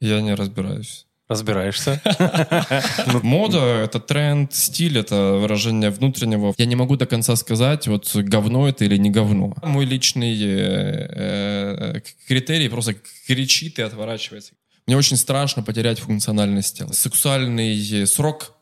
Я 0.00 0.20
не 0.20 0.34
разбираюсь. 0.34 1.06
Разбираешься? 1.28 2.00
Мода— 3.22 3.58
это 3.84 4.00
тренд, 4.00 4.52
стиль— 4.52 4.98
это 4.98 5.34
выражение 5.34 5.90
внутреннего. 5.90 6.52
Я 6.58 6.66
не 6.66 6.74
могу 6.74 6.96
до 6.96 7.06
конца 7.06 7.36
сказать, 7.36 7.86
вот 7.86 8.10
говно 8.16 8.68
это 8.68 8.84
или 8.84 8.96
не 8.96 9.10
говно. 9.10 9.54
Мой 9.62 9.84
личный 9.84 10.36
э, 10.42 11.94
э, 11.96 12.00
критерий 12.26 12.68
просто 12.68 12.96
кричит 13.28 13.78
и 13.78 13.82
отворачивается. 13.82 14.54
Мне 14.88 14.96
очень 14.96 15.16
страшно 15.16 15.62
потерять 15.62 16.00
функциональность 16.00 16.78
тела. 16.78 16.90
Сексуальный 16.92 18.06
срок 18.08 18.54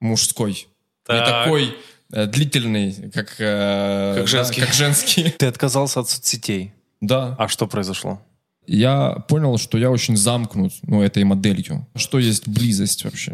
мужской 0.00 0.52
не 0.52 1.18
Так. 1.18 1.26
такой 1.44 1.76
э, 2.12 2.26
длительный, 2.26 3.10
как, 3.12 3.34
э, 3.38 4.14
Как 4.16 4.24
да, 4.24 4.26
женский. 4.26 4.60
как 4.62 4.72
женский. 4.72 5.34
Ты 5.38 5.46
отказался 5.46 6.00
от 6.00 6.08
соцсетей. 6.08 6.72
Да. 7.02 7.36
А 7.38 7.48
что 7.48 7.66
произошло? 7.66 8.22
Я 8.66 9.24
понял, 9.28 9.58
что 9.58 9.78
я 9.78 9.90
очень 9.90 10.16
замкнут, 10.16 10.72
ну, 10.82 11.02
этой 11.02 11.22
моделью. 11.24 11.86
Что 11.94 12.18
есть 12.18 12.48
близость 12.48 13.04
вообще? 13.04 13.32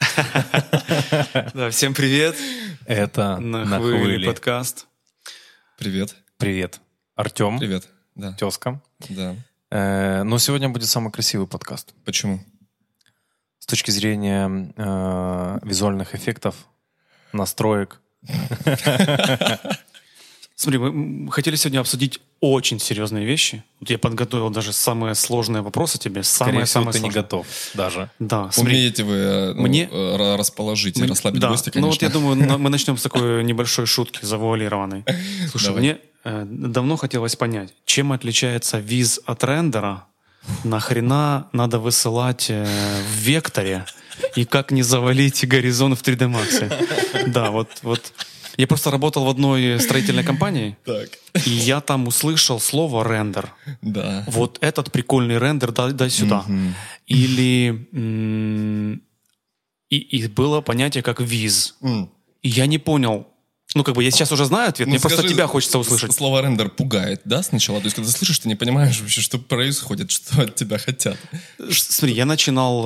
Да, 1.54 1.70
всем 1.70 1.94
привет. 1.94 2.36
Это 2.86 3.38
На, 3.38 3.78
хвыли. 3.78 4.26
подкаст. 4.26 4.86
Привет. 5.78 6.14
Привет. 6.38 6.80
Артем, 7.16 7.58
Привет. 7.58 7.88
Да. 8.18 8.32
тезка. 8.32 8.82
Да. 9.08 9.36
Э, 9.70 10.22
но 10.24 10.38
сегодня 10.38 10.68
будет 10.68 10.88
самый 10.88 11.10
красивый 11.10 11.46
подкаст. 11.46 11.94
Почему? 12.04 12.40
С 13.60 13.66
точки 13.66 13.90
зрения 13.90 14.72
э, 14.76 15.58
визуальных 15.62 16.14
эффектов, 16.14 16.66
настроек. 17.32 18.00
Смотри, 20.60 20.80
мы 20.80 21.30
хотели 21.30 21.54
сегодня 21.54 21.78
обсудить 21.78 22.18
очень 22.40 22.80
серьезные 22.80 23.24
вещи. 23.24 23.62
Вот 23.78 23.90
я 23.90 23.98
подготовил 23.98 24.50
даже 24.50 24.72
самые 24.72 25.14
сложные 25.14 25.62
вопросы 25.62 25.98
тебе. 26.00 26.24
Скорее 26.24 26.50
Самые, 26.50 26.64
всего, 26.64 26.80
самые 26.80 26.92
ты 26.94 26.98
не 26.98 27.02
сложные. 27.02 27.22
готов 27.22 27.46
даже. 27.74 28.10
Да, 28.18 28.50
смотри. 28.50 28.74
Умеете 28.74 29.04
вы 29.04 29.14
э, 29.14 29.52
ну, 29.54 29.62
Мне- 29.62 29.88
э, 29.88 30.16
ра- 30.16 30.36
расположить 30.36 30.98
и 30.98 31.02
Мне- 31.02 31.10
расслабить 31.10 31.40
да, 31.40 31.50
гостя, 31.50 31.70
Ну 31.76 31.82
вот 31.86 31.98
конечно. 32.00 32.04
я 32.06 32.10
думаю, 32.10 32.58
мы 32.58 32.70
начнем 32.70 32.96
с 32.98 33.02
такой 33.02 33.44
небольшой 33.44 33.86
шутки 33.86 34.24
завуалированной. 34.24 35.04
Слушай, 35.48 35.66
Давай. 35.66 35.80
мне 35.80 35.98
э, 36.24 36.44
давно 36.48 36.96
хотелось 36.96 37.36
понять, 37.36 37.72
чем 37.84 38.10
отличается 38.10 38.80
виз 38.80 39.20
от 39.26 39.44
рендера, 39.44 40.06
нахрена 40.64 41.46
надо 41.52 41.78
высылать 41.78 42.46
э, 42.50 42.64
в 42.64 43.16
векторе 43.20 43.84
и 44.34 44.44
как 44.44 44.72
не 44.72 44.82
завалить 44.82 45.46
горизонт 45.46 45.96
в 45.96 46.02
3D 46.02 46.28
Max. 46.34 47.28
Да, 47.28 47.52
вот, 47.52 47.68
вот. 47.82 48.12
Я 48.58 48.66
просто 48.66 48.90
работал 48.90 49.24
в 49.24 49.28
одной 49.30 49.80
строительной 49.80 50.24
компании, 50.24 50.76
Так. 50.84 51.08
и 51.46 51.50
я 51.50 51.80
там 51.80 52.08
услышал 52.08 52.58
слово 52.60 53.04
рендер. 53.04 53.52
Да. 53.82 54.24
Вот 54.26 54.58
этот 54.60 54.92
прикольный 54.92 55.38
рендер, 55.38 55.70
дай, 55.72 55.92
дай 55.92 56.10
сюда. 56.10 56.42
Мгм. 56.46 56.74
Или 57.06 57.88
м, 57.92 59.00
и, 59.90 59.96
и 59.96 60.26
было 60.26 60.60
понятие 60.60 61.02
как 61.02 61.20
виз. 61.20 61.76
М. 61.82 62.10
И 62.42 62.48
я 62.48 62.66
не 62.66 62.78
понял. 62.78 63.26
Ну, 63.74 63.84
как 63.84 63.94
бы 63.94 64.02
я 64.02 64.10
сейчас 64.10 64.32
уже 64.32 64.44
знаю 64.46 64.70
ответ, 64.70 64.88
Ну, 64.88 64.92
мне 64.92 65.00
просто 65.00 65.18
скажи, 65.18 65.34
тебя 65.34 65.46
хочется 65.46 65.78
услышать. 65.78 66.12
Слово 66.12 66.40
рендер 66.42 66.70
пугает, 66.70 67.20
да, 67.26 67.42
сначала? 67.42 67.80
То 67.80 67.84
есть, 67.84 67.96
когда 67.96 68.10
слышишь, 68.10 68.38
ты 68.38 68.48
не 68.48 68.54
понимаешь 68.54 68.98
вообще, 69.00 69.20
что 69.20 69.38
происходит, 69.38 70.10
что 70.12 70.42
от 70.42 70.54
тебя 70.54 70.78
хотят. 70.78 71.16
Смотри, 71.70 72.14
я 72.16 72.24
начинал 72.24 72.82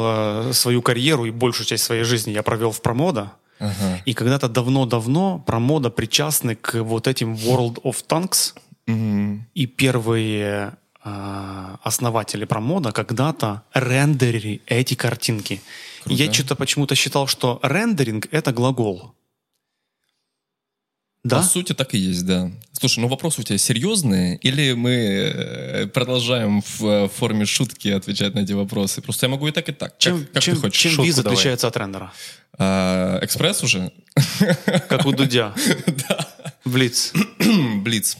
э, 0.48 0.52
свою 0.52 0.82
карьеру 0.82 1.24
и 1.24 1.30
большую 1.30 1.66
часть 1.66 1.84
своей 1.84 2.02
жизни 2.02 2.32
я 2.32 2.42
провел 2.42 2.72
в 2.72 2.82
промода. 2.82 3.32
Ага. 3.62 4.02
И 4.04 4.12
когда-то 4.12 4.48
давно-давно 4.48 5.38
промода 5.46 5.90
причастны 5.90 6.56
к 6.56 6.82
вот 6.82 7.06
этим 7.06 7.34
World 7.34 7.80
of 7.82 8.04
Tanks. 8.08 8.54
Мгм. 8.86 9.46
И 9.54 9.66
первые 9.66 10.72
э, 11.04 11.76
основатели 11.84 12.44
промода 12.44 12.90
когда-то 12.92 13.62
рендерили 13.72 14.60
эти 14.66 14.94
картинки. 14.94 15.62
И 16.06 16.14
я 16.14 16.24
Круто. 16.24 16.34
что-то 16.34 16.54
почему-то 16.56 16.94
считал, 16.94 17.26
что 17.28 17.60
рендеринг— 17.62 18.26
это 18.32 18.52
глагол. 18.52 19.14
Да? 21.24 21.36
По 21.36 21.42
сути, 21.44 21.72
так 21.72 21.94
и 21.94 21.98
есть, 21.98 22.26
да. 22.26 22.50
Слушай, 22.72 22.98
ну 22.98 23.06
вопросы 23.06 23.40
у 23.40 23.44
тебя 23.44 23.56
серьезные, 23.56 24.36
или 24.38 24.72
мы 24.72 24.90
э, 24.90 25.86
продолжаем 25.86 26.62
в 26.62 26.84
э, 26.84 27.08
форме 27.08 27.44
шутки 27.46 27.88
отвечать 27.88 28.34
на 28.34 28.40
эти 28.40 28.52
вопросы? 28.52 29.02
Просто 29.02 29.26
я 29.26 29.30
могу 29.30 29.46
и 29.46 29.52
так, 29.52 29.68
и 29.68 29.72
так. 29.72 29.96
Чем, 29.98 30.24
как 30.24 30.32
как 30.32 30.42
чем, 30.42 30.54
ты 30.56 30.60
хочешь? 30.62 30.80
чем 30.80 30.90
Шутку 30.90 31.04
виз 31.04 31.16
давай. 31.16 31.32
отличается 31.34 31.68
от 31.68 31.76
рендера? 31.76 32.12
А, 32.58 33.20
экспресс 33.22 33.62
уже? 33.62 33.92
Как 34.88 35.06
у 35.06 35.12
Дудя. 35.12 35.54
Блиц. 36.64 37.12
Блиц. 37.76 38.16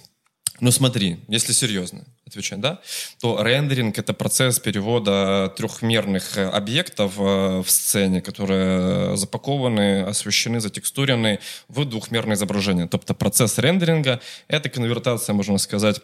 Ну 0.63 0.71
смотри, 0.71 1.17
если 1.27 1.53
серьезно 1.53 2.05
отвечать, 2.25 2.61
да, 2.61 2.79
то 3.21 3.43
рендеринг— 3.43 3.99
это 3.99 4.15
процесс 4.15 4.61
перевода 4.61 5.53
трехмерных 5.57 6.39
э, 6.39 6.49
объектов 6.49 7.15
э, 7.19 7.63
в 7.63 7.69
сцене, 7.69 8.21
которые 8.21 9.17
запакованы, 9.17 10.03
освещены, 10.03 10.61
затекстурены 10.61 11.41
в 11.67 11.85
двухмерное 11.85 12.37
изображение. 12.37 12.87
Тобто 12.87 13.13
процесс 13.13 13.59
рендеринга— 13.59 14.21
это 14.47 14.69
конвертация, 14.69 15.35
можно 15.35 15.59
сказать, 15.59 16.01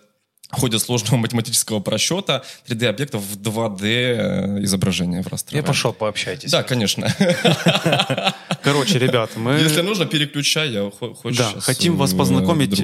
в 0.51 0.61
ходе 0.61 0.79
сложного 0.79 1.17
математического 1.21 1.81
просчета 1.81 2.43
3D-объектов 2.67 3.23
в 3.23 3.37
2D 3.37 3.85
э, 3.85 4.65
изображение 4.65 5.23
в 5.23 5.27
Я 5.27 5.31
растровое. 5.31 5.63
пошел, 5.63 5.93
пообщайтесь. 5.93 6.51
Да, 6.51 6.63
конечно. 6.63 7.07
Короче, 8.63 8.99
ребята, 8.99 9.39
мы 9.39 9.53
Если 9.53 9.83
нужно, 9.83 10.07
переключай, 10.07 10.71
я 10.71 10.91
хо- 10.91 11.15
хочешь 11.15 11.39
да, 11.39 11.61
хотим 11.61 11.97
вас 11.97 12.13
познакомить 12.13 12.83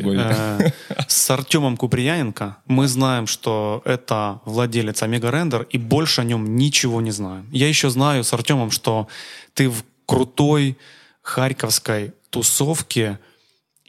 с 1.09 1.31
Артемом 1.31 1.76
Куприяненко. 1.76 2.59
Мы 2.66 2.88
знаем, 2.88 3.26
что 3.26 3.82
это 3.84 4.41
владелец 4.44 5.03
Омега 5.03 5.31
Рендер, 5.31 5.62
и 5.70 5.78
больше 5.78 6.20
о 6.20 6.25
нем 6.25 6.56
ничего 6.56 7.00
не 7.00 7.10
знаем. 7.10 7.48
Я 7.53 7.69
еще 7.69 7.91
знаю 7.91 8.25
с 8.25 8.32
Артемом, 8.32 8.70
что 8.70 9.09
ты 9.54 9.69
в 9.69 9.84
крутой 10.06 10.76
харьковской 11.22 12.12
тусовке 12.31 13.19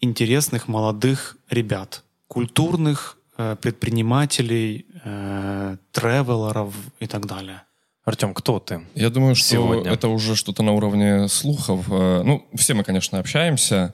интересных 0.01 0.67
молодых 0.67 1.37
ребят, 1.49 2.03
культурных 2.27 3.17
э, 3.37 3.55
предпринимателей, 3.61 4.85
э, 5.03 5.77
тревелеров 5.91 6.73
и 6.99 7.07
так 7.07 7.25
далее. 7.25 7.63
Артем, 8.03 8.33
кто 8.35 8.59
ты? 8.59 8.81
Я 8.93 9.09
думаю, 9.09 9.35
что 9.35 9.47
Сегодня. 9.47 9.91
это 9.91 10.09
уже 10.09 10.35
что-то 10.35 10.61
на 10.61 10.73
уровне 10.73 11.27
слухов. 11.27 11.85
Э, 11.89 12.21
Ну, 12.23 12.47
все 12.55 12.73
мы, 12.75 12.83
конечно, 12.83 13.19
общаемся. 13.19 13.93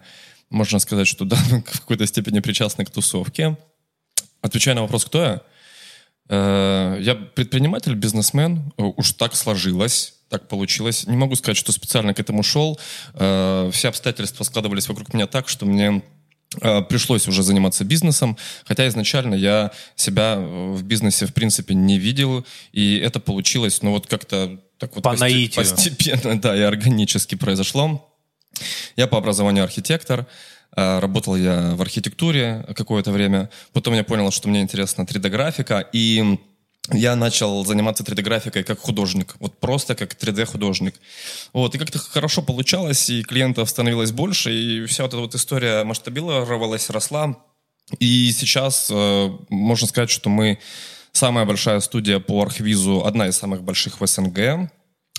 Можно 0.52 0.80
сказать, 0.80 1.08
что 1.08 1.26
да, 1.26 1.36
в 1.50 1.80
какой-то 1.80 2.06
степени 2.06 2.40
причастны 2.42 2.86
к 2.86 2.92
тусовке. 2.92 3.58
Отвечая 4.42 4.76
на 4.76 4.82
вопрос, 4.82 5.06
кто 5.06 5.24
я, 5.24 5.42
э, 6.30 6.98
я 7.02 7.16
предприниматель, 7.16 7.96
бизнесмен. 7.96 8.74
Э, 8.78 8.84
Уж 8.98 9.14
так 9.14 9.36
сложилось, 9.36 10.14
так 10.30 10.50
получилось. 10.50 11.08
Не 11.08 11.16
могу 11.16 11.36
сказать, 11.36 11.58
что 11.58 11.72
специально 11.72 12.14
к 12.14 12.20
этому 12.20 12.44
шел. 12.44 12.78
Э, 13.14 13.70
Все 13.74 13.88
обстоятельства 13.88 14.44
складывались 14.44 14.90
вокруг 14.90 15.14
меня 15.14 15.26
так, 15.26 15.48
что 15.50 15.66
мне 15.66 16.04
пришлось 16.90 17.30
уже 17.30 17.44
заниматься 17.44 17.86
бизнесом, 17.86 18.36
хотя 18.66 18.86
изначально 18.90 19.36
я 19.36 19.72
себя 19.96 20.36
в 20.36 20.84
бизнесе 20.84 21.26
в 21.26 21.34
принципе 21.34 21.74
не 21.74 21.98
видел, 21.98 22.46
и 22.74 22.98
это 22.98 23.22
получилось, 23.22 23.82
ну 23.82 23.92
вот 23.92 24.08
как-то 24.08 24.60
так 24.78 24.94
вот 24.94 25.02
По 25.02 25.12
постепенно, 25.62 26.42
да, 26.42 26.54
и 26.54 26.60
органически 26.60 27.36
произошло. 27.36 28.11
Я 28.96 29.08
по 29.08 29.18
образованию 29.18 29.64
архитектор, 29.64 30.26
э, 30.76 31.00
работал 31.00 31.36
я 31.36 31.76
в 31.76 31.82
архитектуре 31.82 32.66
какое-то 32.76 33.12
время, 33.12 33.50
потом 33.74 33.94
я 33.94 34.04
понял, 34.04 34.32
что 34.32 34.50
мне 34.50 34.62
интересна 34.62 35.04
3D-графика, 35.04 35.88
и 35.94 36.38
я 36.92 37.16
начал 37.16 37.64
заниматься 37.66 38.04
3D-графикой 38.04 38.64
как 38.64 38.80
художник, 38.80 39.36
вот 39.40 39.60
просто 39.60 39.96
как 39.96 40.14
3D-художник. 40.14 40.96
Вот, 41.54 41.76
и 41.76 41.78
как-то 41.78 42.00
хорошо 42.00 42.42
получалось, 42.42 43.10
и 43.10 43.24
клиентов 43.24 43.70
становилось 43.70 44.12
больше, 44.12 44.54
и 44.54 44.86
вся 44.86 45.04
вот 45.04 45.14
эта 45.14 45.22
вот 45.22 45.36
история 45.36 45.84
масштабировалась, 45.84 46.90
росла. 46.90 47.38
И 48.00 48.32
сейчас 48.32 48.90
э, 48.92 49.30
можно 49.50 49.88
сказать, 49.88 50.10
что 50.10 50.30
мы 50.30 50.60
самая 51.12 51.46
большая 51.46 51.80
студия 51.82 52.20
по 52.20 52.42
архвизу, 52.42 53.06
одна 53.06 53.28
из 53.28 53.38
самых 53.38 53.64
больших 53.64 54.00
в 54.00 54.08
СНГ. 54.08 54.72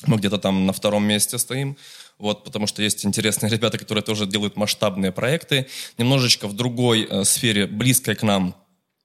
Мы 0.06 0.16
где-то 0.16 0.38
там 0.38 0.66
на 0.66 0.72
втором 0.72 1.04
месте 1.04 1.38
стоим. 1.38 1.76
Вот, 2.22 2.44
потому 2.44 2.68
что 2.68 2.82
есть 2.82 3.04
интересные 3.04 3.50
ребята, 3.56 3.78
которые 3.78 4.04
тоже 4.04 4.26
делают 4.26 4.56
масштабные 4.56 5.10
проекты, 5.10 5.66
немножечко 5.98 6.46
в 6.46 6.52
другой 6.52 7.04
э, 7.10 7.24
сфере, 7.24 7.66
близкой 7.66 8.14
к 8.14 8.22
нам. 8.22 8.54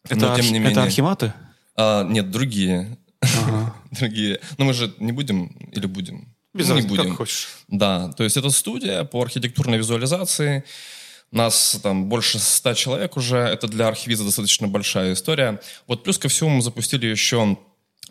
Это, 0.03 0.15
но 0.17 0.35
тем 0.35 0.45
не 0.53 0.59
это 0.59 0.69
менее. 0.69 0.83
архиматы? 0.83 1.33
А, 1.75 2.03
нет, 2.03 2.29
другие. 2.29 2.95
Ага. 3.21 3.75
другие. 3.91 4.39
Но 4.59 4.65
мы 4.65 4.73
же 4.73 4.93
не 4.99 5.13
будем 5.13 5.47
или 5.71 5.87
будем? 5.87 6.27
Без 6.53 6.69
Ну, 6.69 6.79
не 6.79 6.87
будем. 6.87 7.09
как 7.09 7.17
хочешь. 7.17 7.47
Да, 7.67 8.09
то 8.09 8.23
есть 8.23 8.37
это 8.37 8.51
студия 8.51 9.03
по 9.03 9.19
архитектурной 9.23 9.79
визуализации. 9.79 10.63
Нас 11.31 11.79
там 11.81 12.09
больше 12.09 12.37
ста 12.37 12.75
человек 12.75 13.17
уже. 13.17 13.37
Это 13.37 13.67
для 13.67 13.87
архивиза 13.87 14.25
достаточно 14.25 14.67
большая 14.67 15.13
история. 15.13 15.59
Вот 15.87 16.03
плюс 16.03 16.19
ко 16.19 16.27
всему 16.27 16.51
мы 16.51 16.61
запустили 16.61 17.07
еще 17.07 17.57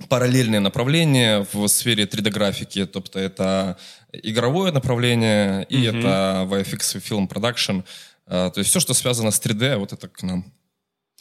параллельные 0.08 0.60
направления 0.60 1.46
в 1.52 1.66
сфере 1.68 2.04
3D-графики, 2.04 2.86
тобто 2.86 3.18
это 3.18 3.76
игровое 4.12 4.72
направление 4.72 5.64
и 5.68 5.88
Мгм. 5.88 5.98
это 6.00 6.46
VFX 6.50 7.00
Film 7.00 7.28
Production. 7.28 7.84
А, 8.26 8.50
То 8.50 8.58
есть 8.60 8.70
все, 8.70 8.80
что 8.80 8.94
связано 8.94 9.30
с 9.30 9.40
3D, 9.40 9.76
вот 9.78 9.92
это 9.92 10.08
к 10.08 10.22
нам, 10.22 10.44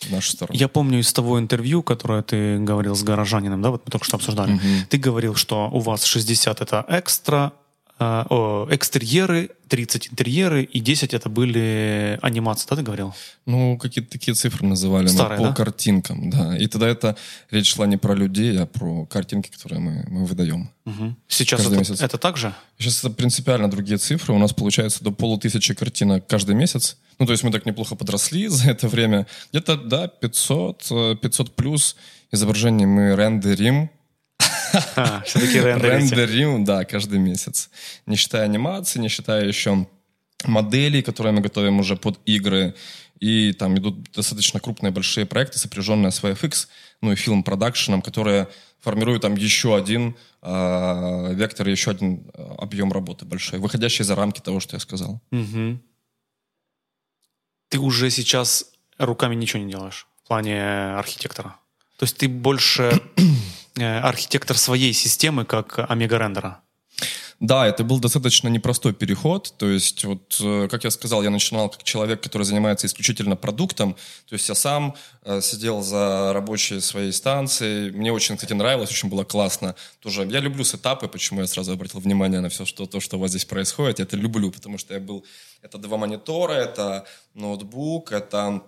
в 0.02 0.12
нашу 0.12 0.32
сторону. 0.32 0.58
Я 0.60 0.68
помню 0.68 1.00
из 1.00 1.14
того 1.14 1.40
интервью, 1.40 1.82
которое 1.84 2.22
ты 2.22 2.58
говорил 2.60 2.96
с 2.96 3.04
горожанином, 3.04 3.62
да, 3.62 3.70
вот 3.70 3.84
мы 3.86 3.92
только 3.92 4.06
что 4.06 4.18
обсуждали. 4.18 4.52
Мгм. 4.54 4.86
Ты 4.90 4.98
говорил, 4.98 5.36
что 5.36 5.70
у 5.72 5.80
вас 5.80 6.04
60 6.04 6.62
это 6.62 6.84
экстра, 6.90 7.54
э, 8.00 8.24
о, 8.30 8.68
экстерьеры, 8.72 9.52
30 9.68 10.12
интерьеры 10.12 10.64
и 10.64 10.80
10 10.80 11.14
это 11.14 11.30
были 11.30 12.20
анимации, 12.22 12.68
да, 12.70 12.76
ты 12.76 12.84
говорил? 12.84 13.14
Ну, 13.46 13.78
какие-то 13.78 14.12
такие 14.12 14.36
цифры 14.36 14.68
называли 14.68 15.08
Старые, 15.08 15.40
мы 15.40 15.46
по 15.46 15.50
да? 15.50 15.56
картинкам, 15.56 16.30
да. 16.30 16.58
И 16.58 16.68
тогда 16.68 16.88
это 16.88 17.16
речь 17.52 17.74
шла 17.74 17.88
не 17.88 17.98
про 17.98 18.14
людей, 18.14 18.58
а 18.60 18.66
про 18.66 19.06
картинки, 19.06 19.50
которые 19.50 19.80
мы, 19.80 20.06
мы 20.08 20.26
выдаем. 20.26 20.70
Мгм. 20.86 21.18
Сейчас 21.28 21.62
это, 21.66 21.76
месяц. 21.76 22.02
это 22.02 22.18
так 22.18 22.38
же? 22.38 22.54
Сейчас 22.78 23.00
это 23.00 23.10
принципиально 23.10 23.70
другие 23.70 23.98
цифры. 23.98 24.34
У 24.34 24.40
нас 24.40 24.54
получается 24.54 25.04
до 25.04 25.12
полутысячи 25.12 25.74
картинок 25.74 26.28
каждый 26.28 26.56
месяц. 26.56 26.98
Ну, 27.18 27.26
то 27.26 27.32
есть 27.32 27.44
мы 27.44 27.52
так 27.52 27.66
неплохо 27.66 27.96
подросли 27.96 28.48
за 28.50 28.72
это 28.72 28.88
время. 28.88 29.26
Где-то, 29.52 29.78
да, 29.78 30.08
500, 30.08 30.88
э, 30.92 31.16
500 31.22 31.56
плюс 31.56 31.96
изображений 32.32 32.86
мы 32.86 33.16
рендерим. 33.16 33.90
А, 34.96 35.22
все-таки 35.26 35.60
рендерите. 35.60 36.16
Рендерим, 36.16 36.64
да, 36.66 36.86
каждый 36.86 37.20
месяц. 37.20 37.70
Не 38.06 38.16
считая 38.16 38.44
анимации, 38.44 39.00
не 39.00 39.10
считая 39.10 39.46
еще 39.46 39.88
моделей, 40.46 41.02
которые 41.02 41.34
мы 41.34 41.42
готовим 41.42 41.80
уже 41.80 41.96
под 41.96 42.20
игры. 42.26 42.74
И 43.20 43.54
там 43.54 43.78
идут 43.78 44.12
достаточно 44.12 44.60
крупные 44.60 44.92
большие 44.92 45.26
проекты, 45.26 45.58
сопряженные 45.58 46.12
с 46.12 46.22
VFX, 46.22 46.68
ну 47.02 47.12
и 47.12 47.16
фильм-продакшеном, 47.16 48.02
которые 48.02 48.48
формируют 48.80 49.22
там 49.22 49.36
еще 49.36 49.76
один 49.76 50.16
э, 50.42 51.34
вектор, 51.34 51.68
еще 51.68 51.92
один 51.92 52.30
э, 52.34 52.56
объем 52.58 52.92
работы 52.92 53.26
большой, 53.26 53.60
выходящий 53.60 54.04
за 54.04 54.16
рамки 54.16 54.42
того, 54.42 54.60
что 54.60 54.76
я 54.76 54.80
сказал. 54.80 55.22
Мгм. 55.32 55.82
Ты 57.70 57.80
уже 57.80 58.10
сейчас 58.10 58.66
руками 58.98 59.36
ничего 59.36 59.64
не 59.64 59.72
делаешь 59.72 60.08
в 60.24 60.28
плане 60.28 60.62
архитектора. 60.98 61.56
То 61.98 62.04
есть 62.04 62.18
ты 62.18 62.28
больше 62.28 63.02
архитектор 63.78 64.58
своей 64.58 64.94
системы, 64.94 65.46
как 65.46 65.80
Омега 65.90 66.18
Рендера. 66.18 66.62
Да, 67.42 67.68
это 67.68 67.84
был 67.84 68.00
достаточно 68.00 68.48
непростой 68.48 68.94
переход. 68.94 69.54
То 69.58 69.68
есть, 69.68 70.06
вот, 70.06 70.38
э, 70.42 70.70
как 70.72 70.86
я 70.86 70.92
сказал, 70.92 71.22
я 71.22 71.30
начинал 71.30 71.70
как 71.70 71.84
человек, 71.84 72.22
который 72.22 72.44
занимается 72.44 72.88
исключительно 72.88 73.36
продуктом. 73.36 73.94
То 74.30 74.36
есть 74.36 74.48
я 74.48 74.56
сам 74.56 74.96
э, 75.24 75.42
сидел 75.42 75.82
за 75.82 76.32
рабочей 76.34 76.80
своей 76.80 77.12
станцией. 77.12 77.92
Мне 77.92 78.14
очень, 78.14 78.36
кстати, 78.36 78.54
нравилось, 78.54 78.90
очень 78.90 79.10
было 79.10 79.26
классно. 79.26 79.76
Тоже 80.00 80.24
я 80.24 80.40
люблю 80.40 80.64
сетапы, 80.64 81.10
почему 81.10 81.42
я 81.42 81.48
сразу 81.48 81.74
обратил 81.74 82.00
внимание 82.00 82.40
на 82.40 82.48
все, 82.48 82.66
что, 82.66 82.86
то, 82.86 83.02
что 83.02 83.18
у 83.18 83.20
вас 83.20 83.32
здесь 83.32 83.46
происходит. 83.46 84.00
Я 84.00 84.06
это 84.06 84.16
люблю, 84.16 84.50
потому 84.50 84.78
что 84.78 84.94
я 84.94 85.02
был... 85.02 85.26
Это 85.62 85.78
два 85.78 85.98
монитора, 85.98 86.54
это 86.54 87.06
ноутбук, 87.34 88.14
это 88.14 88.62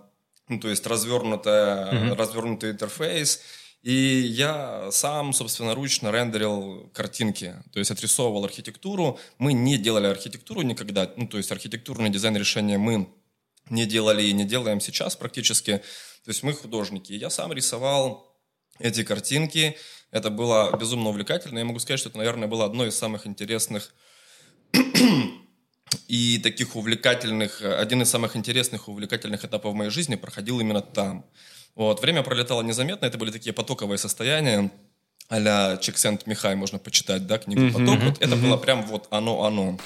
ну, 0.49 0.59
то 0.59 0.69
есть 0.69 0.85
развернутая, 0.87 2.15
развернутый 2.15 2.71
интерфейс. 2.71 3.41
И 3.87 3.93
я 3.93 4.91
сам, 4.91 5.31
собственно, 5.31 5.73
ручно 5.73 6.11
рендерил 6.11 6.91
картинки, 6.93 7.55
то 7.71 7.79
есть 7.79 7.89
отрисовывал 7.89 8.43
архитектуру. 8.43 9.17
Мы 9.37 9.53
не 9.53 9.77
делали 9.77 10.07
архитектуру 10.07 10.61
никогда, 10.61 11.09
ну, 11.15 11.25
то 11.25 11.37
есть 11.37 11.53
архитектурный 11.53 12.09
дизайн 12.09 12.35
решения 12.35 12.77
мы 12.77 13.07
не 13.69 13.85
делали 13.85 14.23
и 14.23 14.33
не 14.33 14.43
делаем 14.43 14.81
сейчас 14.81 15.15
практически. 15.15 15.77
То 16.25 16.31
есть 16.31 16.43
мы 16.43 16.51
художники. 16.51 17.13
Я 17.13 17.29
сам 17.29 17.53
рисовал 17.53 18.37
эти 18.77 19.05
картинки. 19.05 19.77
Это 20.11 20.31
было 20.31 20.75
безумно 20.75 21.07
увлекательно. 21.07 21.59
Я 21.59 21.63
могу 21.63 21.79
сказать, 21.79 22.01
что 22.01 22.09
это, 22.09 22.17
наверное, 22.17 22.49
было 22.49 22.65
одно 22.65 22.85
из 22.85 22.97
самых 22.97 23.25
интересных 23.25 23.93
и 26.09 26.39
таких 26.39 26.75
увлекательных, 26.75 27.61
один 27.61 28.01
из 28.01 28.09
самых 28.09 28.35
интересных 28.35 28.89
и 28.89 28.91
увлекательных 28.91 29.45
этапов 29.45 29.73
моей 29.73 29.91
жизни 29.91 30.15
проходил 30.15 30.59
именно 30.59 30.81
там. 30.81 31.25
Вот, 31.77 32.01
время 32.01 32.23
пролетало 32.23 32.61
незаметно, 32.63 33.05
это 33.05 33.17
были 33.17 33.31
такие 33.31 33.53
потоковые 33.53 33.97
состояния, 33.97 34.69
а-ля 35.29 35.77
Чексент 35.77 36.25
Михай 36.25 36.55
можно 36.55 36.79
почитать, 36.79 37.27
да, 37.27 37.37
книгу 37.37 37.71
«Поток». 37.71 37.99
Вот 38.01 38.21
это 38.21 38.35
было 38.37 38.55
прям 38.57 38.83
вот 38.87 39.07
оно-оно. 39.11 39.77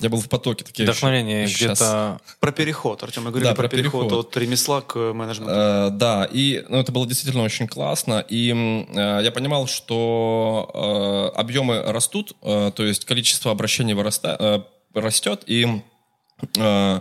Я 0.00 0.08
был 0.08 0.20
в 0.20 0.28
потоке. 0.28 0.64
Такие 0.64 0.84
Вдохновение 0.88 1.46
щас- 1.46 1.78
где-то... 1.78 2.20
Про 2.40 2.50
переход, 2.50 3.02
Артем, 3.02 3.24
мы 3.24 3.30
говорили 3.30 3.48
Да, 3.50 3.54
про, 3.54 3.68
про 3.68 3.76
переход, 3.76 4.04
переход. 4.08 4.26
от 4.28 4.36
ремесла 4.38 4.80
к 4.80 4.96
менеджменту. 5.12 5.52
Э, 5.54 5.90
да, 5.92 6.26
и 6.32 6.64
ну, 6.68 6.78
это 6.78 6.92
было 6.92 7.06
действительно 7.06 7.44
очень 7.44 7.68
классно. 7.68 8.24
И 8.28 8.50
э, 8.52 9.20
я 9.22 9.30
понимал, 9.32 9.66
что 9.66 11.30
э, 11.34 11.38
объемы 11.38 11.82
растут, 11.92 12.32
э, 12.42 12.72
то 12.74 12.82
есть 12.82 13.04
количество 13.04 13.52
обращений 13.52 13.92
выраста- 13.94 14.36
э, 14.94 14.98
растет. 14.98 15.42
И 15.46 15.82
э, 16.58 17.00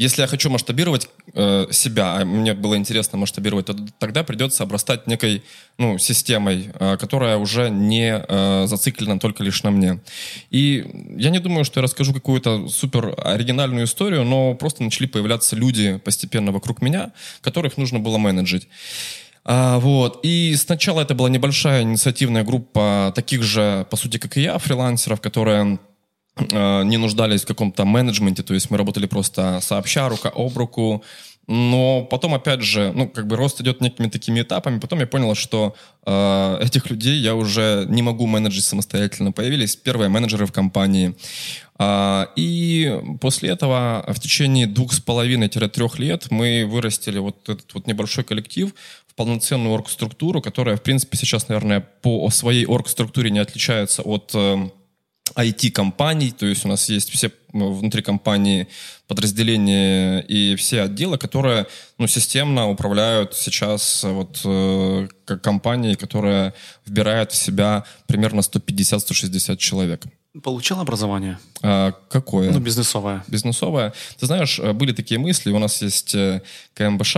если 0.00 0.22
я 0.22 0.26
хочу 0.26 0.48
масштабировать 0.48 1.10
э, 1.34 1.66
себя, 1.70 2.16
а 2.16 2.24
мне 2.24 2.54
было 2.54 2.74
интересно 2.74 3.18
масштабировать, 3.18 3.66
то 3.66 3.76
тогда 3.98 4.24
придется 4.24 4.62
обрастать 4.62 5.06
некой 5.06 5.42
ну, 5.76 5.98
системой, 5.98 6.70
э, 6.72 6.96
которая 6.96 7.36
уже 7.36 7.68
не 7.68 8.24
э, 8.26 8.66
зациклена 8.66 9.18
только 9.18 9.44
лишь 9.44 9.62
на 9.62 9.70
мне. 9.70 10.00
И 10.50 10.86
я 11.18 11.28
не 11.28 11.38
думаю, 11.38 11.66
что 11.66 11.80
я 11.80 11.82
расскажу 11.82 12.14
какую-то 12.14 12.68
супер 12.68 13.14
оригинальную 13.22 13.84
историю, 13.84 14.24
но 14.24 14.54
просто 14.54 14.82
начали 14.82 15.06
появляться 15.06 15.54
люди 15.54 16.00
постепенно 16.02 16.50
вокруг 16.50 16.80
меня, 16.80 17.12
которых 17.42 17.76
нужно 17.76 17.98
было 17.98 18.16
менеджить. 18.16 18.68
А, 19.44 19.78
вот. 19.80 20.20
И 20.22 20.56
сначала 20.56 21.02
это 21.02 21.14
была 21.14 21.28
небольшая 21.28 21.82
инициативная 21.82 22.42
группа 22.42 23.12
таких 23.14 23.42
же, 23.42 23.86
по 23.90 23.96
сути, 23.96 24.16
как 24.16 24.38
и 24.38 24.40
я, 24.40 24.56
фрилансеров, 24.56 25.20
которые 25.20 25.78
не 26.38 26.96
нуждались 26.96 27.42
в 27.42 27.46
каком-то 27.46 27.84
менеджменте, 27.84 28.42
то 28.42 28.54
есть 28.54 28.70
мы 28.70 28.78
работали 28.78 29.06
просто 29.06 29.60
сообща, 29.60 30.08
рука 30.08 30.30
об 30.34 30.56
руку. 30.56 31.02
Но 31.52 32.06
потом, 32.08 32.34
опять 32.34 32.62
же, 32.62 32.92
ну, 32.94 33.08
как 33.08 33.26
бы 33.26 33.34
рост 33.34 33.60
идет 33.60 33.80
некими 33.80 34.08
такими 34.08 34.40
этапами. 34.40 34.78
Потом 34.78 35.00
я 35.00 35.06
понял, 35.08 35.34
что 35.34 35.74
э, 36.06 36.58
этих 36.62 36.88
людей 36.90 37.18
я 37.18 37.34
уже 37.34 37.86
не 37.88 38.02
могу 38.02 38.28
менеджить 38.28 38.64
самостоятельно. 38.64 39.32
Появились 39.32 39.74
первые 39.74 40.08
менеджеры 40.08 40.46
в 40.46 40.52
компании. 40.52 41.16
А, 41.76 42.28
и 42.36 43.00
после 43.20 43.50
этого 43.50 44.04
в 44.06 44.20
течение 44.20 44.68
двух 44.68 44.92
с 44.92 45.00
половиной-трех 45.00 45.98
лет 45.98 46.30
мы 46.30 46.66
вырастили 46.66 47.18
вот 47.18 47.48
этот 47.48 47.74
вот 47.74 47.88
небольшой 47.88 48.22
коллектив 48.22 48.72
в 49.08 49.14
полноценную 49.16 49.74
оргструктуру, 49.74 50.40
которая, 50.40 50.76
в 50.76 50.82
принципе, 50.82 51.16
сейчас, 51.16 51.48
наверное, 51.48 51.80
по 51.80 52.30
своей 52.30 52.64
оргструктуре 52.64 53.30
не 53.30 53.40
отличается 53.40 54.02
от 54.02 54.30
э, 54.34 54.68
IT-компаний, 55.36 56.32
то 56.32 56.46
есть 56.46 56.64
у 56.64 56.68
нас 56.68 56.88
есть 56.88 57.10
все 57.10 57.30
внутри 57.52 58.02
компании 58.02 58.68
подразделения 59.06 60.20
и 60.20 60.54
все 60.56 60.82
отделы, 60.82 61.18
которые 61.18 61.66
ну, 61.98 62.06
системно 62.06 62.68
управляют 62.68 63.34
сейчас 63.34 64.04
вот 64.04 64.40
э, 64.44 65.08
как 65.24 65.42
компании, 65.42 65.94
которая 65.94 66.54
вбирает 66.86 67.32
в 67.32 67.36
себя 67.36 67.84
примерно 68.06 68.40
150-160 68.40 69.56
человек. 69.56 70.04
Получал 70.42 70.80
образование? 70.80 71.38
А 71.62 71.92
какое? 72.08 72.52
Ну, 72.52 72.60
бизнесовое. 72.60 73.24
бизнесовая. 73.26 73.92
Ты 74.18 74.26
знаешь, 74.26 74.60
э, 74.60 74.72
были 74.72 74.92
такие 74.92 75.18
мысли, 75.18 75.50
у 75.50 75.58
нас 75.58 75.82
есть 75.82 76.14
э, 76.14 76.42
КМБШ, 76.74 77.16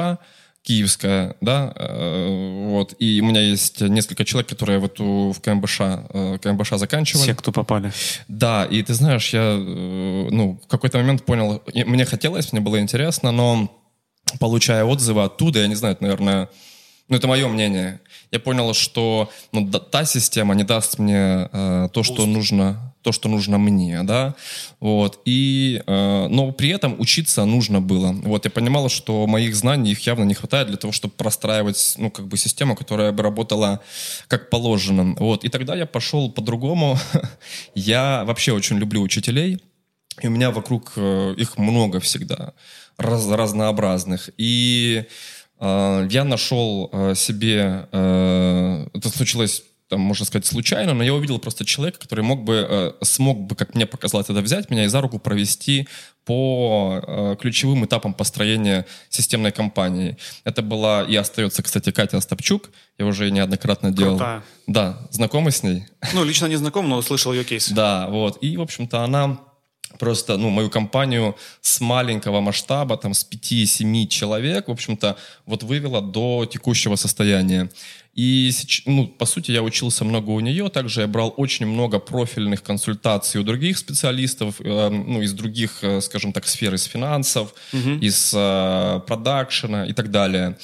киевская, 0.62 1.34
да, 1.40 1.72
э, 1.74 2.66
вот, 2.68 2.94
и 2.98 3.20
у 3.20 3.24
меня 3.24 3.40
есть 3.40 3.80
несколько 3.80 4.24
человек, 4.24 4.48
которые 4.48 4.78
в 4.78 4.84
эту 4.84 5.32
в 5.36 5.40
КМБШ, 5.40 5.80
э, 5.80 6.38
КМБШ 6.40 6.74
заканчивали. 6.76 7.24
Все, 7.24 7.34
кто 7.34 7.50
попали. 7.50 7.92
Да, 8.28 8.64
и 8.64 8.82
ты 8.82 8.94
знаешь, 8.94 9.32
я, 9.32 9.40
э, 9.42 10.28
ну, 10.30 10.60
в 10.64 10.68
какой-то 10.68 10.98
момент 10.98 11.24
понял, 11.24 11.62
мне 11.74 12.04
хотелось, 12.04 12.52
мне 12.52 12.60
было 12.60 12.78
интересно, 12.80 13.32
но 13.32 13.68
получая 14.38 14.84
отзывы 14.84 15.24
оттуда, 15.24 15.60
я 15.60 15.66
не 15.66 15.74
знаю, 15.74 15.94
это, 15.94 16.04
наверное, 16.04 16.48
ну, 17.08 17.16
это 17.16 17.26
мое 17.28 17.48
мнение, 17.48 18.00
я 18.30 18.40
понял, 18.40 18.72
что 18.74 19.30
ну, 19.52 19.66
да- 19.66 19.78
та 19.78 20.04
система 20.04 20.54
не 20.54 20.64
даст 20.64 20.98
мне 20.98 21.48
э, 21.52 21.88
то, 21.92 22.02
что 22.02 22.26
нужно, 22.26 22.94
то, 23.02 23.12
что 23.12 23.28
нужно 23.28 23.58
мне, 23.58 24.02
да, 24.02 24.34
вот, 24.80 25.20
и, 25.24 25.82
э, 25.86 26.26
но 26.28 26.52
при 26.52 26.70
этом 26.70 26.94
учиться 26.98 27.44
нужно 27.44 27.80
было, 27.80 28.12
вот, 28.12 28.44
я 28.44 28.50
понимал, 28.50 28.88
что 28.88 29.26
моих 29.26 29.54
знаний, 29.54 29.92
их 29.92 30.06
явно 30.06 30.24
не 30.24 30.34
хватает 30.34 30.68
для 30.68 30.76
того, 30.76 30.92
чтобы 30.92 31.14
простраивать, 31.14 31.94
ну, 31.98 32.10
как 32.10 32.26
бы 32.28 32.36
систему, 32.36 32.74
которая 32.76 33.12
бы 33.12 33.22
работала 33.22 33.80
как 34.28 34.48
положено, 34.50 35.14
вот, 35.18 35.44
и 35.44 35.48
тогда 35.48 35.74
я 35.74 35.86
пошел 35.86 36.30
по-другому, 36.32 36.98
я 37.74 38.24
вообще 38.24 38.52
очень 38.52 38.78
люблю 38.78 39.02
учителей, 39.02 39.58
и 40.20 40.26
у 40.28 40.30
меня 40.30 40.50
вокруг 40.50 40.92
э, 40.96 41.34
их 41.36 41.58
много 41.58 41.98
всегда, 42.00 42.52
раз- 42.98 43.30
разнообразных. 43.30 44.30
И 44.36 45.04
я 45.64 46.24
нашел 46.24 46.90
э, 46.92 47.14
себе, 47.14 47.88
э, 47.92 48.86
это 48.94 49.08
случилось 49.08 49.62
там, 49.88 50.00
можно 50.00 50.24
сказать, 50.24 50.46
случайно, 50.46 50.94
но 50.94 51.04
я 51.04 51.12
увидел 51.12 51.38
просто 51.38 51.66
человека, 51.66 51.98
который 51.98 52.24
мог 52.24 52.44
бы, 52.44 52.96
смог 53.02 53.40
бы, 53.40 53.54
как 53.54 53.74
мне 53.74 53.84
показалось, 53.84 54.30
это 54.30 54.40
взять 54.40 54.70
меня 54.70 54.84
и 54.84 54.88
за 54.88 55.02
руку 55.02 55.18
провести 55.18 55.86
по 56.24 57.36
ключевым 57.38 57.84
этапам 57.84 58.14
построения 58.14 58.86
системной 59.10 59.52
компании. 59.52 60.16
Это 60.44 60.62
была 60.62 61.02
и 61.02 61.14
остается, 61.14 61.62
кстати, 61.62 61.90
Катя 61.90 62.16
Остапчук. 62.16 62.70
Я 62.96 63.04
уже 63.04 63.30
неоднократно 63.30 63.90
делал. 63.90 64.16
Крутая. 64.16 64.42
Да, 64.66 64.98
знакомы 65.10 65.50
с 65.50 65.62
ней? 65.62 65.84
Ну, 66.14 66.24
лично 66.24 66.46
не 66.46 66.56
знаком, 66.56 66.88
но 66.88 67.02
слышал 67.02 67.34
ее 67.34 67.44
кейс. 67.44 67.68
Да, 67.68 68.08
вот. 68.08 68.38
И, 68.42 68.56
в 68.56 68.62
общем-то, 68.62 69.04
она 69.04 69.40
просто, 69.98 70.36
ну, 70.36 70.50
мою 70.50 70.70
компанию 70.70 71.36
с 71.60 71.80
маленького 71.80 72.40
масштаба, 72.40 72.96
там, 72.96 73.14
с 73.14 73.24
5-7 73.24 74.06
человек, 74.06 74.68
в 74.68 74.70
общем-то, 74.70 75.16
вот 75.46 75.62
вывела 75.62 76.00
до 76.00 76.46
текущего 76.46 76.96
состояния. 76.96 77.70
И, 78.14 78.50
ну, 78.84 79.06
по 79.06 79.24
сути, 79.24 79.52
я 79.52 79.62
учился 79.62 80.04
много 80.04 80.30
у 80.30 80.40
нее, 80.40 80.68
также 80.68 81.00
я 81.00 81.06
брал 81.06 81.32
очень 81.38 81.66
много 81.66 81.98
профильных 81.98 82.62
консультаций 82.62 83.40
у 83.40 83.44
других 83.44 83.78
специалистов, 83.78 84.60
э, 84.60 84.88
ну, 84.90 85.22
из 85.22 85.32
других, 85.32 85.78
э, 85.82 86.02
скажем 86.02 86.32
так, 86.32 86.46
сфер, 86.46 86.74
из 86.74 86.84
финансов, 86.84 87.54
из 87.72 88.34
э, 88.36 89.00
продакшена 89.06 89.86
и 89.86 89.94
так 89.94 90.10
далее. 90.10 90.58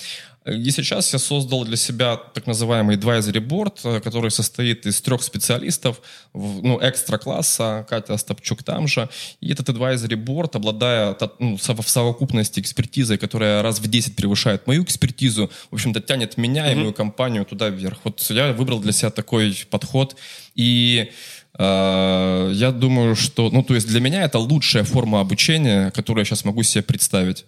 И 0.53 0.71
сейчас 0.71 1.13
я 1.13 1.19
создал 1.19 1.65
для 1.65 1.77
себя 1.77 2.17
так 2.17 2.47
называемый 2.47 2.97
advisory 2.97 3.45
board, 3.45 3.79
э, 3.85 4.01
который 4.01 4.31
состоит 4.31 4.87
из 4.87 5.01
трех 5.01 5.23
специалистов, 5.23 6.01
ну, 6.35 6.79
экстра-класса, 6.81 7.87
Катя 7.89 8.15
Остапчук 8.15 8.63
там 8.63 8.89
же. 8.89 9.09
И 9.41 9.53
этот 9.53 9.69
advisory 9.69 10.17
board, 10.17 10.51
обладая 10.55 11.17
ну, 11.39 11.57
в 11.57 11.89
совокупности 11.89 12.61
экспертизой, 12.61 13.19
которая 13.19 13.63
раз 13.63 13.81
в 13.81 13.87
10 13.87 14.17
превышает 14.17 14.67
мою 14.67 14.85
экспертизу, 14.85 15.51
в 15.71 15.75
общем-то, 15.75 16.01
тянет 16.01 16.37
меня 16.37 16.73
и 16.73 16.75
мою 16.75 16.93
компанию 16.93 17.45
туда 17.45 17.69
вверх. 17.69 17.99
Вот 18.05 18.21
я 18.31 18.53
выбрал 18.53 18.81
для 18.81 18.93
себя 18.93 19.11
такой 19.11 19.55
подход. 19.71 20.17
И 20.55 21.11
э, 21.59 22.51
я 22.55 22.73
думаю, 22.73 23.17
что, 23.17 23.51
ну, 23.51 23.63
то 23.63 23.75
есть 23.75 23.87
для 23.87 24.01
меня 24.01 24.23
это 24.23 24.39
лучшая 24.39 24.85
форма 24.85 25.21
обучения, 25.21 25.91
которую 25.91 26.23
я 26.23 26.25
сейчас 26.25 26.45
могу 26.45 26.63
себе 26.63 26.83
представить. 26.83 27.45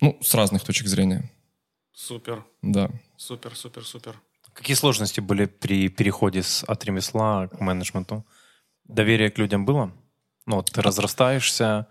Ну, 0.00 0.18
с 0.22 0.34
разных 0.34 0.64
точек 0.64 0.86
зрения. 0.86 1.30
Супер, 1.92 2.44
Да. 2.62 2.90
супер, 3.16 3.54
супер, 3.56 3.84
супер. 3.84 4.20
Какие 4.54 4.74
сложности 4.76 5.20
были 5.20 5.46
при 5.46 5.88
переходе 5.88 6.42
с, 6.42 6.64
от 6.64 6.84
ремесла 6.84 7.48
к 7.48 7.60
менеджменту? 7.60 8.24
Доверие 8.84 9.30
к 9.30 9.38
людям 9.38 9.64
было? 9.64 9.92
Ну, 10.46 10.56
вот 10.56 10.70
ты 10.72 10.82
разрастаешься, 10.82 11.86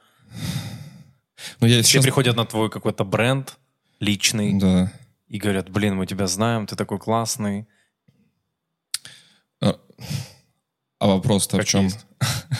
Но 1.62 1.68
я 1.68 1.82
все 1.82 1.92
сейчас... 1.94 2.04
приходят 2.04 2.36
на 2.36 2.46
твой 2.46 2.70
какой-то 2.70 3.04
бренд 3.06 3.58
личный 4.00 4.60
Да. 4.60 4.92
и 5.28 5.38
говорят, 5.38 5.70
блин, 5.70 5.96
мы 5.96 6.06
тебя 6.06 6.28
знаем, 6.28 6.66
ты 6.68 6.76
такой 6.76 7.00
классный. 7.00 7.68
А 9.62 9.80
вопрос-то 11.08 11.58
в 11.62 11.66
чем? 11.66 11.86
есть. 11.86 12.06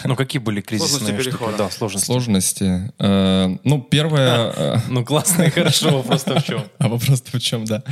Ну, 0.06 0.16
какие 0.16 0.40
были 0.42 0.62
кризисные 0.62 1.00
Сложности 1.00 1.22
штуки? 1.22 1.38
перехода. 1.38 1.58
Да, 1.58 1.70
сложности. 1.70 2.06
Сложности. 2.06 2.92
Э, 3.00 3.58
ну, 3.64 3.82
первое... 3.82 4.54
э, 4.56 4.78
Ну, 4.90 5.04
классно 5.04 5.44
и 5.44 5.50
хорошо, 5.56 5.98
вопрос-то 5.98 6.40
в 6.40 6.44
чем? 6.44 6.64
А 6.78 6.88
вопрос-то 6.88 7.38
в 7.38 7.42
чем, 7.42 7.66
да. 7.66 7.84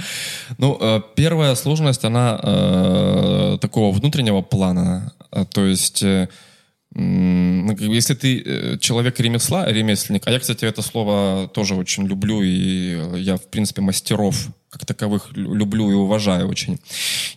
Ну, 0.57 0.77
э, 0.79 1.01
первая 1.15 1.55
сложность, 1.55 2.05
она 2.05 2.39
э, 2.41 3.57
такого 3.59 3.91
внутреннего 3.93 4.41
плана. 4.41 5.11
То 5.51 5.65
есть, 5.65 6.01
ну, 6.91 7.75
если 7.77 8.13
ты 8.15 8.77
человек 8.79 9.19
ремесла, 9.19 9.65
ремесленник, 9.69 10.23
а 10.25 10.31
я, 10.31 10.39
кстати, 10.39 10.65
это 10.65 10.81
слово 10.81 11.47
тоже 11.53 11.75
очень 11.75 12.07
люблю, 12.07 12.41
и 12.41 13.19
я, 13.19 13.35
в 13.35 13.47
принципе, 13.49 13.81
мастеров 13.81 14.47
как 14.69 14.85
таковых 14.85 15.29
лю- 15.35 15.53
люблю 15.53 15.91
и 15.91 15.93
уважаю 15.93 16.47
очень. 16.47 16.79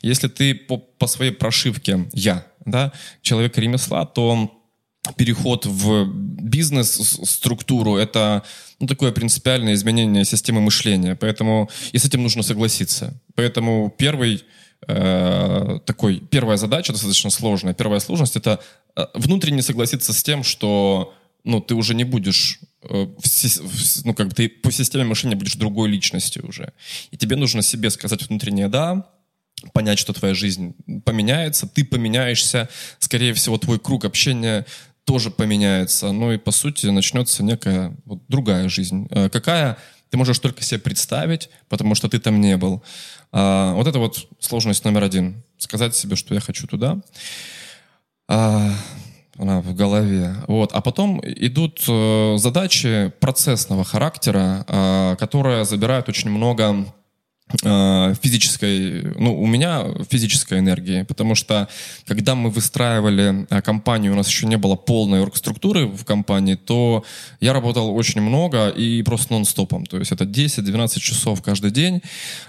Если 0.02 0.28
ты 0.28 0.54
по, 0.54 0.78
по 0.78 1.06
своей 1.06 1.32
прошивке, 1.32 2.08
я, 2.12 2.44
да, 2.64 2.92
человек 3.22 3.56
ремесла, 3.58 4.04
то 4.06 4.50
переход 5.16 5.66
в 5.66 6.06
бизнес-структуру— 6.06 7.96
это 7.96 8.42
ну, 8.78 8.86
такое 8.86 9.12
принципиальное 9.12 9.74
изменение 9.74 10.24
системы 10.24 10.60
мышления. 10.60 11.16
Поэтому 11.16 11.70
и 11.92 11.98
с 11.98 12.04
этим 12.04 12.22
нужно 12.22 12.42
согласиться. 12.42 13.20
Поэтому 13.34 13.92
первый 13.96 14.44
э, 14.86 15.78
такой, 15.86 16.20
первая 16.20 16.56
задача 16.56 16.92
достаточно 16.92 17.30
сложная. 17.30 17.74
Первая 17.74 18.00
сложность— 18.00 18.36
это 18.36 18.60
э, 18.96 19.06
внутренне 19.14 19.62
согласиться 19.62 20.12
с 20.12 20.22
тем, 20.22 20.42
что 20.42 21.14
ну, 21.44 21.60
ты 21.60 21.74
уже 21.74 21.94
не 21.94 22.04
будешь, 22.04 22.60
э, 22.82 23.06
ну, 24.04 24.14
как 24.14 24.28
бы 24.28 24.34
ты 24.34 24.48
по 24.48 24.70
системе 24.70 25.04
мышления 25.04 25.36
будешь 25.36 25.54
другой 25.54 25.88
личностью 25.88 26.46
уже. 26.46 26.72
И 27.10 27.16
тебе 27.16 27.36
нужно 27.36 27.62
себе 27.62 27.90
сказать 27.90 28.28
внутреннее 28.28 28.68
«да», 28.68 29.06
понять, 29.72 29.98
что 29.98 30.12
твоя 30.12 30.34
жизнь 30.34 30.74
поменяется, 31.04 31.66
ты 31.66 31.84
поменяешься, 31.84 32.68
скорее 32.98 33.34
всего, 33.34 33.58
твой 33.58 33.78
круг 33.78 34.04
общения 34.04 34.66
тоже 35.04 35.30
поменяется, 35.30 36.12
ну 36.12 36.32
и, 36.32 36.38
по 36.38 36.50
сути, 36.50 36.86
начнется 36.86 37.42
некая 37.42 37.96
вот 38.04 38.20
другая 38.28 38.68
жизнь. 38.68 39.08
Э, 39.10 39.28
Какая, 39.28 39.76
ты 40.10 40.16
можешь 40.16 40.38
только 40.38 40.62
себе 40.62 40.80
представить, 40.80 41.50
потому 41.68 41.94
что 41.94 42.08
ты 42.08 42.18
там 42.18 42.40
не 42.40 42.56
был. 42.56 42.82
А, 43.32 43.74
вот 43.74 43.86
это 43.86 43.98
вот 43.98 44.28
сложность 44.40 44.84
номер 44.84 45.04
один. 45.04 45.42
Сказать 45.58 45.94
себе, 45.94 46.16
что 46.16 46.34
я 46.34 46.40
хочу 46.40 46.66
туда. 46.66 46.98
А, 48.28 48.72
она 49.38 49.60
в 49.60 49.74
голове. 49.74 50.34
Вот. 50.48 50.72
А 50.72 50.80
потом 50.80 51.20
идут 51.24 51.82
э, 51.88 52.36
задачи 52.38 53.12
процессного 53.20 53.84
характера, 53.84 54.64
э, 54.66 55.16
которые 55.18 55.64
забирают 55.64 56.08
очень 56.08 56.30
много 56.30 56.86
физической, 58.22 59.02
ну, 59.18 59.40
у 59.40 59.46
меня 59.46 59.84
физической 60.08 60.58
энергии, 60.60 61.02
потому 61.02 61.34
что 61.34 61.68
когда 62.06 62.34
мы 62.34 62.50
выстраивали 62.50 63.46
э, 63.50 63.62
компанию, 63.62 64.12
у 64.12 64.16
нас 64.16 64.28
еще 64.28 64.46
не 64.46 64.56
было 64.56 64.76
полной 64.76 65.20
оргструктуры 65.20 65.86
в 65.86 66.04
компании, 66.04 66.54
то 66.54 67.04
я 67.40 67.52
работал 67.52 67.94
очень 67.94 68.20
много 68.20 68.68
и 68.68 69.02
просто 69.02 69.32
нон-стопом, 69.32 69.86
то 69.86 69.98
есть 69.98 70.12
это 70.12 70.24
10-12 70.24 71.00
часов 71.00 71.42
каждый 71.42 71.70
день, 71.70 72.02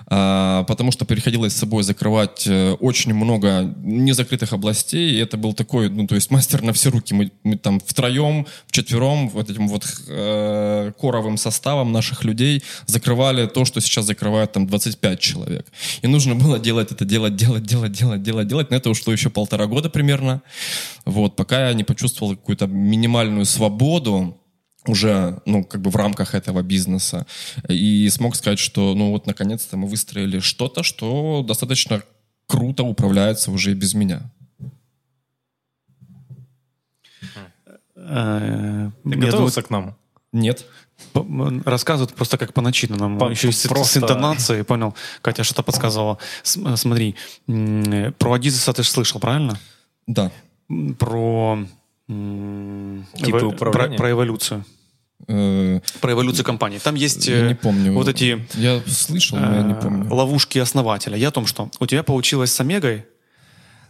а, 0.08 0.64
потому 0.64 0.92
что 0.92 1.06
приходилось 1.06 1.54
с 1.54 1.58
собой 1.58 1.84
закрывать 1.84 2.46
э, 2.48 2.74
очень 2.74 3.14
много 3.14 3.74
незакрытых 3.84 4.54
областей, 4.54 5.12
и 5.12 5.18
это 5.18 5.38
был 5.38 5.54
такой, 5.54 5.90
ну, 5.90 6.08
то 6.08 6.16
есть 6.16 6.32
мастер 6.32 6.62
на 6.62 6.74
все 6.74 6.90
руки, 6.90 7.14
мы, 7.14 7.32
мы 7.44 7.58
там 7.58 7.80
втроем, 7.80 8.46
вчетвером, 8.68 9.30
вот 9.30 9.50
этим 9.50 9.68
вот 9.68 9.86
э, 10.08 10.92
коровым 11.00 11.38
составом 11.38 11.92
наших 11.92 12.24
людей 12.24 12.64
закрывали 12.86 13.48
то, 13.48 13.66
что 13.66 13.82
сейчас 13.82 14.06
закрывают 14.06 14.52
там 14.52 14.68
25 14.92 15.20
человек. 15.20 15.68
И 16.02 16.08
нужно 16.08 16.36
было 16.36 16.60
делать 16.60 16.92
это, 16.92 17.06
делать, 17.06 17.36
делать, 17.36 17.64
делать, 17.64 17.92
делать, 17.92 18.22
делать, 18.24 18.48
делать. 18.48 18.72
На 18.72 18.76
это 18.76 18.90
ушло 18.90 19.14
еще 19.14 19.30
полтора 19.30 19.68
года 19.68 19.90
примерно. 19.90 20.42
Вот, 21.06 21.36
пока 21.36 21.70
я 21.70 21.74
не 21.74 21.84
почувствовал 21.84 22.36
какую-то 22.36 22.68
минимальную 22.68 23.46
свободу, 23.46 24.38
уже, 24.88 25.42
ну, 25.46 25.64
как 25.64 25.82
бы 25.82 25.92
в 25.92 25.96
рамках 25.96 26.34
этого 26.34 26.64
бизнеса. 26.64 27.28
И 27.70 28.10
смог 28.10 28.36
сказать, 28.36 28.60
что, 28.60 28.96
ну, 28.96 29.12
вот, 29.12 29.28
наконец-то 29.28 29.78
мы 29.78 29.88
выстроили 29.88 30.40
что-то, 30.40 30.82
что 30.82 31.44
достаточно 31.48 32.02
круто 32.48 32.84
управляется 32.84 33.52
уже 33.52 33.72
и 33.72 33.76
без 33.76 33.94
меня. 33.94 34.32
Ты 37.94 38.92
готовился 39.04 39.62
к 39.62 39.70
нам? 39.70 39.96
Нет. 40.32 40.66
Рассказывают 41.66 42.14
просто 42.16 42.38
как 42.38 42.54
по 42.54 42.62
начитанному. 42.62 43.20
По- 43.20 43.30
Еще 43.30 43.50
и 43.50 43.52
с, 43.52 43.68
просто- 43.68 44.00
с 44.00 44.04
интонацией, 44.04 44.64
понял. 44.64 44.96
Катя 45.22 45.44
что-то 45.44 45.64
подсказывала. 45.64 46.18
С- 46.44 46.58
э, 46.58 46.76
смотри, 46.78 47.16
про 48.18 48.34
Адизеса 48.34 48.74
ты 48.74 48.84
же 48.84 48.90
слышал, 48.90 49.20
правильно? 49.20 49.60
Да. 50.08 50.32
Про... 51.00 51.66
Типы 52.08 53.38
эво- 53.40 53.46
управления? 53.46 53.90
Про, 53.90 53.98
про 53.98 54.12
эволюцию. 54.12 54.66
Э, 55.28 55.80
Про 56.02 56.12
эволюцию 56.14 56.44
компании. 56.46 56.80
Там 56.80 56.96
есть 56.96 57.28
Я 57.28 57.42
не 57.48 57.54
э, 57.54 57.56
помню. 57.56 57.94
вот 57.94 58.08
эти 58.08 58.46
Я 58.56 58.82
слышал, 58.88 59.38
но 59.38 59.56
я 59.56 59.62
не 59.62 59.76
помню. 59.76 60.14
ловушки 60.14 60.58
основателя. 60.60 61.16
Я 61.16 61.28
о 61.28 61.32
том, 61.32 61.46
что 61.46 61.70
у 61.80 61.86
тебя 61.86 62.04
получилось 62.04 62.52
с 62.52 62.60
Омегой, 62.60 63.06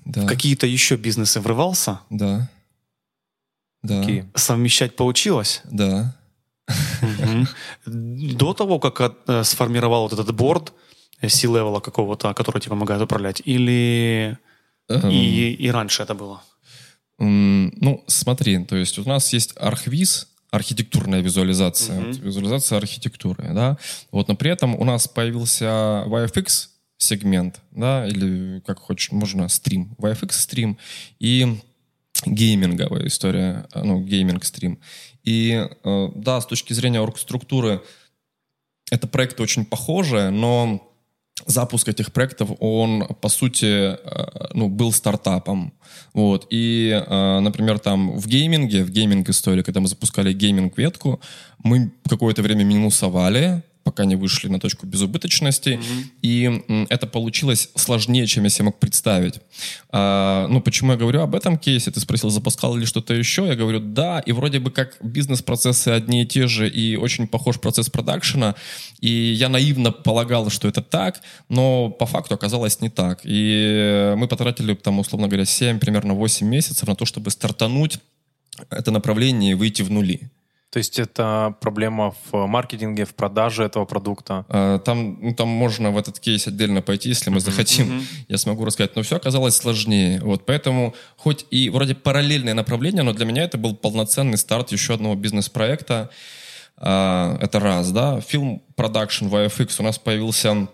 Да. 0.06 0.22
в 0.24 0.26
какие-то 0.28 0.68
еще 0.68 0.98
бизнесы 0.98 1.40
врывался, 1.40 2.02
Да. 2.10 2.50
Да. 3.84 4.02
Какие? 4.02 4.30
совмещать 4.36 4.96
получилось. 4.96 5.62
Да. 5.66 6.16
До 7.86 8.54
того, 8.54 8.80
как 8.80 9.22
э, 9.28 9.44
сформировал 9.44 10.04
вот 10.04 10.14
этот 10.14 10.36
борд 10.36 10.74
э, 11.22 11.30
C-левела 11.30 11.80
какого-то, 11.80 12.34
который 12.34 12.60
тебе 12.60 12.72
помогает 12.72 13.02
управлять, 13.02 13.42
или 13.46 14.38
Эм, 14.92 15.10
и, 15.10 15.70
раньше 15.70 16.04
это 16.04 16.14
было? 16.14 16.42
Ну, 17.18 18.04
смотри, 18.08 18.66
то 18.66 18.76
есть 18.76 18.98
у 18.98 19.08
нас 19.08 19.32
есть 19.34 19.54
архвиз, 19.56 20.28
архитектурная 20.50 21.22
визуализация, 21.22 22.00
визуализация 22.02 22.78
архитектуры, 22.78 23.54
да. 23.54 23.78
Вот, 24.12 24.28
но 24.28 24.36
при 24.36 24.50
этом 24.52 24.76
у 24.76 24.84
нас 24.84 25.08
появился 25.08 26.04
VFX 26.08 26.68
сегмент, 26.98 27.62
да, 27.72 28.08
или 28.08 28.62
как 28.66 28.80
хочешь, 28.80 29.12
можно 29.12 29.48
стрим, 29.50 29.96
VFX 30.00 30.32
стрим 30.32 30.78
и 31.20 31.60
гейминговая 32.26 33.08
история, 33.08 33.68
э, 33.74 33.84
ну, 33.84 34.02
гейминг-стрим. 34.02 34.80
И 35.24 35.68
э, 35.84 36.08
да, 36.16 36.42
с 36.42 36.46
точки 36.46 36.74
зрения 36.74 37.02
оргструктуры 37.02 37.82
это 38.92 39.08
проекты 39.08 39.44
очень 39.44 39.66
похожие, 39.66 40.30
но 40.32 40.88
запуск 41.46 41.88
этих 41.88 42.12
проектов, 42.12 42.50
он, 42.60 43.08
по 43.22 43.30
сути, 43.30 43.66
э, 43.66 44.48
ну, 44.54 44.70
был 44.70 44.92
стартапом. 44.92 45.74
Вот. 46.14 46.48
И, 46.50 46.92
э, 46.92 47.40
например, 47.40 47.80
там 47.80 48.18
в 48.18 48.28
гейминге, 48.28 48.84
в 48.84 48.92
гейминг-истории, 48.92 49.64
когда 49.64 49.80
мы 49.80 49.88
запускали 49.88 50.34
гейминг-ветку, 50.34 51.22
мы 51.64 51.92
какое-то 52.08 52.42
время 52.42 52.64
минусовали, 52.64 53.64
пока 53.84 54.06
не 54.06 54.16
вышли 54.16 54.48
на 54.48 54.60
точку 54.60 54.86
безубыточности. 54.86 55.70
Mm-hmm. 55.70 56.10
И 56.22 56.86
это 56.90 57.08
получилось 57.08 57.70
сложнее, 57.76 58.28
чем 58.28 58.44
я 58.44 58.50
себе 58.50 58.66
мог 58.66 58.80
представить. 58.80 59.40
А, 59.90 60.48
ну, 60.48 60.62
почему 60.62 60.92
я 60.92 60.98
говорю 60.98 61.22
об 61.22 61.36
этом 61.36 61.58
кейсе? 61.58 61.92
Ты 61.92 62.00
спросил, 62.00 62.30
запускал 62.30 62.76
ли 62.76 62.86
что-то 62.86 63.14
еще? 63.14 63.48
Я 63.48 63.56
говорю, 63.56 63.80
да. 63.80 64.20
И 64.20 64.32
вроде 64.32 64.60
бы 64.60 64.72
как 64.72 64.98
бизнес-процессы 65.02 65.90
одни 65.90 66.24
и 66.24 66.26
те 66.26 66.48
же, 66.48 66.70
и 66.70 66.96
очень 66.96 67.28
похож 67.28 67.60
процесс 67.60 67.90
продакшена. 67.90 68.56
И 69.00 69.10
я 69.10 69.50
наивно 69.50 69.92
полагал, 69.92 70.50
что 70.50 70.68
это 70.68 70.82
так, 70.82 71.22
но 71.50 71.90
по 71.90 72.06
факту 72.06 72.36
оказалось 72.36 72.82
не 72.82 72.90
так. 72.90 73.22
И 73.24 74.14
мы 74.18 74.28
потратили, 74.28 74.74
там, 74.76 75.00
условно 75.00 75.28
говоря, 75.28 75.46
7, 75.46 75.80
примерно 75.80 76.14
8 76.14 76.48
месяцев 76.48 76.88
на 76.88 76.96
то, 76.96 77.06
чтобы 77.06 77.32
стартануть 77.32 78.00
это 78.70 78.92
направление 78.92 79.52
и 79.52 79.56
выйти 79.56 79.82
в 79.82 79.92
нули. 79.92 80.30
То 80.72 80.78
есть 80.78 81.00
это 81.00 81.54
проблема 81.60 82.16
в 82.32 82.48
маркетинге, 82.48 83.04
в 83.04 83.14
продаже 83.14 83.66
этого 83.66 83.84
продукта? 83.84 84.46
А, 84.48 84.80
там, 84.80 85.18
ну, 85.22 85.36
там 85.36 85.50
можно 85.50 85.92
в 85.92 85.98
этот 85.98 86.18
кейс 86.20 86.48
отдельно 86.48 86.82
пойти, 86.82 87.10
если 87.10 87.30
мы 87.30 87.42
захотим. 87.42 87.92
Mm-hmm. 87.92 88.26
Я 88.30 88.38
смогу 88.38 88.64
рассказать. 88.64 88.96
Но 88.96 89.02
все 89.02 89.18
оказалось 89.18 89.58
сложнее. 89.58 90.22
Вот, 90.22 90.46
поэтому 90.46 90.96
хоть 91.18 91.46
и 91.52 91.70
вроде 91.70 91.94
параллельное 91.94 92.54
направление, 92.54 93.04
но 93.04 93.12
для 93.12 93.26
меня 93.26 93.44
это 93.44 93.58
был 93.58 93.76
полноценный 93.76 94.38
старт 94.38 94.72
еще 94.72 94.94
одного 94.94 95.16
бизнес-проекта. 95.16 96.10
А, 96.78 97.38
это 97.42 97.60
раз, 97.60 97.92
да. 97.92 98.22
Фильм 98.22 98.62
продакшн 98.78 99.26
VFX 99.26 99.76
у 99.80 99.84
нас 99.84 100.00
появился 100.00 100.70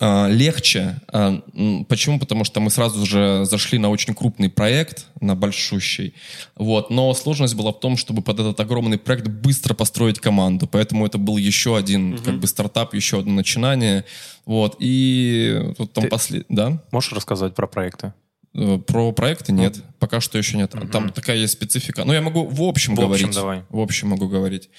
легче. 0.00 1.00
А, 1.12 1.40
почему? 1.88 2.18
Потому 2.18 2.44
что 2.44 2.60
мы 2.60 2.70
сразу 2.70 3.06
же 3.06 3.44
зашли 3.44 3.78
на 3.78 3.88
очень 3.88 4.14
крупный 4.14 4.48
проект, 4.48 5.06
на 5.20 5.36
большущий. 5.36 6.14
Вот. 6.56 6.90
Но 6.90 7.14
сложность 7.14 7.54
была 7.54 7.72
в 7.72 7.78
том, 7.78 7.96
чтобы 7.96 8.22
под 8.22 8.40
этот 8.40 8.58
огромный 8.58 8.98
проект 8.98 9.28
быстро 9.28 9.74
построить 9.74 10.18
команду. 10.18 10.66
Поэтому 10.66 11.06
это 11.06 11.18
был 11.18 11.36
еще 11.36 11.76
один 11.76 12.14
угу. 12.14 12.22
как 12.22 12.40
бы 12.40 12.46
стартап, 12.46 12.94
еще 12.94 13.20
одно 13.20 13.34
начинание. 13.34 14.04
Вот. 14.44 14.76
И 14.80 15.72
вот 15.78 15.92
там 15.92 16.08
после... 16.08 16.44
Да? 16.48 16.82
Можешь 16.90 17.12
рассказать 17.12 17.54
про 17.54 17.66
проекты? 17.68 18.12
Э, 18.58 18.78
про 18.78 19.12
проекты 19.12 19.52
нет, 19.52 19.76
mm. 19.76 19.84
пока 19.98 20.20
что 20.20 20.38
еще 20.38 20.56
нет. 20.56 20.72
Mm-hmm. 20.72 20.88
Там 20.88 21.10
такая 21.10 21.36
есть 21.36 21.52
специфика. 21.52 22.04
Но 22.04 22.14
я 22.14 22.22
могу 22.22 22.46
в 22.46 22.62
общем 22.62 22.94
в 22.94 23.00
говорить. 23.00 23.26
Общем, 23.26 23.34
давай. 23.34 23.64
В 23.68 23.78
общем 23.78 24.08
могу 24.08 24.28
говорить. 24.28 24.70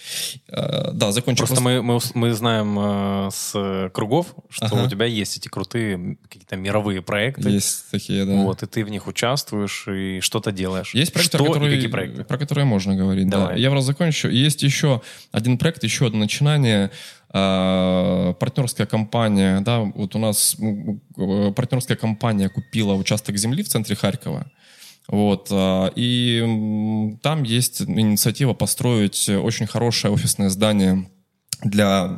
Uh, 0.49 0.91
да, 0.93 1.11
закончу. 1.11 1.45
Просто, 1.45 1.61
просто... 1.61 1.81
Мы, 1.81 1.83
мы, 1.83 1.99
мы 2.15 2.33
знаем 2.33 2.79
uh, 2.79 3.29
с 3.31 3.91
кругов, 3.93 4.33
что 4.49 4.65
ага. 4.65 4.85
у 4.85 4.89
тебя 4.89 5.05
есть 5.05 5.37
эти 5.37 5.47
крутые 5.47 6.17
какие-то 6.23 6.55
мировые 6.55 7.03
проекты. 7.03 7.49
Есть 7.49 7.91
такие, 7.91 8.25
да. 8.25 8.33
Вот, 8.33 8.63
и 8.63 8.65
ты 8.65 8.83
в 8.83 8.89
них 8.89 9.05
участвуешь 9.05 9.87
и 9.87 10.21
что-то 10.21 10.51
делаешь. 10.51 10.95
Есть 10.95 11.13
проекты, 11.13 11.37
что 11.37 11.45
которые, 11.45 11.75
какие 11.75 11.91
проекты? 11.91 12.23
про 12.23 12.37
которые 12.39 12.65
можно 12.65 12.95
говорить. 12.95 13.29
Давай. 13.29 13.53
Да. 13.53 13.59
Я 13.59 13.71
раз 13.71 13.83
закончу. 13.83 14.27
Есть 14.27 14.63
еще 14.63 15.01
один 15.31 15.59
проект, 15.59 15.83
еще 15.83 16.07
одно 16.07 16.19
начинание 16.19 16.85
а, 16.87 16.89
партнерская 17.31 18.87
компания, 18.87 19.59
да, 19.61 19.79
вот 19.81 20.15
у 20.15 20.19
нас 20.19 20.55
э, 20.59 21.51
партнерская 21.53 21.97
компания 21.97 22.49
купила 22.49 22.93
участок 22.93 23.37
земли 23.37 23.63
в 23.63 23.67
центре 23.67 23.95
Харькова. 23.95 24.49
Вот, 25.07 25.47
а, 25.51 25.91
и 25.95 27.17
там 27.21 27.43
есть 27.43 27.81
инициатива 27.81 28.53
построить 28.53 29.29
очень 29.29 29.65
хорошее 29.67 30.13
офисное 30.13 30.49
здание 30.49 31.09
для 31.63 32.09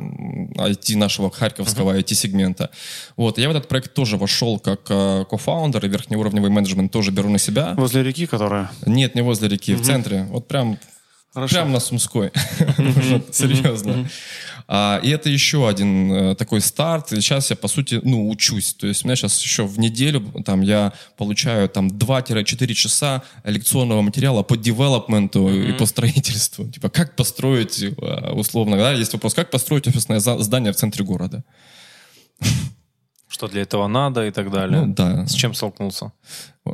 IT 0.56 0.98
нашего 0.98 1.32
харьковского 1.32 1.94
uh-huh. 1.94 2.04
IT-сегмента. 2.04 2.72
Вот, 3.16 3.38
я 3.38 3.48
в 3.48 3.52
этот 3.52 3.68
проект 3.68 3.94
тоже 3.94 4.18
вошел 4.18 4.60
как 4.60 4.82
э, 4.90 5.26
кофаундер, 5.30 5.86
и 5.86 5.90
верхнеуровневый 5.90 6.50
менеджмент 6.50 6.92
тоже 6.92 7.12
беру 7.12 7.30
на 7.30 7.38
себя. 7.38 7.74
Возле 7.78 8.04
реки, 8.04 8.26
которая? 8.26 8.70
Нет, 8.86 9.16
не 9.16 9.22
возле 9.22 9.48
реки, 9.48 9.74
uh-huh. 9.74 9.78
в 9.78 9.86
центре. 9.86 10.24
Вот 10.30 10.48
прям, 10.48 10.78
прям 11.34 11.72
на 11.72 11.80
Сумской. 11.80 12.32
Серьезно. 13.32 14.10
А, 14.72 15.00
и 15.02 15.10
это 15.10 15.30
еще 15.30 15.68
один 15.68 16.14
э, 16.14 16.36
такой 16.36 16.62
старт. 16.62 17.10
Сейчас 17.10 17.50
я, 17.50 17.56
по 17.56 17.68
сути, 17.68 18.00
ну, 18.04 18.30
учусь. 18.30 18.76
То 18.76 18.86
есть 18.86 19.04
у 19.04 19.08
меня 19.08 19.16
сейчас 19.16 19.42
еще 19.42 19.64
в 19.64 19.80
неделю 19.80 20.22
там 20.46 20.62
я 20.62 20.94
получаю 21.18 21.68
там 21.70 21.88
2-4 21.88 22.74
часа 22.74 23.24
лекционного 23.44 24.04
материала 24.04 24.44
по 24.44 24.56
девелопменту 24.56 25.50
и 25.50 25.72
по 25.74 25.88
строительству. 25.88 26.68
Типа, 26.68 26.90
как 26.90 27.16
построить, 27.16 27.82
э, 27.82 28.32
условно, 28.32 28.78
да, 28.78 28.92
есть 28.92 29.14
вопрос, 29.14 29.34
как 29.34 29.50
построить 29.50 29.88
офисное 29.88 30.20
здание 30.20 30.72
в 30.72 30.76
центре 30.76 31.04
города. 31.04 31.44
Что 33.28 33.48
для 33.48 33.64
этого 33.64 33.88
надо 33.88 34.28
и 34.28 34.32
так 34.32 34.52
далее. 34.52 34.82
Ну, 34.82 34.94
да. 34.94 35.26
С 35.26 35.34
чем 35.34 35.56
столкнулся? 35.56 36.12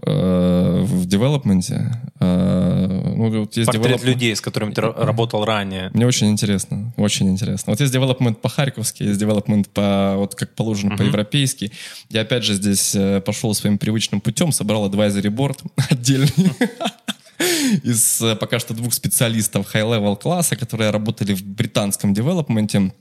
Э, 0.03 0.83
в 0.83 1.05
девелопменте. 1.05 1.91
Э, 2.19 3.13
ну, 3.15 3.29
вот 3.39 3.57
есть 3.57 3.71
Портрет 3.71 4.01
development... 4.01 4.05
людей, 4.05 4.35
с 4.35 4.41
которыми 4.41 4.73
ты 4.73 4.81
работал 4.81 5.45
ранее. 5.45 5.89
Мне 5.93 6.05
очень 6.05 6.29
интересно, 6.29 6.93
очень 6.97 7.29
интересно. 7.29 7.71
Вот 7.71 7.79
есть 7.79 7.93
девелопмент 7.93 8.41
по-харьковски, 8.41 9.03
есть 9.03 9.19
девелопмент 9.19 9.69
по, 9.69 10.15
вот 10.17 10.35
как 10.35 10.53
положено, 10.55 10.93
uh-huh. 10.93 10.97
по-европейски. 10.97 11.71
Я 12.09 12.21
опять 12.21 12.43
же 12.43 12.53
здесь 12.53 12.95
э, 12.95 13.21
пошел 13.21 13.53
своим 13.53 13.77
привычным 13.77 14.21
путем, 14.21 14.51
собрал 14.51 14.89
advisory 14.89 15.29
board 15.29 15.59
отдельный 15.89 16.29
из 17.83 18.23
пока 18.39 18.59
что 18.59 18.73
двух 18.73 18.93
специалистов 18.93 19.73
high-level 19.73 20.17
класса, 20.17 20.55
которые 20.55 20.91
работали 20.91 21.33
в 21.33 21.43
британском 21.43 22.13
девелопменте 22.13 22.91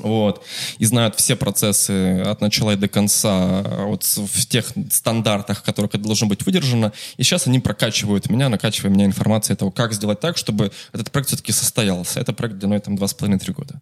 вот, 0.00 0.44
и 0.78 0.84
знают 0.84 1.14
все 1.16 1.36
процессы 1.36 2.20
от 2.20 2.40
начала 2.40 2.72
и 2.72 2.76
до 2.76 2.88
конца, 2.88 3.62
вот 3.84 4.04
в 4.04 4.46
тех 4.46 4.72
стандартах, 4.90 5.62
которых 5.62 5.94
это 5.94 6.04
должно 6.04 6.26
быть 6.26 6.44
выдержано. 6.44 6.92
И 7.16 7.22
сейчас 7.22 7.46
они 7.46 7.58
прокачивают 7.60 8.30
меня, 8.30 8.48
накачивая 8.48 8.90
меня 8.90 9.04
информацией 9.06 9.56
того, 9.56 9.70
как 9.70 9.92
сделать 9.92 10.20
так, 10.20 10.36
чтобы 10.36 10.70
этот 10.92 11.10
проект 11.10 11.28
все-таки 11.28 11.52
состоялся. 11.52 12.20
Это 12.20 12.32
проект 12.32 12.58
длиной 12.58 12.80
там 12.80 12.94
2,5-3 12.94 13.52
года. 13.52 13.80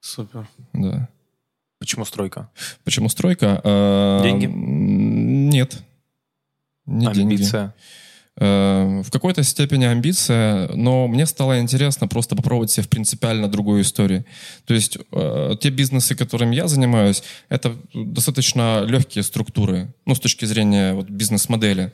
Супер. 0.00 0.48
Да. 0.72 1.08
Почему 1.78 2.04
стройка? 2.04 2.48
Почему 2.84 3.08
стройка? 3.08 3.60
А, 3.64 4.22
деньги? 4.22 4.46
Нет. 4.46 5.82
Не 6.86 7.06
Амбиция? 7.06 7.60
деньги. 7.60 7.72
Э, 8.38 9.02
в 9.04 9.10
какой-то 9.10 9.42
степени 9.42 9.84
амбиция, 9.84 10.68
но 10.74 11.06
мне 11.06 11.26
стало 11.26 11.60
интересно 11.60 12.08
просто 12.08 12.34
попробовать 12.34 12.70
себя 12.70 12.84
в 12.84 12.88
принципиально 12.88 13.46
другой 13.48 13.82
истории. 13.82 14.24
То 14.64 14.72
есть 14.72 14.96
э, 15.12 15.56
те 15.60 15.68
бизнесы, 15.68 16.14
которыми 16.14 16.56
я 16.56 16.66
занимаюсь, 16.66 17.22
это 17.50 17.76
достаточно 17.92 18.84
легкие 18.86 19.22
структуры, 19.22 19.92
ну, 20.06 20.14
с 20.14 20.20
точки 20.20 20.46
зрения 20.46 20.94
вот, 20.94 21.10
бизнес-модели. 21.10 21.92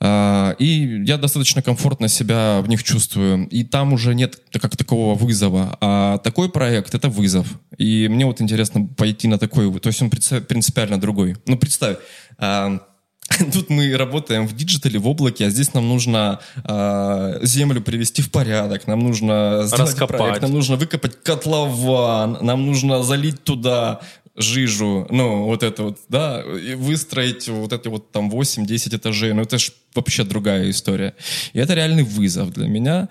Uh, 0.00 0.54
и 0.58 1.02
я 1.06 1.16
достаточно 1.16 1.62
комфортно 1.62 2.08
себя 2.08 2.60
в 2.60 2.68
них 2.68 2.82
чувствую. 2.82 3.48
И 3.48 3.64
там 3.64 3.92
уже 3.94 4.14
нет 4.14 4.38
как 4.52 4.76
такового 4.76 5.14
вызова. 5.14 5.78
А 5.80 6.18
такой 6.18 6.50
проект— 6.50 6.94
это 6.96 7.08
вызов. 7.08 7.46
И 7.78 8.08
мне 8.08 8.26
вот 8.26 8.42
интересно 8.42 8.86
пойти 8.86 9.28
на 9.28 9.38
такой... 9.38 9.72
То 9.80 9.88
есть 9.88 10.02
он 10.02 10.10
принципиально 10.10 11.00
другой. 11.00 11.36
Ну, 11.46 11.56
представь, 11.56 11.96
uh, 12.38 12.80
Тут 13.52 13.70
мы 13.70 13.96
работаем 13.96 14.46
в 14.46 14.54
диджитале, 14.54 14.98
в 14.98 15.08
облаке, 15.08 15.46
а 15.46 15.50
здесь 15.50 15.74
нам 15.74 15.88
нужно 15.88 16.40
э, 16.64 17.38
землю 17.42 17.80
привести 17.80 18.22
в 18.22 18.30
порядок, 18.30 18.86
нам 18.86 19.00
нужно 19.00 19.62
сделать 19.64 19.90
Раскопать. 19.90 20.18
проект, 20.18 20.42
нам 20.42 20.52
нужно 20.52 20.76
выкопать 20.76 21.22
котлован, 21.22 22.38
нам 22.42 22.66
нужно 22.66 23.02
залить 23.02 23.42
туда 23.42 24.00
жижу, 24.36 25.06
ну, 25.10 25.44
вот 25.44 25.62
это 25.62 25.84
вот, 25.84 25.98
да, 26.08 26.42
и 26.42 26.74
выстроить 26.74 27.48
вот 27.48 27.72
эти 27.72 27.88
вот 27.88 28.10
там 28.10 28.30
8-10 28.30 28.96
этажей, 28.96 29.32
ну, 29.32 29.42
это 29.42 29.58
же 29.58 29.72
вообще 29.94 30.24
другая 30.24 30.68
история. 30.70 31.14
И 31.52 31.58
это 31.58 31.74
реальный 31.74 32.02
вызов 32.02 32.50
для 32.52 32.66
меня, 32.66 33.08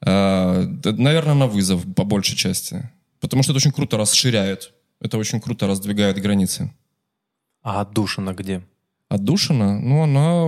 э, 0.00 0.66
наверное, 0.84 1.34
на 1.34 1.46
вызов 1.46 1.82
по 1.94 2.04
большей 2.04 2.36
части, 2.36 2.90
потому 3.20 3.42
что 3.42 3.52
это 3.52 3.58
очень 3.58 3.72
круто 3.72 3.96
расширяет, 3.96 4.72
это 5.00 5.16
очень 5.16 5.40
круто 5.40 5.66
раздвигает 5.66 6.20
границы. 6.20 6.72
А 7.62 7.80
отдушина 7.80 8.34
где? 8.34 8.62
Отдушина, 9.08 9.80
ну, 9.80 10.02
она 10.02 10.44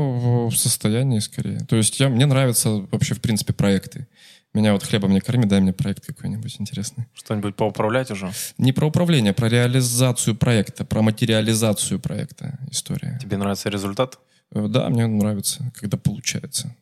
в 0.48 0.54
состоянии 0.54 1.18
скорее. 1.20 1.60
То 1.60 1.76
есть 1.76 1.98
я, 1.98 2.08
мне 2.08 2.26
нравятся 2.26 2.86
вообще, 2.90 3.14
в 3.14 3.20
принципе, 3.20 3.52
проекты. 3.54 4.06
Меня 4.52 4.72
вот 4.72 4.82
хлебом 4.82 5.12
не 5.12 5.20
корми, 5.20 5.46
дай 5.46 5.60
мне 5.60 5.72
проект 5.72 6.04
какой-нибудь 6.04 6.56
интересный. 6.58 7.06
Что-нибудь 7.14 7.54
поуправлять 7.54 8.10
уже? 8.10 8.32
Не 8.58 8.72
про 8.72 8.86
управление, 8.86 9.32
про 9.32 9.48
реализацию 9.48 10.34
проекта, 10.34 10.84
про 10.84 11.02
материализацию 11.02 12.00
проекта 12.00 12.58
история. 12.70 13.18
Тебе 13.22 13.36
нравится 13.36 13.70
результат? 13.70 14.18
Э, 14.52 14.66
да, 14.68 14.88
мне 14.88 15.06
нравится, 15.06 15.72
когда 15.76 15.96
получается. 15.96 16.74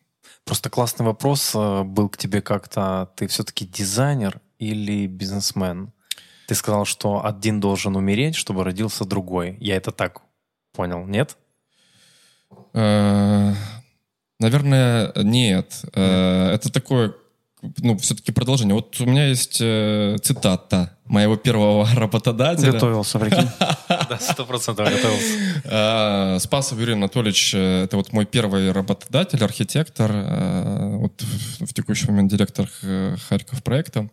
Просто 0.45 0.71
классный 0.71 1.05
вопрос 1.05 1.53
э, 1.53 1.83
был 1.83 2.09
к 2.09 2.17
тебе 2.17 2.41
как-то. 2.41 3.11
Ты 3.15 3.27
все-таки 3.27 3.65
дизайнер 3.67 4.41
или 4.57 5.05
бизнесмен? 5.05 5.93
Ты 6.47 6.55
сказал, 6.55 6.85
что 6.85 7.23
один 7.23 7.59
должен 7.59 7.95
умереть, 7.95 8.35
чтобы 8.35 8.63
родился 8.63 9.05
другой. 9.05 9.55
Я 9.59 9.75
это 9.75 9.91
так 9.91 10.23
понял, 10.73 11.05
нет? 11.05 11.37
Э, 12.73 13.53
наверное, 14.39 15.11
нет. 15.15 15.81
Э, 15.93 16.51
это 16.53 16.71
такое 16.71 17.13
ну, 17.79 17.97
все-таки 17.97 18.31
продолжение. 18.31 18.73
Вот 18.73 18.99
у 19.01 19.05
меня 19.05 19.27
есть 19.27 19.59
э, 19.59 20.17
цитата 20.21 20.97
моего 21.05 21.35
первого 21.35 21.87
работодателя. 21.95 22.71
Готовился, 22.73 23.19
прикинь. 23.19 23.49
Да, 24.09 24.17
сто 24.19 24.45
процентов 24.45 24.87
готовился. 24.89 26.39
Спасов 26.39 26.79
Юрий 26.79 26.93
Анатольевич, 26.93 27.53
это 27.53 27.95
вот 27.97 28.11
мой 28.11 28.25
первый 28.25 28.71
работодатель, 28.71 29.43
архитектор, 29.43 30.11
вот 30.11 31.21
в 31.59 31.73
текущий 31.73 32.07
момент 32.07 32.31
директор 32.31 32.67
Харьков 33.27 33.61
проекта. 33.61 34.09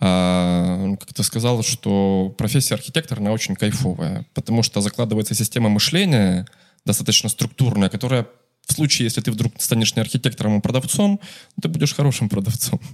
Он 0.00 0.96
как-то 0.96 1.22
сказал, 1.22 1.62
что 1.62 2.34
профессия 2.38 2.74
архитектора, 2.74 3.20
она 3.20 3.32
очень 3.32 3.54
кайфовая, 3.54 4.24
потому 4.32 4.62
что 4.62 4.80
закладывается 4.80 5.34
система 5.34 5.68
мышления 5.68 6.46
достаточно 6.84 7.28
структурная, 7.28 7.88
которая 7.88 8.26
в 8.66 8.72
случае, 8.72 9.04
если 9.04 9.20
ты 9.20 9.30
вдруг 9.30 9.52
станешь 9.58 9.96
не 9.96 10.02
архитектором, 10.02 10.58
а 10.58 10.60
продавцом, 10.60 11.20
ты 11.60 11.68
будешь 11.68 11.94
хорошим 11.94 12.28
продавцом. 12.28 12.80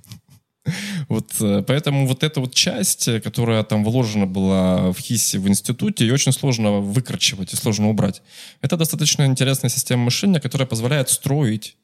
Вот, 1.09 1.35
э, 1.41 1.63
поэтому 1.67 2.07
вот 2.07 2.23
эта 2.23 2.41
вот 2.41 2.55
часть, 2.55 3.21
которая 3.23 3.63
там 3.65 3.85
вложена 3.85 4.27
была 4.27 4.93
в 4.93 4.99
ХИСе 4.99 5.39
в 5.39 5.47
институте, 5.47 6.07
ее 6.07 6.15
очень 6.15 6.33
сложно 6.33 6.81
выкручивать 6.81 7.53
и 7.53 7.57
сложно 7.57 7.91
убрать. 7.91 8.23
Это 8.63 8.79
достаточно 8.79 9.27
интересная 9.27 9.69
система 9.69 10.05
мышления, 10.05 10.41
которая 10.41 10.67
позволяет 10.67 11.11
строить, 11.11 11.77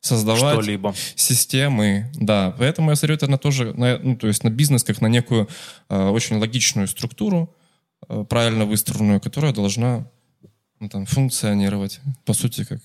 создавать 0.00 0.62
Что-либо. 0.62 0.94
системы, 1.14 2.10
да. 2.14 2.54
Поэтому 2.58 2.90
я 2.90 2.96
смотрю 2.96 3.16
это 3.16 3.26
на 3.26 3.38
тоже, 3.38 3.74
на, 3.74 3.98
ну, 3.98 4.16
то 4.16 4.28
есть 4.28 4.44
на 4.44 4.50
бизнес 4.50 4.84
как 4.84 5.00
на 5.00 5.08
некую 5.08 5.48
э, 5.88 6.08
очень 6.08 6.36
логичную 6.36 6.88
структуру, 6.88 7.54
э, 8.08 8.24
правильно 8.28 8.64
выстроенную, 8.64 9.20
которая 9.20 9.52
должна 9.52 10.08
ну, 10.80 10.88
там, 10.88 11.06
функционировать, 11.06 12.00
по 12.24 12.32
сути, 12.32 12.64
как 12.64 12.80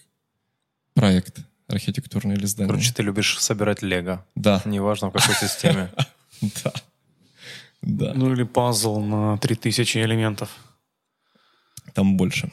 проект 0.93 1.39
архитектурный 1.67 2.36
или 2.36 2.45
здание. 2.45 2.69
Короче, 2.69 2.93
ты 2.93 3.03
любишь 3.03 3.39
собирать 3.39 3.81
лего. 3.81 4.25
Да, 4.36 4.62
Неважно, 4.65 5.10
в 5.10 5.13
какой 5.13 5.34
системе. 5.36 5.91
да, 6.63 6.73
да. 7.81 8.13
Ну 8.13 8.31
или 8.34 8.43
пазл 8.43 8.99
на 8.99 9.38
3000 9.38 9.97
элементов. 9.99 10.49
Там 11.93 12.17
больше. 12.17 12.51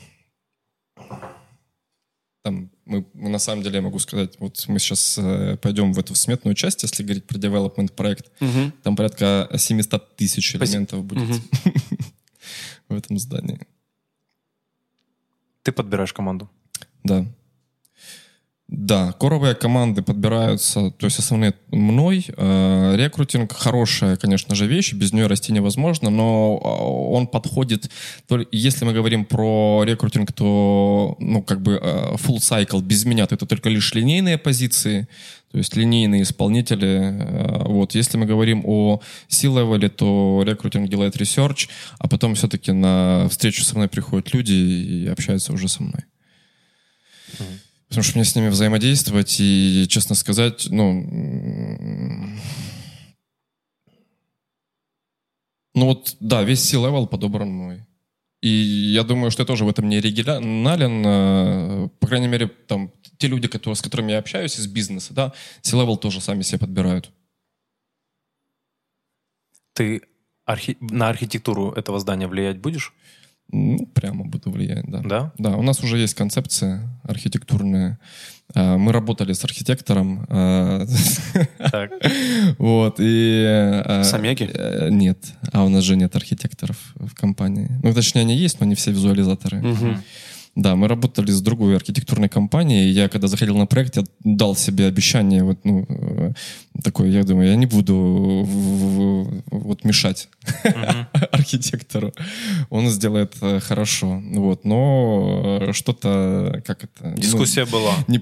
Там 2.45 2.71
мы, 2.87 3.07
на 3.15 3.39
самом 3.39 3.63
деле, 3.63 3.77
я 3.77 3.83
могу 3.83 3.99
сказать, 4.01 4.35
вот 4.41 4.65
мы 4.67 4.79
сейчас 4.81 5.17
э, 5.19 5.57
пойдем 5.59 5.93
в 5.93 5.99
эту 5.99 6.15
сметную 6.17 6.55
часть, 6.55 6.83
если 6.83 7.05
говорить 7.05 7.25
про 7.27 7.39
development 7.39 7.93
проект, 7.93 8.31
Мгм. 8.41 8.73
там 8.83 8.97
порядка 8.97 9.49
700 9.57 10.17
тысяч 10.17 10.49
Спасибо. 10.51 10.65
элементов 10.67 11.05
будет 11.05 11.29
Мгм. 11.29 11.43
в 12.89 12.95
этом 12.95 13.19
здании. 13.19 13.61
Ты 15.63 15.73
подбираешь 15.73 16.13
команду. 16.13 16.51
Да. 17.05 17.27
Да, 18.75 19.13
коровые 19.13 19.55
команды 19.55 20.01
подбираются, 20.01 20.93
то 20.93 21.05
есть 21.05 21.19
основные 21.19 21.53
мной. 21.71 22.25
Э, 22.39 22.97
рекрутинг 22.97 23.53
хорошая, 23.53 24.17
конечно 24.17 24.55
же, 24.55 24.67
вещь, 24.67 24.95
без 24.95 25.13
нее 25.13 25.27
расти 25.27 25.53
невозможно, 25.53 26.09
но 26.09 26.59
э, 26.59 27.15
он 27.15 27.27
подходит, 27.27 27.91
если 28.51 28.87
мы 28.87 28.95
говорим 28.95 29.27
про 29.27 29.83
рекрутинг, 29.85 30.33
то, 30.33 31.17
ну, 31.19 31.43
как 31.43 31.61
бы 31.61 31.79
э, 31.83 32.15
full 32.15 32.39
cycle 32.39 32.81
без 32.81 33.05
меня, 33.05 33.27
то 33.27 33.35
это 33.35 33.45
только 33.45 33.69
лишь 33.69 33.93
линейные 33.93 34.39
позиции, 34.39 35.07
то 35.51 35.59
есть 35.59 35.77
линейные 35.77 36.23
исполнители. 36.23 37.69
Вот. 37.69 37.95
Если 37.95 38.17
мы 38.17 38.25
говорим 38.25 38.63
о 38.65 39.03
C-level 39.29 39.77
е, 39.77 39.91
то 39.91 40.43
рекрутинг 40.47 40.89
делает 40.89 41.15
research, 41.19 41.69
а 41.99 42.09
потом 42.09 42.35
все-таки 42.37 42.73
на 42.73 43.29
встречу 43.29 43.65
со 43.65 43.75
мной 43.75 43.89
приходят 43.89 44.33
люди 44.33 44.55
и 44.55 45.09
общаются 45.09 45.53
уже 45.53 45.69
со 45.69 45.83
мной. 45.83 46.05
Потому 47.93 48.05
что 48.05 48.17
мне 48.17 48.25
с 48.25 48.35
ними 48.35 48.49
взаимодействовать 48.49 49.37
и, 49.39 49.87
честно 49.87 50.15
сказать, 50.15 50.67
ну... 50.71 51.03
Ну 55.75 55.85
вот, 55.87 56.17
да, 56.19 56.43
весь 56.43 56.63
C-level 56.63 57.07
подобран 57.07 57.51
мной. 57.51 57.85
И 58.41 58.49
я 58.49 59.03
думаю, 59.03 59.31
что 59.31 59.43
я 59.43 59.47
тоже 59.47 59.67
в 59.67 59.69
этом 59.69 59.91
не 59.91 59.97
оригинален. 59.97 61.05
э, 61.07 61.89
По 62.01 62.07
крайней 62.07 62.29
мере, 62.29 62.47
там, 62.49 62.95
те 63.19 63.27
люди, 63.27 63.47
которые, 63.47 63.77
с 63.77 63.83
которыми 63.83 64.13
я 64.13 64.21
общаюсь 64.21 64.59
из 64.59 64.67
бизнеса, 64.67 65.13
да, 65.13 65.35
C-level 65.61 65.99
тоже 65.99 66.23
сами 66.23 66.41
себе 66.41 66.61
подбирают. 66.61 67.11
Ты 69.75 70.01
архи- 70.47 70.79
на 70.81 71.11
архитектуру 71.11 71.73
этого 71.73 72.01
здания 72.01 72.27
влиять 72.27 72.59
будешь? 72.59 72.95
Ну, 73.53 73.87
прямо 73.95 74.25
буду 74.25 74.51
влиять, 74.51 74.85
да. 74.89 75.01
Да? 75.05 75.33
Да, 75.39 75.57
у 75.57 75.63
нас 75.63 75.83
уже 75.85 75.99
есть 75.99 76.15
концепция 76.15 76.89
архитектурная. 77.05 77.99
Э, 78.55 78.77
Мы 78.79 78.93
работали 78.93 79.33
с 79.35 79.45
архитектором. 79.45 80.25
э, 80.29 80.87
Так. 81.71 81.91
Вот, 82.59 82.97
и... 82.99 83.45
э, 83.87 84.05
Самеги? 84.05 84.51
э, 84.53 84.89
Нет, 84.91 85.19
а 85.53 85.65
у 85.65 85.69
нас 85.69 85.85
же 85.85 85.97
нет 85.97 86.17
архитекторов 86.17 86.77
в 86.95 87.15
компании. 87.15 87.69
Ну, 87.83 87.93
точнее, 87.95 88.23
они 88.23 88.37
есть, 88.37 88.61
но 88.61 88.67
не 88.67 88.75
все 88.75 88.91
визуализаторы. 88.91 89.59
Мгм. 89.61 90.03
Да, 90.55 90.77
мы 90.77 90.87
работали 90.87 91.31
с 91.31 91.41
другой 91.41 91.77
архитектурной 91.77 92.29
компанией. 92.29 92.91
Я, 92.91 93.09
когда 93.09 93.27
заходил 93.27 93.57
на 93.57 93.65
проект, 93.65 93.97
я 93.97 94.05
дал 94.23 94.55
себе 94.55 94.87
обещание, 94.87 95.45
вот, 95.45 95.65
ну, 95.65 95.87
э, 95.89 96.33
такое, 96.85 97.09
я 97.09 97.23
думаю, 97.25 97.49
я 97.49 97.57
не 97.57 97.65
буду 97.65 98.47
вот 99.51 99.85
мешать 99.85 100.29
архитектору. 101.33 102.13
Он 102.69 102.89
сделает 102.91 103.35
э, 103.41 103.61
хорошо. 103.61 104.23
Вот, 104.35 104.67
но 104.67 105.59
э, 105.63 105.73
что-то, 105.73 106.63
как 106.67 106.85
это... 106.85 107.09
ну, 107.09 107.17
Дискуссия 107.17 107.65
была. 107.65 107.95
не- 108.07 108.21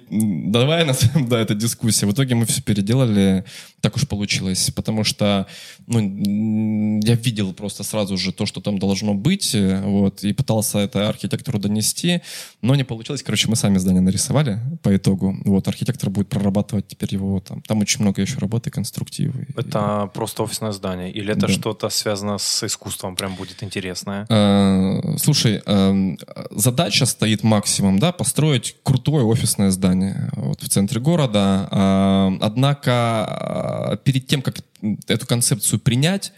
давай, 0.53 0.85
на 0.85 0.95
самом 0.95 1.29
да, 1.29 1.41
это 1.41 1.57
дискуссия. 1.57 2.07
В 2.07 2.13
итоге 2.13 2.37
мы 2.37 2.47
все 2.47 2.63
переделали, 2.63 3.45
так 3.81 3.97
уж 3.97 4.07
получилось, 4.07 4.71
потому 4.71 5.03
что 5.03 5.49
ну, 5.89 7.01
я 7.03 7.15
видел 7.17 7.53
просто 7.55 7.83
сразу 7.83 8.17
же 8.17 8.33
то, 8.33 8.47
что 8.47 8.61
там 8.61 8.79
должно 8.79 9.15
быть, 9.15 9.57
вот, 9.57 10.23
и 10.23 10.33
пытался 10.33 10.79
это 10.79 11.09
архитектору 11.09 11.59
донести, 11.59 12.20
но 12.63 12.75
не 12.75 12.85
получилось. 12.85 13.23
Короче, 13.23 13.49
мы 13.49 13.57
сами 13.57 13.79
здание 13.79 14.01
нарисовали 14.01 14.59
по 14.83 14.95
итогу. 14.97 15.37
Вот, 15.45 15.69
архитектор 15.69 16.11
будет 16.11 16.29
прорабатывать 16.29 16.89
теперь 16.89 17.15
его 17.15 17.41
там. 17.41 17.63
Там 17.63 17.79
очень 17.81 18.03
много 18.03 18.23
еще 18.23 18.39
работы, 18.39 18.71
конструктивы. 18.71 19.47
Это 19.57 20.11
просто 20.15 20.43
офисное 20.43 20.73
здание? 20.73 21.11
Или 21.11 21.33
это 21.33 21.47
Да. 21.47 21.53
что-то 21.53 21.89
связано 21.91 22.39
с 22.39 22.63
искусством 22.67 23.17
прям 23.17 23.35
будет 23.35 23.63
интересное? 23.63 24.27
Э, 24.29 25.17
Слушай, 25.19 25.63
э, 25.65 26.17
задача 26.51 27.07
стоит 27.07 27.43
максимум, 27.43 27.99
да, 27.99 28.13
построить 28.13 28.77
крутое 28.83 29.25
офисное 29.25 29.71
здание 29.71 30.31
вот 30.37 30.63
в 30.63 30.69
центре 30.69 31.01
города. 31.01 31.69
Э, 31.71 32.31
Однако 32.41 33.91
э, 33.93 33.97
перед 34.05 34.27
тем, 34.27 34.43
как 34.43 34.57
эту 35.09 35.27
концепцию 35.27 35.79
принять, 35.81 36.33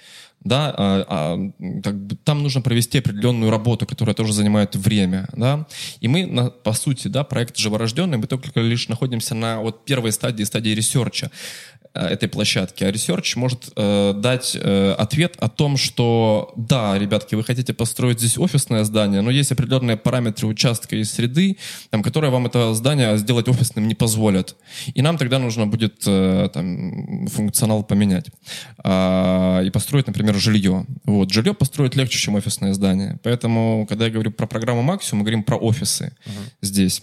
да, 0.45 0.75
а, 0.77 1.07
а, 1.09 1.81
как 1.83 1.95
там 2.25 2.43
нужно 2.43 2.61
провести 2.61 2.99
определенную 2.99 3.51
работу, 3.51 3.87
которая 3.87 4.15
тоже 4.15 4.33
занимает 4.33 4.77
время, 4.77 5.29
да, 5.33 5.67
и 6.01 6.09
мы, 6.09 6.27
на- 6.27 6.51
по 6.51 6.73
сути, 6.73 7.09
да, 7.09 7.25
проект 7.25 7.57
живорожденный, 7.57 8.19
мы 8.19 8.27
только 8.27 8.61
лишь 8.61 8.89
находимся 8.89 9.35
на 9.35 9.61
вот 9.61 9.85
первой 9.85 10.13
стадии, 10.13 10.45
стадии 10.45 10.71
research 10.71 11.24
а 11.24 11.31
этой 11.95 12.29
площадки, 12.29 12.85
а 12.85 12.91
research 12.91 13.37
может 13.37 13.71
э, 13.77 14.15
дать 14.17 14.57
э, 14.59 14.95
ответ 14.99 15.37
о 15.39 15.49
том, 15.49 15.77
что 15.77 16.53
да, 16.57 16.99
ребятки, 16.99 17.35
вы 17.35 17.45
хотите 17.45 17.75
построить 17.75 18.19
здесь 18.19 18.39
офисное 18.39 18.85
здание, 18.85 19.21
но 19.21 19.31
есть 19.31 19.53
определенные 19.53 19.97
параметры 19.97 20.47
участка 20.47 20.97
и 20.97 21.05
среды, 21.05 21.59
там, 21.91 22.03
которые 22.03 22.31
вам 22.31 22.47
это 22.47 22.73
здание 22.75 23.19
сделать 23.19 23.49
офисным 23.49 23.89
не 23.89 23.95
позволят. 23.95 24.57
И 24.95 25.03
нам 25.03 25.19
тогда 25.19 25.39
нужно 25.39 25.67
будет 25.67 26.03
э, 26.07 26.49
там, 26.53 27.27
функционал 27.27 27.85
поменять 27.85 28.27
А, 28.79 29.61
и 29.61 29.71
построить, 29.71 30.07
например, 30.07 30.35
жилье. 30.37 30.87
Вот. 31.05 31.31
Жилье 31.31 31.53
построить 31.55 31.95
легче, 31.95 32.19
чем 32.19 32.35
офисное 32.37 32.73
здание. 32.73 33.19
Поэтому, 33.23 33.87
когда 33.89 34.07
я 34.07 34.11
говорю 34.11 34.31
про 34.31 34.47
программу 34.47 34.83
«Максимум», 34.83 35.21
мы 35.21 35.25
говорим 35.25 35.43
про 35.43 35.57
офисы 35.57 36.17
здесь. 36.63 37.03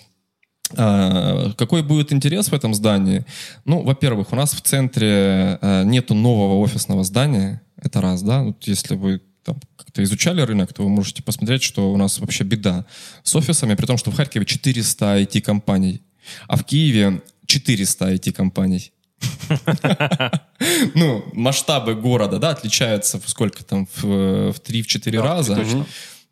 А, 0.75 1.51
Какой 1.57 1.83
будет 1.83 2.13
интерес 2.13 2.49
в 2.49 2.53
этом 2.53 2.73
здании? 2.73 3.25
Ну, 3.65 3.81
во-первых, 3.81 4.31
у 4.31 4.35
нас 4.35 4.53
в 4.53 4.61
центре 4.61 5.57
э, 5.61 5.83
нету 5.85 6.13
нового 6.13 6.59
офисного 6.59 7.03
здания. 7.03 7.61
Это 7.81 8.01
раз, 8.01 8.21
да. 8.21 8.43
Вот 8.43 8.67
если 8.67 8.95
вы 8.95 9.21
там 9.43 9.59
как-то 9.75 10.03
изучали 10.03 10.41
рынок, 10.41 10.73
то 10.73 10.83
вы 10.83 10.89
можете 10.89 11.23
посмотреть, 11.23 11.63
что 11.63 11.91
у 11.91 11.97
нас 11.97 12.19
вообще 12.19 12.43
беда 12.43 12.85
с 13.23 13.35
офисами, 13.35 13.75
при 13.75 13.85
том, 13.85 13.97
что 13.97 14.11
в 14.11 14.15
Харькове 14.15 14.45
400 14.45 15.21
IT-компаний, 15.21 16.01
а 16.47 16.57
в 16.57 16.63
Киеве 16.63 17.21
400 17.45 18.13
IT-компаний. 18.13 18.91
Ну, 20.93 21.23
масштабы 21.33 21.95
города, 21.95 22.37
да, 22.37 22.49
отличаются 22.51 23.19
в 23.19 23.27
сколько 23.29 23.63
там, 23.63 23.87
в, 23.95 24.51
в 24.51 24.61
3-4 24.61 25.21
раза. 25.21 25.55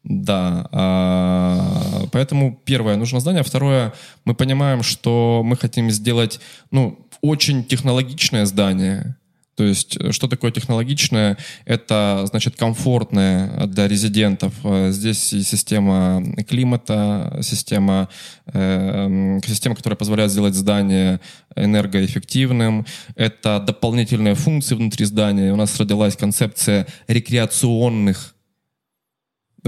Да, 0.10 0.70
а, 0.72 2.06
поэтому 2.14 2.58
первое, 2.64 2.96
нужно 2.96 3.20
здание. 3.20 3.44
Второе, 3.44 3.94
мы 4.24 4.36
понимаем, 4.36 4.82
что 4.82 5.42
мы 5.44 5.58
хотим 5.58 5.92
сделать, 5.92 6.40
ну, 6.72 6.98
очень 7.22 7.66
технологичное 7.66 8.46
здание. 8.46 9.18
То 9.58 9.66
есть, 9.66 9.98
э, 9.98 10.14
что 10.14 10.28
такое 10.28 10.52
технологичное? 10.52 11.38
Это, 11.66 12.24
значит, 12.30 12.56
комфортное 12.56 13.66
для 13.66 13.90
резидентов. 13.90 14.54
Э, 14.64 14.92
здесь 14.92 15.34
и 15.34 15.42
система 15.42 16.24
климата, 16.48 17.40
система, 17.42 18.08
э, 18.46 19.40
система, 19.46 19.76
которая 19.76 19.98
позволяет 19.98 20.32
сделать 20.32 20.54
здание 20.54 21.20
энергоэффективным. 21.56 22.86
Это 23.16 23.60
дополнительные 23.60 24.36
функции 24.36 24.76
внутри 24.76 25.06
здания. 25.06 25.52
У 25.52 25.58
нас 25.58 25.78
родилась 25.78 26.16
концепция 26.16 26.88
рекреационных 27.10 28.37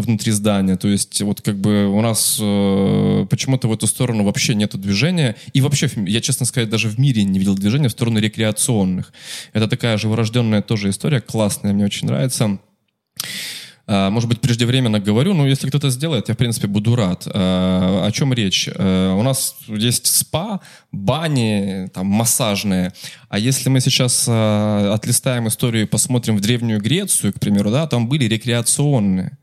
внутри 0.02 0.32
здания. 0.32 0.76
То 0.76 0.88
есть 0.88 1.22
вот 1.22 1.42
как 1.42 1.58
бы 1.58 1.88
у 1.88 2.02
нас 2.02 2.38
э, 2.42 3.26
почему-то 3.30 3.68
в 3.68 3.74
эту 3.74 3.88
сторону 3.88 4.24
вообще 4.24 4.56
нету 4.56 4.78
движения. 4.78 5.36
И 5.54 5.62
вообще, 5.62 5.90
я, 5.96 6.22
честно 6.22 6.46
сказать, 6.46 6.70
даже 6.70 6.90
в 6.90 7.00
мире 7.00 7.24
не 7.24 7.40
видел 7.40 7.56
движения 7.56 7.88
в 7.88 7.92
сторону 7.92 8.20
рекреационных. 8.20 9.14
Это 9.54 9.68
такая 9.68 9.98
живорожденная 9.98 10.62
тоже 10.62 10.90
история, 10.90 11.22
классная, 11.22 11.74
мне 11.74 11.86
очень 11.86 12.08
нравится. 12.08 12.60
А, 13.92 14.12
может 14.12 14.30
быть, 14.30 14.40
преждевременно 14.40 15.00
говорю, 15.00 15.34
но 15.34 15.48
если 15.48 15.68
кто-то 15.68 15.90
сделает, 15.90 16.30
я, 16.30 16.36
в 16.36 16.38
принципе, 16.38 16.68
буду 16.68 16.96
рад. 16.96 17.28
А, 17.34 18.06
о 18.06 18.12
чем 18.12 18.32
речь? 18.34 18.70
А, 18.76 19.16
у 19.16 19.24
нас 19.24 19.56
есть 19.66 20.06
спа, 20.06 20.60
бани, 20.92 21.90
там, 21.92 22.06
массажные. 22.06 22.94
А 23.30 23.40
если 23.40 23.68
мы 23.70 23.80
сейчас 23.80 24.28
отлистаем 24.30 25.48
историю 25.48 25.84
и 25.84 25.88
посмотрим 25.88 26.38
в 26.38 26.42
Древнюю 26.42 26.80
Грецию, 26.80 27.34
к 27.34 27.40
примеру, 27.40 27.72
да, 27.72 27.88
там 27.88 28.08
были 28.08 28.26
рекреационные. 28.26 29.40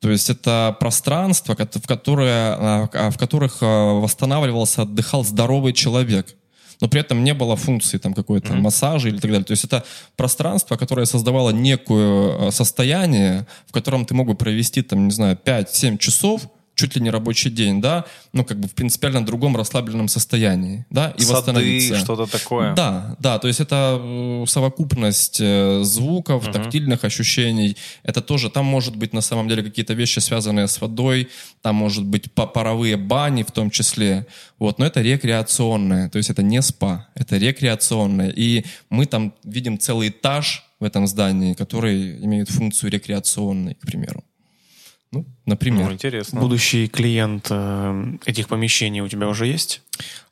То 0.00 0.10
есть 0.10 0.30
это 0.30 0.76
пространство, 0.78 1.54
в, 1.54 1.86
которое, 1.86 2.56
а, 2.92 3.10
в 3.10 3.18
которых 3.18 3.58
а, 3.60 3.94
восстанавливался, 3.94 4.82
отдыхал 4.82 5.24
здоровый 5.24 5.72
человек 5.72 6.36
но 6.80 6.88
при 6.88 7.00
этом 7.00 7.24
не 7.24 7.34
было 7.34 7.56
функции 7.56 7.98
там 7.98 8.14
какой-то 8.14 8.52
mm-hmm. 8.52 8.60
массажа 8.60 9.08
или 9.08 9.18
так 9.18 9.30
далее. 9.30 9.44
То 9.44 9.52
есть 9.52 9.64
это 9.64 9.84
пространство, 10.16 10.76
которое 10.76 11.06
создавало 11.06 11.50
некое 11.50 12.48
а, 12.48 12.50
состояние, 12.50 13.46
в 13.66 13.72
котором 13.72 14.04
ты 14.04 14.14
мог 14.14 14.26
бы 14.26 14.34
провести 14.34 14.82
там, 14.82 15.06
не 15.06 15.12
знаю, 15.12 15.38
5-7 15.42 15.98
часов, 15.98 16.42
чуть 16.76 16.94
ли 16.94 17.02
не 17.02 17.10
рабочий 17.10 17.50
день, 17.50 17.80
да, 17.80 18.04
ну, 18.32 18.44
как 18.44 18.60
бы 18.60 18.68
в 18.68 18.74
принципиально 18.74 19.24
другом 19.24 19.56
расслабленном 19.56 20.08
состоянии, 20.08 20.84
да, 20.90 21.12
и 21.16 21.22
Сады, 21.22 21.34
восстановиться. 21.34 21.96
что-то 21.96 22.26
такое. 22.26 22.74
Да, 22.74 23.16
да, 23.18 23.38
то 23.38 23.48
есть 23.48 23.60
это 23.60 23.98
э, 23.98 24.44
совокупность 24.46 25.40
э, 25.40 25.82
звуков, 25.82 26.44
угу. 26.44 26.52
тактильных 26.52 27.04
ощущений, 27.04 27.76
это 28.02 28.20
тоже, 28.20 28.50
там 28.50 28.66
может 28.66 28.94
быть 28.94 29.14
на 29.14 29.22
самом 29.22 29.48
деле 29.48 29.62
какие-то 29.62 29.94
вещи, 29.94 30.18
связанные 30.18 30.68
с 30.68 30.80
водой, 30.80 31.28
там 31.62 31.76
может 31.76 32.04
быть 32.04 32.30
паровые 32.32 32.96
бани 32.96 33.42
в 33.42 33.50
том 33.50 33.70
числе, 33.70 34.26
вот, 34.58 34.78
но 34.78 34.84
это 34.84 35.00
рекреационное, 35.00 36.10
то 36.10 36.18
есть 36.18 36.28
это 36.28 36.42
не 36.42 36.60
спа, 36.60 37.08
это 37.14 37.38
рекреационное, 37.38 38.28
и 38.36 38.64
мы 38.90 39.06
там 39.06 39.32
видим 39.44 39.78
целый 39.78 40.10
этаж 40.10 40.64
в 40.78 40.84
этом 40.84 41.06
здании, 41.06 41.54
который 41.54 42.22
имеет 42.22 42.50
функцию 42.50 42.90
рекреационной, 42.90 43.74
к 43.74 43.80
примеру. 43.86 44.22
Ну, 45.12 45.24
например. 45.44 45.86
Ну, 45.86 45.92
интересно. 45.92 46.40
Будущий 46.40 46.88
клиент 46.88 47.46
э, 47.50 48.16
этих 48.26 48.48
помещений 48.48 49.00
у 49.00 49.08
тебя 49.08 49.28
уже 49.28 49.46
есть? 49.46 49.82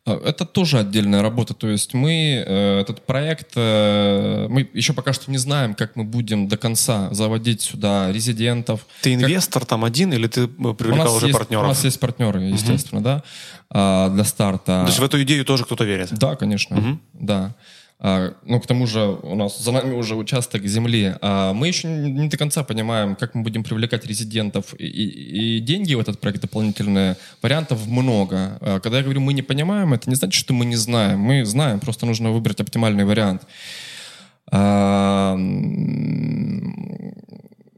А, 0.07 0.21
это 0.25 0.45
тоже 0.45 0.81
отдельная 0.81 1.23
работа. 1.23 1.55
То 1.55 1.69
есть 1.69 1.95
мы 1.95 2.45
э, 2.47 2.81
этот 2.81 3.07
проект, 3.07 3.53
э, 3.57 4.47
мы 4.51 4.69
еще 4.75 4.93
пока 4.93 5.13
что 5.13 5.31
не 5.31 5.39
знаем, 5.39 5.75
как 5.75 5.97
мы 5.97 6.05
будем 6.05 6.49
до 6.49 6.57
конца 6.57 7.13
заводить 7.13 7.63
сюда 7.63 8.13
резидентов. 8.13 8.87
Ты 9.01 9.15
инвестор 9.15 9.63
как... 9.63 9.71
там 9.71 9.85
один 9.85 10.13
или 10.13 10.27
ты 10.27 10.47
привлекал 10.49 11.15
уже 11.15 11.27
есть, 11.27 11.39
партнеров? 11.39 11.65
У 11.65 11.69
нас 11.69 11.85
есть 11.85 12.01
партнеры, 12.01 12.41
естественно, 12.43 13.01
угу. 13.01 13.05
да, 13.05 13.23
а, 13.71 14.11
для 14.11 14.25
старта. 14.25 14.83
То 14.83 14.87
есть 14.87 14.99
в 14.99 15.05
эту 15.05 15.23
идею 15.23 15.45
тоже 15.45 15.65
кто-то 15.65 15.85
верит? 15.85 16.13
Да, 16.13 16.37
конечно, 16.37 16.77
угу. 16.77 16.99
да. 17.15 17.55
А, 17.99 18.35
ну, 18.45 18.61
к 18.61 18.67
тому 18.67 18.87
же 18.87 19.01
у 19.01 19.35
нас 19.35 19.59
за 19.59 19.73
нами 19.73 19.95
уже 19.95 20.15
участок 20.15 20.67
земли. 20.67 21.15
А 21.21 21.53
мы 21.53 21.69
еще 21.69 21.89
не 21.89 22.29
до 22.29 22.37
конца 22.37 22.63
понимаем, 22.63 23.17
как 23.17 23.35
мы 23.35 23.43
будем 23.43 23.65
привлекать 23.65 24.05
резидентов 24.05 24.75
и, 24.79 24.87
и, 24.87 25.59
и 25.59 25.61
деньги 25.61 25.95
в 25.95 26.01
этот 26.01 26.21
проект 26.21 26.41
дополнительные. 26.41 27.17
Вариантов 27.41 27.87
много. 27.87 28.59
А 28.61 28.81
когда 28.81 28.99
я 28.99 29.05
говорю, 29.05 29.21
мы 29.21 29.33
не 29.33 29.43
понимаем, 29.43 29.95
это 29.95 30.11
не 30.11 30.17
значит, 30.17 30.39
что 30.39 30.53
мы 30.53 30.65
не 30.65 30.77
знаем. 30.77 31.21
Мы 31.21 31.45
знаем, 31.45 31.81
просто 31.81 32.07
нужно 32.07 32.31
выбрать 32.31 32.61
оптимальный 32.61 33.05
вариант. 33.05 33.47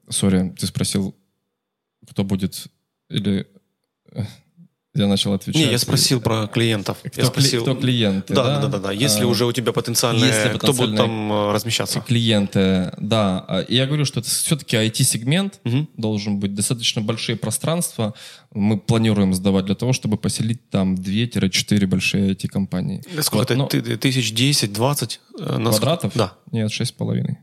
Сори, 0.09 0.50
ты 0.59 0.66
спросил, 0.66 1.14
кто 2.09 2.24
будет 2.24 2.66
или 3.09 3.46
я 4.97 5.07
начал 5.07 5.33
отвечать. 5.33 5.63
Не, 5.63 5.71
я 5.71 5.79
спросил 5.79 6.21
про 6.21 6.47
клиентов. 6.47 6.99
Кто, 7.03 7.21
я 7.21 7.27
спросил, 7.27 7.63
кто 7.63 7.75
клиенты, 7.75 8.35
да? 8.35 8.45
Да, 8.45 8.61
да, 8.63 8.69
да, 8.69 8.79
да. 8.79 8.93
Если 8.93 9.25
а, 9.25 9.27
уже 9.27 9.47
у 9.47 9.53
тебя 9.53 9.73
потенциальные, 9.73 10.29
если 10.29 10.59
кто 10.59 10.73
будет 10.73 10.97
там 10.97 11.33
э, 11.33 11.53
размещаться? 11.53 12.01
Клиенты, 12.01 12.93
да. 12.99 13.45
А, 13.49 13.61
и 13.61 13.75
я 13.77 13.87
говорю, 13.87 14.05
что 14.05 14.21
это 14.21 14.29
все-таки 14.29 14.77
IT-сегмент, 14.77 15.61
угу. 15.65 15.89
должен 15.97 16.39
быть 16.39 16.55
достаточно 16.55 17.03
большие 17.03 17.37
пространства. 17.37 18.15
Мы 18.53 18.79
планируем 18.79 19.35
сдавать 19.35 19.67
для 19.67 19.75
того, 19.75 19.93
чтобы 19.93 20.17
поселить 20.17 20.71
там 20.71 20.95
2-4 20.95 21.87
большие 21.87 22.33
IT-компании. 22.35 23.03
Сколько 23.21 23.55
вот, 23.57 23.73
это? 23.73 23.87
Но... 23.87 23.97
Тысяч 23.97 24.33
10-20? 24.33 25.19
Э, 25.39 25.57
Квадратов? 25.57 26.13
Да. 26.15 26.35
Нет, 26.53 26.71
6,5. 26.71 27.37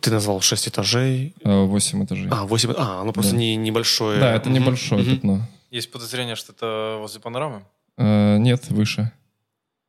Ты 0.00 0.10
назвал 0.10 0.40
6 0.40 0.68
этажей. 0.68 1.34
8 1.44 2.04
этажей. 2.04 2.28
А, 2.30 2.44
8. 2.44 2.74
А, 2.76 3.04
ну 3.04 3.12
просто 3.12 3.32
да. 3.32 3.38
не, 3.38 3.54
небольшое. 3.56 4.18
Да, 4.18 4.34
это 4.34 4.50
небольшое 4.50 5.02
угу. 5.02 5.10
пятно. 5.10 5.48
Есть 5.76 5.90
подозрение, 5.90 6.36
что 6.36 6.52
это 6.52 6.96
возле 7.00 7.20
панорамы? 7.20 7.62
Э, 7.98 8.38
нет, 8.38 8.66
выше. 8.70 9.12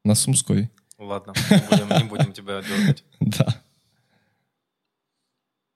На 0.04 0.15
Сумской. 0.15 0.69
Ладно, 0.97 1.34
не 1.50 1.69
будем, 1.69 1.97
не 1.97 2.04
будем 2.04 2.34
тебя 2.34 2.62
дергать. 2.62 3.06
Да. 3.21 3.62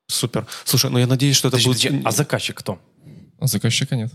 Супер. 0.07 0.45
Слушай, 0.65 0.91
ну 0.91 0.97
я 0.97 1.07
надеюсь, 1.07 1.37
что 1.37 1.47
это 1.47 1.55
Подожди, 1.55 1.87
будет... 1.87 2.05
А 2.05 2.11
заказчик 2.11 2.57
кто? 2.57 2.77
А 3.39 3.47
заказчика 3.47 3.95
нет. 3.95 4.11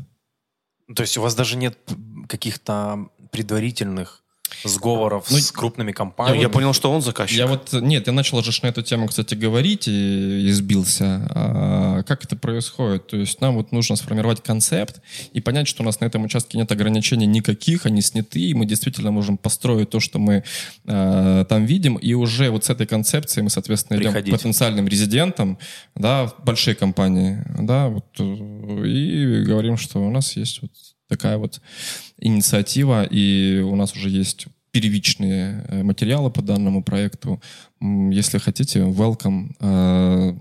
То 0.95 1.03
есть 1.03 1.17
у 1.17 1.23
вас 1.23 1.35
даже 1.35 1.57
нет 1.57 1.79
каких-то 2.29 3.09
предварительных 3.33 4.23
сговоров 4.65 5.27
ну, 5.31 5.39
с 5.39 5.53
крупными 5.53 5.93
компаниями. 5.93 6.39
Я, 6.39 6.43
я 6.45 6.49
понял, 6.49 6.73
что 6.73 6.91
он 6.91 7.03
заказчик. 7.03 7.39
Я 7.39 7.47
вот, 7.47 7.73
нет, 7.73 8.07
я 8.07 8.13
начал 8.13 8.43
же 8.43 8.53
на 8.63 8.69
эту 8.69 8.83
тему, 8.83 9.09
кстати, 9.09 9.35
говорить 9.35 9.89
и, 9.89 10.49
и 10.49 10.51
сбился. 10.51 11.27
А, 11.31 12.03
как 12.05 12.25
это 12.25 12.37
происходит? 12.37 13.07
То 13.07 13.17
есть 13.17 13.41
нам 13.41 13.57
вот 13.57 13.73
нужно 13.73 13.97
сформировать 13.97 14.43
концепт 14.43 15.01
и 15.33 15.41
понять, 15.41 15.69
что 15.69 15.83
у 15.83 15.87
нас 15.87 16.01
на 16.01 16.07
этом 16.07 16.25
участке 16.25 16.59
нет 16.59 16.71
ограничений 16.73 17.27
никаких, 17.27 17.87
они 17.87 18.01
сняты, 18.01 18.41
и 18.41 18.55
мы 18.55 18.67
действительно 18.67 19.11
можем 19.11 19.37
построить 19.37 19.91
то, 19.91 20.01
что 20.01 20.19
мы 20.19 20.45
а, 20.87 21.45
там 21.45 21.65
видим, 21.65 21.97
и 21.97 22.15
уже 22.15 22.51
вот 22.51 22.65
с 22.65 22.71
этой 22.71 22.87
концепцией 22.87 23.45
мы, 23.45 23.51
соответственно, 23.51 23.99
идем 23.99 24.13
Приходить. 24.13 24.35
к 24.35 24.37
потенциальным 24.37 24.89
резидентам, 24.89 25.59
да, 25.95 26.33
большие 26.45 26.75
компании, 26.75 27.43
да, 27.59 27.89
вот, 27.89 28.07
и 28.19 29.45
говорим, 29.47 29.77
что 29.77 30.01
у 30.01 30.11
нас 30.11 30.37
есть 30.37 30.63
вот 30.63 30.71
такая 31.09 31.39
вот 31.39 31.61
инициатива, 32.19 33.05
и 33.05 33.61
у 33.61 33.77
нас 33.77 33.95
уже 33.95 34.11
есть 34.11 34.47
первичные 34.71 35.65
э, 35.69 35.83
материалы 35.83 36.31
по 36.31 36.43
данному 36.43 36.83
проекту. 36.83 37.41
Если 37.81 38.39
хотите, 38.39 38.81
welcome. 38.81 39.55
Э, 39.61 40.35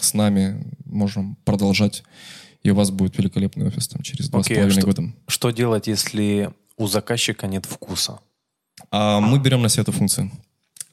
с 0.00 0.14
нами 0.14 0.64
можем 0.84 1.36
продолжать, 1.44 2.04
и 2.62 2.70
у 2.70 2.74
вас 2.74 2.90
будет 2.90 3.18
великолепный 3.18 3.66
офис 3.66 3.88
там 3.88 4.02
через 4.02 4.28
два 4.28 4.42
с 4.42 4.48
половиной 4.48 4.82
года. 4.82 5.02
Что 5.26 5.50
делать, 5.50 5.86
если 5.86 6.50
у 6.76 6.86
заказчика 6.86 7.46
нет 7.46 7.66
вкуса? 7.66 8.20
А, 8.90 9.20
мы 9.20 9.38
берем 9.38 9.62
на 9.62 9.68
себя 9.68 9.82
эту 9.82 9.92
функцию. 9.92 10.30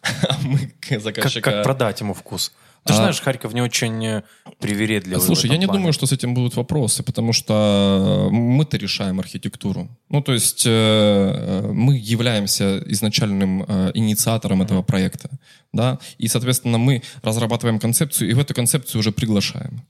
мы 0.44 0.72
заказчика... 1.00 1.42
Как, 1.42 1.54
как 1.56 1.64
продать 1.64 2.00
ему 2.02 2.14
вкус? 2.14 2.52
Ты 2.84 2.94
а... 2.94 2.96
знаешь, 2.96 3.22
Харьков 3.22 3.54
не 3.54 3.62
очень 3.62 4.04
э, 4.06 4.24
привередливый. 4.60 5.24
Слушай, 5.24 5.52
я 5.52 5.58
не 5.58 5.68
думаю, 5.68 5.94
что 5.94 6.08
с 6.08 6.12
этим 6.12 6.34
будут 6.34 6.56
вопросы, 6.56 7.04
потому 7.04 7.32
что 7.32 8.30
мы-то 8.32 8.78
решаем 8.78 9.20
архитектуру. 9.20 9.88
Ну, 10.10 10.22
то 10.22 10.34
есть 10.34 10.64
э, 10.66 11.70
мы 11.72 11.96
являемся 11.96 12.80
изначальным 12.88 13.64
э, 13.68 13.92
инициатором 13.94 14.62
mm-hmm. 14.62 14.66
этого 14.66 14.82
проекта, 14.82 15.30
да, 15.74 16.00
и, 16.18 16.28
соответственно, 16.28 16.80
мы 16.80 17.04
разрабатываем 17.22 17.80
концепцию 17.80 18.32
и 18.32 18.34
в 18.34 18.40
эту 18.40 18.54
концепцию 18.56 19.00
уже 19.00 19.12
приглашаем. 19.12 19.84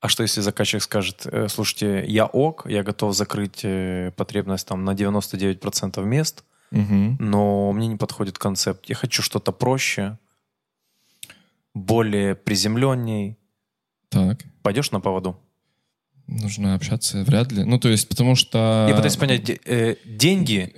А 0.00 0.08
что 0.08 0.22
если 0.22 0.40
заказчик 0.40 0.82
скажет, 0.82 1.26
э, 1.26 1.48
слушайте, 1.48 2.04
я 2.06 2.26
ок, 2.26 2.66
я 2.68 2.84
готов 2.84 3.16
закрыть 3.16 3.64
э, 3.64 4.12
потребность 4.16 4.68
там 4.68 4.84
на 4.84 4.94
99% 4.94 6.04
мест, 6.04 6.44
угу. 6.70 7.16
но 7.18 7.72
мне 7.72 7.88
не 7.88 7.96
подходит 7.96 8.38
концепт. 8.38 8.88
Я 8.88 8.94
хочу 8.94 9.22
что-то 9.22 9.50
проще, 9.50 10.16
более 11.78 12.34
приземленней. 12.34 13.38
Так. 14.08 14.44
Пойдешь 14.62 14.90
на 14.90 15.00
поводу? 15.00 15.38
Нужно 16.26 16.74
общаться, 16.74 17.24
вряд 17.24 17.52
ли. 17.52 17.64
Ну, 17.64 17.78
то 17.78 17.88
есть, 17.88 18.08
потому 18.08 18.34
что... 18.34 18.86
Я 18.88 18.94
пытаюсь 18.94 19.16
понять, 19.16 19.48
э, 19.48 19.96
деньги 20.04 20.72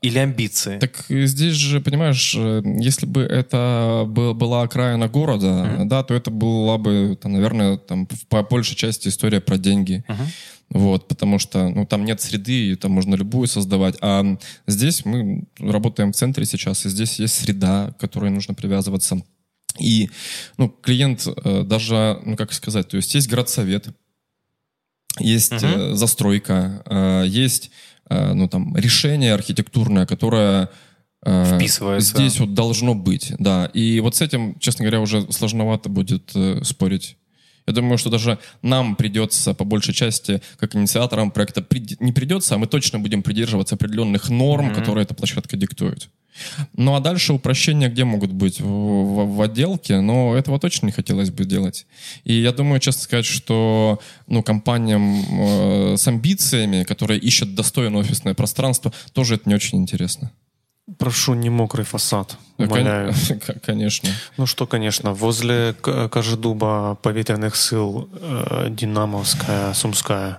или 0.00 0.18
амбиции? 0.18 0.78
Так 0.78 1.04
здесь 1.08 1.54
же, 1.54 1.80
понимаешь, 1.80 2.34
э, 2.36 2.62
если 2.78 3.04
бы 3.04 3.22
это 3.22 4.04
была 4.06 4.62
окраина 4.62 5.08
города, 5.08 5.46
mm-hmm. 5.46 5.84
да, 5.84 6.02
то 6.02 6.14
это 6.14 6.30
была 6.30 6.78
бы, 6.78 7.18
там, 7.20 7.32
наверное, 7.32 7.76
там, 7.76 8.08
по 8.28 8.42
большей 8.42 8.76
части 8.76 9.08
история 9.08 9.40
про 9.40 9.58
деньги. 9.58 10.04
Mm-hmm. 10.08 10.26
Вот, 10.70 11.08
потому 11.08 11.38
что 11.38 11.68
ну, 11.68 11.86
там 11.86 12.04
нет 12.04 12.20
среды, 12.20 12.70
и 12.70 12.74
там 12.74 12.92
можно 12.92 13.14
любую 13.14 13.46
создавать. 13.46 13.96
А 14.00 14.38
здесь 14.66 15.04
мы 15.04 15.44
работаем 15.58 16.12
в 16.12 16.16
центре 16.16 16.46
сейчас, 16.46 16.86
и 16.86 16.88
здесь 16.88 17.18
есть 17.18 17.34
среда, 17.34 17.92
к 17.92 18.00
которой 18.00 18.30
нужно 18.30 18.54
привязываться. 18.54 19.22
И 19.78 20.10
ну, 20.56 20.68
клиент 20.68 21.26
э, 21.26 21.62
даже, 21.64 22.20
ну 22.24 22.36
как 22.36 22.52
сказать, 22.52 22.88
то 22.88 22.96
есть 22.96 23.14
есть 23.14 23.28
городсовет, 23.28 23.88
есть 25.18 25.52
э, 25.52 25.94
застройка, 25.94 26.82
э, 26.86 27.24
есть 27.26 27.70
ну, 28.10 28.46
там, 28.48 28.76
решение 28.76 29.32
архитектурное, 29.32 30.04
которое 30.04 30.68
Вписывается. 31.24 32.18
здесь 32.18 32.38
вот 32.38 32.52
должно 32.52 32.94
быть, 32.94 33.32
да. 33.38 33.64
И 33.72 33.98
вот 34.00 34.14
с 34.14 34.20
этим, 34.20 34.58
честно 34.58 34.84
говоря, 34.84 35.00
уже 35.00 35.32
сложновато 35.32 35.88
будет 35.88 36.30
спорить. 36.62 37.16
Я 37.66 37.72
думаю, 37.72 37.96
что 37.98 38.10
даже 38.10 38.38
нам 38.62 38.94
придется, 38.94 39.54
по 39.54 39.64
большей 39.64 39.94
части, 39.94 40.42
как 40.58 40.76
инициаторам 40.76 41.30
проекта, 41.30 41.60
прид- 41.62 41.96
не 42.00 42.12
придется, 42.12 42.54
а 42.54 42.58
мы 42.58 42.66
точно 42.66 42.98
будем 42.98 43.22
придерживаться 43.22 43.74
определенных 43.76 44.28
норм, 44.28 44.66
Мгм. 44.66 44.74
которые 44.74 45.04
эта 45.04 45.14
площадка 45.14 45.56
диктует. 45.56 46.08
Ну 46.76 46.94
а 46.96 47.00
дальше 47.00 47.32
упрощения 47.32 47.88
где 47.88 48.04
могут 48.04 48.32
быть? 48.32 48.60
В, 48.60 48.66
в- 48.66 49.36
в 49.36 49.40
отделке, 49.40 50.00
но 50.00 50.34
этого 50.36 50.58
точно 50.58 50.86
не 50.86 50.92
хотелось 50.92 51.30
бы 51.30 51.44
делать. 51.44 51.86
И 52.24 52.34
я 52.34 52.52
думаю, 52.52 52.80
честно 52.80 53.02
сказать, 53.02 53.24
что 53.24 54.00
ну, 54.26 54.42
компаниям 54.42 55.22
э, 55.30 55.96
с 55.96 56.06
амбициями, 56.08 56.82
которые 56.82 57.20
ищут 57.20 57.54
достойное 57.54 58.00
офисное 58.00 58.34
пространство, 58.34 58.92
тоже 59.12 59.36
это 59.36 59.48
не 59.48 59.54
очень 59.54 59.78
интересно. 59.78 60.32
Прошу, 60.98 61.34
не 61.34 61.50
мокрый 61.50 61.84
фасад. 61.84 62.36
Кон- 62.56 62.66
Умоляю. 62.68 63.12
Конечно. 63.66 64.08
Ну 64.36 64.46
что, 64.46 64.66
конечно, 64.66 65.12
возле 65.12 65.72
Кожедуба 66.10 66.94
повітряних 66.94 67.56
сил 67.56 68.08
э, 68.12 68.70
Динамовская, 68.70 69.74
Сумская. 69.74 70.38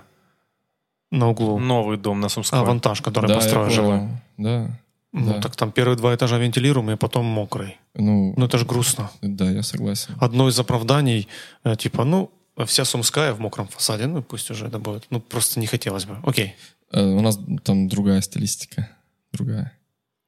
На 1.10 1.28
углу. 1.28 1.58
Новый 1.58 1.96
дом 1.98 2.20
на 2.20 2.28
Сумской. 2.28 2.58
а, 2.58 2.62
вантаж, 2.64 3.00
который 3.00 3.26
Да, 3.28 3.34
я 3.34 3.40
построили. 3.40 3.76
понял. 3.76 4.08
Да. 4.38 4.70
Ну, 5.12 5.32
да. 5.34 5.40
так 5.40 5.56
там 5.56 5.70
первые 5.72 5.96
два 5.96 6.14
этажа 6.14 6.38
вентилируемые, 6.38 6.96
потом 6.96 7.24
мокрый. 7.24 7.78
Ну, 7.94 8.34
Ну, 8.36 8.46
это 8.46 8.58
ж 8.58 8.64
грустно. 8.66 9.10
да, 9.22 9.50
я 9.50 9.62
согласен. 9.62 10.14
Одно 10.20 10.48
из 10.48 10.58
оправданий, 10.58 11.28
э, 11.64 11.76
типа, 11.76 12.04
ну, 12.04 12.30
вся 12.66 12.84
Сумская 12.84 13.32
в 13.32 13.40
мокром 13.40 13.66
фасаде, 13.68 14.06
ну, 14.06 14.22
пусть 14.22 14.50
уже 14.50 14.66
это 14.66 14.78
будет. 14.78 15.06
Ну, 15.10 15.20
просто 15.20 15.60
не 15.60 15.66
хотелось 15.66 16.04
бы. 16.04 16.16
Окей. 16.24 16.54
Э, 16.92 17.02
У 17.02 17.20
нас 17.20 17.38
там 17.62 17.88
другая 17.88 18.20
стилистика. 18.20 18.88
Другая. 19.32 19.72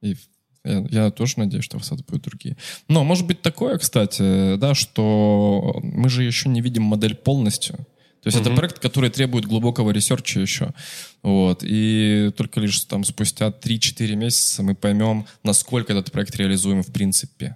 И 0.01 0.15
я, 0.63 0.85
я 0.89 1.11
тоже 1.11 1.33
надеюсь, 1.37 1.63
что 1.65 1.79
фасады 1.79 2.03
будут 2.07 2.23
другие. 2.23 2.57
Но 2.87 3.03
может 3.03 3.25
быть 3.25 3.41
такое, 3.41 3.77
кстати, 3.77 4.55
да, 4.57 4.73
что 4.75 5.79
мы 5.83 6.09
же 6.09 6.23
еще 6.23 6.49
не 6.49 6.61
видим 6.61 6.83
модель 6.83 7.15
полностью. 7.15 7.75
То 8.21 8.27
есть 8.27 8.37
это 8.37 8.49
Мгм. 8.49 8.57
проект, 8.57 8.79
который 8.79 9.09
требует 9.09 9.45
глубокого 9.45 9.91
research 9.91 10.35
а 10.35 10.41
еще. 10.41 10.73
Вот. 11.23 11.63
И 11.63 12.31
только 12.35 12.59
лишь 12.59 12.81
там 12.81 13.05
спустя 13.05 13.47
3-4 13.51 14.15
месяца 14.15 14.61
мы 14.61 14.75
поймем, 14.75 15.25
насколько 15.43 15.93
этот 15.93 16.11
проект 16.11 16.35
реализуем 16.35 16.83
в 16.83 16.91
принципе. 16.91 17.55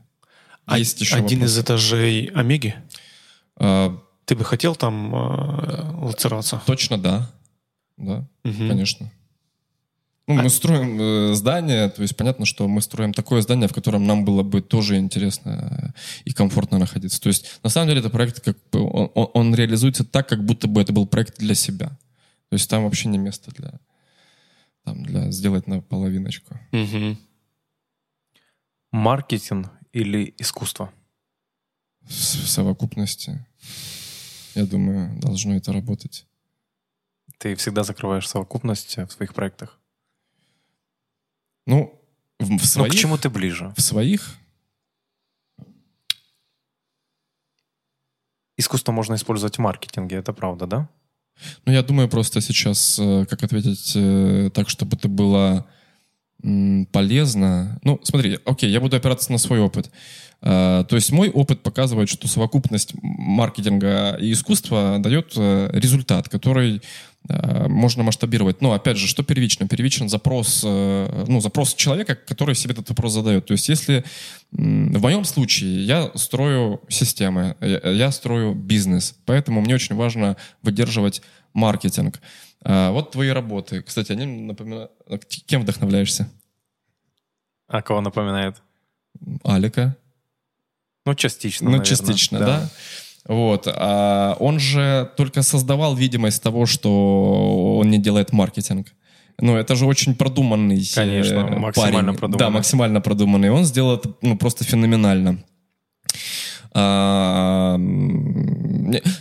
А 0.66 0.78
Есть 0.78 1.02
еще 1.02 1.18
один 1.18 1.40
вопрос. 1.40 1.52
из 1.52 1.60
этажей 1.60 2.26
Омеги? 2.34 2.76
А, 3.58 4.00
Ты 4.24 4.36
бы 4.38 4.46
хотел 4.46 4.76
там 4.78 5.14
э, 5.14 5.92
лоцироваться? 6.06 6.62
точно 6.66 6.98
да. 6.98 7.30
Да. 7.98 8.26
Мгм. 8.46 8.70
Конечно. 8.70 9.12
Ну, 10.26 10.36
мы 10.36 10.50
строим 10.50 11.02
э, 11.02 11.34
здание, 11.34 11.90
то 11.90 12.02
есть 12.02 12.16
понятно, 12.16 12.46
что 12.46 12.68
мы 12.70 12.82
строим 12.82 13.14
такое 13.14 13.42
здание, 13.42 13.68
в 13.68 13.74
котором 13.74 14.06
нам 14.08 14.24
было 14.24 14.42
бы 14.42 14.62
тоже 14.62 14.98
интересно 14.98 15.94
э, 15.96 16.00
и 16.24 16.32
комфортно 16.32 16.80
находиться. 16.80 17.20
То 17.20 17.28
есть 17.28 17.60
на 17.62 17.70
самом 17.70 17.90
деле 17.90 18.00
это 18.00 18.10
проект, 18.10 18.40
как 18.40 18.58
бы, 18.72 18.80
он, 18.90 19.12
он- 19.34 19.54
реализуется 19.54 20.06
так, 20.06 20.30
как 20.30 20.46
будто 20.46 20.70
бы 20.70 20.82
это 20.82 20.94
был 20.94 21.08
проект 21.08 21.40
для 21.40 21.56
себя. 21.56 21.90
То 22.50 22.54
есть 22.56 22.70
там 22.70 22.84
вообще 22.84 23.10
не 23.10 23.18
место 23.18 23.52
для, 23.52 23.74
там, 24.86 25.04
для 25.04 25.30
сделать 25.32 25.68
на 25.68 25.82
половиночку. 25.82 26.58
Мгм. 26.72 27.18
Маркетинг 28.92 29.72
или 29.92 30.34
искусство? 30.38 30.94
В, 32.02 32.12
в 32.12 32.50
совокупности, 32.50 33.46
я 34.56 34.66
думаю, 34.66 35.20
должно 35.20 35.56
это 35.56 35.74
работать. 35.74 36.26
Ты 37.40 37.56
всегда 37.56 37.84
закрываешь 37.84 38.30
совокупность 38.30 38.98
в 38.98 39.12
своих 39.12 39.34
проектах. 39.34 39.80
Ну, 41.66 42.00
в, 42.40 42.46
в 42.46 42.50
Ну, 42.50 42.60
своих... 42.60 42.94
к 42.94 42.96
чему 42.96 43.18
ты 43.18 43.30
ближе? 43.30 43.74
В 43.78 43.82
своих 43.82 44.38
Искусство 48.58 48.92
можно 48.92 49.16
использовать 49.16 49.58
в 49.58 49.62
маркетинге, 49.62 50.18
это 50.18 50.32
правда, 50.32 50.68
да? 50.68 50.90
Ну, 51.66 51.74
я 51.74 51.82
думаю 51.82 52.08
просто 52.08 52.40
сейчас, 52.42 53.00
э, 53.00 53.26
как 53.28 53.44
ответить 53.44 53.94
э, 53.96 54.52
так, 54.54 54.70
чтобы 54.70 54.96
это 54.96 55.08
было 55.08 55.66
полезно. 56.92 57.80
Ну, 57.84 58.00
смотри, 58.04 58.38
окей, 58.46 58.70
я 58.70 58.82
буду 58.82 58.98
опираться 58.98 59.32
на 59.32 59.38
свой 59.38 59.60
опыт. 59.60 59.90
Э, 60.42 60.86
То 60.88 60.96
есть 60.96 61.12
мой 61.12 61.30
опыт 61.30 61.64
показывает, 61.64 62.10
что 62.10 62.28
совокупность 62.28 62.94
маркетинга 63.02 64.18
и 64.20 64.32
искусства 64.34 64.98
дает 65.00 65.34
результат, 65.36 66.30
который 66.30 66.82
можно 67.30 68.04
масштабировать. 68.04 68.62
Но, 68.62 68.74
опять 68.74 68.98
же, 68.98 69.08
что 69.08 69.24
первично? 69.24 69.68
Первичен 69.68 70.10
запрос, 70.10 70.62
э, 70.66 71.26
ну, 71.28 71.40
запрос 71.40 71.74
человека, 71.74 72.16
который 72.16 72.54
себе 72.54 72.74
этот 72.74 72.90
вопрос 72.90 73.14
задает. 73.14 73.46
То 73.46 73.54
есть 73.54 73.70
если 73.70 74.04
в 74.52 75.02
моем 75.02 75.24
случае 75.24 75.86
я 75.86 76.12
строю 76.16 76.82
системы, 76.90 77.56
я, 77.62 78.12
строю 78.12 78.54
бизнес, 78.54 79.16
поэтому 79.26 79.62
мне 79.62 79.76
очень 79.76 79.96
важно 79.96 80.36
выдерживать 80.62 81.22
маркетинг. 81.54 82.20
А, 82.64 82.92
вот 82.92 83.12
твои 83.12 83.30
работы. 83.30 83.82
Кстати, 83.82 84.12
они 84.12 84.26
напоминают... 84.26 84.92
Кем 85.46 85.62
вдохновляешься? 85.62 86.30
А 87.68 87.82
кого 87.82 88.02
напоминает? 88.02 88.62
Алика? 89.44 89.96
Ну, 91.06 91.16
частично, 91.16 91.66
Ну, 91.66 91.78
наверное. 91.78 91.86
частично, 91.86 92.40
да. 92.40 92.70
Вот. 93.28 93.68
А 93.68 94.36
он 94.40 94.60
же 94.60 95.10
только 95.16 95.44
создавал 95.44 95.96
видимость 95.96 96.44
того, 96.44 96.66
что 96.66 97.78
он 97.78 97.90
не 97.90 97.98
делает 97.98 98.34
маркетинг. 98.34 98.88
Ну, 99.40 99.56
это 99.58 99.76
же 99.76 99.86
очень 99.86 100.16
продуманный 100.16 100.82
э, 100.82 100.96
Конечно, 100.96 101.48
максимально 101.58 102.04
парень. 102.04 102.18
продуманный. 102.18 102.38
Да, 102.38 102.50
максимально 102.50 103.02
продуманный. 103.02 103.50
Он 103.50 103.66
сделал 103.66 103.96
это 103.96 104.14
ну, 104.22 104.38
просто 104.38 104.64
феноменально. 104.64 105.44
А, 106.76 107.78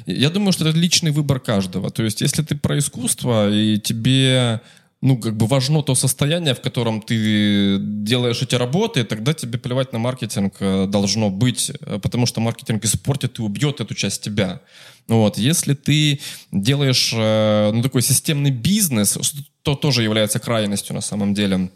я 0.06 0.30
думаю, 0.30 0.52
что 0.52 0.68
это 0.68 0.76
личный 0.76 1.10
выбор 1.12 1.40
каждого. 1.40 1.90
То 1.90 2.02
есть, 2.02 2.20
если 2.20 2.42
ты 2.42 2.56
про 2.56 2.78
искусство, 2.78 3.50
и 3.50 3.78
тебе 3.78 4.60
ну, 5.02 5.18
как 5.18 5.36
бы 5.36 5.46
важно 5.46 5.82
то 5.82 5.96
состояние, 5.96 6.54
в 6.54 6.60
котором 6.60 7.02
ты 7.02 7.76
делаешь 7.80 8.40
эти 8.40 8.54
работы, 8.54 9.02
тогда 9.02 9.34
тебе 9.34 9.58
плевать 9.58 9.92
на 9.92 9.98
маркетинг 9.98 10.54
э, 10.60 10.86
должно 10.86 11.28
быть, 11.28 11.72
э, 11.80 11.98
потому 12.00 12.24
что 12.24 12.40
маркетинг 12.40 12.84
испортит 12.84 13.40
и 13.40 13.42
убьет 13.42 13.80
эту 13.80 13.94
часть 13.94 14.22
тебя. 14.22 14.60
Вот. 15.08 15.38
Если 15.38 15.74
ты 15.74 16.20
делаешь 16.52 17.12
э, 17.12 17.72
ну, 17.74 17.82
такой 17.82 18.02
системный 18.02 18.52
бизнес, 18.52 19.18
что 19.20 19.74
тоже 19.74 20.04
является 20.04 20.38
крайностью 20.38 20.94
на 20.94 21.00
самом 21.00 21.34
деле, 21.34 21.70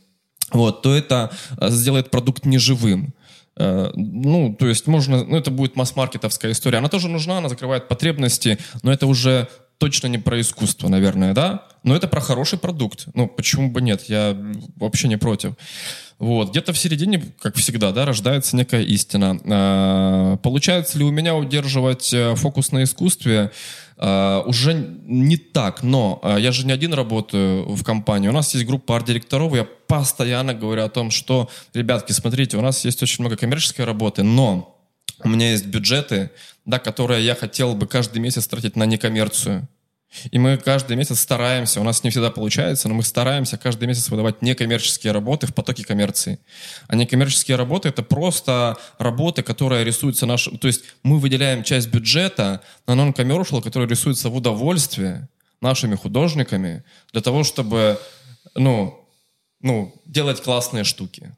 вот, 0.53 0.83
то 0.83 0.95
это 0.95 1.33
сделает 1.61 2.11
продукт 2.11 2.47
неживым. 2.47 3.13
Ну, 3.59 4.55
то 4.57 4.69
есть 4.69 4.87
можно, 4.87 5.25
ну, 5.25 5.37
это 5.37 5.51
будет 5.51 5.77
масс-маркетовская 5.77 6.53
история. 6.53 6.79
Она 6.79 6.89
тоже 6.89 7.09
нужна, 7.09 7.39
она 7.39 7.49
закрывает 7.49 7.89
потребности, 7.89 8.59
но 8.83 8.93
это 8.93 9.07
уже 9.07 9.49
точно 9.79 10.07
не 10.09 10.19
про 10.19 10.41
искусство, 10.41 10.89
наверное, 10.89 11.35
да? 11.35 11.66
Но 11.87 11.95
это 11.95 12.09
про 12.09 12.21
хороший 12.21 12.59
продукт. 12.59 13.07
Ну, 13.15 13.29
почему 13.29 13.71
бы 13.71 13.81
нет? 13.81 14.03
Я 14.09 14.37
вообще 14.75 15.07
не 15.07 15.17
против. 15.17 15.55
Вот. 16.19 16.51
Где-то 16.51 16.73
в 16.73 16.79
середине, 16.79 17.23
как 17.41 17.55
всегда, 17.55 17.93
да, 17.93 18.05
рождается 18.05 18.57
некая 18.57 18.83
истина. 18.83 19.41
А, 19.45 20.37
Получается 20.39 20.99
ли 20.99 21.05
у 21.05 21.13
меня 21.13 21.37
удерживать 21.37 22.13
э, 22.13 22.35
фокус 22.35 22.73
на 22.73 22.83
искусстве? 22.83 23.53
А, 23.99 24.43
Уже 24.47 24.75
не 24.75 25.37
так, 25.37 25.85
но 25.85 26.19
а, 26.25 26.39
я 26.39 26.51
же 26.51 26.67
не 26.67 26.73
один 26.73 26.93
работаю 26.93 27.69
в 27.69 27.85
компании. 27.85 28.29
У 28.29 28.33
нас 28.33 28.53
есть 28.53 28.67
группа 28.67 28.97
арт-директоров, 28.97 29.55
я 29.55 29.65
постоянно 29.65 30.55
говорю 30.55 30.83
о 30.83 30.89
том, 30.89 31.13
что, 31.13 31.49
ребятки, 31.73 32.11
смотрите, 32.11 32.57
у 32.57 32.63
нас 32.63 32.85
есть 32.85 33.01
очень 33.01 33.23
много 33.23 33.37
коммерческой 33.37 33.85
работы, 33.85 34.25
но 34.25 34.77
у 35.23 35.29
меня 35.29 35.53
есть 35.53 35.67
бюджеты, 35.67 36.31
да, 36.65 36.81
которые 36.81 37.25
я 37.25 37.37
хотел 37.37 37.77
бы 37.77 37.87
каждый 37.87 38.19
месяц 38.19 38.49
тратить 38.49 38.75
на 38.75 38.87
некоммерцию. 38.87 39.69
И 40.31 40.39
мы 40.39 40.57
каждый 40.57 40.97
месяц 40.97 41.21
стараемся, 41.21 41.81
у 41.81 41.85
нас 41.85 42.03
не 42.05 42.11
всегда 42.11 42.31
получается, 42.31 42.89
но 42.89 42.95
мы 42.95 43.03
стараемся 43.03 43.59
каждый 43.59 43.87
месяц 43.89 44.09
выдавать 44.09 44.41
некоммерческие 44.41 45.13
работы 45.13 45.47
в 45.47 45.55
потоке 45.55 45.85
коммерции. 45.85 46.39
А 46.89 46.97
некоммерческие 46.97 47.57
работы— 47.57 47.89
это 47.91 48.03
просто 48.03 48.77
работы, 48.99 49.43
которые 49.43 49.85
рисуются 49.85 50.27
наш... 50.27 50.45
То 50.45 50.67
есть 50.67 50.85
мы 51.03 51.19
выделяем 51.19 51.65
часть 51.65 51.89
бюджета 51.89 52.63
на 52.87 52.93
non-commercial, 52.93 53.63
который 53.63 53.89
рисуется 53.89 54.29
в 54.29 54.37
удовольствие 54.37 55.29
нашими 55.61 55.97
художниками 55.97 56.85
для 57.13 57.21
того, 57.21 57.45
чтобы, 57.45 57.99
ну, 58.55 59.07
ну, 59.61 59.95
делать 60.07 60.43
классные 60.43 60.85
штуки. 60.85 61.35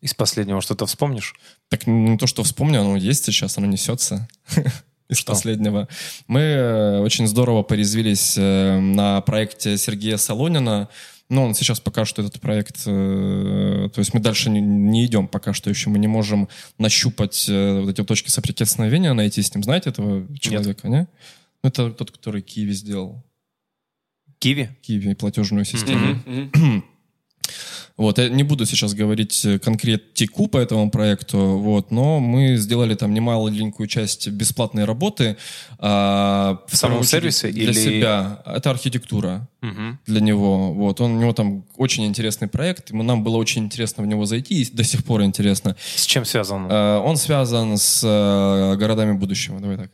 Из 0.00 0.14
последнего 0.14 0.60
что-то 0.60 0.86
вспомнишь? 0.86 1.34
Так 1.68 1.86
не 1.86 2.18
то, 2.18 2.26
что 2.26 2.42
вспомню, 2.42 2.80
оно 2.80 2.96
есть 2.96 3.24
сейчас, 3.24 3.58
оно 3.58 3.66
несется. 3.66 4.28
из 5.12 5.18
Что? 5.18 5.32
последнего. 5.32 5.88
Мы 6.26 6.40
э, 6.40 6.98
очень 7.00 7.26
здорово 7.26 7.62
порезвились 7.62 8.34
э, 8.36 8.78
на 8.78 9.20
проекте 9.20 9.76
Сергея 9.76 10.16
Солонина. 10.16 10.88
Но 11.28 11.44
он 11.44 11.54
сейчас 11.54 11.80
пока 11.80 12.04
что 12.04 12.20
этот 12.22 12.40
проект... 12.40 12.82
э, 12.84 13.88
То 13.94 13.98
есть 13.98 14.12
мы 14.12 14.20
дальше 14.20 14.50
не, 14.50 14.60
не 14.60 15.06
идем 15.06 15.28
пока 15.28 15.52
что 15.54 15.70
еще. 15.70 15.88
Мы 15.88 15.98
не 15.98 16.08
можем 16.08 16.48
нащупать 16.78 17.46
э, 17.48 17.80
вот 17.80 17.90
эти 17.90 18.04
точки 18.04 18.28
соприкосновения, 18.28 19.12
найти 19.14 19.40
с 19.40 19.54
ним. 19.54 19.62
Знаете 19.64 19.90
этого 19.90 20.26
человека, 20.38 20.88
не? 20.88 21.08
Ну, 21.62 21.68
Это 21.68 21.90
тот, 21.90 22.10
который 22.10 22.42
Киви 22.42 22.72
сделал. 22.72 23.22
Киви? 24.40 24.70
Киви, 24.82 25.14
платежную 25.14 25.64
систему. 25.64 26.20
Мгм, 26.26 26.50
мгм. 26.54 26.84
Вот, 28.02 28.18
я 28.18 28.28
не 28.28 28.42
буду 28.42 28.66
сейчас 28.66 28.94
говорить 28.94 29.44
э, 29.44 29.58
конкретику 29.58 30.48
по 30.48 30.58
этому 30.58 30.90
проекту, 30.90 31.38
вот, 31.58 31.90
но 31.92 32.18
мы 32.20 32.56
сделали 32.56 32.94
там 32.94 33.14
немаленькую 33.14 33.86
часть 33.86 34.28
бесплатной 34.28 34.84
работы. 34.84 35.36
а, 35.78 36.58
В 36.68 36.76
самом 36.76 37.04
сервисе 37.04 37.50
Для 37.52 37.62
или- 37.62 37.72
себя. 37.72 38.42
Это 38.44 38.70
архитектура 38.70 39.48
Мгм. 39.60 39.98
для 40.06 40.20
него. 40.20 40.72
Вот, 40.74 41.00
он, 41.00 41.12
у 41.16 41.20
него 41.20 41.32
там 41.32 41.64
очень 41.76 42.04
интересный 42.04 42.48
проект, 42.48 42.90
ему, 42.90 43.02
нам 43.02 43.22
было 43.22 43.36
очень 43.36 43.62
интересно 43.64 44.02
в 44.04 44.06
него 44.06 44.26
зайти, 44.26 44.62
и 44.62 44.70
до 44.76 44.84
сих 44.84 45.04
пор 45.04 45.22
интересно. 45.22 45.76
С 45.96 46.04
чем 46.06 46.24
связано? 46.24 46.68
А, 46.70 47.00
он 47.00 47.16
связан 47.16 47.76
с 47.78 48.02
э, 48.04 48.76
городами 48.78 49.12
будущего, 49.12 49.60
давай 49.60 49.76
так. 49.76 49.90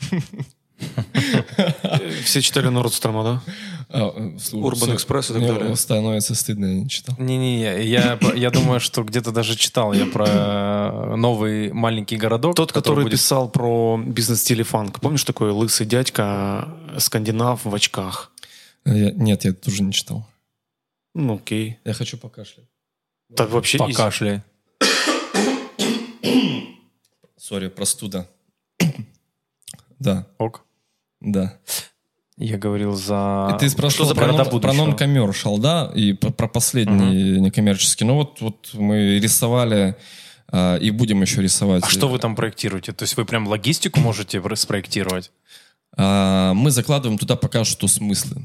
Все 2.24 2.40
читали 2.42 2.68
Нордстрома, 2.68 3.22
да? 3.24 3.42
А, 3.90 4.12
э, 4.16 4.38
всё, 4.38 4.56
Express 4.58 5.24
и 5.30 5.32
так 5.34 5.36
мне 5.36 5.52
далее. 5.52 5.76
становится 5.76 6.34
стыдно, 6.34 6.66
я 6.66 6.74
не 6.80 6.88
читал. 6.88 7.14
Не-не-не, 7.18 7.84
я, 7.84 8.18
я 8.34 8.50
думаю, 8.50 8.80
что 8.80 9.02
где-то 9.04 9.30
даже 9.30 9.56
читал 9.56 9.92
я 9.92 10.06
про 10.06 11.16
новый 11.16 11.72
маленький 11.72 12.16
городок. 12.16 12.56
Тот, 12.56 12.72
который 12.72 13.04
будет- 13.04 13.12
писал 13.12 13.48
про 13.48 14.00
бизнес-стиле 14.04 14.64
фанк. 14.64 15.00
Помнишь 15.00 15.24
такой 15.24 15.50
лысый 15.50 15.86
дядька, 15.86 16.68
э, 16.94 16.98
скандинав 16.98 17.64
в 17.64 17.74
очках? 17.74 18.32
Э, 18.84 18.96
я- 18.96 19.10
нет, 19.12 19.44
я 19.44 19.52
тоже 19.52 19.82
не 19.82 19.92
читал. 19.92 20.26
Ну, 21.14 21.34
окей. 21.36 21.78
Я 21.84 21.92
хочу 21.92 22.16
покашлять. 22.18 22.66
Так 23.36 23.50
вообще... 23.50 23.78
Покашляй. 23.78 24.42
Сори, 27.36 27.68
простуда. 27.68 28.26
Да, 30.00 30.26
Ок. 30.38 30.64
Да. 31.24 31.58
Я 32.36 32.58
говорил 32.58 32.94
за... 32.94 33.54
И 33.54 33.58
ты 33.60 33.70
спрашивал 33.70 34.08
за 34.08 34.14
про, 34.14 34.26
нон, 34.26 34.60
про 34.60 34.72
non-commercial, 34.72 35.58
да, 35.58 35.92
и 35.94 36.12
про, 36.14 36.30
про 36.30 36.48
последний 36.48 37.38
некоммерческий. 37.40 38.04
Ну 38.04 38.14
вот, 38.14 38.40
вот 38.40 38.70
мы 38.74 39.20
рисовали 39.20 39.96
а, 40.48 40.76
и 40.76 40.90
будем 40.90 41.22
еще 41.22 41.42
рисовать. 41.42 41.84
А 41.84 41.88
что 41.88 42.08
вы 42.08 42.18
там 42.18 42.34
проектируете? 42.34 42.92
То 42.92 43.04
есть 43.04 43.16
вы 43.16 43.24
прям 43.24 43.46
логистику 43.46 44.00
можете 44.00 44.40
про- 44.40 44.56
спроектировать? 44.56 45.30
А, 45.96 46.54
мы 46.54 46.72
закладываем 46.72 47.18
туда 47.18 47.36
пока 47.36 47.64
что 47.64 47.86
смыслы. 47.86 48.42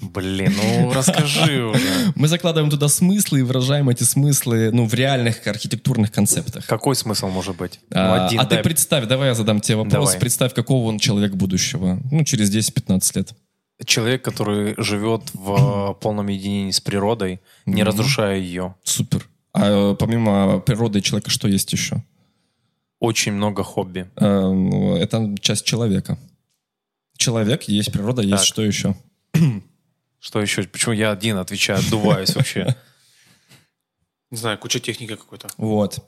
Блин, 0.00 0.52
ну 0.56 0.92
расскажи 0.92 1.64
уже. 1.64 2.12
Мы 2.14 2.28
закладываем 2.28 2.70
туда 2.70 2.88
смыслы 2.88 3.40
и 3.40 3.42
выражаем 3.42 3.88
эти 3.88 4.04
смыслы 4.04 4.70
ну, 4.72 4.86
в 4.86 4.94
реальных 4.94 5.46
архитектурных 5.46 6.12
концептах. 6.12 6.66
Какой 6.66 6.94
смысл 6.96 7.28
может 7.28 7.56
быть? 7.56 7.80
Ну, 7.90 7.96
А, 8.00 8.26
один 8.26 8.40
а 8.40 8.44
ты 8.44 8.56
дай. 8.56 8.64
представь, 8.64 9.06
давай 9.06 9.28
я 9.28 9.34
задам 9.34 9.60
тебе 9.60 9.76
вопрос. 9.76 9.92
Давай. 9.92 10.18
Представь, 10.20 10.54
какого 10.54 10.88
он 10.88 10.98
человек 10.98 11.32
будущего. 11.34 11.98
Ну, 12.10 12.24
через 12.24 12.54
10-15 12.54 13.16
лет. 13.18 13.32
Человек, 13.84 14.22
который 14.22 14.74
живет 14.78 15.22
в 15.34 15.96
полном 16.00 16.28
единении 16.28 16.70
с 16.70 16.80
природой, 16.80 17.40
не 17.66 17.82
Мгм. 17.82 17.86
разрушая 17.90 18.38
ее. 18.38 18.74
Супер. 18.84 19.26
А 19.52 19.92
э, 19.92 19.96
помимо 19.98 20.60
природы 20.60 20.98
и 20.98 21.02
человека, 21.02 21.30
что 21.30 21.48
есть 21.48 21.72
еще? 21.72 22.02
Очень 23.00 23.32
много 23.32 23.62
хобби. 23.62 24.08
Э, 24.16 24.24
ну, 24.50 24.96
Это 24.96 25.34
часть 25.40 25.64
человека. 25.64 26.18
Человек, 27.18 27.62
есть 27.64 27.92
природа, 27.92 28.22
есть 28.22 28.36
Так. 28.36 28.44
что 28.44 28.62
еще? 28.62 28.94
Что 30.20 30.40
еще? 30.40 30.62
Почему 30.64 30.92
я 30.94 31.10
один 31.12 31.38
отвечаю, 31.38 31.78
отдуваюсь 31.78 32.34
вообще? 32.34 32.74
Не 34.30 34.38
знаю, 34.38 34.58
куча 34.58 34.80
техники 34.80 35.14
какой-то. 35.16 35.48
Вот. 35.56 35.98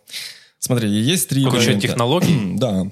Смотри, 0.59 0.91
есть 0.91 1.29
три... 1.29 1.45
Куча 1.45 1.57
момента. 1.59 1.87
технологий? 1.87 2.55
Да. 2.59 2.91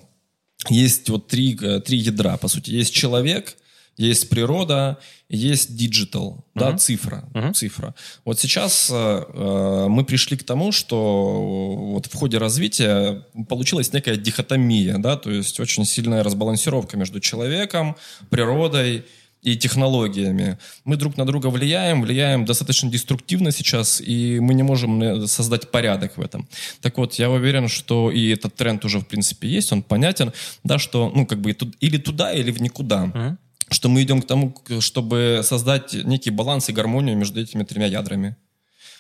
Есть 0.69 1.09
вот 1.11 1.29
три, 1.29 1.57
э, 1.61 1.81
три 1.81 1.99
ядра, 1.99 2.37
по 2.39 2.49
сути. 2.49 2.71
Есть 2.71 2.93
человек, 2.95 3.57
есть 3.97 4.29
природа, 4.29 4.99
есть 5.29 5.77
digital, 5.77 6.45
да, 6.55 6.71
Мгм. 6.71 6.79
цифра, 6.79 7.25
Мгм. 7.35 7.55
цифра. 7.55 7.95
Вот 8.25 8.41
сейчас 8.41 8.89
э, 8.91 8.95
э, 8.95 9.87
мы 9.89 10.05
пришли 10.05 10.37
к 10.37 10.43
тому, 10.45 10.73
что 10.73 11.93
вот 11.93 12.07
в 12.07 12.15
ходе 12.15 12.39
развития 12.39 13.23
получилась 13.49 13.93
некая 13.93 14.17
дихотомия, 14.17 14.99
да, 14.99 15.17
то 15.17 15.31
есть 15.31 15.61
очень 15.61 15.85
сильная 15.85 16.23
разбалансировка 16.25 16.97
между 16.97 17.21
человеком, 17.21 17.97
природой 18.31 19.05
и 19.47 19.57
технологиями. 19.57 20.59
Мы 20.85 20.97
друг 20.97 21.17
на 21.17 21.25
друга 21.25 21.47
влияем, 21.47 22.03
влияем 22.03 22.45
достаточно 22.45 22.91
деструктивно 22.91 23.53
сейчас, 23.53 24.01
и 24.01 24.41
мы 24.41 24.55
не 24.55 24.65
можем 24.65 25.01
э, 25.01 25.27
создать 25.29 25.71
порядок 25.71 26.17
в 26.17 26.21
этом. 26.21 26.49
Так 26.81 26.99
вот, 26.99 27.15
я 27.15 27.31
уверен, 27.31 27.69
что 27.69 28.11
и 28.11 28.31
этот 28.31 28.57
тренд 28.57 28.85
уже, 28.85 28.99
в 28.99 29.07
принципе, 29.07 29.49
есть, 29.49 29.73
он 29.73 29.83
понятен, 29.83 30.33
да, 30.65 30.79
что, 30.79 31.13
ну, 31.15 31.27
как 31.27 31.41
бы 31.41 31.57
или 31.81 31.97
туда, 31.97 32.33
или 32.33 32.51
в 32.51 32.61
никуда. 32.61 33.07
Мгм. 33.07 33.39
Что 33.71 33.89
мы 33.89 34.03
идем 34.03 34.21
к 34.21 34.27
тому, 34.27 34.53
чтобы 34.81 35.43
создать 35.45 35.95
некий 35.95 36.31
баланс 36.31 36.69
и 36.69 36.73
гармонию 36.73 37.17
между 37.17 37.41
этими 37.41 37.63
тремя 37.63 37.87
ядрами. 37.87 38.35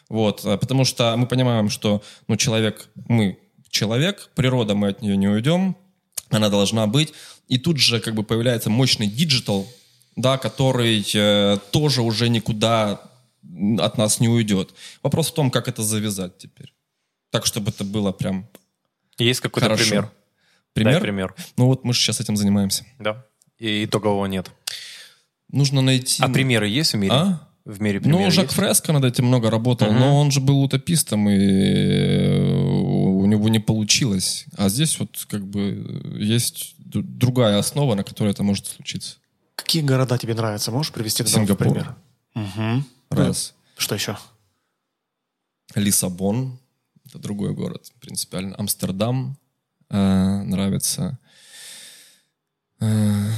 Вот, 0.08 0.44
э, 0.44 0.56
потому 0.58 0.84
что 0.84 1.16
мы 1.16 1.26
понимаем, 1.26 1.70
что, 1.70 2.02
ну, 2.28 2.36
человек, 2.36 2.88
мы 3.08 3.36
человек, 3.70 4.30
природа, 4.36 4.76
мы 4.76 4.90
от 4.90 5.02
нее 5.02 5.16
не 5.16 5.26
уйдем, 5.26 5.76
она 6.30 6.50
должна 6.50 6.86
быть. 6.86 7.12
И 7.48 7.58
тут 7.58 7.78
же 7.78 7.98
как 8.00 8.14
бы 8.14 8.22
появляется 8.22 8.70
мощный 8.70 9.08
digital, 9.08 9.66
да, 10.16 10.38
который 10.38 11.04
э, 11.14 11.58
тоже 11.70 12.02
уже 12.02 12.28
никуда 12.28 13.00
от 13.78 13.98
нас 13.98 14.20
не 14.20 14.28
уйдет. 14.28 14.74
Вопрос 15.02 15.30
в 15.30 15.34
том, 15.34 15.50
как 15.50 15.68
это 15.68 15.82
завязать 15.82 16.36
теперь. 16.38 16.74
Так, 17.30 17.46
чтобы 17.46 17.70
это 17.70 17.84
было 17.84 18.12
прям 18.12 18.46
Есть 19.18 19.40
какой-то 19.40 19.66
хорошо. 19.68 19.84
пример? 19.84 20.10
Пример? 20.72 20.92
Дай 20.94 21.00
пример. 21.00 21.34
Ну 21.56 21.66
вот 21.66 21.84
мы 21.84 21.94
же 21.94 22.00
сейчас 22.00 22.20
этим 22.20 22.36
занимаемся. 22.36 22.84
Да. 22.98 23.24
И 23.58 23.84
итогового 23.84 24.26
нет. 24.26 24.50
Нужно 25.50 25.80
найти... 25.80 26.22
А 26.22 26.28
примеры 26.28 26.68
есть 26.68 26.92
в 26.92 26.96
мире? 26.96 27.12
А? 27.14 27.48
В 27.64 27.80
мире 27.80 28.00
примеры 28.00 28.24
Ну, 28.24 28.30
Жак 28.30 28.44
есть? 28.46 28.56
Фреско 28.56 28.92
над 28.92 29.04
этим 29.04 29.26
много 29.26 29.50
работал, 29.50 29.88
Мгм. 29.90 29.98
но 30.00 30.20
он 30.20 30.30
же 30.30 30.40
был 30.40 30.62
утопистом, 30.62 31.28
и 31.28 31.34
э, 31.36 32.38
у 32.42 33.26
него 33.26 33.48
не 33.48 33.58
получилось. 33.58 34.46
А 34.56 34.68
здесь 34.68 34.98
вот 34.98 35.24
как 35.28 35.46
бы 35.46 36.16
есть 36.18 36.74
д- 36.78 37.00
другая 37.02 37.58
основа, 37.58 37.94
на 37.94 38.04
которой 38.04 38.30
это 38.30 38.42
может 38.42 38.66
случиться. 38.66 39.16
Какие 39.56 39.82
города 39.82 40.16
тебе 40.18 40.34
нравятся? 40.34 40.70
Можешь 40.70 40.92
привести 40.92 41.22
нам 41.22 41.32
в 41.32 41.34
Сингапур. 41.34 41.66
пример? 41.68 41.96
Мгм. 42.34 42.86
Раз. 43.10 43.54
Что 43.76 43.94
еще? 43.94 44.16
Лиссабон, 45.74 46.58
это 47.04 47.18
другой 47.18 47.54
город 47.54 47.90
принципиально. 48.00 48.54
Амстердам 48.58 49.36
э, 49.90 49.96
нравится. 50.42 51.18
Э, 52.80 53.30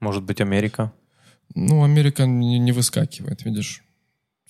Может 0.00 0.22
быть, 0.24 0.40
Америка? 0.40 0.92
ну, 1.54 1.84
Америка 1.84 2.26
не, 2.26 2.58
не 2.58 2.72
выскакивает, 2.72 3.44
видишь. 3.44 3.82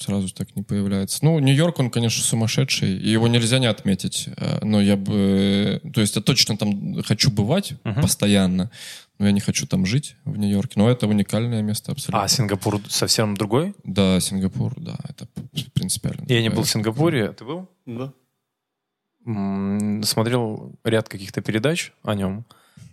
Сразу 0.01 0.33
так 0.35 0.57
не 0.57 0.63
появляется. 0.63 1.19
Ну, 1.23 1.39
Нью-Йорк, 1.41 1.79
он, 1.79 1.91
конечно, 1.91 2.25
сумасшедший, 2.25 2.97
и 2.97 3.11
его 3.11 3.29
нельзя 3.29 3.59
не 3.59 3.67
отметить. 3.67 4.31
Э, 4.39 4.59
Но 4.65 4.81
я 4.81 4.97
бы... 4.97 5.83
То 5.93 6.01
есть 6.01 6.17
я 6.17 6.23
точно 6.23 6.57
там 6.57 7.03
хочу 7.03 7.31
бывать 7.31 7.75
Мгм. 7.85 8.01
постоянно, 8.01 8.71
но 9.19 9.27
я 9.27 9.33
не 9.33 9.41
хочу 9.41 9.67
там 9.67 9.85
жить, 9.85 10.17
в 10.25 10.39
Нью-Йорке. 10.39 10.73
Но 10.81 10.89
это 10.89 11.07
уникальное 11.07 11.61
место 11.61 11.93
абсолютно. 11.93 12.23
А 12.25 12.29
Сингапур 12.29 12.81
совсем 12.89 13.37
другой? 13.37 13.75
Да, 13.85 14.19
Сингапур, 14.21 14.73
да, 14.79 14.97
это 15.07 15.27
принципиально. 15.75 16.25
Я 16.29 16.41
не 16.41 16.49
был 16.49 16.63
в 16.63 16.71
Сингапуре. 16.71 17.33
Ты 17.33 17.45
был? 17.45 17.69
Да. 17.85 18.13
Смотрел 20.03 20.73
ряд 20.83 21.11
каких-то 21.11 21.43
передач 21.43 21.93
о 22.03 22.15
нем. 22.15 22.47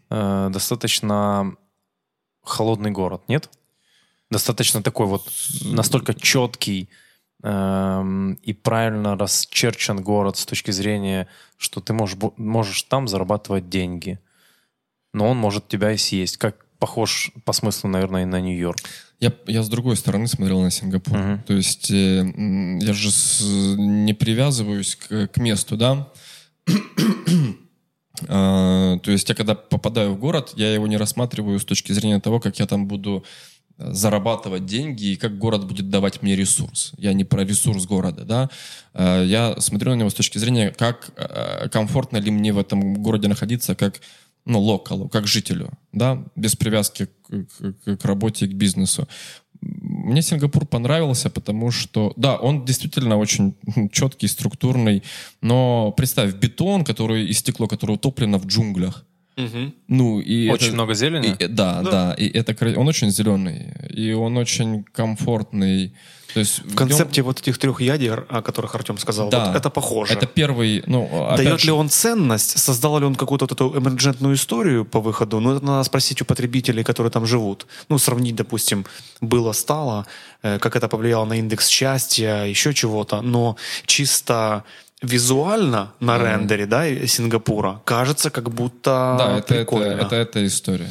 Э, 0.10 0.50
Достаточно 0.52 1.56
холодный 2.44 2.92
город, 2.92 3.24
нет? 3.30 3.50
Достаточно 4.30 4.84
такой 4.84 5.06
вот 5.06 5.30
настолько 5.62 6.14
четкий 6.14 6.90
эм, 7.44 8.34
и 8.34 8.54
правильно 8.54 9.16
расчерчен 9.16 10.02
город 10.02 10.38
с 10.38 10.46
точки 10.46 10.72
зрения, 10.72 11.28
что 11.58 11.80
ты 11.80 11.94
можешь, 11.94 12.18
можешь 12.36 12.84
там 12.84 13.08
зарабатывать 13.08 13.70
деньги, 13.70 14.20
но 15.14 15.30
он 15.30 15.38
может 15.38 15.68
тебя 15.68 15.92
и 15.94 15.98
съесть. 15.98 16.38
Как 16.38 16.66
похож 16.78 17.32
по 17.46 17.54
смыслу, 17.54 17.90
наверное, 17.90 18.24
и 18.24 18.26
на 18.26 18.40
Нью-Йорк. 18.40 18.78
Я, 19.20 19.34
я 19.48 19.64
с 19.64 19.70
другой 19.70 19.96
стороны 19.96 20.28
смотрел 20.28 20.62
на 20.62 20.70
Сингапур. 20.70 21.18
Мгм. 21.18 21.44
То 21.44 21.54
есть 21.54 21.90
э, 21.90 22.24
я 22.80 22.94
же 22.94 23.10
с- 23.12 23.42
не 23.78 24.14
привязываюсь 24.14 24.96
к, 24.96 25.28
к 25.28 25.38
месту, 25.38 25.78
да. 25.78 26.08
А, 28.28 28.98
то 28.98 29.12
есть 29.12 29.30
я 29.30 29.36
когда 29.36 29.54
попадаю 29.54 30.14
в 30.14 30.18
город, 30.20 30.54
я 30.56 30.74
его 30.74 30.88
не 30.88 30.98
рассматриваю 30.98 31.60
с 31.60 31.66
точки 31.66 31.92
зрения 31.92 32.20
того, 32.20 32.40
как 32.40 32.58
я 32.58 32.66
там 32.66 32.88
буду 32.88 33.24
зарабатывать 33.78 34.66
деньги 34.66 35.12
и 35.12 35.16
как 35.16 35.38
город 35.38 35.68
будет 35.68 35.90
давать 35.90 36.22
мне 36.22 36.36
ресурс. 36.36 36.94
Я 36.98 37.14
не 37.14 37.24
про 37.24 37.44
ресурс 37.44 37.86
города, 37.86 38.26
да. 38.26 38.50
Э, 38.94 39.24
я 39.26 39.56
смотрю 39.60 39.92
на 39.92 39.96
него 39.96 40.10
с 40.10 40.14
точки 40.14 40.40
зрения, 40.40 40.72
как 40.72 41.12
э, 41.16 41.70
комфортно 41.70 42.18
ли 42.18 42.32
мне 42.32 42.54
в 42.54 42.58
этом 42.58 42.96
городе 42.96 43.28
находиться, 43.28 43.76
как 43.76 44.02
ну, 44.46 44.60
локалу, 44.60 45.10
как 45.10 45.28
жителю, 45.28 45.70
да, 45.92 46.24
без 46.36 46.56
привязки 46.56 47.08
к, 47.28 47.46
к, 47.86 47.98
к 47.98 48.06
работе 48.06 48.48
к 48.48 48.54
бизнесу. 48.54 49.08
Мне 49.62 50.22
Сингапур 50.22 50.66
понравился, 50.66 51.30
потому 51.30 51.72
что, 51.72 52.14
да, 52.16 52.38
он 52.38 52.66
действительно 52.66 53.18
очень 53.18 53.56
четкий, 53.92 54.28
структурный, 54.28 55.04
но 55.42 55.92
представь, 55.92 56.34
бетон, 56.36 56.84
который 56.84 57.28
и 57.28 57.34
стекло, 57.34 57.68
которое 57.68 57.94
утоплено 57.94 58.38
в 58.38 58.46
джунглях, 58.46 59.06
Мгм. 59.38 59.74
ну, 59.88 60.20
и 60.20 60.50
Очень 60.50 60.68
это- 60.68 60.74
много 60.76 60.94
зелени? 60.96 61.36
и- 61.40 61.48
да, 61.48 61.82
Да. 61.84 61.92
да, 61.92 62.14
и 62.14 62.28
это 62.28 62.56
он 62.80 62.88
очень 62.88 63.12
зеленый, 63.12 63.74
и 63.90 64.12
он 64.14 64.36
очень 64.38 64.84
комфортный. 64.92 65.94
То 66.34 66.42
есть 66.42 66.60
В 66.66 66.76
концепте 66.76 67.22
вот 67.22 67.40
этих 67.40 67.58
трех 67.58 67.82
ядер, 67.82 68.26
о 68.30 68.42
которых 68.42 68.76
Артем 68.76 68.98
сказал, 68.98 69.30
Да. 69.30 69.46
вот 69.48 69.56
это 69.56 69.70
похоже. 69.70 70.14
это 70.14 70.26
первый, 70.28 70.84
ну, 70.86 71.10
Дает 71.38 71.60
же, 71.62 71.68
ли 71.68 71.72
он 71.72 71.90
ценность? 71.90 72.60
Создал 72.60 73.00
ли 73.00 73.06
он 73.06 73.16
какую-то 73.16 73.46
вот 73.46 73.52
эту 73.54 73.80
эмерджентную 73.80 74.36
историю 74.36 74.86
по 74.86 75.00
выходу? 75.00 75.40
Ну, 75.40 75.56
это 75.56 75.66
надо 75.66 75.84
спросить 75.84 76.22
у 76.22 76.26
потребителей, 76.26 76.84
которые 76.84 77.12
там 77.12 77.26
живут. 77.26 77.66
Ну, 77.90 77.98
сравнить, 77.98 78.36
допустим, 78.36 78.86
было-стало, 79.22 80.06
э, 80.44 80.60
как 80.60 80.76
это 80.76 80.88
повлияло 80.88 81.26
на 81.26 81.40
индекс 81.40 81.68
счастья, 81.70 82.44
еще 82.46 82.74
чего-то. 82.74 83.22
Но 83.22 83.56
чисто 83.86 84.64
визуально 85.02 85.94
на 86.00 86.18
рендере, 86.18 86.66
да, 86.66 86.86
Сингапура, 87.08 87.82
кажется, 87.86 88.30
как 88.30 88.50
будто 88.50 89.16
Да, 89.20 89.38
это, 89.38 89.38
это, 89.38 89.54
прикольно. 89.56 90.02
это, 90.02 90.16
эта 90.16 90.46
история. 90.46 90.90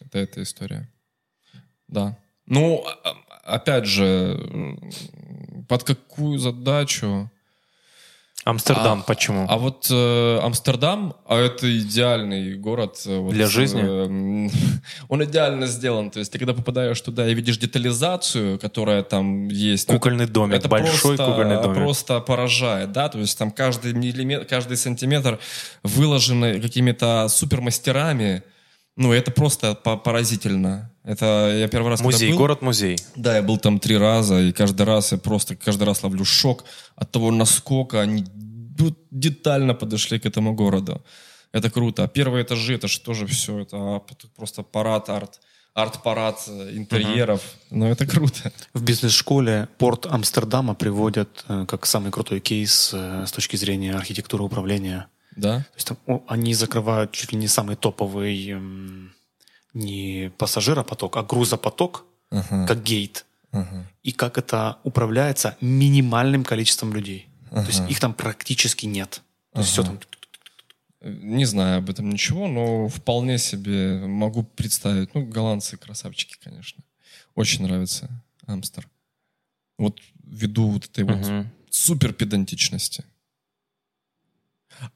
Это 0.00 0.18
эта 0.18 0.42
история. 0.42 0.88
Да. 1.88 2.16
Ну, 2.46 2.84
а- 2.86 3.10
а- 3.10 3.54
опять 3.54 3.86
же, 3.86 4.38
под 5.68 5.84
какую 5.84 6.38
задачу? 6.38 7.30
Амстердам 8.44 9.00
А- 9.00 9.02
почему? 9.02 9.46
А 9.48 9.56
вот 9.56 9.88
э, 9.90 10.38
Амстердам, 10.42 11.14
а 11.26 11.38
это 11.38 11.66
идеальный 11.78 12.54
город. 12.56 13.00
э, 13.06 13.18
вот, 13.18 13.32
Для 13.32 13.46
жизни? 13.46 13.82
э, 13.82 14.50
он 15.08 15.24
идеально 15.24 15.66
сделан. 15.66 16.10
То 16.10 16.18
есть 16.18 16.30
ты 16.32 16.38
когда 16.38 16.52
попадаешь 16.52 17.00
туда 17.00 17.26
и 17.26 17.34
видишь 17.34 17.56
детализацию, 17.58 18.58
которая 18.58 19.02
там 19.02 19.48
есть. 19.48 19.88
ну, 19.88 19.94
Кукольный 19.94 20.26
домик, 20.26 20.56
это 20.56 20.68
большой 20.68 21.16
просто, 21.16 21.26
кукольный 21.32 21.62
домик. 21.62 21.76
просто 21.78 22.20
поражает, 22.20 22.92
да, 22.92 23.08
то 23.08 23.18
есть 23.18 23.38
там 23.38 23.50
каждый 23.50 23.92
миллиметр, 23.94 24.44
каждый 24.44 24.76
сантиметр 24.76 25.38
выложены 25.82 26.60
какими-то 26.60 27.28
супермастерами, 27.28 28.42
ну, 28.96 29.12
это 29.12 29.30
просто 29.30 29.74
по- 29.74 29.96
поразительно. 29.96 30.90
Это 31.04 31.54
я 31.54 31.68
первый 31.68 31.90
раз 31.90 32.00
Музей, 32.00 32.30
был- 32.30 32.38
город-музей. 32.38 32.96
да, 33.14 33.36
я 33.36 33.42
был 33.42 33.58
там 33.58 33.78
три 33.78 33.96
раза, 33.98 34.40
и 34.40 34.52
каждый 34.52 34.86
раз 34.86 35.12
я 35.12 35.18
просто 35.18 35.54
каждый 35.54 35.84
раз 35.84 36.02
ловлю 36.02 36.24
шок 36.24 36.64
от 36.96 37.10
того, 37.10 37.30
насколько 37.30 38.00
они 38.00 38.24
детально 39.10 39.74
подошли 39.74 40.18
к 40.18 40.26
этому 40.26 40.54
городу. 40.54 41.02
Это 41.52 41.70
круто. 41.70 42.04
А 42.04 42.08
первые 42.08 42.42
этажи, 42.42 42.74
это 42.74 42.88
же 42.88 43.00
тоже 43.00 43.26
все, 43.26 43.60
это 43.60 44.02
просто 44.34 44.62
парад, 44.62 45.08
арт, 45.08 45.40
арт-парад 45.74 46.42
э, 46.48 46.70
интерьеров. 46.76 47.42
Ну, 47.70 47.86
это 47.86 48.06
круто. 48.06 48.52
В 48.72 48.82
бизнес-школе 48.82 49.68
порт 49.78 50.06
Амстердама 50.06 50.74
приводят 50.74 51.44
э, 51.48 51.64
как 51.68 51.86
самый 51.86 52.10
крутой 52.10 52.40
кейс 52.40 52.90
э, 52.92 53.24
с 53.26 53.30
точки 53.30 53.56
зрения 53.56 53.94
архитектуры 53.94 54.42
управления. 54.42 55.06
Да? 55.36 55.58
То 55.58 55.76
есть 55.76 55.86
там, 55.86 55.98
о, 56.06 56.22
они 56.26 56.54
закрывают 56.54 57.12
чуть 57.12 57.32
ли 57.32 57.38
не 57.38 57.46
самый 57.48 57.76
топовый 57.76 58.56
не 59.74 60.30
пассажиропоток, 60.38 61.16
а 61.16 61.22
грузопоток, 61.22 62.04
Ага, 62.30 62.66
как 62.66 62.82
гейт. 62.82 63.26
ага. 63.52 63.86
И 64.02 64.12
как 64.12 64.38
это 64.38 64.78
управляется 64.84 65.56
минимальным 65.60 66.44
количеством 66.44 66.92
людей. 66.94 67.28
То 67.50 67.60
есть 67.66 67.82
их 67.88 68.00
там 68.00 68.14
практически 68.14 68.86
нет. 68.86 69.22
То 69.52 69.60
есть 69.60 69.70
все 69.72 69.82
там... 69.84 70.00
Не 71.02 71.44
знаю 71.44 71.78
об 71.78 71.90
этом 71.90 72.08
ничего, 72.10 72.48
но 72.48 72.88
вполне 72.88 73.38
себе 73.38 73.98
могу 74.06 74.42
представить. 74.42 75.14
Ну, 75.14 75.26
голландцы 75.26 75.76
красавчики, 75.76 76.36
конечно. 76.42 76.82
Очень 77.34 77.64
нравится 77.66 78.08
Амстер. 78.46 78.88
Вот 79.78 80.00
ввиду 80.24 80.68
вот 80.70 80.86
этой 80.86 81.04
вот 81.04 81.18
Мгм. 81.18 81.50
супер 81.70 82.12
педантичности. 82.14 83.04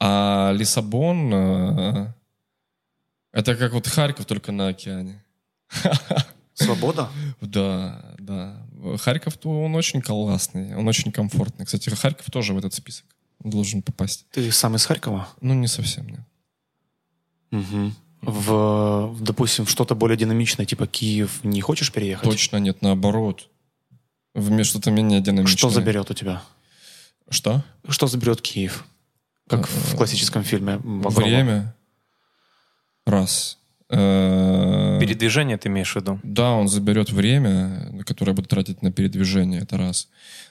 А 0.01 0.53
Лиссабон 0.57 1.33
э, 1.33 2.13
это 3.33 3.57
как 3.57 3.73
вот 3.73 3.87
Харьков, 3.87 4.27
только 4.27 4.53
на 4.53 4.69
океане. 4.69 5.25
Свобода? 6.55 7.09
Да, 7.41 8.15
да. 8.19 8.67
Харьков, 9.01 9.35
он 9.45 9.75
очень 9.75 10.03
классный, 10.03 10.75
он 10.75 10.89
очень 10.89 11.13
комфортный. 11.13 11.67
Кстати, 11.67 11.91
Харьков 11.91 12.31
тоже 12.31 12.53
в 12.55 12.59
этот 12.59 12.75
список 12.75 13.07
должен 13.41 13.83
попасть. 13.83 14.27
Ты 14.33 14.51
сам 14.51 14.77
из 14.77 14.85
Харькова? 14.87 15.29
Ну, 15.41 15.55
не 15.55 15.69
совсем, 15.69 16.09
нет. 16.09 16.21
Мгм. 17.51 17.95
В, 18.21 19.17
допустим, 19.21 19.65
в 19.65 19.71
что-то 19.71 19.95
более 19.95 20.17
динамичное, 20.17 20.67
типа 20.67 20.87
Киев, 20.87 21.45
не 21.45 21.61
хочешь 21.61 21.93
переехать? 21.93 22.29
Точно 22.29 22.57
нет, 22.57 22.83
наоборот. 22.83 23.49
В 24.35 24.65
что-то 24.65 24.91
менее 24.91 25.21
динамичное. 25.21 25.57
Что 25.57 25.71
заберет 25.71 26.11
у 26.11 26.15
тебя? 26.15 26.43
Что? 27.29 27.65
Что 27.89 28.07
заберет 28.07 28.43
Киев? 28.43 28.85
Как 29.49 29.67
в 29.69 29.97
классическом 29.97 30.43
фильме 30.43 30.79
Багрова. 30.79 31.29
Время. 31.29 31.75
Раз. 33.09 33.59
Э, 33.91 34.99
Передвижение 35.01 35.57
ты 35.57 35.69
имеешь 35.69 35.93
в 35.93 35.97
виду? 35.97 36.21
Да, 36.23 36.51
он 36.53 36.69
заберет 36.69 37.11
время, 37.11 38.03
которое 38.07 38.33
я 38.33 38.37
буду 38.37 38.49
тратить 38.49 38.83
на 38.83 38.93
передвижение, 38.93 39.63
это 39.63 39.79
раз. 39.79 40.09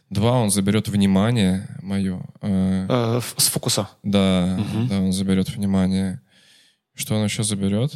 Два, 0.09 0.31
он 0.41 0.49
заберет 0.49 0.87
внимание 0.87 1.67
мое. 1.83 2.19
Э, 2.41 2.87
Э, 2.89 3.21
с 3.37 3.47
фокуса. 3.49 3.89
Да, 4.03 4.57
Мгм. 4.57 4.87
да, 4.87 4.99
он 5.01 5.11
заберет 5.13 5.49
внимание. 5.49 6.19
Что 6.95 7.15
он 7.15 7.23
еще 7.25 7.43
заберет? 7.43 7.91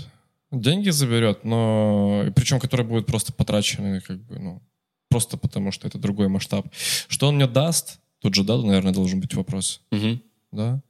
Деньги 0.51 0.89
заберет, 0.91 1.43
но 1.43 2.26
причем 2.36 2.59
которые 2.59 2.86
будут 2.86 3.07
просто 3.07 3.34
потрачены, 3.34 3.99
как 4.01 4.18
бы, 4.28 4.38
ну, 4.39 4.62
просто 5.09 5.38
потому 5.38 5.72
что 5.72 5.88
это 5.88 5.97
другой 5.97 6.28
масштаб. 6.28 6.68
Что 7.07 7.28
он 7.30 7.36
мне 7.36 7.47
даст? 7.47 7.99
Тут 8.22 8.36
же, 8.36 8.43
да, 8.43 8.57
наверное, 8.57 8.93
должен 8.93 9.20
быть 9.22 9.34
вопрос. 9.34 9.82
Мгм. 9.91 10.22
Да. 10.51 10.82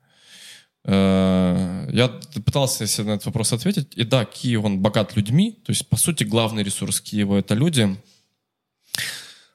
Э, 0.85 1.87
Я 1.91 2.07
пытался 2.45 2.87
себе 2.87 3.07
на 3.07 3.11
этот 3.11 3.25
вопрос 3.25 3.53
ответить. 3.53 3.93
И 3.95 4.03
да, 4.03 4.25
Киев, 4.25 4.63
он 4.63 4.79
богат 4.79 5.15
людьми. 5.15 5.51
То 5.65 5.71
есть, 5.71 5.87
по 5.87 5.97
сути, 5.97 6.23
главный 6.23 6.63
ресурс 6.63 7.01
Киева— 7.01 7.35
это 7.39 7.53
люди. 7.53 7.97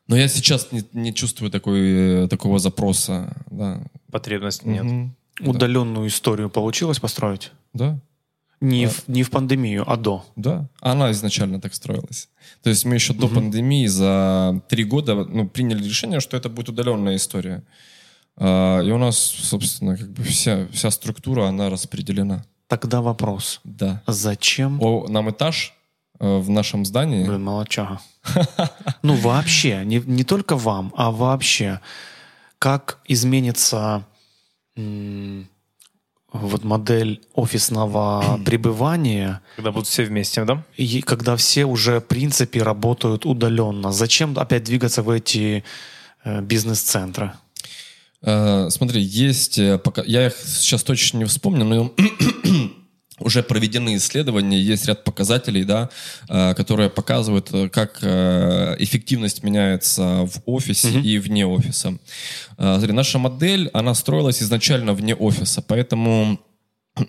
Но 0.06 0.16
я 0.16 0.28
сейчас 0.28 0.72
не, 0.72 0.84
не 0.92 1.12
чувствую 1.12 1.50
такой, 1.50 2.24
э, 2.24 2.28
такого 2.28 2.58
запроса. 2.58 3.36
Да. 3.50 3.82
Потребности 4.10 4.66
нет. 4.66 4.84
Мгм. 4.84 5.16
Удаленную 5.40 6.06
историю 6.06 6.48
получилось 6.48 6.98
построить? 7.00 7.52
Да. 7.74 8.00
Не, 8.60 8.86
в, 8.86 9.06
не 9.06 9.22
в 9.22 9.30
пандемию, 9.30 9.84
а 9.86 9.96
до. 9.96 10.24
Да, 10.34 10.70
она 10.80 11.10
изначально 11.10 11.60
так 11.60 11.74
строилась. 11.74 12.30
То 12.62 12.70
есть 12.70 12.86
мы 12.86 12.94
еще 12.94 13.12
до 13.12 13.28
пандемии 13.28 13.86
за 13.86 14.62
три 14.70 14.84
года 14.84 15.14
ну, 15.14 15.46
приняли 15.46 15.84
решение, 15.84 16.20
что 16.20 16.38
это 16.38 16.48
будет 16.48 16.70
удаленная 16.70 17.16
история. 17.16 17.64
А, 18.38 18.80
И 18.80 18.90
у 18.90 18.98
нас, 18.98 19.18
собственно, 19.18 19.96
как 19.96 20.10
бы 20.10 20.22
вся, 20.22 20.66
вся 20.72 20.90
структура, 20.90 21.46
она 21.48 21.70
распределена. 21.70 22.44
Тогда 22.68 23.00
вопрос. 23.00 23.60
Да. 23.64 24.02
Зачем? 24.06 24.78
О, 24.82 25.06
нам 25.08 25.30
этаж 25.30 25.74
э, 26.18 26.38
в 26.38 26.50
нашем 26.50 26.84
здании. 26.84 27.26
Блин, 27.26 27.44
молодчага. 27.44 28.00
Ну, 29.02 29.14
вообще, 29.14 29.82
не, 29.84 30.02
не 30.04 30.24
только 30.24 30.56
вам, 30.56 30.92
а 30.96 31.10
вообще, 31.12 31.80
как 32.58 32.98
изменится 33.06 34.04
вот 36.32 36.64
модель 36.64 37.22
офисного 37.34 38.38
пребывания, 38.44 39.40
Когда 39.56 39.72
будут 39.72 39.88
все 39.88 40.04
вместе, 40.04 40.44
да? 40.44 40.64
и 40.76 41.00
когда 41.02 41.36
все 41.36 41.64
уже, 41.64 42.00
в 42.00 42.04
принципе, 42.04 42.62
работают 42.62 43.24
удаленно. 43.24 43.92
Зачем 43.92 44.36
опять 44.38 44.64
двигаться 44.64 45.02
в 45.02 45.10
эти 45.10 45.64
э, 46.24 46.40
бизнес-центры? 46.42 47.32
Э, 48.22 48.68
Смотри, 48.70 49.02
есть, 49.02 49.58
э, 49.58 49.78
пока, 49.78 50.02
я 50.06 50.26
их 50.26 50.36
сейчас 50.36 50.82
точно 50.82 51.18
не 51.18 51.24
вспомню, 51.24 51.64
но 51.64 51.92
уже 53.18 53.42
проведены 53.42 53.96
исследования, 53.96 54.60
есть 54.60 54.86
ряд 54.86 55.04
показателей, 55.04 55.64
да, 55.64 55.90
э, 56.28 56.54
которые 56.54 56.90
показывают, 56.90 57.50
как 57.72 58.02
эффективность 58.02 59.42
меняется 59.42 60.26
в 60.26 60.42
офисе 60.46 61.00
и 61.00 61.18
вне 61.18 61.46
офиса. 61.46 61.98
Смотри, 62.56 62.92
наша 62.92 63.18
модель, 63.18 63.70
она 63.72 63.94
строилась 63.94 64.42
изначально 64.42 64.94
вне 64.94 65.14
офиса, 65.14 65.62
поэтому 65.62 66.40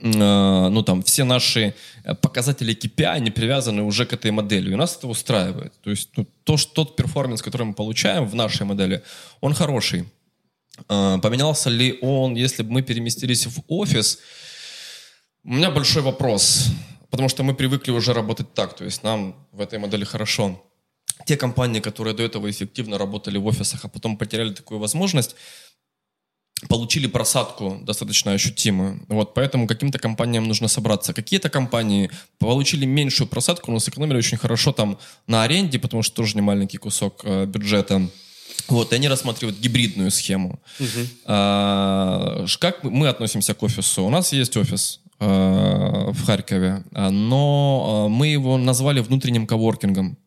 ну, 0.02 0.84
там, 0.84 1.02
все 1.02 1.24
наши 1.24 1.74
показатели 2.22 2.76
KPI, 2.76 3.06
они 3.06 3.32
привязаны 3.32 3.84
уже 3.84 4.06
к 4.06 4.12
этой 4.12 4.32
модели. 4.32 4.74
И 4.74 4.76
нас 4.76 4.98
это 4.98 5.08
устраивает. 5.08 5.72
То 5.82 5.92
есть 5.92 6.10
ну, 6.18 6.28
то, 6.44 6.58
что, 6.58 6.74
тот 6.74 6.98
перформанс, 6.98 7.42
который 7.42 7.68
мы 7.68 7.74
получаем 7.74 8.26
в 8.26 8.36
нашей 8.36 8.66
модели, 8.66 9.02
он 9.40 9.54
хороший. 9.54 10.04
Э, 10.90 11.18
Поменялся 11.22 11.70
ли 11.70 11.98
он, 12.02 12.36
если 12.36 12.64
бы 12.64 12.72
мы 12.72 12.82
переместились 12.82 13.48
в 13.48 13.62
офис? 13.68 14.20
У 15.44 15.54
меня 15.54 15.72
большой 15.72 16.02
вопрос, 16.02 16.68
потому 17.10 17.30
что 17.30 17.44
мы 17.44 17.54
привыкли 17.54 17.92
уже 17.92 18.14
работать 18.14 18.54
так, 18.54 18.76
то 18.76 18.84
есть 18.86 19.04
нам 19.04 19.48
в 19.52 19.62
этой 19.62 19.80
модели 19.80 20.04
хорошо. 20.04 20.64
те 21.26 21.38
компании, 21.38 21.80
которые 21.80 22.14
до 22.14 22.24
этого 22.24 22.50
эффективно 22.50 22.98
работали 22.98 23.38
в 23.38 23.46
офисах, 23.46 23.86
а 23.86 23.88
потом 23.88 24.18
потеряли 24.18 24.54
такую 24.54 24.80
возможность, 24.80 25.36
получили 26.70 27.08
просадку 27.08 27.80
достаточно 27.84 28.34
ощутимую. 28.34 29.06
Вот, 29.08 29.34
поэтому 29.34 29.68
каким-то 29.68 30.00
компаниям 30.00 30.44
нужно 30.44 30.68
собраться. 30.68 31.14
Какие-то 31.14 31.50
компании 31.50 32.10
получили 32.40 32.86
меньшую 32.86 33.28
просадку, 33.28 33.72
но 33.72 33.80
сэкономили 33.80 34.18
очень 34.18 34.38
хорошо 34.38 34.72
там 34.72 34.98
на 35.28 35.44
аренде, 35.44 35.80
потому 35.80 36.04
что 36.04 36.16
тоже 36.16 36.36
не 36.36 36.42
маленький 36.42 36.78
кусок 36.78 37.22
э, 37.24 37.46
бюджета. 37.46 38.10
Вот, 38.68 38.92
и 38.92 38.96
они 38.96 39.08
рассматривают 39.08 39.60
гибридную 39.60 40.12
схему. 40.12 40.60
А, 41.26 42.46
как 42.60 42.84
мы 42.84 43.08
относимся 43.08 43.54
к 43.54 43.64
офису? 43.64 44.04
У 44.04 44.10
нас 44.10 44.34
есть 44.34 44.58
офис 44.58 45.00
э, 45.20 45.26
в 46.12 46.26
Харькове, 46.26 46.84
а, 46.94 47.10
но 47.10 48.08
э, 48.08 48.10
мы 48.10 48.28
его 48.28 48.58
назвали 48.58 49.00
внутренним 49.00 49.48
коворкингом. 49.48 50.18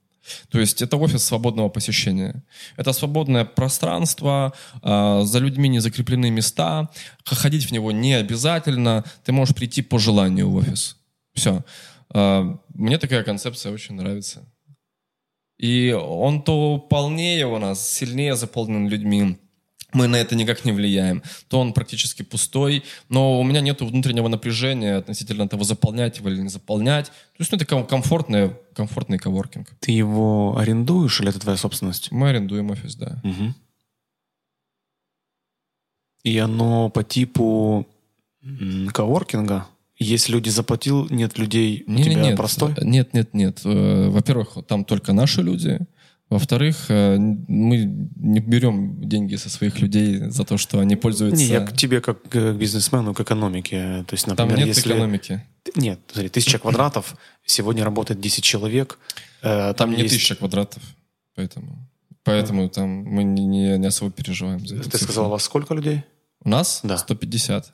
То 0.48 0.60
есть 0.60 0.82
это 0.82 0.96
офис 0.96 1.24
свободного 1.24 1.68
посещения. 1.68 2.42
Это 2.76 2.92
свободное 2.92 3.44
пространство, 3.44 4.52
э, 4.82 5.22
за 5.24 5.38
людьми 5.38 5.68
не 5.68 5.80
закреплены 5.80 6.30
места, 6.30 6.88
ходить 7.24 7.66
в 7.66 7.72
него 7.72 7.92
не 7.92 8.14
обязательно, 8.14 9.04
ты 9.24 9.32
можешь 9.32 9.54
прийти 9.54 9.82
по 9.82 9.98
желанию 9.98 10.50
в 10.50 10.56
офис. 10.56 10.96
Все. 11.34 11.64
Э, 12.14 12.56
мне 12.74 12.98
такая 12.98 13.22
концепция 13.22 13.72
очень 13.72 13.96
нравится. 13.96 14.44
И 15.60 15.92
он 15.92 16.42
то 16.42 16.78
полнее 16.78 17.46
у 17.46 17.58
нас, 17.58 17.86
сильнее 17.86 18.34
заполнен 18.34 18.88
людьми, 18.88 19.36
мы 19.92 20.06
на 20.06 20.16
это 20.16 20.34
никак 20.34 20.64
не 20.64 20.72
влияем, 20.72 21.22
то 21.48 21.60
он 21.60 21.74
практически 21.74 22.22
пустой, 22.22 22.82
но 23.10 23.38
у 23.38 23.42
меня 23.42 23.60
нет 23.60 23.82
внутреннего 23.82 24.28
напряжения 24.28 24.96
относительно 24.96 25.48
того, 25.48 25.64
заполнять 25.64 26.16
его 26.16 26.30
или 26.30 26.40
не 26.40 26.48
заполнять. 26.48 27.06
То 27.06 27.40
есть 27.40 27.52
ну, 27.52 27.58
это 27.58 27.66
комфортный, 27.84 28.52
комфортный 28.72 29.18
коворкинг. 29.18 29.68
Ты 29.80 29.92
его 29.92 30.56
арендуешь 30.56 31.20
или 31.20 31.28
это 31.28 31.40
твоя 31.40 31.58
собственность? 31.58 32.10
Мы 32.10 32.30
арендуем 32.30 32.70
офис, 32.70 32.94
да. 32.94 33.20
Угу. 33.22 33.54
И 36.22 36.38
оно 36.38 36.88
по 36.88 37.04
типу 37.04 37.86
коворкинга? 38.94 39.66
Есть 40.02 40.28
люди 40.30 40.48
заплатил, 40.48 41.06
нет 41.10 41.38
людей, 41.38 41.84
у 41.86 41.92
Не, 41.92 42.02
тебя 42.04 42.22
нет, 42.22 42.36
простой? 42.36 42.74
Нет, 42.80 43.12
нет, 43.14 43.34
нет. 43.34 43.60
Э, 43.64 44.08
Во-первых, 44.08 44.56
там 44.66 44.84
только 44.84 45.12
наши 45.12 45.42
люди. 45.42 45.78
Во-вторых, 46.30 46.86
э, 46.88 47.18
мы 47.18 47.76
не 48.16 48.40
берем 48.40 49.06
деньги 49.06 49.36
со 49.36 49.50
своих 49.50 49.78
людей 49.80 50.30
за 50.30 50.44
то, 50.44 50.56
что 50.56 50.78
они 50.80 50.96
пользуются... 50.96 51.36
Не, 51.44 51.46
я 51.50 51.60
к 51.60 51.76
тебе 51.76 52.00
как 52.00 52.22
к 52.22 52.52
бизнесмену, 52.54 53.12
к 53.14 53.20
экономике. 53.20 54.04
То 54.08 54.14
есть, 54.14 54.24
Там 54.24 54.36
например, 54.48 54.58
нет 54.58 54.68
если... 54.76 54.90
экономики. 54.92 55.42
Нет, 55.76 56.00
смотри, 56.10 56.28
тысяча 56.30 56.58
квадратов, 56.62 57.16
сегодня 57.44 57.84
работает 57.84 58.20
10 58.20 58.42
человек. 58.42 58.98
э, 59.42 59.74
Там, 59.74 59.90
не 59.90 60.02
есть- 60.02 60.14
тысяча 60.14 60.34
квадратов, 60.34 60.82
поэтому... 61.36 61.86
Поэтому 62.22 62.68
там 62.68 62.88
мы 62.88 63.24
не, 63.24 63.44
не, 63.46 63.78
не 63.78 63.86
особо 63.86 64.10
переживаем 64.10 64.66
за 64.66 64.76
Ты 64.76 64.82
цифру. 64.84 64.98
сказал, 64.98 65.26
у 65.26 65.30
вас 65.30 65.42
сколько 65.42 65.72
людей? 65.74 66.04
У 66.44 66.48
нас 66.50 66.80
Да. 66.84 66.96
150. 66.98 67.72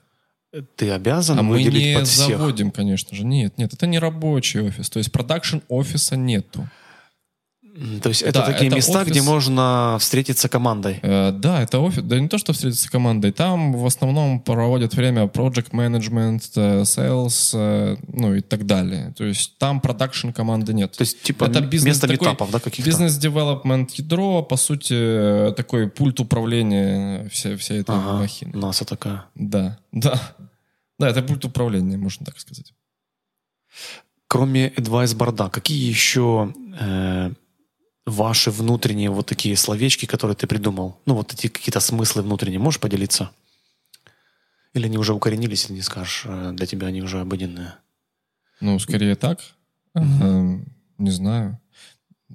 Ты 0.75 0.91
обязан 0.91 1.39
А 1.39 1.43
мы 1.43 1.61
не 1.61 1.95
под 1.95 2.07
всех. 2.07 2.37
заводим, 2.37 2.71
конечно 2.71 3.15
же. 3.15 3.25
Нет, 3.25 3.57
нет, 3.57 3.73
это 3.73 3.85
не 3.85 3.99
рабочий 3.99 4.61
офис. 4.61 4.89
То 4.89 4.99
есть 4.99 5.11
production 5.11 5.57
офиса 5.67 6.15
нету. 6.15 6.67
То 8.01 8.09
есть 8.09 8.23
это 8.23 8.39
Да, 8.39 8.45
такие 8.47 8.67
это 8.67 8.75
места, 8.77 9.01
офис- 9.01 9.11
где 9.11 9.21
можно 9.21 9.97
встретиться 9.99 10.49
командой. 10.49 10.99
Э, 11.03 11.31
да, 11.31 11.61
это 11.61 11.79
офис. 11.79 12.01
Да 12.03 12.19
не 12.19 12.27
то, 12.27 12.37
что 12.39 12.51
встретиться 12.53 12.89
командой. 12.89 13.31
Там 13.31 13.73
в 13.73 13.85
основном 13.85 14.39
проводят 14.39 14.95
время 14.95 15.25
project 15.25 15.71
management, 15.71 16.41
э, 16.55 16.81
sales, 16.81 17.51
э, 17.53 17.97
ну 18.07 18.33
и 18.35 18.41
так 18.41 18.65
далее. 18.65 19.13
То 19.15 19.25
есть 19.25 19.57
там 19.59 19.79
production 19.79 20.29
команды 20.31 20.73
нет. 20.73 20.91
То 20.97 21.03
есть 21.03 21.21
типа 21.21 21.45
Это 21.45 21.61
бизнес 21.61 21.95
место 21.95 22.07
такой- 22.07 22.27
митапов, 22.27 22.51
да, 22.51 22.59
каких-то? 22.59 22.89
Business 22.89 23.32
development 23.32 23.91
ядро, 23.91 24.41
по 24.43 24.57
сути, 24.57 25.49
э, 25.49 25.53
такой 25.55 25.87
пульт 25.87 26.19
управления 26.19 27.27
всей, 27.29 27.55
всей 27.57 27.81
этой 27.81 27.95
Ага, 27.95 28.13
махины. 28.19 28.57
НАСА 28.57 28.85
такая. 28.85 29.25
Да, 29.35 29.77
да. 29.91 30.19
Да, 30.99 31.09
это 31.09 31.21
пульт 31.21 31.45
управления, 31.45 31.97
можно 31.97 32.25
так 32.25 32.39
сказать. 32.39 32.73
Кроме 34.27 34.69
Advice 34.69 35.15
борда, 35.15 35.49
какие 35.49 35.87
еще 35.87 36.53
э, 36.79 37.31
ваши 38.07 38.49
внутренние 38.51 39.09
вот 39.11 39.27
такие 39.27 39.55
словечки, 39.57 40.05
которые 40.05 40.35
ты 40.35 40.47
придумал? 40.47 40.99
Ну, 41.05 41.13
вот 41.13 41.33
эти 41.33 41.47
какие-то 41.47 41.79
смыслы 41.81 42.23
внутренние, 42.23 42.59
можешь 42.59 42.79
поделиться? 42.79 43.29
Или 44.73 44.85
они 44.85 44.97
уже 44.97 45.13
укоренились, 45.13 45.69
и 45.69 45.73
не 45.73 45.81
скажешь, 45.81 46.23
э, 46.25 46.51
для 46.53 46.65
тебя 46.65 46.87
они 46.87 47.01
уже 47.01 47.19
обыденные? 47.19 47.75
Ну, 48.61 48.79
скорее 48.79 49.15
так. 49.15 49.39
Эм, 49.93 50.65
Не 50.97 51.11
знаю. 51.11 51.59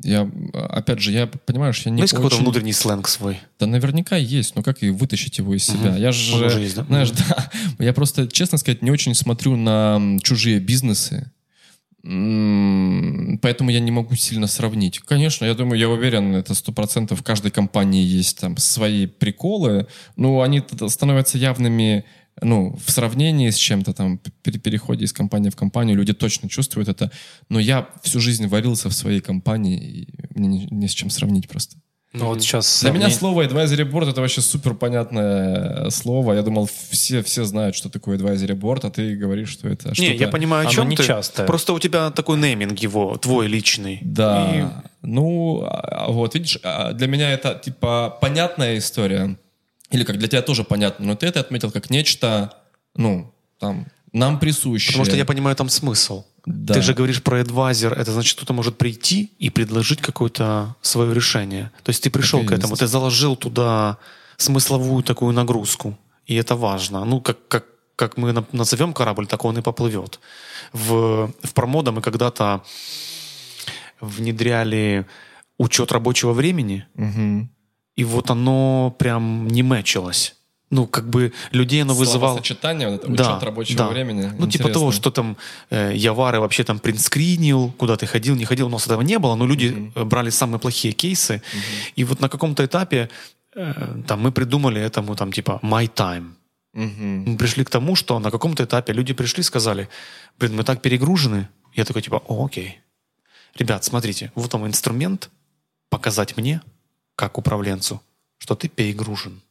Я, 0.04 0.30
опять 0.54 1.00
же, 1.00 1.10
я, 1.12 1.26
понимаешь, 1.26 1.82
я 1.84 1.90
не 1.90 2.00
есть 2.02 2.12
какой-то 2.14 2.36
очень- 2.36 2.44
внутренний 2.44 2.72
сленг 2.72 3.08
свой? 3.08 3.40
Да 3.58 3.66
наверняка 3.66 4.16
есть, 4.16 4.54
но 4.56 4.62
как 4.62 4.82
и 4.82 4.90
вытащить 4.90 5.38
его 5.38 5.54
из 5.54 5.64
себя? 5.64 5.90
Мгм. 5.90 5.96
Я 5.96 6.12
же, 6.12 6.60
есть, 6.60 6.76
да? 6.76 6.84
знаешь, 6.84 7.10
Мгм. 7.10 7.18
да, 7.28 7.50
я 7.84 7.92
просто, 7.92 8.26
честно 8.28 8.56
сказать, 8.58 8.82
не 8.82 8.90
очень 8.90 9.14
смотрю 9.14 9.56
на 9.56 10.00
чужие 10.22 10.60
бизнесы, 10.60 11.30
поэтому 12.02 13.70
я 13.70 13.78
не 13.80 13.92
могу 13.92 14.16
сильно 14.16 14.48
сравнить. 14.48 14.98
Конечно, 14.98 15.44
я 15.44 15.54
думаю, 15.54 15.78
я 15.78 15.88
уверен, 15.88 16.34
это 16.34 16.54
сто 16.54 16.72
процентов 16.72 17.20
в 17.20 17.22
каждой 17.22 17.52
компании 17.52 18.02
есть 18.02 18.40
там 18.40 18.56
свои 18.56 19.06
приколы, 19.06 19.86
но 20.16 20.42
они 20.42 20.62
становятся 20.88 21.38
явными 21.38 22.04
ну, 22.40 22.76
в 22.84 22.90
сравнении 22.90 23.50
с 23.50 23.56
чем-то 23.56 23.92
там, 23.92 24.18
при 24.42 24.58
переходе 24.58 25.04
из 25.04 25.12
компании 25.12 25.50
в 25.50 25.56
компанию, 25.56 25.96
люди 25.96 26.12
точно 26.12 26.48
чувствуют 26.48 26.88
это. 26.88 27.12
Но 27.48 27.60
я 27.60 27.88
всю 28.02 28.20
жизнь 28.20 28.46
варился 28.46 28.88
в 28.88 28.94
своей 28.94 29.20
компании, 29.20 29.78
и 29.78 30.08
мне 30.34 30.48
не, 30.48 30.66
не 30.70 30.88
с 30.88 30.92
чем 30.92 31.10
сравнить 31.10 31.48
просто. 31.48 31.76
Ну 32.12 32.26
вот 32.26 32.42
сейчас... 32.42 32.82
Для 32.82 32.90
меня 32.90 33.08
слово 33.08 33.46
advisory 33.46 33.90
board 33.90 34.10
это 34.10 34.20
вообще 34.20 34.42
супер 34.42 34.74
понятное 34.74 35.88
слово. 35.88 36.34
Я 36.34 36.42
думал, 36.42 36.68
все, 36.90 37.22
все 37.22 37.44
знают, 37.44 37.74
что 37.74 37.88
такое 37.88 38.18
advisory 38.18 38.54
board, 38.54 38.80
а 38.86 38.90
ты 38.90 39.16
говоришь, 39.16 39.48
что 39.48 39.68
это 39.68 39.88
Не, 39.88 39.94
что-то... 39.94 40.12
я 40.12 40.28
понимаю, 40.28 40.68
о 40.68 40.70
чем 40.70 40.90
не 40.90 40.96
ты. 40.96 41.04
частое. 41.04 41.46
Просто 41.46 41.72
у 41.72 41.78
тебя 41.78 42.10
такой 42.10 42.38
нейминг 42.38 42.78
его, 42.80 43.16
твой 43.16 43.46
личный. 43.46 43.98
Да. 44.02 44.84
Ну, 45.00 45.64
а, 45.64 46.10
вот, 46.10 46.34
видишь, 46.34 46.58
а, 46.62 46.92
для 46.92 47.06
меня 47.06 47.32
это, 47.32 47.54
типа, 47.54 48.18
понятная 48.20 48.76
история. 48.76 49.38
Или 49.90 50.04
как 50.04 50.18
для 50.18 50.28
тебя 50.28 50.42
тоже 50.42 50.64
понятно, 50.64 51.06
но 51.06 51.16
ты 51.16 51.26
это 51.26 51.40
отметил 51.40 51.70
как 51.70 51.88
нечто, 51.90 52.52
ну, 52.94 53.32
там, 53.58 53.86
нам 54.12 54.38
присущее. 54.38 54.88
Потому 54.92 55.04
что 55.06 55.16
я 55.16 55.24
понимаю 55.24 55.56
там 55.56 55.68
смысл. 55.68 56.24
Да. 56.46 56.74
Ты 56.74 56.82
же 56.82 56.92
говоришь 56.94 57.22
про 57.22 57.40
адвайзер, 57.40 57.92
это 57.92 58.12
значит, 58.12 58.36
кто-то 58.36 58.52
может 58.52 58.76
прийти 58.76 59.30
и 59.38 59.48
предложить 59.50 60.00
какое-то 60.00 60.74
свое 60.82 61.14
решение. 61.14 61.70
То 61.84 61.90
есть 61.90 62.02
ты 62.02 62.10
пришел 62.10 62.40
Так 62.40 62.48
к 62.48 62.52
этому, 62.52 62.76
ты 62.76 62.86
заложил 62.86 63.36
туда 63.36 63.96
смысловую 64.36 65.02
такую 65.02 65.32
нагрузку, 65.32 65.96
и 66.26 66.34
это 66.34 66.56
важно. 66.56 67.04
Ну, 67.04 67.20
как, 67.20 67.46
как, 67.48 67.64
как 67.96 68.16
мы 68.16 68.32
на- 68.32 68.44
назовем 68.52 68.92
корабль, 68.92 69.26
так 69.26 69.44
он 69.44 69.58
и 69.58 69.62
поплывет. 69.62 70.18
В, 70.72 71.30
в 71.44 71.52
промода 71.54 71.92
мы 71.92 72.00
когда-то 72.02 72.62
внедряли 74.00 75.06
учет 75.58 75.92
рабочего 75.92 76.32
времени, 76.32 76.86
Мгм. 76.94 77.50
и 77.94 78.04
вот 78.04 78.30
оно 78.30 78.94
прям 78.98 79.46
не 79.48 79.62
мэчилось. 79.62 80.34
Ну, 80.72 80.86
как 80.86 81.04
бы 81.10 81.32
людей 81.52 81.82
оно 81.82 81.92
вызывало... 81.92 82.32
Словосочетание, 82.32 82.88
вот 82.88 83.04
это, 83.04 83.12
Да, 83.12 83.32
учет 83.32 83.42
рабочего 83.42 83.78
да. 83.78 83.88
времени. 83.88 84.22
Ну, 84.22 84.46
типа 84.46 84.62
Интересно. 84.62 84.72
того, 84.72 84.90
что 84.90 85.10
там 85.10 85.36
э, 85.68 85.92
Явары 85.94 86.40
вообще 86.40 86.64
там 86.64 86.78
принтскринил, 86.78 87.72
куда 87.76 87.98
ты 87.98 88.06
ходил, 88.06 88.34
не 88.36 88.46
ходил, 88.46 88.68
у 88.68 88.70
нас 88.70 88.86
этого 88.86 89.02
не 89.02 89.18
было, 89.18 89.34
но 89.34 89.46
люди 89.46 89.92
э, 89.94 90.04
брали 90.04 90.30
самые 90.30 90.58
плохие 90.58 90.94
кейсы. 90.94 91.42
И 91.94 92.04
вот 92.04 92.20
на 92.20 92.28
каком-то 92.30 92.64
этапе 92.64 93.10
э, 93.54 94.02
там 94.06 94.20
мы 94.20 94.32
придумали 94.32 94.80
этому 94.80 95.14
там 95.14 95.30
типа 95.30 95.60
my 95.62 95.92
time. 95.94 96.30
Мгм. 96.72 97.24
Мы 97.32 97.36
пришли 97.36 97.64
к 97.64 97.70
тому, 97.70 97.94
что 97.94 98.18
на 98.18 98.30
каком-то 98.30 98.64
этапе 98.64 98.94
люди 98.94 99.12
пришли 99.12 99.40
и 99.40 99.44
сказали, 99.44 99.90
блин, 100.38 100.56
мы 100.56 100.64
так 100.64 100.80
перегружены. 100.80 101.48
Я 101.74 101.84
такой 101.84 102.00
типа, 102.00 102.22
о, 102.26 102.46
окей. 102.46 102.80
Ребят, 103.58 103.84
смотрите, 103.84 104.32
вот 104.34 104.54
вам 104.54 104.66
инструмент 104.66 105.28
показать 105.90 106.38
мне, 106.38 106.62
как 107.14 107.36
управленцу, 107.36 108.00
что 108.38 108.54
ты 108.54 108.68
перегружен. 108.68 109.42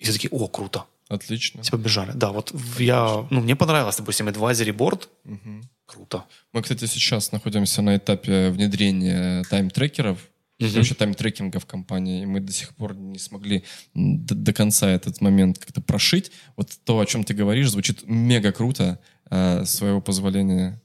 И 0.00 0.04
все 0.04 0.12
такие, 0.12 0.28
о, 0.30 0.48
круто. 0.48 0.84
Отлично. 1.08 1.62
Все 1.62 1.72
побежали. 1.72 2.12
Да, 2.14 2.30
вот 2.32 2.50
в- 2.52 2.80
я, 2.80 3.26
ну, 3.30 3.40
мне 3.40 3.54
понравилось, 3.56 3.96
допустим, 3.96 4.28
advisory 4.28 4.72
board. 4.76 5.08
Мгм. 5.24 5.62
Круто. 5.86 6.24
Мы, 6.52 6.62
кстати, 6.62 6.86
сейчас 6.86 7.32
находимся 7.32 7.82
на 7.82 7.96
этапе 7.96 8.50
внедрения 8.50 9.42
тайм-трекеров, 9.50 10.18
Мгм. 10.60 10.70
вообще 10.74 10.94
тайм-трекинга 10.94 11.58
в 11.58 11.66
компании, 11.66 12.22
и 12.22 12.26
мы 12.26 12.40
до 12.40 12.52
сих 12.52 12.74
пор 12.76 12.94
не 12.94 13.18
смогли 13.18 13.64
до, 13.94 14.34
до 14.34 14.52
конца 14.52 14.88
этот 14.88 15.20
момент 15.20 15.58
как-то 15.58 15.80
прошить. 15.80 16.30
Вот 16.56 16.68
то, 16.84 16.98
о 17.00 17.06
чем 17.06 17.24
ты 17.24 17.34
говоришь, 17.34 17.70
звучит 17.70 18.02
мега 18.06 18.52
круто. 18.52 18.98
А, 19.30 19.64
своего 19.64 20.00
позволения 20.00 20.80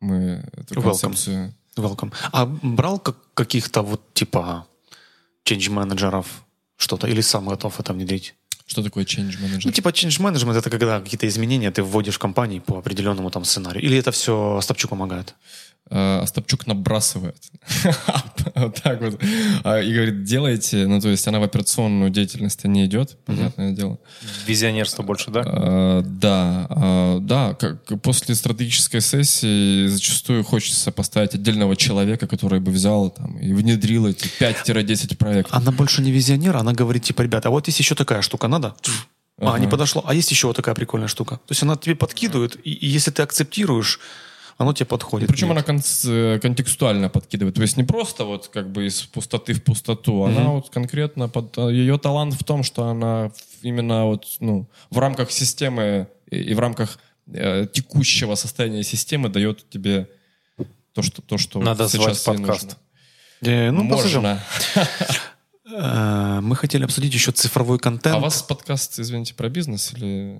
мы 0.00 0.44
эту 0.52 0.74
Welcome. 0.74 0.82
концепцию... 0.82 1.54
Welcome. 1.76 2.12
А 2.32 2.44
брал 2.46 2.98
как, 2.98 3.16
каких-то 3.34 3.82
вот 3.82 4.12
типа 4.12 4.66
change 5.46 5.70
менеджеров 5.70 6.44
что-то 6.76 7.06
или 7.06 7.22
сам 7.22 7.48
готов 7.48 7.80
это 7.80 7.92
внедрить? 7.94 8.34
Что 8.66 8.82
такое 8.82 9.04
change 9.04 9.38
manager? 9.40 9.62
Ну, 9.64 9.72
типа 9.72 9.88
change 9.88 10.20
management 10.20 10.58
это 10.58 10.70
когда 10.70 11.00
какие-то 11.00 11.26
изменения 11.26 11.70
ты 11.70 11.82
вводишь 11.82 12.14
в 12.14 12.18
компании 12.18 12.60
по 12.60 12.78
определенному 12.78 13.30
там 13.30 13.44
сценарию. 13.44 13.82
Или 13.82 13.98
это 13.98 14.10
все 14.10 14.56
Остапчук 14.56 14.90
помогает? 14.90 15.34
Э, 15.90 16.18
Остапчук 16.22 16.66
набрасывает. 16.66 17.36
Вот 18.54 18.82
так 18.82 19.00
вот. 19.00 19.20
А, 19.64 19.78
И 19.78 19.92
говорит, 19.92 20.24
делайте. 20.24 20.86
Ну, 20.86 21.00
то 21.00 21.08
есть 21.08 21.26
она 21.28 21.38
в 21.38 21.42
операционную 21.42 22.10
деятельность 22.10 22.64
не 22.64 22.86
идет, 22.86 23.16
понятное 23.24 23.72
дело. 23.72 23.98
Визионерство 24.46 25.02
больше, 25.02 25.30
да? 25.30 25.42
А, 25.46 26.02
Да, 26.02 26.66
а, 26.68 27.18
да, 27.20 27.54
как 27.54 28.02
после 28.02 28.34
стратегической 28.34 29.00
сессии 29.00 29.86
зачастую 29.86 30.44
хочется 30.44 30.92
поставить 30.92 31.34
отдельного 31.34 31.76
человека, 31.76 32.26
который 32.26 32.60
бы 32.60 32.72
взял 32.72 33.10
там 33.10 33.38
и 33.38 33.52
внедрил 33.52 34.06
эти 34.06 34.26
5-10 34.40 35.16
проектов. 35.16 35.54
Она 35.54 35.70
больше 35.72 36.02
не 36.02 36.10
визионер, 36.10 36.56
она 36.56 36.72
говорит, 36.72 37.04
типа, 37.04 37.22
ребята, 37.22 37.48
а 37.48 37.50
вот 37.50 37.66
есть 37.68 37.78
еще 37.78 37.94
такая 37.94 38.22
штука, 38.22 38.48
надо? 38.48 38.74
А, 39.38 39.58
не 39.58 39.66
подошло. 39.66 40.04
А 40.06 40.14
есть 40.14 40.30
еще 40.30 40.46
вот 40.46 40.56
такая 40.56 40.74
прикольная 40.74 41.08
штука. 41.08 41.36
То 41.36 41.52
есть 41.52 41.62
она 41.62 41.76
тебе 41.76 41.96
подкидывает, 41.96 42.56
и, 42.64 42.72
и 42.72 42.86
если 42.86 43.10
ты 43.10 43.22
акцептируешь, 43.22 43.98
оно 44.58 44.72
тебе 44.72 44.86
подходит. 44.86 45.28
Причем 45.28 45.48
Нет. 45.48 45.56
она 45.68 45.78
конц- 45.78 46.08
э, 46.08 46.38
контекстуально 46.40 47.08
подкидывает. 47.08 47.54
То 47.56 47.62
есть 47.62 47.76
не 47.76 47.84
просто 47.84 48.24
вот 48.24 48.48
как 48.48 48.70
бы 48.70 48.86
из 48.86 49.02
пустоты 49.02 49.54
в 49.54 49.62
пустоту, 49.62 50.24
она 50.24 50.50
вот 50.50 50.70
конкретно 50.70 51.28
под... 51.28 51.56
э, 51.58 51.72
Ее 51.72 51.98
талант 51.98 52.34
в 52.34 52.44
том, 52.44 52.62
что 52.62 52.84
она 52.86 53.30
именно 53.62 54.04
вот, 54.06 54.26
ну, 54.40 54.68
в 54.90 54.98
рамках 54.98 55.30
системы 55.30 56.08
и, 56.30 56.36
и 56.36 56.54
в 56.54 56.58
рамках 56.60 56.98
э, 57.32 57.66
текущего 57.72 58.34
состояния 58.34 58.82
системы 58.82 59.28
дает 59.28 59.68
тебе 59.70 60.08
то, 60.94 61.02
что, 61.02 61.22
то, 61.22 61.38
что 61.38 61.60
Надо 61.60 61.88
сейчас 61.88 62.22
звать 62.24 62.38
подкаст. 62.38 62.62
нужно. 62.64 62.78
Э, 63.42 63.70
ну. 63.70 63.82
Можно. 63.82 64.42
Э, 65.74 66.40
Мы 66.42 66.56
хотели 66.56 66.84
обсудить 66.84 67.14
еще 67.14 67.32
цифровой 67.32 67.78
контент. 67.78 68.14
А 68.14 68.18
у 68.18 68.20
вас 68.22 68.42
подкаст, 68.42 68.98
извините, 68.98 69.34
про 69.34 69.48
бизнес 69.48 69.92
или 69.94 70.38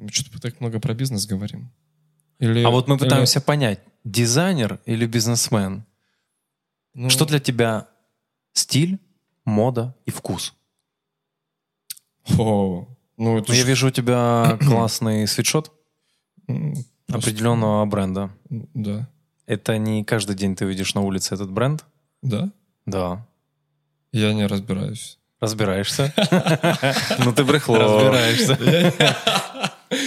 мы 0.00 0.08
что-то 0.10 0.40
так 0.40 0.60
много 0.60 0.80
про 0.80 0.94
бизнес 0.94 1.26
говорим? 1.26 1.70
Или, 2.42 2.64
А 2.64 2.70
вот 2.70 2.88
мы 2.88 2.96
или- 2.96 3.04
пытаемся 3.04 3.40
понять, 3.40 3.80
дизайнер 4.04 4.80
или 4.84 5.06
бизнесмен? 5.06 5.84
ну, 6.94 7.08
Что 7.08 7.24
для 7.24 7.38
тебя 7.38 7.86
стиль, 8.52 8.98
мода 9.44 9.94
и 10.06 10.10
вкус? 10.10 10.52
О, 12.38 12.86
ну, 13.16 13.38
это 13.38 13.50
Ну, 13.50 13.54
я 13.54 13.62
ж- 13.64 13.66
вижу 13.66 13.88
у 13.88 13.90
тебя 13.90 14.58
классный 14.68 15.26
свитшот 15.26 15.70
просто- 16.46 16.84
определенного 17.08 17.84
бренда. 17.86 18.30
Да. 18.74 19.08
Это 19.46 19.78
не 19.78 20.04
каждый 20.04 20.34
день 20.36 20.54
ты 20.56 20.64
видишь 20.64 20.94
на 20.94 21.00
улице 21.02 21.34
этот 21.34 21.50
бренд? 21.50 21.84
Да? 22.22 22.50
Да. 22.86 23.26
Я 24.12 24.32
не 24.34 24.46
разбираюсь. 24.46 25.18
Разбираешься? 25.40 26.12
Ну 27.24 27.32
ты 27.32 27.44
брехло. 27.44 27.78
Разбираешься. 27.78 28.56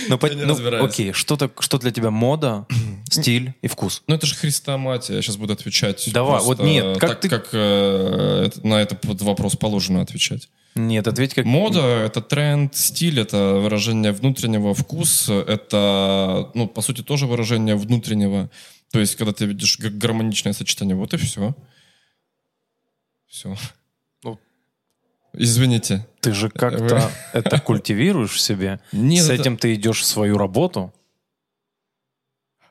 Ну, 0.10 0.18
по- 0.18 0.30
ну, 0.30 0.56
окей, 0.84 1.12
что, 1.14 1.38
так, 1.38 1.62
что 1.62 1.78
для 1.78 1.92
тебя 1.92 2.12
мода, 2.12 2.66
стиль 3.10 3.54
и 3.62 3.68
вкус? 3.68 4.04
Ну, 4.08 4.16
это 4.16 4.26
же 4.26 4.36
хрестоматия. 4.36 5.16
Я 5.16 5.22
сейчас 5.22 5.38
буду 5.38 5.54
отвечать. 5.54 6.10
Давай, 6.12 6.42
вот 6.42 6.60
нет, 6.60 6.98
как 6.98 7.10
так, 7.12 7.20
ты- 7.22 7.30
как 7.30 7.50
э, 7.54 8.50
на 8.64 8.82
этот 8.82 9.04
вопрос 9.22 9.56
положено 9.56 10.02
отвечать. 10.02 10.50
Нет, 10.76 11.08
ответь 11.08 11.34
как... 11.34 11.46
Мода— 11.46 11.80
это 12.06 12.20
тренд, 12.22 12.76
стиль— 12.76 13.20
это 13.22 13.56
выражение 13.62 14.12
внутреннего, 14.12 14.74
вкус— 14.74 15.30
это, 15.30 16.52
ну, 16.54 16.68
по 16.68 16.82
сути, 16.82 17.02
тоже 17.02 17.28
выражение 17.28 17.76
внутреннего. 17.78 18.50
То 18.92 19.00
есть, 19.00 19.16
когда 19.16 19.32
ты 19.32 19.46
видишь 19.46 19.80
гармоничное 19.80 20.52
сочетание, 20.52 20.96
вот 20.96 21.14
и 21.14 21.18
все. 21.18 21.56
Все. 23.28 23.56
Извините. 25.38 26.06
Ты 26.22 26.34
же 26.34 26.50
как-то 26.50 27.12
это 27.34 27.60
культивируешь 27.60 28.32
в 28.34 28.40
себе. 28.40 28.80
Нет, 28.92 29.24
С 29.26 29.30
этим 29.30 29.58
ты 29.58 29.74
идешь 29.76 30.02
в 30.02 30.06
свою 30.06 30.38
работу. 30.38 30.94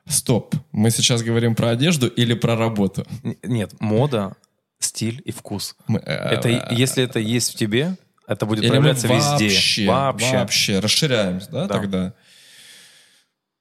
Стоп. 0.07 0.55
Мы 0.71 0.91
сейчас 0.91 1.23
говорим 1.23 1.55
про 1.55 1.69
одежду 1.69 2.07
или 2.07 2.33
про 2.35 2.55
работу? 2.55 3.07
Нет, 3.43 3.73
мода, 3.79 4.35
стиль 4.79 5.21
и 5.25 5.31
вкус. 5.31 5.75
Мы, 5.87 5.99
э, 5.99 6.11
Это, 6.11 6.49
и- 6.49 6.75
если 6.75 7.03
это 7.03 7.19
есть 7.19 7.53
в 7.53 7.55
тебе, 7.57 7.95
это 8.27 8.45
будет 8.45 8.63
Или 8.63 8.69
проявляться 8.69 9.07
везде. 9.07 9.45
вообще, 9.47 9.87
Вообще. 9.87 10.37
вообще 10.37 10.79
расширяемся, 10.79 11.49
да, 11.51 11.67
Да. 11.67 11.73
тогда? 11.73 12.13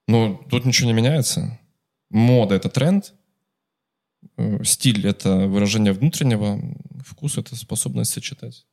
Ну, 0.07 0.37
тут 0.51 0.67
ничего 0.67 0.87
не 0.89 0.93
меняется. 0.93 1.59
Мода— 2.11 2.55
это 2.57 2.69
тренд, 2.69 3.15
э, 4.37 4.63
стиль— 4.65 5.07
это 5.09 5.47
выражение 5.49 5.95
внутреннего, 5.95 6.61
вкус— 7.07 7.39
это 7.39 7.57
способность 7.57 8.13
сочетать. 8.13 8.67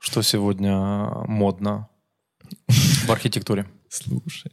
Что 0.00 0.22
сегодня 0.22 0.76
модно 1.28 1.88
в 3.06 3.10
архитектуре? 3.10 3.66
Слушай, 3.88 4.50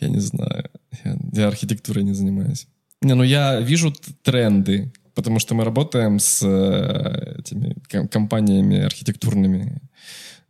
я 0.00 0.08
не 0.08 0.18
знаю. 0.18 0.70
Я, 1.04 1.16
я 1.32 1.48
архитектурой 1.48 2.04
не 2.04 2.14
занимаюсь. 2.14 2.66
Не, 3.02 3.14
ну 3.14 3.22
я 3.22 3.60
вижу 3.60 3.92
тренды, 4.22 4.92
потому 5.14 5.40
что 5.40 5.54
мы 5.54 5.64
работаем 5.64 6.18
с 6.18 6.42
э, 6.42 7.38
этими 7.38 7.76
ком- 7.92 8.08
компаниями 8.08 8.78
архитектурными, 8.78 9.82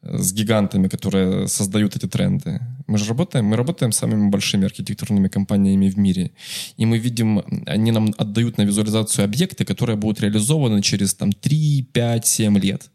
э, 0.03 0.19
с 0.19 0.33
гигантами, 0.33 0.87
которые 0.87 1.49
создают 1.49 1.97
эти 1.97 2.07
тренды. 2.07 2.61
Мы 2.87 2.99
же 2.99 3.07
работаем, 3.07 3.47
мы 3.47 3.57
работаем 3.57 3.91
с 3.91 3.99
самыми 3.99 4.31
большими 4.31 4.67
архитектурными 4.67 5.27
компаниями 5.27 5.91
в 5.91 5.99
мире. 5.99 6.31
И 6.77 6.87
мы 6.87 6.99
видим, 6.99 7.43
они 7.67 7.91
нам 7.91 8.15
отдают 8.19 8.57
на 8.59 8.63
визуализацию 8.63 9.25
объекты, 9.25 9.65
которые 9.65 9.97
будут 9.97 10.21
реализованы 10.21 10.81
через 10.81 11.15
там 11.15 11.33
3, 11.33 11.89
5, 11.93 12.27
7 12.27 12.59
лет. 12.59 12.91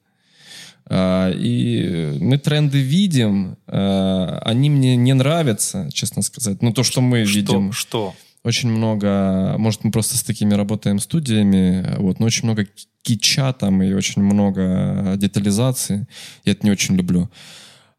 А, 0.87 1.31
И 1.31 2.17
мы 2.19 2.37
тренды 2.37 2.79
видим, 2.79 3.57
а, 3.67 4.41
они 4.45 4.69
мне 4.69 4.95
не 4.95 5.13
нравятся, 5.13 5.89
честно 5.93 6.21
сказать. 6.21 6.61
Ну, 6.61 6.73
то, 6.73 6.83
что 6.83 7.01
мы 7.01 7.23
видим. 7.23 7.71
Что? 7.71 8.13
Что? 8.13 8.15
Очень 8.43 8.69
много, 8.69 9.55
может, 9.59 9.83
мы 9.83 9.91
просто 9.91 10.17
с 10.17 10.23
такими 10.23 10.55
работаем 10.55 10.99
студиями, 10.99 11.95
вот, 11.99 12.19
но 12.19 12.25
очень 12.25 12.45
много 12.45 12.65
кича 13.03 13.53
там 13.53 13.83
и 13.83 13.93
очень 13.93 14.23
много 14.23 15.13
детализации. 15.15 16.07
Я 16.43 16.53
это 16.53 16.65
не 16.65 16.71
очень 16.71 16.95
люблю. 16.95 17.29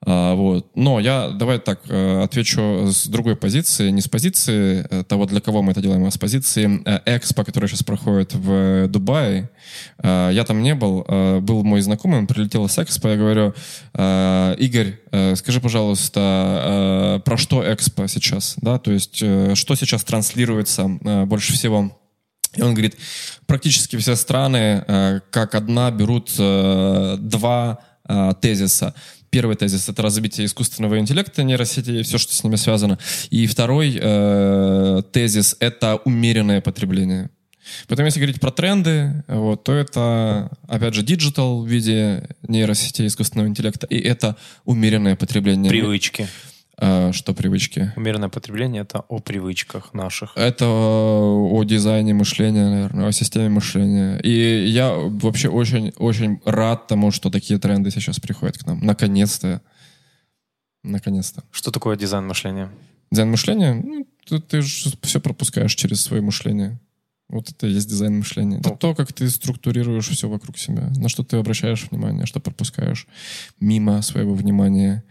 А, 0.04 0.34
вот. 0.34 0.66
Но 0.74 0.98
я, 0.98 1.28
давай 1.28 1.58
так, 1.58 1.80
э, 1.88 2.22
отвечу 2.22 2.88
с 2.90 3.06
другой 3.06 3.36
позиции, 3.36 3.90
не 3.90 4.00
с 4.00 4.08
позиции 4.08 4.84
э, 4.90 5.04
того, 5.04 5.26
для 5.26 5.40
кого 5.40 5.62
мы 5.62 5.72
это 5.72 5.80
делаем, 5.80 6.04
а 6.04 6.10
с 6.10 6.18
позиции 6.18 6.82
э, 6.84 7.16
Экспо, 7.16 7.44
который 7.44 7.68
сейчас 7.68 7.84
проходит 7.84 8.34
в 8.34 8.88
Дубае. 8.88 9.48
Э, 10.02 10.30
Я 10.32 10.44
там 10.44 10.62
не 10.62 10.74
был, 10.74 11.04
э, 11.06 11.38
был 11.38 11.62
мой 11.62 11.80
знакомый, 11.82 12.18
он 12.18 12.26
прилетел 12.26 12.68
с 12.68 12.78
Экспо, 12.82 13.08
я 13.10 13.16
говорю, 13.16 13.54
Игорь, 13.94 14.98
скажи, 15.36 15.60
пожалуйста, 15.60 17.22
про 17.24 17.36
что 17.36 17.62
Экспо 17.72 18.08
сейчас, 18.08 18.56
да, 18.60 18.78
то 18.78 18.90
есть 18.90 19.16
что 19.16 19.74
сейчас 19.74 20.02
транслируется 20.04 20.88
больше 21.26 21.52
всего 21.52 21.98
и 22.54 22.62
он 22.62 22.74
говорит, 22.74 22.96
практически 23.46 23.96
все 23.96 24.14
страны 24.14 25.22
как 25.30 25.54
одна 25.54 25.90
берут 25.90 26.32
два 26.36 27.78
тезиса. 28.40 28.94
Первый 29.32 29.56
тезис— 29.56 29.88
это 29.88 30.02
развитие 30.02 30.44
искусственного 30.44 30.98
интеллекта, 30.98 31.42
нейросети 31.42 31.90
и 31.90 32.02
все, 32.02 32.18
что 32.18 32.34
с 32.34 32.44
ними 32.44 32.56
связано. 32.56 32.98
И 33.30 33.46
второй 33.46 33.98
э, 33.98 35.02
тезис— 35.10 35.56
это 35.58 35.96
умеренное 36.04 36.60
потребление. 36.60 37.30
Поэтому 37.88 38.06
если 38.08 38.20
говорить 38.20 38.42
про 38.42 38.50
тренды, 38.50 39.24
вот, 39.28 39.64
то 39.64 39.72
это, 39.72 40.50
опять 40.68 40.92
же, 40.92 41.02
digital 41.02 41.62
в 41.62 41.66
виде 41.66 42.28
нейросетей 42.46 43.06
искусственного 43.06 43.48
интеллекта, 43.48 43.86
и 43.86 43.98
это 43.98 44.36
умеренное 44.66 45.16
потребление. 45.16 45.70
Привычки. 45.70 46.28
Э, 46.78 47.12
что 47.12 47.34
привычки? 47.34 47.92
Умеренное 47.96 48.28
потребление— 48.28 48.82
это 48.88 49.00
о 49.08 49.18
привычках 49.18 49.92
наших. 49.94 50.32
Это 50.36 50.66
о 50.66 51.62
дизайне 51.64 52.14
мышления, 52.14 52.68
наверное, 52.68 53.08
о 53.08 53.12
системе 53.12 53.48
мышления. 53.48 54.18
И 54.20 54.66
я 54.66 54.92
вообще 54.94 55.48
очень, 55.48 55.92
очень 55.98 56.40
рад 56.44 56.86
тому, 56.86 57.10
что 57.10 57.30
такие 57.30 57.58
тренды 57.58 57.90
сейчас 57.90 58.18
приходят 58.18 58.58
к 58.58 58.66
нам. 58.66 58.80
Наконец-то. 58.80 59.60
Наконец-то. 60.82 61.44
Что 61.50 61.70
такое 61.70 61.96
дизайн 61.96 62.26
мышления? 62.26 62.70
Дизайн 63.10 63.30
мышления, 63.30 63.74
ну, 63.74 64.06
ты, 64.24 64.40
ты 64.40 64.62
же 64.62 64.90
все 65.02 65.20
пропускаешь 65.20 65.74
через 65.74 66.00
свое 66.00 66.22
мышление. 66.22 66.80
Вот 67.32 67.48
это 67.48 67.66
и 67.66 67.70
есть 67.72 67.88
дизайн 67.88 68.18
мышления. 68.18 68.58
Это 68.58 68.68
Ну. 68.70 68.76
то, 68.76 68.94
как 68.94 69.12
ты 69.12 69.28
структурируешь 69.30 70.08
все 70.08 70.28
вокруг 70.28 70.58
себя. 70.58 70.92
На 70.96 71.08
что 71.08 71.24
ты 71.24 71.38
обращаешь 71.38 71.88
внимание, 71.90 72.26
что 72.26 72.40
пропускаешь 72.40 73.06
мимо 73.58 74.02
своего 74.02 74.34
внимания. 74.34 75.02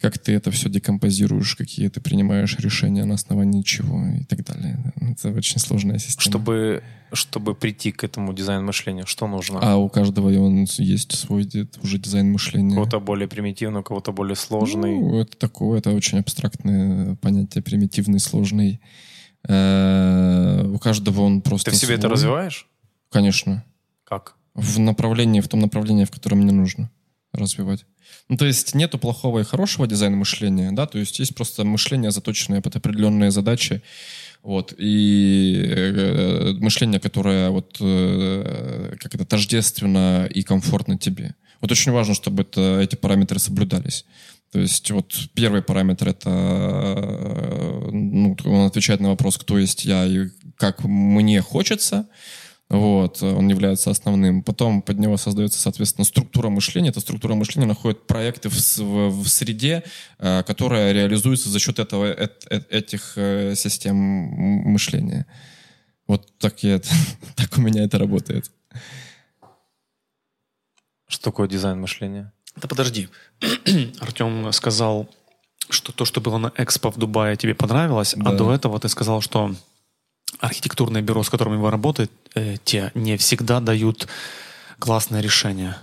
Как 0.00 0.18
ты 0.18 0.32
это 0.32 0.50
все 0.50 0.68
декомпозируешь, 0.68 1.54
какие 1.54 1.88
ты 1.88 2.00
принимаешь 2.00 2.58
решения 2.58 3.04
на 3.04 3.14
основании 3.14 3.62
чего 3.62 4.04
и 4.20 4.24
так 4.24 4.44
далее. 4.44 4.78
Это 5.00 5.30
очень 5.30 5.60
сложная 5.60 5.98
система. 5.98 6.22
Чтобы, 6.22 6.82
чтобы 7.12 7.54
прийти 7.54 7.92
к 7.92 8.02
этому 8.02 8.32
дизайн 8.32 8.64
мышления, 8.64 9.04
что 9.06 9.28
нужно? 9.28 9.60
А 9.62 9.76
у 9.76 9.88
каждого 9.88 10.28
он 10.42 10.64
есть 10.78 11.12
свой 11.12 11.46
уже 11.82 11.98
дизайн 11.98 12.30
У 12.30 12.32
мышления. 12.32 12.74
кого-то 12.74 12.98
более 12.98 13.28
примитивный, 13.28 13.80
у 13.80 13.84
кого-то 13.84 14.12
более 14.12 14.36
сложный. 14.36 14.98
Ну, 14.98 15.20
это 15.20 15.36
такое, 15.36 15.78
это 15.78 15.90
очень 15.92 16.18
абстрактное 16.18 17.14
понятие, 17.16 17.62
примитивный, 17.62 18.18
сложный. 18.20 18.80
Э, 19.48 20.64
У 20.66 20.78
каждого 20.78 21.22
он 21.22 21.40
просто 21.40 21.70
Ты 21.70 21.76
в 21.76 21.80
себе 21.80 21.94
это 21.94 22.02
свой. 22.02 22.12
развиваешь? 22.12 22.66
Конечно. 23.10 23.64
Как? 24.04 24.34
В 24.54 24.78
направлении, 24.78 25.40
в 25.40 25.48
том 25.48 25.60
направлении, 25.60 26.04
в 26.04 26.10
котором 26.10 26.38
мне 26.40 26.52
нужно 26.52 26.90
развивать. 27.32 27.86
Ну, 28.28 28.36
то 28.36 28.44
есть 28.44 28.74
нету 28.74 28.98
плохого 28.98 29.40
и 29.40 29.44
хорошего 29.44 29.86
дизайна 29.86 30.16
мышления, 30.16 30.72
да, 30.72 30.86
то 30.86 30.98
есть 30.98 31.18
есть 31.20 31.34
просто 31.34 31.64
мышление, 31.64 32.10
заточенное 32.10 32.60
под 32.60 32.76
определенные 32.76 33.30
задачи, 33.30 33.82
вот, 34.42 34.74
и 34.78 35.62
э, 35.64 36.52
мышление, 36.58 36.98
которое 37.00 37.50
вот 37.50 37.76
э, 37.80 38.96
как 39.00 39.14
это 39.14 39.24
тождественно 39.24 40.26
и 40.26 40.42
комфортно 40.42 40.98
тебе. 40.98 41.34
Вот 41.60 41.70
очень 41.70 41.92
важно, 41.92 42.14
чтобы 42.14 42.42
это, 42.42 42.80
эти 42.80 42.96
параметры 42.96 43.38
соблюдались. 43.38 44.04
То 44.50 44.58
есть 44.58 44.90
вот 44.90 45.14
первый 45.34 45.62
параметр 45.62 46.08
это, 46.08 46.28
ну, 48.10 48.36
он 48.44 48.66
отвечает 48.66 49.00
на 49.00 49.10
вопрос, 49.10 49.38
кто 49.38 49.58
есть 49.58 49.84
я 49.84 50.04
и 50.06 50.28
как 50.56 50.84
мне 50.84 51.40
хочется. 51.40 52.08
Вот, 52.70 53.20
он 53.20 53.48
является 53.48 53.90
основным. 53.90 54.44
Потом 54.44 54.80
под 54.80 55.00
него 55.00 55.16
создается, 55.16 55.60
соответственно, 55.60 56.04
структура 56.04 56.50
мышления. 56.50 56.90
Эта 56.90 57.00
структура 57.00 57.34
мышления 57.34 57.66
находит 57.66 58.06
проекты 58.06 58.48
в, 58.48 58.54
в, 58.54 59.24
в 59.24 59.28
среде, 59.28 59.82
э, 60.18 60.44
которая 60.44 60.92
реализуется 60.92 61.48
за 61.48 61.58
счет 61.58 61.80
этого, 61.80 62.04
э, 62.04 62.28
э, 62.48 62.60
этих 62.70 63.14
э, 63.16 63.56
систем 63.56 63.96
мышления. 63.96 65.26
Вот 66.06 66.32
так, 66.38 66.62
я, 66.62 66.80
так 67.36 67.58
у 67.58 67.60
меня 67.60 67.82
это 67.82 67.98
работает. 67.98 68.52
Что 71.08 71.24
такое 71.24 71.48
дизайн 71.48 71.80
мышления? 71.80 72.32
Да 72.54 72.68
подожди. 72.68 73.08
Артем 74.00 74.52
сказал, 74.52 75.08
что 75.72 75.92
то, 75.92 76.04
что 76.04 76.20
было 76.20 76.38
на 76.38 76.52
Экспо 76.56 76.90
в 76.90 76.96
Дубае, 76.98 77.36
тебе 77.36 77.54
понравилось, 77.54 78.14
а 78.14 78.22
Да. 78.22 78.30
а 78.30 78.34
до 78.34 78.52
этого 78.52 78.78
ты 78.80 78.88
сказал, 78.88 79.20
что 79.20 79.54
архитектурное 80.38 81.02
бюро, 81.02 81.22
с 81.22 81.30
которыми 81.30 81.56
вы 81.56 81.70
работаете, 81.70 82.12
э, 82.34 82.56
те 82.64 82.90
не 82.94 83.16
всегда 83.16 83.60
дают 83.60 84.08
классное 84.78 85.20
решение. 85.20 85.76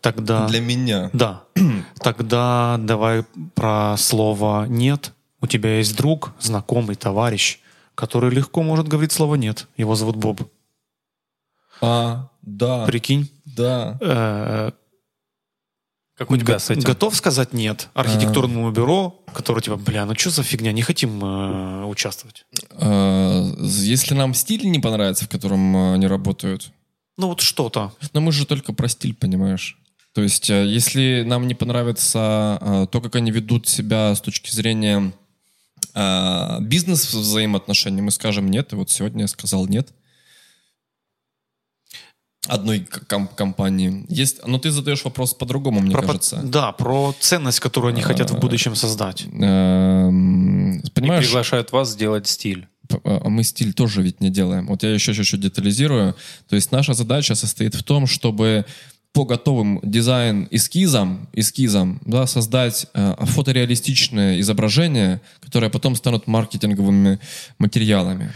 Тогда... 0.00 0.46
Для 0.46 0.60
меня. 0.60 1.10
Да. 1.12 1.44
Тогда 2.00 2.76
давай 2.78 3.24
про 3.54 3.96
слово 3.96 4.66
«нет». 4.68 5.12
У 5.40 5.46
тебя 5.46 5.78
есть 5.78 5.96
друг, 5.96 6.32
знакомый, 6.40 6.96
товарищ, 6.96 7.60
который 7.94 8.30
легко 8.30 8.62
может 8.62 8.88
говорить 8.88 9.12
слово 9.12 9.36
«нет». 9.36 9.66
Его 9.76 9.94
зовут 9.94 10.16
Боб. 10.16 10.40
А, 11.80 12.28
да, 12.42 12.86
Прикинь. 12.86 13.30
да. 13.44 13.98
э, 14.00 14.70
Как 16.16 16.30
у 16.30 16.36
тебя 16.36 16.58
с 16.58 16.70
этим? 16.70 16.82
Готов 16.82 17.14
сказать 17.14 17.52
нет 17.52 17.88
архитектурному 17.92 18.70
бюро, 18.70 19.22
которое 19.34 19.60
типа, 19.60 19.76
бля, 19.76 20.06
ну 20.06 20.14
что 20.14 20.30
за 20.30 20.42
фигня, 20.42 20.72
не 20.72 20.80
хотим 20.80 21.22
э, 21.22 21.84
участвовать. 21.84 22.46
А, 22.70 23.52
Если 23.60 24.14
нам 24.14 24.32
стиль 24.32 24.64
не 24.64 24.78
понравится, 24.78 25.26
в 25.26 25.28
котором 25.28 25.76
э, 25.76 25.94
они 25.94 26.06
работают, 26.06 26.72
Ну 27.18 27.28
вот 27.28 27.42
что-то. 27.42 27.92
но 28.14 28.22
мы 28.22 28.32
же 28.32 28.46
только 28.46 28.72
про 28.72 28.88
стиль, 28.88 29.14
понимаешь? 29.14 29.78
То 30.14 30.22
есть, 30.22 30.48
э, 30.48 30.64
если 30.66 31.22
нам 31.26 31.46
не 31.46 31.54
понравится 31.54 32.58
э, 32.62 32.86
то, 32.90 33.02
как 33.02 33.14
они 33.16 33.30
ведут 33.30 33.68
себя 33.68 34.14
с 34.14 34.20
точки 34.20 34.50
зрения 34.50 35.12
бизнес-взаимоотношений, 36.60 38.02
мы 38.02 38.10
скажем 38.10 38.50
нет, 38.50 38.72
и 38.72 38.76
вот 38.76 38.90
сегодня 38.90 39.22
я 39.22 39.28
сказал 39.28 39.66
нет 39.66 39.88
одной 42.48 42.86
ком- 43.08 43.28
компании. 43.28 44.04
Есть, 44.08 44.46
но 44.46 44.58
ты 44.58 44.70
задаешь 44.70 45.04
вопрос 45.04 45.34
по-другому, 45.34 45.80
мне 45.80 45.92
Про 45.92 46.02
кажется. 46.02 46.40
Да, 46.44 46.72
про 46.72 47.14
ценность, 47.20 47.60
которую 47.60 47.92
они 47.92 48.02
хотят 48.02 48.30
в 48.30 48.38
будущем 48.38 48.74
создать. 48.76 49.24
Эм, 49.32 50.78
И 50.80 50.90
Понимаешь, 50.90 51.24
приглашают 51.24 51.72
вас 51.72 51.90
сделать 51.92 52.26
стиль. 52.26 52.68
П- 52.88 53.00
а 53.04 53.28
мы 53.28 53.42
стиль 53.42 53.72
тоже 53.72 54.02
ведь 54.02 54.20
не 54.20 54.30
делаем. 54.30 54.66
Вот 54.66 54.82
я 54.82 54.92
еще 54.92 55.12
чуть-чуть 55.14 55.40
детализирую. 55.40 56.14
То 56.48 56.56
есть 56.56 56.72
наша 56.72 56.94
задача 56.94 57.34
состоит 57.34 57.74
в 57.74 57.82
том, 57.82 58.06
чтобы 58.06 58.64
по 59.12 59.24
готовым 59.24 59.80
дизайн-эскизам, 59.82 61.28
эскизам, 61.32 62.00
да, 62.04 62.26
создать 62.26 62.86
э, 62.92 63.14
фотореалистичное 63.20 64.40
изображение, 64.40 65.20
которое 65.40 65.70
потом 65.70 65.96
станут 65.96 66.26
маркетинговыми 66.26 67.18
материалами. 67.58 68.30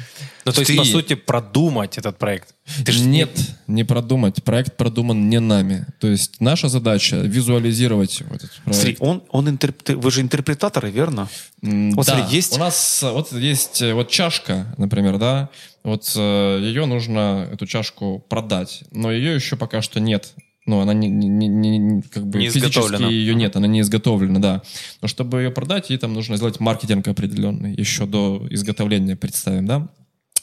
Ну, 0.45 0.53
то 0.53 0.61
есть, 0.61 0.71
Ты- 0.71 0.77
по 0.79 0.85
сути, 0.85 1.15
продумать 1.15 1.99
этот 1.99 2.19
проект. 2.19 2.55
Ты 2.85 2.93
ж 2.93 3.01
Нет, 3.01 3.31
не 3.67 3.85
продумать. 3.85 4.43
Проект 4.43 4.77
продуман 4.77 5.29
не 5.29 5.39
нами. 5.41 5.87
То 6.01 6.09
есть 6.09 6.41
наша 6.41 6.69
задача 6.69 7.17
визуализировать 7.17 8.23
вот 8.29 8.37
этот 8.45 8.53
проект. 8.65 8.81
Смотри, 8.81 8.97
он, 9.01 9.23
он 9.31 9.49
интерп- 9.49 9.97
вы 9.97 10.11
же 10.11 10.21
интерпретаторы, 10.23 10.91
верно? 10.91 11.29
Вот 11.63 12.07
да, 12.07 12.17
смотри, 12.17 12.37
есть- 12.37 12.55
у 12.55 12.59
нас 12.59 13.03
э, 13.03 13.11
вот 13.11 13.33
есть 13.33 13.83
э, 13.83 13.93
вот 13.93 14.09
чашка, 14.11 14.75
например, 14.79 15.19
да, 15.19 15.51
вот 15.85 16.11
э, 16.17 16.59
ее 16.63 16.87
нужно, 16.87 17.49
эту 17.53 17.67
чашку 17.67 18.25
продать, 18.29 18.85
но 18.93 19.13
ее 19.13 19.35
еще 19.35 19.57
пока 19.57 19.83
что 19.83 20.01
нет. 20.01 20.33
Ну, 20.67 20.81
она 20.81 20.93
не, 20.95 21.09
не- 21.09 21.49
не- 21.49 22.03
как 22.03 22.27
бы 22.27 22.39
Не 22.39 22.51
физически 22.51 23.03
ее 23.03 23.35
нет, 23.35 23.57
она 23.57 23.67
не 23.67 23.81
изготовлена, 23.81 24.39
да. 24.41 24.63
Но 25.03 25.09
чтобы 25.09 25.41
ее 25.43 25.51
продать, 25.51 25.91
ей 25.91 25.99
там 25.99 26.13
нужно 26.13 26.37
сделать 26.37 26.61
маркетинг 26.61 27.09
определенный 27.09 27.75
еще 27.75 28.07
до 28.07 28.47
изготовления, 28.51 29.17
представим, 29.17 29.67
да. 29.67 29.89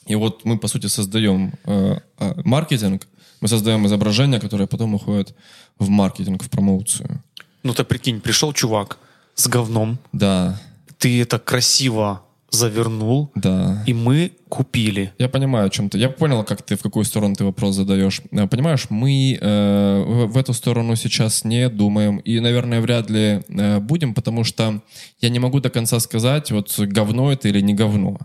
И 0.08 0.16
вот 0.16 0.46
мы, 0.46 0.58
по 0.58 0.68
сути, 0.68 0.88
создаем 0.88 1.54
э, 1.66 1.98
э, 2.20 2.34
маркетинг, 2.44 3.08
мы 3.42 3.48
создаем 3.48 3.86
изображение, 3.86 4.40
которое 4.40 4.68
потом 4.68 4.96
уходит 4.96 5.36
в 5.80 5.90
маркетинг, 5.90 6.44
в 6.44 6.50
промоуцию. 6.50 7.24
Ну 7.64 7.74
ты 7.74 7.84
прикинь, 7.84 8.22
пришел 8.22 8.54
чувак 8.54 8.98
с 9.36 9.48
говном, 9.48 10.00
Да, 10.14 10.60
ты 10.98 11.22
это 11.22 11.38
красиво 11.38 12.22
завернул, 12.50 13.32
да. 13.36 13.84
и 13.86 13.94
мы 13.94 14.32
купили. 14.50 15.14
Я 15.20 15.28
понимаю, 15.30 15.68
о 15.68 15.70
чем 15.70 15.90
ты. 15.90 15.98
Я 15.98 16.10
понял, 16.10 16.44
как 16.44 16.62
ты, 16.62 16.76
в 16.76 16.82
какую 16.82 17.06
сторону 17.06 17.36
ты 17.36 17.44
вопрос 17.44 17.76
задаешь. 17.76 18.22
Э, 18.32 18.48
Понимаешь, 18.48 18.88
мы 18.90 19.38
э, 19.40 20.04
в, 20.08 20.28
в 20.28 20.38
эту 20.38 20.54
сторону 20.54 20.96
сейчас 20.96 21.44
не 21.44 21.70
думаем. 21.70 22.18
И, 22.18 22.40
наверное, 22.40 22.82
вряд 22.82 23.10
ли 23.10 23.42
э, 23.48 23.80
будем, 23.80 24.14
потому 24.14 24.44
что 24.44 24.82
я 25.20 25.30
не 25.30 25.40
могу 25.40 25.60
до 25.60 25.70
конца 25.70 26.00
сказать, 26.00 26.52
вот 26.52 26.74
говно 26.80 27.32
это 27.32 27.50
или 27.50 27.62
не 27.62 27.74
говно. 27.74 28.18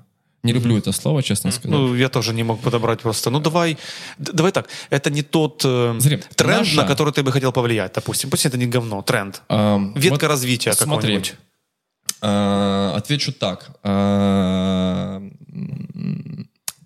Не 0.42 0.52
люблю 0.52 0.76
это 0.76 0.90
слово, 0.92 1.22
честно 1.22 1.52
сказать. 1.52 1.70
Ну, 1.70 1.94
я 1.94 2.08
тоже 2.08 2.32
не 2.34 2.42
мог 2.42 2.60
подобрать 2.60 3.00
просто. 3.00 3.30
Ну, 3.30 3.38
давай, 3.40 3.78
давай 4.18 4.50
так. 4.50 4.68
Это 4.90 5.08
не 5.10 5.22
тот 5.22 5.62
э, 5.64 5.96
Смотри, 6.00 6.20
тренд, 6.34 6.58
наша- 6.60 6.76
на 6.76 6.84
который 6.84 7.12
ты 7.12 7.22
бы 7.22 7.30
хотел 7.30 7.52
повлиять, 7.52 7.92
допустим. 7.94 8.28
Пусть 8.30 8.44
это 8.46 8.58
не 8.58 8.66
говно, 8.66 9.02
тренд. 9.02 9.42
Эм, 9.48 9.94
Ветка 9.94 10.12
вот 10.14 10.22
развития 10.24 10.72
смотри, 10.72 11.18
какого-нибудь. 11.18 11.34
э, 12.22 12.92
отвечу 12.96 13.32
так. 13.32 13.70
Э, 13.84 15.20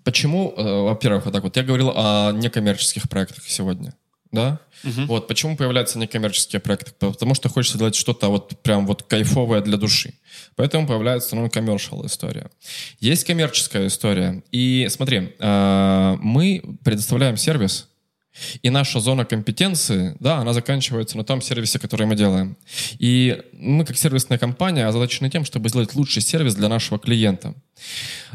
Почему, 0.04 0.54
э, 0.56 0.62
во-первых, 0.62 1.24
вот 1.24 1.34
так 1.34 1.42
вот, 1.42 1.56
я 1.56 1.64
говорил 1.64 1.90
о 1.94 2.30
некоммерческих 2.32 3.08
проектах 3.08 3.42
сегодня, 3.48 3.92
да? 4.32 4.60
Вот, 5.06 5.28
почему 5.28 5.56
появляются 5.56 5.98
некоммерческие 5.98 6.60
проекты? 6.60 6.92
Потому 6.98 7.34
что 7.34 7.48
хочется 7.48 7.78
делать 7.78 7.94
что-то 7.94 8.28
вот 8.28 8.60
прям 8.62 8.86
вот 8.86 9.02
кайфовое 9.02 9.60
для 9.60 9.76
души. 9.76 10.14
Поэтому 10.54 10.86
появляется 10.86 11.36
ну, 11.36 11.46
commercial 11.46 12.04
история. 12.06 12.50
Есть 13.00 13.24
коммерческая 13.24 13.86
история. 13.86 14.42
И 14.52 14.86
смотри, 14.90 15.34
э, 15.38 16.16
мы 16.20 16.62
предоставляем 16.84 17.36
сервис, 17.36 17.88
и 18.62 18.70
наша 18.70 19.00
зона 19.00 19.24
компетенции, 19.24 20.16
да, 20.20 20.38
она 20.38 20.52
заканчивается 20.52 21.16
на 21.16 21.24
том 21.24 21.40
сервисе, 21.40 21.78
который 21.78 22.06
мы 22.06 22.16
делаем. 22.16 22.56
И 22.98 23.42
мы, 23.52 23.84
как 23.84 23.96
сервисная 23.96 24.38
компания, 24.38 24.86
озадачены 24.86 25.30
тем, 25.30 25.44
чтобы 25.44 25.68
сделать 25.68 25.94
лучший 25.94 26.22
сервис 26.22 26.54
для 26.54 26.68
нашего 26.68 26.98
клиента. 26.98 27.54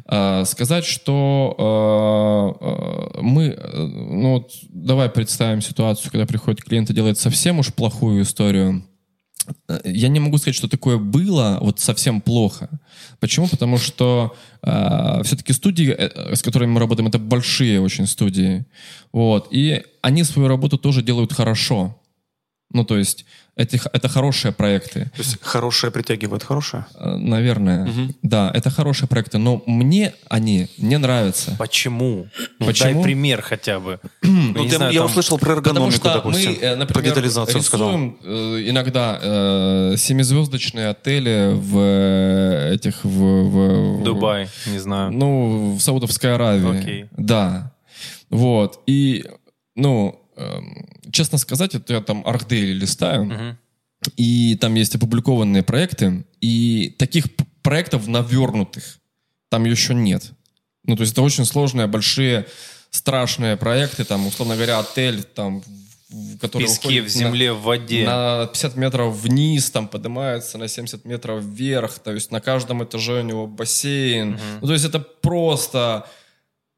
А, 0.05 0.45
Сказать, 0.45 0.85
что 0.85 2.57
э, 2.61 3.17
э, 3.17 3.21
мы, 3.21 3.57
ну 3.73 4.33
вот, 4.33 4.51
давай 4.69 5.09
представим 5.09 5.61
ситуацию, 5.61 6.11
когда 6.11 6.25
приходит 6.25 6.63
клиент 6.63 6.89
и 6.89 6.93
делает 6.93 7.17
совсем 7.17 7.59
уж 7.59 7.73
плохую 7.73 8.23
историю. 8.23 8.83
Э, 9.67 9.79
Я 9.85 10.07
не 10.07 10.19
могу 10.19 10.37
сказать, 10.37 10.55
что 10.55 10.67
такое 10.67 10.97
было 10.97 11.57
вот 11.61 11.79
совсем 11.79 12.21
плохо. 12.21 12.69
Почему? 13.19 13.47
Потому 13.47 13.77
что 13.77 14.35
все-таки 15.23 15.53
студии, 15.53 15.89
э, 15.89 16.35
с 16.35 16.41
которыми 16.41 16.71
мы 16.71 16.79
работаем, 16.79 17.07
это 17.07 17.19
большие 17.19 17.81
очень 17.81 18.07
студии. 18.07 18.65
Вот. 19.11 19.47
И 19.51 19.83
они 20.01 20.23
свою 20.23 20.47
работу 20.47 20.77
тоже 20.77 21.01
делают 21.01 21.33
хорошо. 21.33 21.97
Ну, 22.73 22.85
то 22.85 22.97
есть 22.97 23.25
эти, 23.61 23.79
это 23.93 24.09
хорошие 24.09 24.51
проекты. 24.51 25.05
То 25.15 25.21
есть 25.21 25.37
хорошее 25.41 25.91
притягивает 25.91 26.43
хорошее. 26.43 26.85
Э, 26.95 27.15
Наверное. 27.17 27.89
Да, 28.23 28.51
это 28.53 28.69
хорошие 28.69 29.07
проекты. 29.07 29.37
Но 29.37 29.61
мне 29.67 30.13
они 30.29 30.67
не 30.77 30.97
нравятся. 30.97 31.55
Почему? 31.59 32.27
Ну, 32.59 32.65
Почему? 32.65 32.93
Дай 32.93 33.03
пример 33.03 33.41
хотя 33.41 33.79
бы. 33.79 33.99
Ну, 34.21 34.63
не 34.63 34.69
ты- 34.69 34.75
знаю, 34.77 34.91
я 34.93 34.99
там- 35.01 35.09
услышал 35.09 35.37
про 35.37 35.55
Потому 35.55 35.85
эргономику, 35.87 35.97
что 35.97 36.13
допустим. 36.13 36.51
мы, 36.51 36.57
э, 36.57 36.59
про 36.71 36.75
например, 36.77 37.03
детализацию 37.09 37.61
сказал. 37.61 37.87
рисуем 37.89 38.17
э, 38.23 38.69
иногда 38.69 39.19
э, 39.21 39.95
семизвездочные 39.97 40.89
отели 40.89 41.53
в 41.53 42.71
этих... 42.73 43.03
В, 43.03 43.99
в- 43.99 44.03
Дубай, 44.03 44.47
не 44.67 44.79
знаю. 44.79 45.11
Ну, 45.11 45.75
в 45.75 45.79
Саудовской 45.81 46.35
Аравии. 46.35 46.79
Окей. 46.79 47.05
Да. 47.17 47.71
Вот. 48.29 48.79
И, 48.87 49.25
ну, 49.75 50.20
честно 51.11 51.37
сказать, 51.37 51.75
это 51.75 51.93
я 51.93 52.01
там 52.01 52.23
Архдейли 52.25 52.73
листаю, 52.73 53.25
Мгм. 53.25 53.57
и 54.17 54.55
там 54.55 54.75
есть 54.75 54.95
опубликованные 54.95 55.63
проекты, 55.63 56.25
и 56.39 56.95
таких 56.97 57.25
проектов 57.61 58.07
навернутых 58.07 58.97
там 59.49 59.65
еще 59.65 59.93
нет. 59.93 60.31
Ну, 60.85 60.95
то 60.95 61.01
есть 61.01 61.13
это 61.13 61.21
очень 61.21 61.45
сложные, 61.45 61.87
большие, 61.87 62.45
страшные 62.89 63.55
проекты, 63.57 64.03
там, 64.03 64.25
условно 64.27 64.55
говоря, 64.55 64.79
отель, 64.79 65.23
там, 65.23 65.61
в- 65.61 66.35
В 66.35 66.39
который 66.39 66.63
песке, 66.63 67.01
в 67.01 67.03
на- 67.05 67.09
земле, 67.09 67.53
в 67.53 67.61
воде. 67.61 68.05
на 68.05 68.47
50 68.47 68.75
метров 68.75 69.15
вниз, 69.15 69.69
там 69.71 69.87
поднимается 69.87 70.57
на 70.57 70.67
70 70.67 71.05
метров 71.05 71.41
вверх, 71.43 71.99
то 71.99 72.11
есть 72.13 72.31
на 72.31 72.41
каждом 72.41 72.83
этаже 72.83 73.21
у 73.21 73.23
него 73.23 73.47
бассейн. 73.47 74.37
Ну, 74.61 74.67
то 74.67 74.73
есть 74.73 74.83
это 74.85 74.99
просто, 74.99 76.05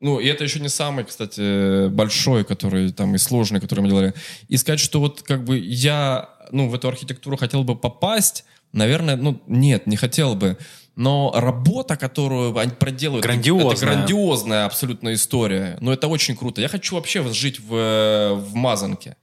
Ну, 0.04 0.20
и 0.20 0.28
это 0.28 0.43
еще 0.43 0.60
не 0.60 0.68
самый, 0.68 1.06
кстати, 1.06 1.88
большой, 1.88 2.43
который 2.43 2.91
там 2.91 3.16
и 3.16 3.18
сложный, 3.18 3.62
который 3.62 3.80
мы 3.80 3.88
делали. 3.88 4.14
И 4.49 4.58
сказать, 4.58 4.82
что 4.82 4.99
вот 4.99 5.22
как 5.22 5.45
бы 5.45 5.58
я, 5.58 6.30
ну, 6.51 6.68
в 6.68 6.76
эту 6.76 6.89
архитектуру 6.89 7.38
хотел 7.38 7.64
бы 7.64 7.78
попасть, 7.78 8.43
наверное, 8.74 9.16
ну, 9.16 9.41
нет, 9.47 9.88
не 9.88 9.95
хотел 9.95 10.36
бы. 10.36 10.58
Но 10.97 11.32
работа, 11.34 11.95
которую 11.95 12.58
они 12.58 12.74
проделывают, 12.74 13.24
Грандиозная. 13.24 13.72
это 13.72 13.86
грандиозная 13.86 14.66
абсолютно 14.66 15.14
история. 15.14 15.78
Но 15.80 15.93
это 15.93 16.10
очень 16.10 16.36
круто. 16.36 16.60
Я 16.60 16.68
хочу 16.68 16.95
вообще 16.95 17.24
жить 17.32 17.62
в, 17.62 18.36
в 18.36 18.56
Мазанке. 18.56 19.16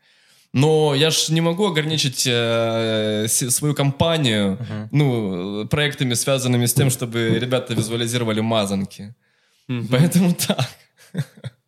Но 0.55 0.95
я 0.95 1.11
ж 1.11 1.29
не 1.29 1.43
могу 1.43 1.67
ограничить 1.67 2.27
э, 2.27 3.27
свою 3.29 3.75
компанию 3.75 4.59
ну, 4.93 5.67
проектами, 5.69 6.15
связанными 6.15 6.65
с 6.65 6.73
тем, 6.73 6.89
чтобы 6.89 7.39
ребята 7.39 7.75
визуализировали 7.75 8.41
мазанки. 8.41 9.15
Поэтому 9.91 10.35
так. 10.35 10.69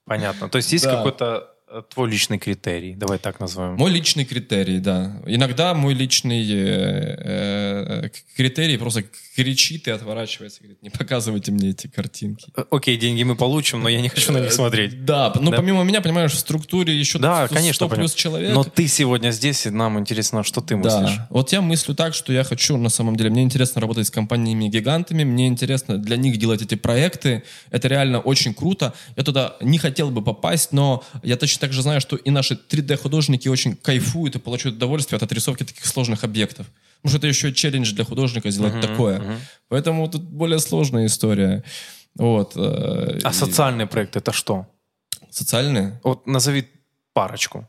Понятно. 0.04 0.48
То 0.48 0.56
есть 0.58 0.72
есть 0.72 0.84
Да. 0.84 0.96
какой-то 0.96 1.51
твой 1.80 2.10
личный 2.10 2.38
критерий, 2.38 2.94
давай 2.94 3.18
так 3.18 3.40
назовем. 3.40 3.76
Мой 3.76 3.90
личный 3.90 4.24
критерий, 4.24 4.78
да. 4.78 5.16
Иногда 5.26 5.72
мой 5.74 5.94
личный 5.94 6.44
э, 6.46 8.04
э, 8.04 8.08
критерий 8.36 8.76
просто 8.76 9.04
кричит 9.34 9.88
и 9.88 9.90
отворачивается. 9.90 10.60
Говорит, 10.60 10.82
не 10.82 10.90
показывайте 10.90 11.52
мне 11.52 11.70
эти 11.70 11.86
картинки. 11.86 12.52
Э, 12.56 12.64
Окей, 12.70 12.96
деньги 12.98 13.22
мы 13.22 13.36
получим, 13.36 13.82
но 13.82 13.88
я 13.88 14.00
не 14.02 14.08
хочу 14.10 14.32
на 14.32 14.38
них 14.40 14.52
смотреть. 14.52 15.04
Да, 15.04 15.32
ну 15.40 15.50
Да. 15.50 15.56
помимо 15.56 15.82
меня, 15.82 16.00
понимаешь, 16.02 16.32
в 16.32 16.38
структуре 16.38 16.94
еще 16.94 17.18
Да, 17.18 17.46
100 17.46 17.54
конечно, 17.54 17.88
плюс 17.88 18.14
человек. 18.14 18.54
Но 18.54 18.64
ты 18.64 18.86
сегодня 18.88 19.30
здесь, 19.30 19.66
и 19.66 19.70
нам 19.70 19.98
интересно, 19.98 20.42
что 20.44 20.60
ты 20.60 20.76
мыслишь. 20.76 21.16
Да. 21.16 21.26
Вот 21.30 21.52
я 21.52 21.62
мыслю 21.62 21.94
так, 21.94 22.14
что 22.14 22.32
я 22.32 22.44
хочу, 22.44 22.76
на 22.76 22.90
самом 22.90 23.16
деле, 23.16 23.30
мне 23.30 23.42
интересно 23.42 23.80
работать 23.80 24.06
с 24.06 24.10
компаниями-гигантами, 24.10 25.24
мне 25.24 25.46
интересно 25.48 25.96
для 25.96 26.16
них 26.16 26.36
делать 26.36 26.60
эти 26.60 26.74
проекты. 26.74 27.42
Это 27.70 27.88
реально 27.88 28.20
очень 28.20 28.52
круто. 28.52 28.92
Я 29.16 29.22
туда 29.22 29.56
не 29.60 29.78
хотел 29.78 30.10
бы 30.10 30.22
попасть, 30.22 30.72
но 30.72 31.02
я 31.22 31.36
точно 31.36 31.61
так 31.62 31.72
же 31.72 31.82
знаю, 31.82 32.00
что 32.00 32.16
и 32.16 32.30
наши 32.30 32.54
3D-художники 32.54 33.46
очень 33.46 33.76
кайфуют 33.76 34.34
и 34.34 34.40
получают 34.40 34.78
удовольствие 34.78 35.16
от 35.16 35.22
отрисовки 35.22 35.62
таких 35.62 35.86
сложных 35.86 36.24
объектов. 36.24 36.66
Потому 36.96 37.10
что 37.10 37.18
это 37.18 37.28
еще 37.28 37.50
и 37.50 37.54
челлендж 37.54 37.92
для 37.92 38.04
художника 38.04 38.50
сделать 38.50 38.80
такое. 38.80 39.38
Поэтому 39.68 40.08
тут 40.08 40.22
более 40.22 40.58
сложная 40.58 41.06
история. 41.06 41.62
Вот. 42.16 42.56
э, 42.56 43.20
А 43.22 43.30
и 43.30 43.32
социальный 43.32 43.86
проект 43.86 44.16
это 44.16 44.32
что? 44.32 44.66
Социальные? 45.30 46.00
Вот 46.02 46.26
назови 46.26 46.68
парочку. 47.12 47.68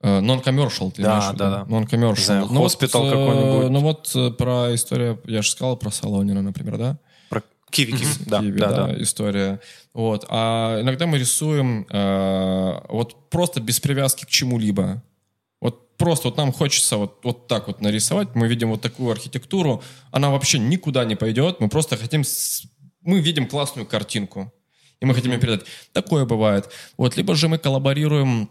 Э, 0.00 0.20
Non-commercial, 0.20 0.92
ты 0.92 1.02
Да, 1.02 1.26
виду? 1.30 1.38
да, 1.38 1.50
да. 1.50 1.76
Non-commercial. 1.76 2.24
Знаю, 2.24 2.46
Ну 2.50 2.60
вот, 2.60 2.70
хоспитал 2.70 3.04
э, 3.08 3.10
какой-нибудь. 3.10 3.70
Ну 3.70 3.80
вот 3.80 4.36
про 4.38 4.72
историю, 4.76 5.20
я 5.24 5.42
же 5.42 5.50
сказал 5.50 5.76
про 5.76 5.90
Солонина, 5.90 6.40
например, 6.40 6.78
да? 6.78 6.98
Киви, 7.72 7.92
киви. 7.92 8.14
Да, 8.26 8.40
Киеве, 8.40 8.58
да, 8.58 8.86
да. 8.86 9.02
история. 9.02 9.60
Вот. 9.94 10.24
А 10.28 10.80
иногда 10.80 11.06
мы 11.06 11.18
рисуем 11.18 11.86
э, 11.90 12.80
вот 12.88 13.30
просто 13.30 13.60
без 13.60 13.80
привязки 13.80 14.24
к 14.24 14.28
чему-либо. 14.28 15.02
Вот 15.60 15.96
просто 15.96 16.28
вот 16.28 16.36
нам 16.36 16.52
хочется 16.52 16.96
вот, 16.96 17.18
вот 17.24 17.48
так 17.48 17.66
вот 17.66 17.80
нарисовать. 17.80 18.34
Мы 18.34 18.46
видим 18.46 18.68
вот 18.70 18.80
такую 18.80 19.10
архитектуру. 19.10 19.82
Она 20.10 20.30
вообще 20.30 20.58
никуда 20.58 21.04
не 21.04 21.16
пойдет. 21.16 21.60
Мы 21.60 21.68
просто 21.68 21.96
хотим... 21.96 22.22
с- 22.24 22.64
Мы 23.02 23.20
видим 23.20 23.48
классную 23.48 23.86
картинку. 23.86 24.52
И 25.00 25.06
мы 25.06 25.14
хотим 25.14 25.32
ее 25.32 25.38
передать. 25.38 25.64
Такое 25.92 26.24
бывает. 26.24 26.70
Вот. 26.96 27.16
Либо 27.16 27.34
же 27.34 27.48
мы 27.48 27.58
коллаборируем... 27.58 28.48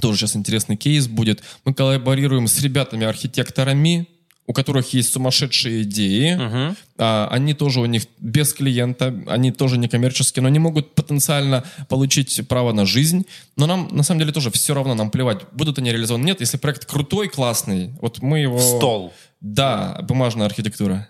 Тоже 0.00 0.18
сейчас 0.18 0.36
интересный 0.36 0.76
кейс 0.76 1.06
будет. 1.08 1.42
Мы 1.64 1.72
коллаборируем 1.72 2.48
с 2.48 2.60
ребятами-архитекторами, 2.60 4.06
у 4.46 4.52
которых 4.52 4.94
есть 4.94 5.12
сумасшедшие 5.12 5.82
идеи. 5.82 6.34
Мгм. 6.34 6.76
А, 6.98 7.28
они 7.30 7.54
тоже 7.54 7.80
у 7.80 7.86
них 7.86 8.04
без 8.18 8.52
клиента, 8.52 9.14
они 9.26 9.52
тоже 9.52 9.76
не 9.76 9.88
коммерческие, 9.88 10.42
но 10.42 10.48
они 10.48 10.58
могут 10.58 10.94
потенциально 10.94 11.64
получить 11.88 12.46
право 12.48 12.72
на 12.72 12.86
жизнь. 12.86 13.26
Но 13.56 13.66
нам, 13.66 13.88
на 13.90 14.02
самом 14.02 14.20
деле, 14.20 14.32
тоже 14.32 14.50
все 14.50 14.74
равно, 14.74 14.94
нам 14.94 15.10
плевать, 15.10 15.40
будут 15.52 15.78
они 15.78 15.90
реализованы. 15.90 16.24
Нет, 16.24 16.40
если 16.40 16.58
проект 16.58 16.84
крутой, 16.84 17.28
классный, 17.28 17.92
вот 18.00 18.22
мы 18.22 18.40
его... 18.40 18.58
В 18.58 18.62
стол. 18.62 19.12
Да, 19.40 19.98
бумажная 20.02 20.46
архитектура. 20.46 21.08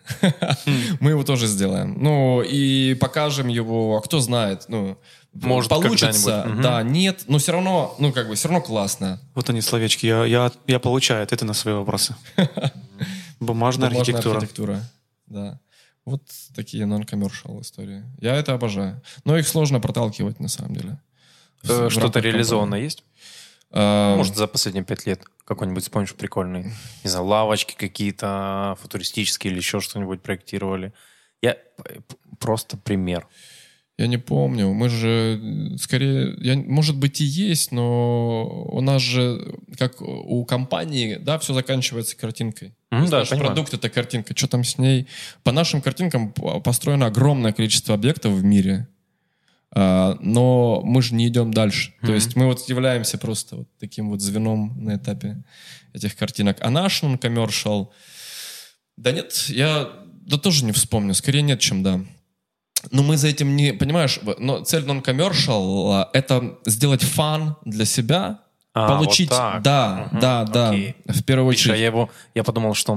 Мы 1.01 1.11
его 1.11 1.23
тоже 1.23 1.47
сделаем. 1.47 1.97
Ну, 2.01 2.43
и 2.43 2.95
покажем 2.95 3.49
его, 3.49 3.97
а 3.97 4.01
кто 4.01 4.19
знает, 4.21 4.65
ну, 4.69 4.99
Может, 5.33 5.71
получится. 5.71 6.45
Мгм. 6.47 6.63
Да, 6.63 6.83
нет, 6.83 7.25
но 7.29 7.39
все 7.39 7.53
равно, 7.53 7.95
ну, 7.99 8.13
как 8.13 8.29
бы, 8.29 8.35
все 8.35 8.49
равно 8.49 8.63
классно. 8.63 9.21
Вот 9.35 9.49
они, 9.49 9.61
словечки. 9.61 10.07
Я, 10.07 10.25
я, 10.25 10.51
я 10.67 10.81
получаю 10.81 11.23
ответы 11.23 11.45
на 11.45 11.55
свои 11.55 11.75
вопросы. 11.75 12.17
Бумажная 13.41 13.91
Бумажная 13.91 14.01
архитектура. 14.01 14.37
архитектура. 14.39 14.83
Да. 15.27 15.61
Вот 16.05 16.23
такие 16.55 16.85
non-commercial 16.85 17.61
истории. 17.63 18.05
Я 18.21 18.37
это 18.37 18.53
обожаю. 18.55 19.03
Но 19.25 19.37
их 19.37 19.47
сложно 19.49 19.81
проталкивать, 19.81 20.39
на 20.41 20.49
самом 20.49 20.75
деле. 20.75 21.01
Э, 21.65 21.89
Что-то 21.91 22.21
компании. 22.21 22.23
есть? 22.77 23.05
А, 23.73 24.17
Может, 24.17 24.37
за 24.37 24.47
последние 24.47 24.85
пять 24.85 25.05
лет 25.07 25.23
какой-нибудь 25.45 25.83
вспомнишь 25.83 26.15
прикольный? 26.15 26.73
Не 27.03 27.11
знаю, 27.11 27.27
лавочки 27.27 27.75
какие-то 27.77 28.77
футуристические 28.81 29.51
или 29.51 29.59
еще 29.59 29.81
что-нибудь 29.81 30.23
проектировали. 30.23 30.93
Я 31.43 31.57
просто 32.39 32.77
пример. 32.77 33.27
Я 33.99 34.09
не 34.09 34.19
помню. 34.19 34.75
Мы 34.75 34.91
же, 34.91 35.41
э, 35.43 35.77
скорее, 35.79 36.35
я, 36.41 36.57
может 36.57 36.97
быть 36.97 37.23
и 37.23 37.25
есть, 37.25 37.73
но 37.73 38.67
у 38.71 38.83
нас 38.83 39.01
же, 39.01 39.57
как 39.79 40.03
у 40.03 40.45
компании, 40.45 41.17
да, 41.17 41.39
все 41.39 41.55
заканчивается 41.55 42.15
картинкой. 42.17 42.75
Есть 42.93 43.11
да, 43.11 43.21
наш 43.21 43.31
продукт— 43.31 43.73
это 43.75 43.89
картинка. 43.89 44.37
Что 44.37 44.49
там 44.49 44.65
с 44.65 44.77
ней? 44.77 45.07
По 45.45 45.53
нашим 45.53 45.81
картинкам 45.81 46.33
построено 46.33 47.07
огромное 47.07 47.53
количество 47.53 47.95
объектов 47.95 48.33
в 48.33 48.45
мире. 48.45 48.87
А, 49.73 50.19
но 50.21 50.83
мы 50.85 51.01
же 51.01 51.15
не 51.15 51.29
идем 51.29 51.53
дальше. 51.53 51.95
То 52.03 52.13
есть 52.13 52.37
мы 52.37 52.47
вот 52.47 52.69
являемся 52.69 53.17
просто 53.17 53.57
вот 53.57 53.69
таким 53.79 54.11
вот 54.11 54.21
звеном 54.21 54.75
на 54.77 54.97
этапе 54.97 55.43
этих 55.95 56.17
картинок. 56.17 56.59
А 56.61 56.71
наш 56.71 57.03
non-commercial... 57.03 57.89
Да 58.99 59.13
нет, 59.13 59.47
я 59.49 59.91
да 60.27 60.37
тоже 60.39 60.65
не 60.65 60.73
вспомню. 60.73 61.15
Скорее 61.15 61.43
нет, 61.43 61.61
чем 61.61 61.83
да. 61.83 62.01
Но 62.91 63.03
мы 63.03 63.17
за 63.17 63.29
этим 63.29 63.57
не... 63.57 63.73
Понимаешь, 63.73 64.21
но 64.39 64.61
цель 64.65 64.85
non-commercial 64.85 65.93
а,— 65.93 66.11
это 66.13 66.59
сделать 66.67 67.03
фан 67.03 67.57
для 67.65 67.85
себя, 67.85 68.41
А, 68.75 68.89
получить... 68.89 69.31
вот 69.31 69.37
так. 69.39 69.63
Да, 69.63 70.09
Мгм, 70.11 70.21
да, 70.21 70.45
да. 70.45 70.69
окей. 70.71 70.97
В 71.07 71.23
первую 71.25 71.51
Видишь, 71.51 71.67
очередь. 71.67 71.81
я, 71.81 71.87
его, 71.87 72.11
я 72.35 72.45
подумал, 72.45 72.75
что 72.75 72.97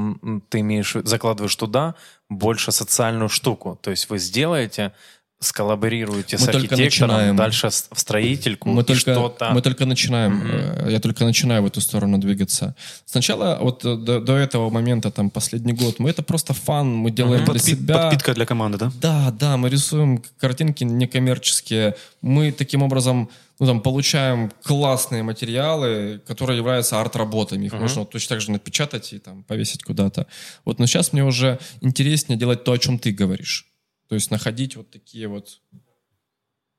ты 0.49 0.59
имеешь, 0.59 0.95
закладываешь 1.03 1.55
туда 1.55 1.95
больше 2.29 2.71
социальную 2.71 3.29
штуку. 3.29 3.79
То 3.81 3.89
есть 3.91 4.09
вы 4.09 4.19
сделаете, 4.19 4.91
сколлаборируете 5.39 6.37
Мы 6.37 6.43
с 6.43 6.45
только 6.45 6.57
архитектором, 6.75 7.15
начинаем. 7.15 7.35
дальше 7.35 7.69
в 7.69 7.99
строительку 7.99 8.69
Мы 8.69 8.81
и 8.81 8.85
только, 8.85 9.13
что-то... 9.13 9.51
мы 9.51 9.61
только 9.61 9.85
начинаем, 9.85 10.41
э, 10.43 10.91
я 10.91 10.99
только 10.99 11.23
начинаю 11.23 11.63
в 11.63 11.65
эту 11.65 11.79
сторону 11.79 12.17
двигаться. 12.17 12.75
Сначала, 13.05 13.57
вот 13.61 13.85
э, 13.85 13.95
до, 13.95 14.19
до 14.19 14.35
этого 14.35 14.69
момента, 14.69 15.11
там, 15.11 15.29
последний 15.29 15.71
год, 15.71 15.99
мы 15.99 16.09
это 16.09 16.23
просто 16.23 16.53
фан, 16.53 16.93
мы 16.93 17.11
делаем 17.11 17.45
для 17.45 17.53
Подпи- 17.53 17.59
себя. 17.59 17.97
Подпитка 17.97 18.33
для 18.33 18.45
команды, 18.45 18.77
да? 18.77 18.91
Да, 19.01 19.31
да, 19.31 19.57
мы 19.57 19.69
рисуем 19.69 20.21
картинки 20.39 20.83
некоммерческие. 20.83 21.95
Мы 22.21 22.51
таким 22.51 22.83
образом 22.83 23.29
ну, 23.59 23.65
там, 23.65 23.81
получаем 23.81 24.51
классные 24.63 25.23
материалы, 25.23 26.21
которые 26.25 26.57
являются 26.57 26.99
арт-работами. 26.99 27.65
Их 27.65 27.73
можно 27.73 28.01
вот 28.01 28.11
точно 28.11 28.35
так 28.35 28.41
же 28.41 28.51
напечатать 28.51 29.13
и 29.13 29.19
там, 29.19 29.43
повесить 29.43 29.83
куда-то. 29.83 30.27
Вот, 30.65 30.79
но 30.79 30.85
сейчас 30.85 31.13
мне 31.13 31.23
уже 31.23 31.59
интереснее 31.81 32.37
делать 32.37 32.63
то, 32.63 32.71
о 32.71 32.77
чем 32.77 32.99
ты 32.99 33.11
говоришь. 33.11 33.68
То 34.09 34.15
есть 34.15 34.31
находить 34.31 34.75
вот 34.75 34.89
такие 34.89 35.27
вот 35.27 35.61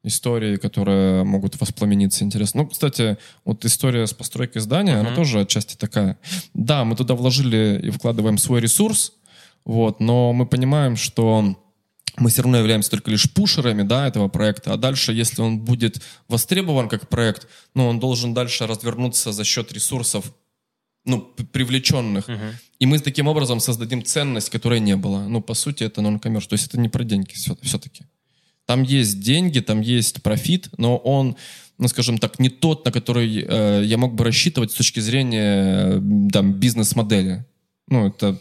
истории, 0.02 0.56
которые 0.56 1.24
могут 1.24 1.60
воспламениться 1.60 2.24
интересно. 2.24 2.62
Ну, 2.62 2.68
кстати, 2.68 3.18
вот 3.44 3.64
история 3.64 4.06
с 4.06 4.12
постройкой 4.12 4.62
здания, 4.62 4.96
она 4.96 5.14
тоже 5.14 5.40
отчасти 5.40 5.76
такая. 5.76 6.18
Да, 6.54 6.84
мы 6.84 6.96
туда 6.96 7.14
вложили 7.14 7.80
и 7.84 7.90
вкладываем 7.90 8.38
свой 8.38 8.60
ресурс, 8.60 9.12
вот, 9.64 10.00
но 10.00 10.32
мы 10.32 10.46
понимаем, 10.46 10.96
что 10.96 11.56
мы 12.16 12.30
все 12.30 12.42
равно 12.42 12.58
являемся 12.58 12.90
только 12.90 13.10
лишь 13.10 13.32
пушерами 13.32 13.82
да, 13.82 14.08
этого 14.08 14.28
проекта, 14.28 14.72
а 14.72 14.76
дальше, 14.76 15.12
если 15.12 15.42
он 15.42 15.60
будет 15.60 16.02
востребован 16.28 16.88
как 16.88 17.08
проект, 17.08 17.46
ну, 17.74 17.86
он 17.86 18.00
должен 18.00 18.34
дальше 18.34 18.66
развернуться 18.66 19.32
за 19.32 19.44
счет 19.44 19.72
ресурсов, 19.72 20.32
ну, 21.05 21.20
привлеченных. 21.53 22.28
И 22.78 22.86
мы 22.86 22.98
таким 22.98 23.26
образом 23.28 23.61
создадим 23.61 24.03
ценность, 24.05 24.51
которой 24.51 24.80
не 24.80 24.96
было. 24.96 25.28
Ну, 25.28 25.40
по 25.42 25.55
сути, 25.55 25.84
это 25.84 26.01
non-commercial. 26.01 26.48
То 26.48 26.55
есть 26.55 26.66
это 26.68 26.78
не 26.80 26.88
про 26.88 27.05
деньги 27.05 27.32
все- 27.32 27.57
все-таки. 27.62 28.05
Там 28.66 28.82
есть 28.82 29.20
деньги, 29.20 29.61
там 29.61 29.80
есть 29.80 30.22
профит, 30.22 30.68
но 30.78 30.96
он, 30.96 31.36
ну, 31.78 31.88
скажем 31.88 32.18
так, 32.18 32.38
не 32.38 32.48
тот, 32.48 32.84
на 32.84 32.92
который 32.92 33.44
э, 33.48 33.82
я 33.84 33.96
мог 33.98 34.14
бы 34.14 34.24
рассчитывать 34.24 34.70
с 34.70 34.74
точки 34.74 35.01
зрения 35.01 35.98
э, 35.98 36.01
там, 36.32 36.53
бизнес-модели. 36.53 37.44
Ну, 37.88 38.07
это 38.07 38.38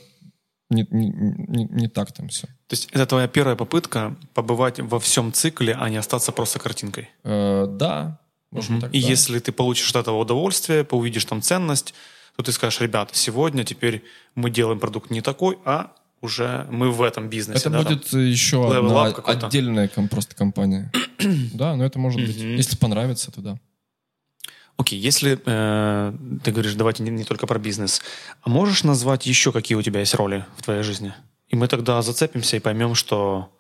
не, 0.70 0.86
не- 0.92 1.10
не- 1.48 1.66
не 1.72 1.88
так 1.88 2.12
там 2.12 2.28
все. 2.28 2.48
То 2.68 2.74
есть 2.74 2.90
это 2.92 3.06
твоя 3.08 3.28
первая 3.28 3.56
попытка 3.56 4.16
побывать 4.34 4.80
во 4.80 5.00
всем 5.00 5.34
цикле, 5.34 5.74
а 5.74 5.90
не 5.90 5.98
остаться 5.98 6.32
просто 6.32 6.60
картинкой. 6.60 7.10
Э, 7.24 7.66
да, 7.68 8.20
можно 8.52 8.82
так. 8.82 8.94
И 8.94 9.02
да. 9.02 9.08
если 9.08 9.40
ты 9.40 9.52
получишь 9.52 9.90
от 9.90 9.96
этого 9.96 10.20
удовольствие, 10.20 10.84
поувидишь 10.84 11.26
там 11.26 11.42
ценность, 11.42 11.94
то 12.40 12.44
ты 12.44 12.54
скажешь, 12.54 12.80
ребята, 12.80 13.14
сегодня 13.16 13.66
теперь 13.66 14.02
мы 14.34 14.50
делаем 14.50 14.80
продукт 14.80 15.12
не 15.12 15.20
такой, 15.20 15.60
а 15.66 15.92
уже 16.22 16.66
мы 16.72 16.90
в 16.90 17.02
этом 17.02 17.28
бизнесе. 17.28 17.60
Это 17.60 17.70
да, 17.70 17.84
там? 17.84 17.94
будет 17.94 18.14
еще 18.14 18.56
Level 18.56 19.08
одна 19.08 19.48
отдельная 19.48 19.90
ком- 19.90 20.08
просто 20.08 20.38
компания. 20.38 20.90
Да, 21.54 21.76
но 21.76 21.84
это 21.84 22.00
может 22.00 22.22
быть. 22.22 22.38
Если 22.38 22.78
понравится, 22.78 23.30
то 23.30 23.42
да. 23.42 23.60
Окей, 24.78 24.98
если 24.98 25.38
э, 25.46 26.14
ты 26.42 26.52
говоришь, 26.54 26.76
давайте 26.76 27.04
не, 27.04 27.12
не 27.12 27.26
только 27.26 27.46
про 27.46 27.60
бизнес, 27.60 28.02
а 28.42 28.50
можешь 28.50 28.86
назвать 28.86 29.26
еще 29.26 29.52
какие 29.52 29.78
у 29.78 29.82
тебя 29.82 30.00
есть 30.00 30.14
роли 30.14 30.46
в 30.56 30.64
твоей 30.64 30.82
жизни? 30.82 31.14
И 31.50 31.58
мы 31.58 31.68
тогда 31.68 32.02
зацепимся 32.02 32.56
и 32.56 32.62
поймем, 32.62 32.96
что 32.96 33.52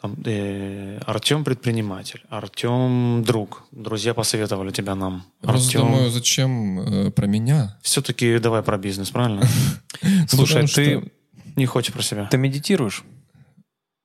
там, 0.00 0.16
э, 0.24 0.98
Артем 1.06 1.44
предприниматель, 1.44 2.22
Артем 2.28 3.24
друг, 3.24 3.64
друзья 3.72 4.14
посоветовали 4.14 4.70
тебя 4.70 4.94
нам. 4.94 5.24
Я 5.42 5.48
просто 5.48 5.68
Артем, 5.68 5.80
думаю, 5.80 6.10
зачем 6.10 6.80
э, 6.80 7.10
про 7.10 7.26
меня? 7.26 7.78
все-таки 7.82 8.38
давай 8.38 8.62
про 8.62 8.78
бизнес, 8.78 9.10
правильно? 9.10 9.42
Слушай, 10.28 10.66
потому 10.66 10.68
ты, 10.68 11.12
Не 11.56 11.66
хочешь 11.66 11.92
про 11.92 12.02
себя? 12.02 12.28
ты 12.30 12.38
медитируешь? 12.38 13.04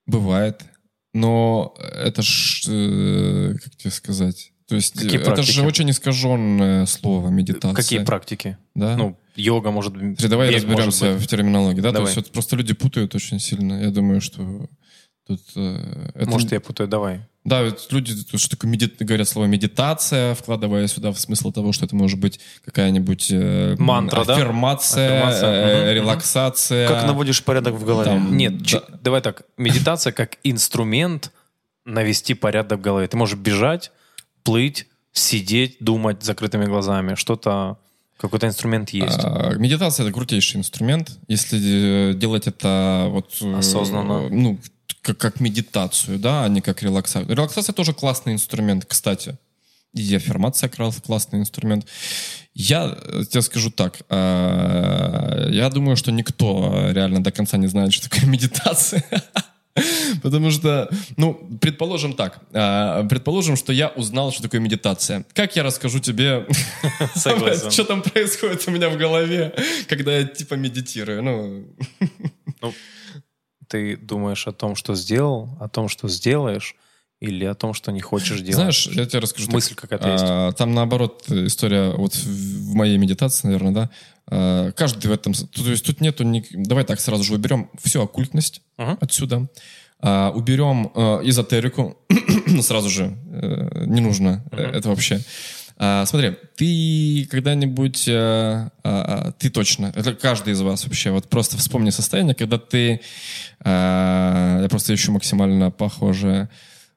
Бывает. 0.08 0.64
Но 1.14 1.76
это 1.78 2.24
ж, 2.24 2.64
э, 2.68 3.54
как 3.64 3.76
тебе 3.76 3.91
сказать? 3.91 4.52
То 4.68 4.76
есть 4.76 4.94
Какие 4.94 5.18
э, 5.18 5.22
это 5.22 5.32
практики? 5.34 5.52
же 5.52 5.64
очень 5.64 5.91
искаженное 5.91 6.88
слово, 6.88 7.30
медитация. 7.30 7.76
Какие 7.76 8.00
практики? 8.04 8.58
Да? 8.74 8.98
Ну, 8.98 9.20
йога, 9.36 9.70
может 9.70 9.96
быть. 9.96 10.28
Давай 10.28 10.50
разберемся 10.50 11.16
в 11.18 11.28
терминологии. 11.28 11.82
Да? 11.82 11.91
То 11.91 12.02
есть 12.02 12.16
вот 12.16 12.32
просто 12.32 12.56
люди 12.56 12.74
путают 12.74 13.14
очень 13.14 13.39
сильно. 13.39 13.84
Я 13.84 13.91
думаю, 13.91 14.22
что 14.22 14.68
тут... 15.28 15.41
э, 15.55 16.09
это- 16.15 16.30
Может, 16.30 16.51
я 16.51 16.59
путаю, 16.59 16.88
давай. 16.89 17.21
Да, 17.45 17.63
вот 17.63 17.86
люди, 17.91 18.13
что 18.38 18.49
такое 18.51 18.71
медит... 18.71 18.95
говорят 18.99 19.28
слово 19.28 19.47
медитация, 19.47 20.34
вкладывая 20.34 20.88
сюда 20.88 21.11
в 21.11 21.19
смысл 21.19 21.51
того, 21.51 21.74
что 21.74 21.86
это 21.86 21.93
может 21.95 22.17
быть 22.19 22.39
какая-нибудь 22.63 23.28
э, 23.32 23.76
Мантра, 23.78 24.24
да? 24.24 24.36
аффирмация, 24.36 25.09
Аффирмация, 25.17 25.49
э, 25.51 25.82
мгм. 25.84 25.93
релаксация. 25.95 26.88
Как 26.88 27.05
наводишь 27.05 27.43
порядок 27.43 27.74
в 27.76 27.84
голове? 27.86 28.11
Там- 28.11 28.38
Нет, 28.38 28.59
Да. 28.59 28.65
чи- 28.65 28.82
давай 29.01 29.21
так. 29.21 29.43
Медитация 29.57 30.13
как 30.13 30.38
инструмент 30.43 31.32
навести 31.86 32.34
порядок 32.34 32.80
в 32.80 32.82
голове. 32.82 33.07
Ты 33.07 33.17
можешь 33.17 33.38
бежать, 33.38 33.91
плыть, 34.43 34.88
сидеть, 35.11 35.76
думать 35.82 36.24
закрытыми 36.24 36.63
глазами. 36.65 37.15
Что-то, 37.15 37.78
какой-то 38.17 38.47
инструмент 38.47 38.91
есть. 38.91 39.19
А, 39.21 39.53
Медитация 39.57 40.05
это 40.05 40.13
крутейший 40.13 40.59
инструмент, 40.61 41.11
если 41.28 42.11
э, 42.11 42.13
делать 42.13 42.47
это 42.47 43.07
вот 43.09 43.36
э, 43.41 43.57
Осознанно. 43.57 44.30
ну 44.30 44.59
как, 45.04 45.18
как 45.18 45.39
медитацию, 45.39 46.18
да, 46.18 46.45
а 46.45 46.49
не 46.49 46.62
как 46.62 46.82
релаксацию. 46.82 47.36
Релаксация 47.36 47.74
тоже 47.74 47.93
классный 47.93 48.34
инструмент, 48.34 48.86
кстати. 48.86 49.38
И 49.93 50.16
аффирмация 50.16 50.70
классный 50.70 51.39
инструмент. 51.39 51.86
Я 52.56 52.97
э, 52.97 53.24
тебе 53.30 53.41
скажу 53.43 53.70
так. 53.70 54.01
э, 54.10 55.49
Я 55.51 55.70
думаю, 55.70 55.97
что 55.97 56.12
никто 56.12 56.72
э, 56.74 56.93
реально 56.93 57.24
до 57.24 57.32
конца 57.32 57.58
не 57.58 57.68
знает, 57.68 57.93
что 57.93 58.10
такое 58.10 58.28
медитация. 58.30 59.04
Потому 60.24 60.51
что, 60.51 60.89
ну, 61.18 61.34
предположим 61.62 62.14
так. 62.14 62.39
э, 62.54 63.08
Предположим, 63.10 63.56
что 63.56 63.74
я 63.74 63.89
узнал, 63.89 64.32
что 64.32 64.41
такое 64.43 64.62
медитация. 64.62 65.26
Как 65.34 65.56
я 65.56 65.64
расскажу 65.64 65.99
тебе, 65.99 66.47
что 67.70 67.84
там 67.84 68.01
происходит 68.01 68.64
у 68.68 68.72
меня 68.72 68.89
в 68.89 68.97
голове, 68.97 69.54
когда 69.89 70.18
я 70.18 70.24
типа 70.24 70.56
медитирую? 70.56 71.22
Ну, 71.22 72.74
Ты 73.74 73.97
думаешь 73.97 74.45
о 74.47 74.51
том, 74.51 74.76
что 74.76 74.93
сделал, 74.93 75.57
о 75.59 75.67
том, 75.67 75.89
что 75.89 76.07
сделаешь, 76.07 76.76
или 77.19 77.43
о 77.43 77.55
том, 77.55 77.74
что 77.74 77.91
не 77.91 78.01
хочешь 78.01 78.38
делать? 78.41 78.53
знаешь, 78.55 78.86
я 78.86 79.05
тебе 79.07 79.17
расскажу. 79.17 79.49
Мысль 79.49 79.74
какая-то 79.74 80.11
есть. 80.11 80.24
А, 80.28 80.51
Там 80.51 80.76
наоборот 80.76 81.24
история 81.28 81.89
вот 81.89 82.13
в 82.15 82.76
моей 82.76 82.99
медитации, 82.99 83.47
наверное, 83.47 83.71
да. 83.71 83.89
А, 84.28 84.71
Каждый 84.74 85.07
в 85.07 85.11
этом... 85.11 85.34
То 85.34 85.71
есть 85.71 85.86
тут 85.88 86.01
нету... 86.01 86.24
ни- 86.24 86.45
Давай 86.53 86.84
так 86.84 86.99
сразу 86.99 87.24
же 87.24 87.34
уберем 87.34 87.71
всю 87.84 88.03
оккультность 88.03 88.61
отсюда. 88.78 89.47
А, 89.99 90.32
Уберем 90.36 90.91
э, 90.93 91.21
эзотерику. 91.24 91.97
Сразу 92.61 92.89
же. 92.89 93.17
э, 93.32 93.86
Не 93.88 94.01
нужно 94.01 94.45
э, 94.51 94.61
это 94.61 94.89
вообще. 94.89 95.19
А, 95.78 96.05
Смотри, 96.05 96.36
ты 96.55 97.28
когда-нибудь... 97.30 98.07
э, 98.07 98.11
а, 98.13 98.69
а, 98.84 99.32
Ты 99.34 99.49
точно, 99.49 99.91
это 99.95 100.13
каждый 100.13 100.53
из 100.53 100.61
вас 100.61 100.86
вообще, 100.86 101.11
вот 101.11 101.30
просто 101.30 101.57
вспомни 101.57 101.89
состояние, 101.89 102.36
когда 102.36 102.57
ты... 102.57 103.01
а, 103.59 104.61
Я 104.61 104.69
просто 104.69 104.93
ищу 104.93 105.11
максимально 105.11 105.71
похожее. 105.71 106.49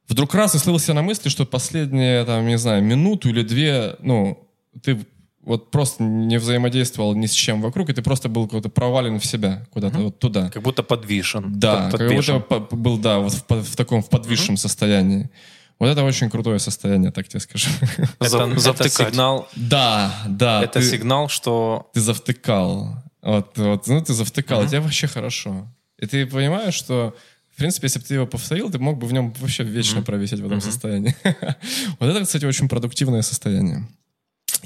Вдруг 0.08 0.34
раз 0.34 0.54
и 0.54 0.58
слился 0.58 0.94
на 0.94 1.02
мысли, 1.02 1.28
что 1.28 1.46
последние, 1.46 2.24
там, 2.24 2.46
не 2.46 2.58
знаю, 2.58 2.82
минуту 2.82 3.28
или 3.30 3.42
две, 3.42 3.96
ну, 4.00 4.48
ты 4.82 4.98
вот 5.42 5.70
просто 5.70 6.02
не 6.02 6.38
взаимодействовал 6.38 7.14
ни 7.14 7.26
с 7.26 7.32
чем 7.32 7.62
вокруг, 7.62 7.88
и 7.88 7.92
ты 7.92 8.02
просто 8.02 8.28
был 8.28 8.46
какой-то 8.46 8.68
провален 8.68 9.18
в 9.20 9.24
себя 9.24 9.64
куда-то 9.70 9.98
вот 9.98 10.18
туда. 10.18 10.50
Как 10.50 10.62
будто 10.62 10.82
подвишен. 10.82 11.58
Да, 11.58 11.88
под- 11.90 12.00
как 12.00 12.10
будто 12.12 12.40
подвешен. 12.40 12.82
был, 12.82 12.98
да, 12.98 13.18
вот 13.20 13.32
в, 13.32 13.62
в 13.62 13.76
таком 13.76 14.02
в 14.02 14.08
подвисшем 14.10 14.56
состоянии. 14.56 15.30
Вот 15.78 15.88
это 15.88 16.04
очень 16.04 16.30
крутое 16.30 16.58
состояние, 16.58 17.10
так 17.12 17.28
тебе 17.28 17.40
скажу. 17.40 17.68
Это, 18.20 18.28
Зав- 18.30 18.50
это 18.50 18.60
завтыкать. 18.60 18.92
сигнал, 19.10 19.48
Да, 19.56 20.12
да. 20.26 20.62
это 20.62 20.80
ты, 20.80 20.90
сигнал, 20.90 21.28
что 21.28 21.90
ты 21.92 22.00
завтыкал. 22.00 22.96
Вот, 23.22 23.58
вот, 23.58 23.86
ну, 23.86 24.00
ты 24.02 24.14
завтыкал, 24.14 24.64
и 24.64 24.68
тебе 24.68 24.80
вообще 24.80 25.06
хорошо. 25.06 25.66
И 25.98 26.06
ты 26.06 26.24
понимаешь, 26.26 26.74
что, 26.74 27.14
в 27.54 27.56
принципе, 27.58 27.86
если 27.86 27.98
бы 27.98 28.04
ты 28.06 28.14
его 28.14 28.26
повторил, 28.26 28.70
ты 28.70 28.78
мог 28.78 28.98
бы 28.98 29.06
в 29.06 29.12
нем 29.12 29.34
вообще 29.40 29.64
вечно 29.64 30.00
провисеть 30.02 30.40
в 30.40 30.46
этом 30.46 30.60
состоянии. 30.60 31.14
Вот 31.98 32.08
это, 32.10 32.22
кстати, 32.24 32.44
очень 32.46 32.68
продуктивное 32.68 33.22
состояние. 33.22 33.86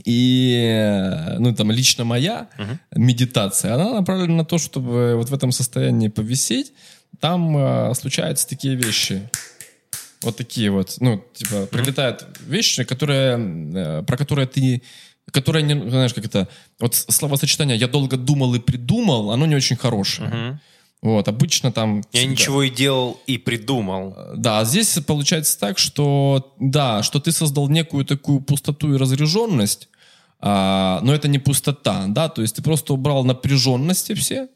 И, 0.04 1.34
ну, 1.38 1.54
там, 1.54 1.70
лично 1.70 2.04
моя 2.04 2.48
медитация, 2.94 3.74
она 3.74 3.92
направлена 3.94 4.34
на 4.34 4.44
то, 4.44 4.58
чтобы 4.58 5.14
вот 5.16 5.28
в 5.30 5.34
этом 5.34 5.52
состоянии 5.52 6.08
повисеть. 6.08 6.72
Там 7.18 7.56
э, 7.56 7.94
случаются 7.94 8.48
такие 8.48 8.76
вещи. 8.76 9.28
Вот 10.22 10.36
такие 10.36 10.70
вот, 10.70 10.96
ну, 11.00 11.24
типа, 11.32 11.66
прилетают 11.66 12.26
вещи, 12.46 12.84
которые, 12.84 13.38
э, 13.74 14.02
про 14.02 14.16
которые 14.18 14.46
ты, 14.46 14.82
которые 15.32 15.62
не, 15.62 15.90
знаешь, 15.90 16.12
как 16.12 16.26
это, 16.26 16.46
вот 16.78 16.94
словосочетание 16.94 17.76
«я 17.76 17.88
долго 17.88 18.16
думал 18.16 18.54
и 18.54 18.58
придумал», 18.58 19.30
оно 19.30 19.46
не 19.46 19.54
очень 19.56 19.76
хорошее. 19.76 20.60
Вот, 21.02 21.28
обычно 21.28 21.72
там... 21.72 22.02
я 22.12 22.20
всегда- 22.20 22.30
ничего 22.32 22.62
и 22.62 22.68
делал, 22.68 23.18
и 23.26 23.38
придумал. 23.38 24.14
да, 24.36 24.60
а 24.60 24.64
здесь 24.66 24.98
получается 25.06 25.58
так, 25.58 25.78
что 25.78 26.54
да, 26.60 27.02
что 27.02 27.20
ты 27.20 27.32
создал 27.32 27.70
некую 27.70 28.04
такую 28.04 28.40
пустоту 28.40 28.92
и 28.92 28.98
разряженность, 28.98 29.88
а, 30.40 31.00
но 31.02 31.14
это 31.14 31.26
не 31.28 31.38
пустота, 31.38 32.04
да, 32.08 32.28
то 32.28 32.42
есть 32.42 32.56
ты 32.56 32.62
просто 32.62 32.92
убрал 32.92 33.24
напряженности 33.24 34.12
все, 34.12 34.48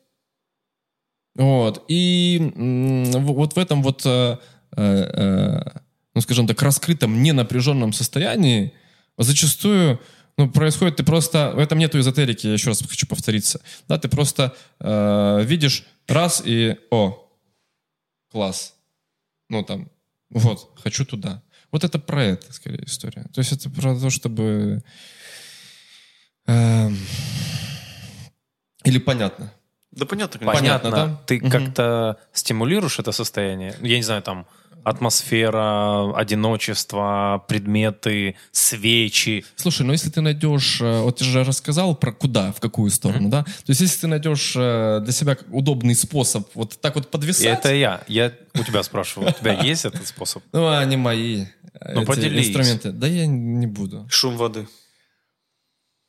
вот, 1.36 1.84
и 1.88 2.52
м, 2.54 3.10
вот 3.24 3.54
в 3.56 3.58
этом 3.58 3.82
вот, 3.82 4.02
э, 4.04 4.08
э, 4.08 4.36
э, 4.36 4.36
ну, 4.76 6.20
скажем 6.20 6.46
так, 6.46 6.60
раскрытом 6.62 7.22
ненапряженном 7.22 7.92
состоянии 7.92 8.72
зачастую 9.18 10.00
ну, 10.36 10.50
происходит, 10.50 10.96
ты 10.96 11.04
просто, 11.04 11.52
в 11.54 11.58
этом 11.58 11.78
нету 11.78 11.98
эзотерики, 11.98 12.46
я 12.46 12.54
еще 12.54 12.70
раз 12.70 12.82
хочу 12.82 13.06
повториться, 13.06 13.60
да, 13.86 13.98
ты 13.98 14.08
просто 14.08 14.54
э, 14.80 15.42
видишь 15.44 15.84
раз 16.08 16.42
и, 16.44 16.76
о, 16.90 17.30
класс, 18.30 18.74
ну 19.48 19.62
там, 19.62 19.88
вот, 20.30 20.70
хочу 20.82 21.04
туда. 21.04 21.42
Вот 21.70 21.84
это 21.84 21.98
про 21.98 22.24
это, 22.24 22.52
скорее, 22.52 22.84
история. 22.84 23.26
То 23.32 23.40
есть 23.40 23.52
это 23.52 23.70
про 23.70 23.98
то, 23.98 24.10
чтобы... 24.10 24.82
эм, 26.46 26.96
Или 28.84 28.98
понятно. 28.98 29.52
Да 29.90 30.06
понятно, 30.06 30.40
конечно. 30.40 30.60
Понятно, 30.60 30.90
Понятно, 30.90 31.16
да? 31.16 31.22
Ты 31.26 31.38
Мгм. 31.38 31.50
как-то 31.50 32.16
стимулируешь 32.32 32.98
это 32.98 33.12
состояние? 33.12 33.76
Я 33.80 33.96
не 33.96 34.02
знаю, 34.02 34.22
там 34.22 34.46
атмосфера, 34.84 36.14
одиночество, 36.16 37.44
предметы, 37.48 38.36
свечи. 38.52 39.44
Слушай, 39.56 39.86
ну 39.86 39.92
если 39.92 40.10
ты 40.10 40.20
найдешь, 40.20 40.80
э, 40.80 41.00
вот 41.00 41.18
ты 41.18 41.24
же 41.24 41.44
рассказал 41.44 41.96
про 41.96 42.12
куда, 42.12 42.52
в 42.52 42.60
какую 42.60 42.90
сторону, 42.90 43.28
да? 43.28 43.44
То 43.44 43.50
есть 43.68 43.80
если 43.80 44.00
ты 44.02 44.06
найдешь 44.06 44.54
э, 44.56 45.00
для 45.02 45.12
себя 45.12 45.36
удобный 45.50 45.94
способ 45.94 46.48
вот 46.54 46.78
так 46.80 46.94
вот 46.94 47.06
И 47.06 47.08
подвисать... 47.08 47.46
это 47.46 47.74
я. 47.74 48.02
Я 48.08 48.32
у 48.54 48.62
тебя 48.62 48.82
спрашиваю, 48.82 49.30
у 49.30 49.32
тебя 49.32 49.52
есть 49.62 49.84
этот 49.84 50.06
способ? 50.06 50.42
Ну, 50.52 50.68
они 50.68 50.96
мои. 50.96 51.46
Ну, 51.80 52.02
эти 52.02 52.06
поделись. 52.06 52.48
инструменты. 52.48 52.92
Да 52.92 53.06
я 53.06 53.26
не 53.26 53.66
буду. 53.66 54.06
Шум 54.08 54.36
воды. 54.36 54.68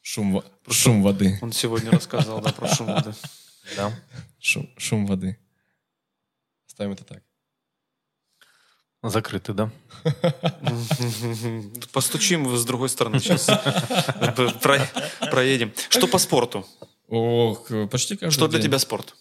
Шум, 0.01 0.33
во- 0.33 0.45
шум 0.71 1.01
воды. 1.01 1.39
Он 1.41 1.51
сегодня 1.51 1.89
рассказывал, 1.91 2.39
да, 2.41 2.51
про 2.51 2.67
шум 2.67 2.87
воды. 2.87 3.13
Да. 3.75 3.91
Шум, 4.39 4.69
шум 4.77 5.07
воды. 5.07 5.37
Ставим 6.67 6.91
это 6.91 7.03
так. 7.03 7.23
Закрыты, 9.09 9.53
да? 9.53 9.71
Постучим 11.91 12.55
с 12.55 12.65
другой 12.65 12.89
стороны 12.89 13.19
сейчас. 13.19 13.45
Про- 14.61 14.87
Проедем. 15.31 15.71
Что 15.89 16.07
по 16.07 16.17
спорту? 16.17 16.65
Ох, 17.07 17.67
почти 17.91 18.15
каждый 18.15 18.33
Что 18.35 18.47
для 18.47 18.59
тебя 18.59 18.79
спорт? 18.79 19.15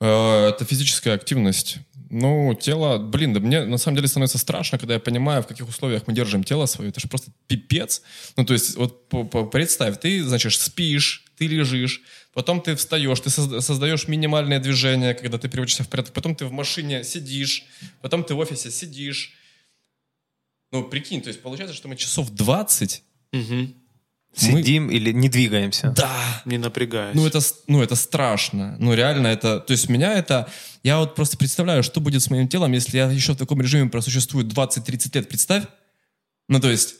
Э, 0.00 0.48
Это 0.48 0.64
физическая 0.64 1.14
активность. 1.14 1.76
Ну, 2.12 2.54
тело, 2.60 2.98
блин, 2.98 3.32
да 3.32 3.38
мне 3.40 3.64
на 3.64 3.78
самом 3.78 3.96
деле 3.96 4.08
становится 4.08 4.38
страшно, 4.38 4.78
когда 4.78 4.94
я 4.94 5.00
понимаю, 5.00 5.44
в 5.44 5.46
каких 5.46 5.68
условиях 5.68 6.08
мы 6.08 6.12
держим 6.12 6.42
тело 6.42 6.66
свое. 6.66 6.90
Это 6.90 6.98
же 6.98 7.06
просто 7.06 7.30
пипец. 7.46 8.02
Ну, 8.36 8.44
то 8.44 8.52
есть, 8.52 8.76
вот 8.76 9.08
представь, 9.52 10.00
ты, 10.00 10.24
значит, 10.24 10.52
спишь, 10.54 11.24
ты 11.38 11.46
лежишь, 11.46 12.02
потом 12.32 12.60
ты 12.60 12.74
встаешь, 12.76 13.20
ты 13.20 13.28
созда- 13.30 13.60
создаешь 13.60 14.08
минимальное 14.08 14.58
движение, 14.60 15.14
когда 15.14 15.38
ты 15.38 15.48
приводишься 15.48 15.84
в 15.84 15.88
порядок, 15.88 16.12
потом 16.12 16.34
ты 16.34 16.44
в 16.46 16.52
машине 16.52 17.04
сидишь, 17.04 17.64
потом 18.00 18.24
ты 18.24 18.34
в 18.34 18.38
офисе 18.38 18.70
сидишь. 18.70 19.32
Ну, 20.72 20.84
прикинь, 20.84 21.20
то 21.20 21.28
есть 21.28 21.42
получается, 21.42 21.74
что 21.76 21.88
мы 21.88 21.96
часов 21.96 22.30
20 22.30 23.02
Мгм. 23.32 23.74
Сидим 24.32 24.90
или 24.90 25.10
не 25.12 25.28
двигаемся? 25.28 25.90
да, 25.90 26.42
Не 26.44 26.56
напрягаясь. 26.58 27.16
ну 27.16 27.26
это, 27.26 27.40
ну 27.66 27.82
это 27.82 27.96
страшно. 27.96 28.76
Ну 28.78 28.94
реально 28.94 29.26
это... 29.26 29.58
То 29.58 29.72
есть 29.72 29.88
меня 29.88 30.12
это... 30.14 30.48
Я 30.84 30.98
вот 30.98 31.16
просто 31.16 31.36
представляю, 31.36 31.82
что 31.82 32.00
будет 32.00 32.22
с 32.22 32.30
моим 32.30 32.46
телом, 32.46 32.70
если 32.70 32.96
я 32.96 33.10
еще 33.10 33.32
в 33.32 33.36
таком 33.38 33.60
режиме 33.60 33.90
просуществую 33.90 34.46
20-30 34.46 35.10
лет. 35.16 35.28
Представь. 35.28 35.64
Ну 36.48 36.60
то 36.60 36.70
есть, 36.70 36.94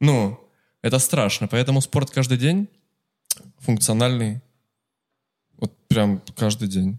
ну, 0.00 0.38
это 0.82 0.98
страшно. 0.98 1.48
Поэтому 1.48 1.80
спорт 1.80 2.10
каждый 2.10 2.36
день 2.36 2.68
функциональный. 3.60 4.42
Прям 5.94 6.22
каждый 6.36 6.68
день. 6.68 6.98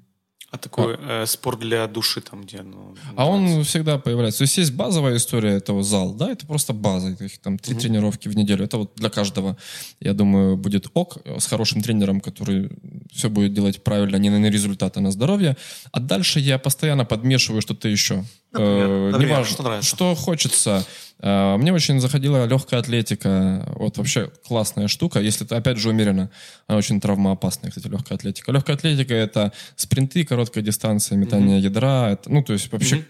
А 0.56 0.58
такой 0.58 0.98
э, 0.98 1.26
спорт 1.26 1.60
для 1.60 1.86
души 1.86 2.22
там 2.22 2.44
где? 2.44 2.62
Ну, 2.62 2.96
А 3.18 3.26
он 3.28 3.64
всегда 3.66 3.98
появляется. 3.98 4.38
То 4.38 4.44
есть 4.44 4.58
есть 4.58 4.74
базовая 4.74 5.18
история 5.18 5.52
этого 5.52 5.84
зал, 5.84 6.14
да, 6.14 6.32
это 6.32 6.46
просто 6.46 6.72
база, 6.72 7.10
их 7.10 7.40
там 7.40 7.58
три 7.58 7.76
тренировки 7.76 8.30
в 8.30 8.38
неделю. 8.38 8.64
Это 8.64 8.78
вот 8.78 8.94
для 8.96 9.10
каждого, 9.10 9.58
я 10.00 10.14
думаю, 10.14 10.56
будет 10.56 10.88
ок 10.94 11.18
с 11.26 11.46
хорошим 11.48 11.82
тренером, 11.82 12.22
который 12.22 12.70
все 13.12 13.30
будет 13.30 13.54
делать 13.54 13.84
правильно, 13.84 14.16
не 14.16 14.30
на 14.30 14.50
результат, 14.50 14.96
а 14.96 15.02
на 15.02 15.12
здоровье. 15.12 15.58
А 15.92 16.00
дальше 16.00 16.40
я 16.40 16.58
постоянно 16.58 17.04
подмешиваю 17.04 17.62
что-то 17.62 17.90
еще. 17.90 18.24
Например? 18.54 18.88
Э, 18.88 19.20
неважно, 19.20 19.54
что 19.54 19.64
нравится? 19.64 19.90
что 19.90 20.16
хочется. 20.16 20.86
Э, 21.20 21.56
Мне 21.58 21.72
очень 21.74 22.00
заходила 22.00 22.46
легкая 22.46 22.80
атлетика. 22.82 23.66
Вот 23.78 23.98
вообще 23.98 24.30
классная 24.48 24.88
штука, 24.88 25.20
если 25.20 25.46
это 25.46 25.58
опять 25.58 25.78
же 25.78 25.90
умеренно. 25.90 26.30
Она 26.68 26.78
очень 26.78 27.00
травмоопасная, 27.00 27.70
кстати, 27.72 27.88
легкая 27.88 28.18
атлетика. 28.18 28.52
Легкая 28.52 28.76
атлетика— 28.76 29.14
это 29.16 29.52
спринты, 29.76 30.24
короткая 30.26 30.64
дистанция, 30.64 31.18
метание 31.18 31.60
ядра. 31.60 32.12
Это, 32.12 32.30
ну, 32.32 32.44
то 32.44 32.54
есть 32.54 32.72
вообще 32.72 32.98
к- 32.98 33.06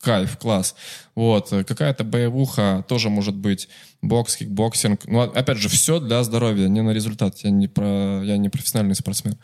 кайф, 0.00 0.38
класс. 0.38 0.74
Вот. 1.14 1.52
э, 1.52 1.64
Какая-то 1.64 2.04
боевуха 2.04 2.84
тоже 2.88 3.10
может 3.10 3.34
быть. 3.36 3.68
Бокс, 4.02 4.36
кикбоксинг. 4.36 5.06
Ну, 5.06 5.20
а- 5.20 5.24
опять 5.38 5.58
же, 5.58 5.68
все 5.68 6.00
для 6.00 6.22
здоровья, 6.24 6.68
не 6.68 6.80
на 6.82 6.90
результат. 6.90 7.36
Я 7.44 7.50
не, 7.50 7.68
про, 7.68 8.22
я 8.24 8.36
не 8.38 8.48
профессиональный 8.48 8.94
спортсмен. 8.94 9.36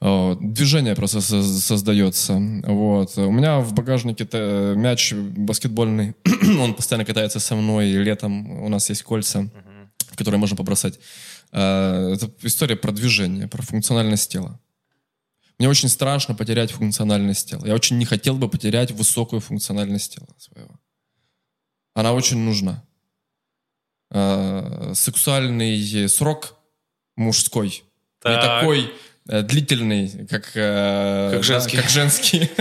О, 0.00 0.36
Движение 0.40 0.94
просто 0.94 1.20
со- 1.20 1.42
создается. 1.42 2.34
Вот. 2.66 3.16
У 3.18 3.30
меня 3.30 3.60
в 3.60 3.74
багажнике 3.74 4.26
э, 4.32 4.74
мяч 4.76 5.12
баскетбольный. 5.12 6.14
Он 6.60 6.74
постоянно 6.74 7.04
катается 7.04 7.38
со 7.40 7.54
мной. 7.54 7.88
И 7.90 7.98
летом 7.98 8.62
у 8.62 8.68
нас 8.68 8.88
есть 8.88 9.02
кольца, 9.02 9.50
которые 10.16 10.38
можно 10.40 10.56
побросать. 10.56 10.98
Э, 11.52 12.14
Это 12.14 12.30
история 12.42 12.76
про 12.76 12.92
движение, 12.92 13.46
про 13.46 13.62
функциональность 13.62 14.30
тела. 14.32 14.58
Мне 15.58 15.68
очень 15.68 15.88
страшно 15.88 16.34
потерять 16.34 16.72
функциональность 16.72 17.48
тела. 17.50 17.64
Я 17.66 17.74
очень 17.74 17.98
не 17.98 18.04
хотел 18.04 18.36
бы 18.36 18.48
потерять 18.48 18.90
высокую 18.90 19.40
функциональность 19.40 20.14
тела 20.14 20.28
своего. 20.38 20.78
Она 21.94 22.12
очень 22.12 22.38
нужна. 22.38 22.82
Э, 24.10 24.92
Сексуальный 24.94 26.08
срок 26.08 26.56
мужской 27.16 27.68
не 28.24 28.34
Так. 28.34 28.42
такой 28.60 28.92
э, 29.28 29.42
длительный, 29.42 30.26
как, 30.26 30.50
э, 30.54 31.30
Как 31.32 31.40
да, 31.40 31.42
женский. 31.42 31.76
как 31.76 31.88
женский. 31.88 32.50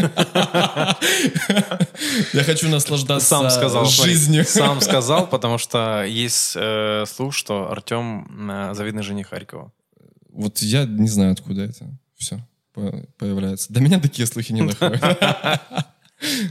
Я 2.34 2.44
хочу 2.44 2.70
наслаждаться 2.70 3.28
Сам 3.28 3.50
сказал. 3.50 3.86
жизнью. 3.86 4.46
Сам 4.46 4.82
сказал, 4.90 5.28
потому 5.28 5.58
что 5.58 6.04
есть 6.04 6.54
э, 6.56 7.06
слух, 7.08 7.34
что 7.34 7.72
Артем 7.72 8.50
э, 8.50 8.74
завидный 8.74 9.04
жених 9.04 9.30
Харькова. 9.30 9.72
Вот 10.30 10.60
я 10.60 10.86
не 10.86 11.08
знаю, 11.10 11.34
откуда 11.34 11.64
это 11.64 11.90
все 12.16 12.40
появляется. 12.73 13.72
До 13.73 13.81
меня 13.81 13.99
такие 13.99 14.26
слухи 14.26 14.52
не 14.52 14.64
доходят. 14.64 15.02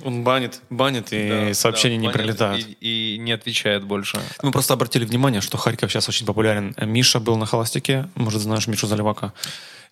Он 0.05 0.24
банит, 0.24 0.60
банит, 0.68 1.09
и 1.12 1.52
сообщения 1.55 1.97
не 1.97 2.10
прилетают. 2.10 2.66
И, 2.80 3.14
и 3.14 3.18
не 3.18 3.30
отвечает 3.30 3.84
больше. 3.84 4.18
Мы 4.42 4.51
просто 4.51 4.74
обратили 4.74 5.05
внимание, 5.05 5.40
что 5.40 5.59
Харьков 5.59 5.92
сейчас 5.92 6.09
очень 6.09 6.26
популярен. 6.26 6.74
Миша 6.80 7.20
был 7.20 7.36
на 7.36 7.47
холостяке, 7.47 8.09
может, 8.16 8.42
знаешь 8.42 8.66
Мишу 8.66 8.88
Заливака. 8.88 9.32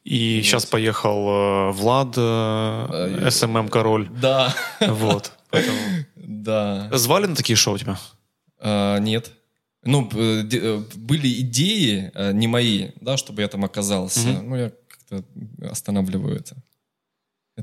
И 0.04 0.42
сейчас 0.42 0.66
поехал 0.66 1.28
э, 1.28 1.72
Влад, 1.72 2.14
э, 2.16 3.28
СММ 3.30 3.68
Король. 3.68 4.08
Да, 4.10 4.54
Вот. 4.80 5.32
Поэтому... 5.50 5.78
да. 6.16 6.88
Звали 6.92 7.26
на 7.26 7.36
такие 7.36 7.56
шоу 7.56 7.78
тебя? 7.78 7.98
А, 8.60 8.98
Нет. 8.98 9.32
Ну, 9.84 10.08
э, 10.12 10.44
э, 10.50 10.82
были 10.96 11.40
идеи, 11.40 12.10
э, 12.14 12.32
не 12.32 12.48
мои, 12.48 12.88
да, 13.00 13.16
чтобы 13.16 13.42
я 13.42 13.48
там 13.48 13.64
оказался. 13.64 14.28
Ну, 14.42 14.56
я 14.56 14.72
как-то 15.08 15.24
останавливаю 15.70 16.36
это. 16.36 16.56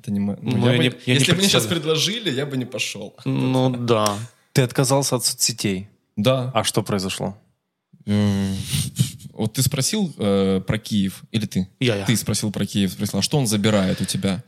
Не 0.07 0.19
ну, 0.19 0.37
Ну, 0.41 0.65
я 0.67 0.71
я 0.73 0.77
бы- 0.77 0.83
не- 0.83 0.89
я 1.05 1.13
не 1.13 1.19
Если 1.19 1.31
бы 1.31 1.37
мне 1.37 1.47
сейчас 1.47 1.65
предложили, 1.67 2.29
я 2.29 2.45
бы 2.45 2.57
не 2.57 2.65
пошел. 2.65 3.15
Ну 3.25 3.69
да. 3.69 4.17
Ты 4.51 4.61
отказался 4.63 5.15
от 5.15 5.23
соцсетей. 5.23 5.87
Да. 6.17 6.51
А 6.53 6.63
что 6.63 6.83
произошло? 6.83 7.37
Э, 8.05 8.53
Вот 9.33 9.53
ты 9.53 9.61
спросил 9.63 10.13
э, 10.17 10.61
про 10.65 10.77
Киев, 10.77 11.23
или 11.31 11.45
ты? 11.45 11.67
Я, 11.79 11.95
я. 11.95 12.05
Ты 12.05 12.15
спросил 12.15 12.51
про 12.51 12.65
Киев, 12.65 12.91
спросил, 12.91 13.19
а 13.19 13.21
что 13.21 13.37
он 13.37 13.47
забирает 13.47 14.01
у 14.01 14.05
тебя? 14.05 14.43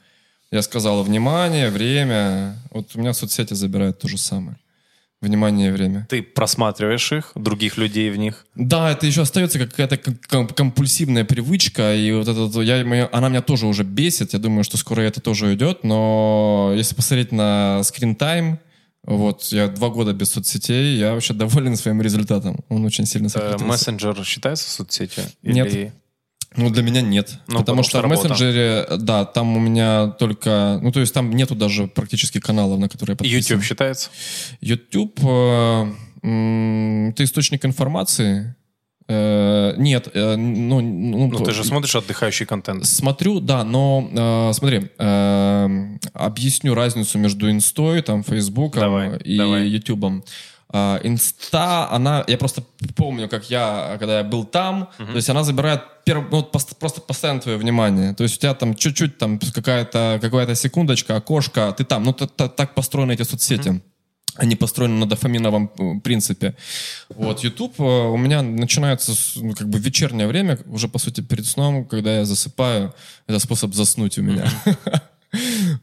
Я 0.51 0.61
сказал, 0.61 1.03
внимание, 1.03 1.69
время. 1.69 2.55
Вот 2.71 2.95
у 2.95 2.99
меня 2.99 3.13
соцсети 3.13 3.53
забирают 3.53 3.99
то 3.99 4.07
же 4.07 4.17
самое. 4.17 4.57
Внимание 5.19 5.69
и 5.69 5.71
время. 5.71 6.05
Ты 6.09 6.21
просматриваешь 6.21 7.11
их, 7.11 7.31
других 7.33 7.77
людей 7.77 8.11
в 8.11 8.17
них. 8.17 8.45
Да, 8.53 8.91
это 8.91 9.07
еще 9.07 9.21
остается 9.21 9.57
какая-то 9.57 9.97
ком- 9.97 10.19
ком- 10.29 10.47
компульсивная 10.47 11.25
привычка, 11.25 11.95
и 11.95 12.11
вот 12.11 12.27
это, 12.27 12.61
я, 12.61 13.09
она 13.11 13.29
меня 13.29 13.41
тоже 13.41 13.65
уже 13.65 13.83
бесит, 13.83 14.33
я 14.33 14.39
думаю, 14.39 14.63
что 14.63 14.77
скоро 14.77 15.01
это 15.01 15.19
тоже 15.19 15.47
уйдет, 15.47 15.83
но 15.83 16.71
если 16.75 16.93
посмотреть 16.93 17.31
на 17.31 17.81
скрин-тайм, 17.83 18.59
вот, 19.03 19.43
я 19.45 19.69
два 19.69 19.89
года 19.89 20.13
без 20.13 20.31
соцсетей, 20.31 20.97
я 20.97 21.13
вообще 21.13 21.33
доволен 21.33 21.77
своим 21.77 22.01
результатом. 22.01 22.59
Он 22.69 22.85
очень 22.85 23.05
сильно 23.05 23.29
сократился. 23.29 23.65
Мессенджер 23.65 24.23
считается 24.25 24.69
соцсетью? 24.69 25.23
Нет. 25.41 25.93
Ну, 26.57 26.69
для 26.71 26.83
меня 26.83 27.01
нет. 27.01 27.39
Ну, 27.47 27.59
потому, 27.59 27.83
потому 27.83 27.83
что, 27.83 27.99
что 27.99 28.07
в 28.07 28.09
мессенджере, 28.09 28.87
да, 28.97 29.25
там 29.25 29.55
у 29.55 29.59
меня 29.59 30.07
только... 30.07 30.79
Ну, 30.81 30.91
то 30.91 30.99
есть 30.99 31.13
там 31.13 31.29
нету 31.31 31.55
даже 31.55 31.87
практически 31.87 32.39
каналов, 32.39 32.79
на 32.79 32.89
которые 32.89 33.13
я 33.13 33.17
подписан. 33.17 33.37
YouTube 33.37 33.63
считается? 33.63 34.09
YouTube 34.59 35.19
э, 35.23 35.91
это 36.23 37.23
источник 37.23 37.63
информации. 37.63 38.55
Э, 39.07 39.75
нет, 39.77 40.09
э, 40.13 40.35
ну, 40.35 40.81
ну, 40.81 41.27
Ну, 41.27 41.39
ты 41.39 41.51
же 41.51 41.63
смотришь 41.63 41.95
отдыхающий 41.95 42.45
контент. 42.45 42.85
Смотрю, 42.85 43.39
да, 43.39 43.63
но 43.63 44.09
э, 44.11 44.53
смотри, 44.53 44.89
э, 44.97 45.97
объясню 46.13 46.73
разницу 46.73 47.17
между 47.17 47.49
инстой, 47.49 48.01
там, 48.01 48.23
фейсбуком 48.23 48.81
Давай, 48.81 49.17
и 49.19 49.37
давай. 49.37 49.67
ютубом. 49.67 50.23
А, 50.25 50.29
инста, 51.03 51.89
она, 51.91 52.23
я 52.27 52.37
просто 52.37 52.63
помню, 52.95 53.27
как 53.29 53.49
я, 53.49 53.95
когда 53.99 54.17
я 54.19 54.23
был 54.23 54.45
там, 54.45 54.89
то 54.97 55.15
есть 55.15 55.29
она 55.29 55.43
забирает 55.43 55.81
перв- 56.05 56.27
ну, 56.31 56.37
вот 56.37 56.51
просто 56.79 57.01
постоянно 57.01 57.39
твое 57.41 57.57
внимание. 57.57 58.13
То 58.13 58.23
есть 58.23 58.37
у 58.37 58.39
тебя 58.39 58.53
там 58.53 58.75
чуть-чуть 58.75 59.17
там 59.17 59.39
какая-то 59.39 60.19
какая 60.21 60.55
секундочка, 60.55 61.15
окошко, 61.15 61.73
ты 61.77 61.83
там. 61.83 62.03
Ну, 62.03 62.13
т- 62.13 62.27
т- 62.27 62.49
так 62.49 62.73
построены 62.75 63.13
эти 63.13 63.23
соцсети. 63.23 63.81
Они 64.35 64.55
построены 64.55 64.99
на 64.99 65.05
дофаминовом 65.07 65.71
э, 65.79 65.99
принципе. 66.03 66.53
Вот, 67.09 67.43
YouTube 67.43 67.79
э, 67.79 67.83
у 67.83 68.17
меня 68.17 68.41
начинается 68.43 69.13
ну, 69.35 69.53
как 69.53 69.67
бы 69.67 69.79
вечернее 69.79 70.27
время, 70.27 70.59
уже, 70.67 70.87
по 70.87 70.99
сути, 70.99 71.21
перед 71.21 71.45
сном, 71.45 71.85
когда 71.85 72.17
я 72.19 72.25
засыпаю. 72.25 72.93
Это 73.27 73.39
способ 73.39 73.73
заснуть 73.73 74.17
у 74.19 74.21
меня. 74.21 74.45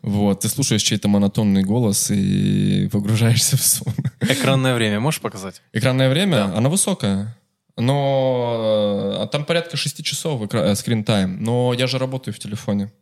Вот, 0.02 0.40
ты 0.40 0.48
слушаешь 0.48 0.82
чей-то 0.82 1.08
монотонный 1.08 1.62
голос 1.64 2.10
и 2.10 2.88
погружаешься 2.90 3.56
в 3.56 3.62
сон. 3.62 3.92
Экранное 4.20 4.74
время 4.74 5.00
можешь 5.00 5.20
показать? 5.20 5.62
Экранное 5.72 6.08
время, 6.08 6.56
оно 6.56 6.70
высокое. 6.70 7.36
Но 7.76 9.22
э, 9.24 9.26
там 9.32 9.44
порядка 9.44 9.76
6 9.76 10.04
часов 10.04 10.40
скрин-тайм. 10.76 11.38
Но 11.42 11.74
я 11.74 11.86
же 11.86 11.98
работаю 11.98 12.32
в 12.34 12.38
телефоне. 12.38 12.92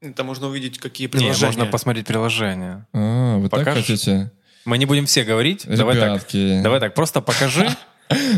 Это 0.00 0.24
можно 0.24 0.48
увидеть, 0.48 0.78
какие 0.78 1.06
Не, 1.06 1.10
приложения. 1.12 1.46
можно 1.46 1.66
посмотреть 1.66 2.06
приложение. 2.06 2.86
А, 2.92 3.38
вы 3.38 3.48
так 3.48 3.60
Покажешь? 3.60 3.86
хотите? 3.86 4.32
Мы 4.64 4.78
не 4.78 4.86
будем 4.86 5.06
все 5.06 5.24
говорить. 5.24 5.66
Давай 5.66 5.96
так. 5.96 6.08
Ребятки. 6.10 6.62
Давай 6.62 6.80
так, 6.80 6.94
просто 6.94 7.20
покажи. 7.20 7.68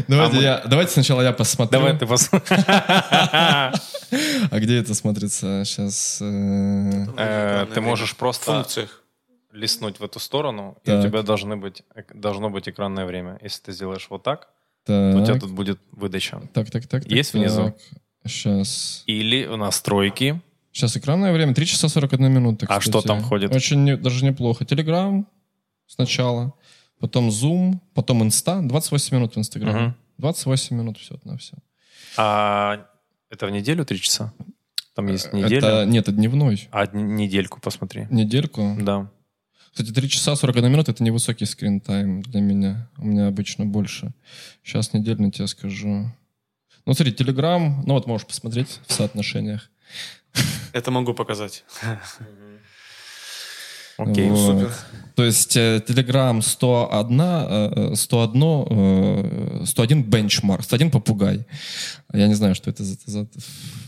Давайте, 0.09 0.37
А 0.37 0.39
мы- 0.39 0.43
я, 0.43 0.63
давайте 0.67 0.93
сначала 0.93 1.23
я 1.23 1.33
посмотрю. 1.33 1.81
Давай 1.81 1.99
ты 1.99 2.07
пос... 2.07 2.31
А 4.51 4.61
где 4.61 4.79
это 4.79 4.95
смотрится 4.95 5.63
сейчас? 5.65 6.19
Э, 6.23 7.67
Ты 7.75 7.81
можешь 7.81 8.13
В 8.13 8.17
просто 8.17 8.53
функциях. 8.53 9.03
листнуть 9.53 9.99
в 10.01 10.05
эту 10.05 10.21
сторону, 10.21 10.77
и 10.85 10.91
у 10.93 11.03
тебя 11.03 11.23
должны 11.23 11.57
быть, 11.57 11.83
эк- 11.95 12.15
должно 12.15 12.51
быть 12.51 12.69
экранное 12.69 13.05
время. 13.07 13.39
Если 13.43 13.63
ты 13.63 13.73
сделаешь 13.73 14.07
вот 14.11 14.23
так, 14.23 14.49
то 14.85 15.15
у 15.17 15.25
тебя 15.25 15.39
тут 15.39 15.51
будет 15.51 15.81
выдача. 15.93 16.41
так, 16.53 16.71
так, 16.71 16.87
так. 16.87 17.05
Есть 17.07 17.35
внизу? 17.35 17.75
Сейчас. 18.25 19.03
Или 19.07 19.47
в 19.47 19.57
настройки. 19.57 20.41
Сейчас 20.73 20.97
экранное 20.97 21.33
время 21.33 21.55
3 21.55 21.67
часа 21.67 21.89
41 21.89 22.33
минута. 22.33 22.67
А 22.69 22.81
что 22.81 23.01
там 23.01 23.23
ходит? 23.23 23.55
Очень 23.55 23.97
даже 23.97 24.25
неплохо. 24.25 24.65
Телеграм 24.65 25.27
сначала, 25.87 26.53
потом 27.01 27.29
Zoom, 27.29 27.79
потом 27.95 28.23
Инста. 28.23 28.61
28 28.63 29.17
минут 29.17 29.35
в 29.35 29.39
Инстаграме. 29.39 29.81
Мгм. 29.81 29.97
28 30.19 30.77
минут 30.77 30.99
все 30.99 31.19
на 31.25 31.37
все. 31.37 31.57
А 32.17 32.87
Это 33.31 33.47
в 33.47 33.51
неделю 33.51 33.85
три 33.85 34.01
часа? 34.01 34.33
Там 34.95 35.09
есть 35.09 35.33
неделя. 35.33 35.59
Это, 35.59 35.85
нет, 35.85 36.09
это 36.09 36.13
дневной. 36.13 36.69
А 36.73 36.87
недельку 36.87 37.61
посмотри. 37.61 38.07
Недельку. 38.11 38.77
Да. 38.81 39.11
Кстати, 39.73 39.93
3 39.93 40.09
часа 40.09 40.35
41 40.37 40.73
минут 40.73 40.89
это 40.89 41.05
невысокий 41.05 41.45
скрин-тайм 41.45 42.23
для 42.23 42.41
меня. 42.41 42.89
У 42.97 43.05
меня 43.05 43.27
обычно 43.27 43.67
больше. 43.67 44.15
Сейчас 44.65 44.95
недельно 44.95 45.31
тебе 45.31 45.47
скажу. 45.49 46.11
Ну, 46.87 46.95
смотри, 46.95 47.13
Телеграм, 47.13 47.83
ну 47.87 47.93
вот 47.93 48.07
можешь 48.07 48.27
посмотреть 48.27 48.81
в 48.87 48.93
соотношениях. 48.95 49.71
Это 50.73 50.91
могу 50.91 51.13
показать. 51.13 51.65
Окей. 53.99 54.29
Вот. 54.31 54.39
Супер. 54.39 54.73
То 55.15 55.25
есть 55.25 55.57
э, 55.57 55.83
Telegram 55.89 56.43
101, 56.43 57.21
э, 57.21 57.95
101, 57.97 58.43
э, 58.69 59.65
101 59.65 60.03
бенчмарк, 60.03 60.63
101 60.63 60.91
попугай. 60.91 61.47
Я 62.13 62.29
не 62.29 62.35
знаю, 62.35 62.55
что 62.55 62.69
это 62.71 62.85
за... 62.85 62.97
за- 63.07 63.27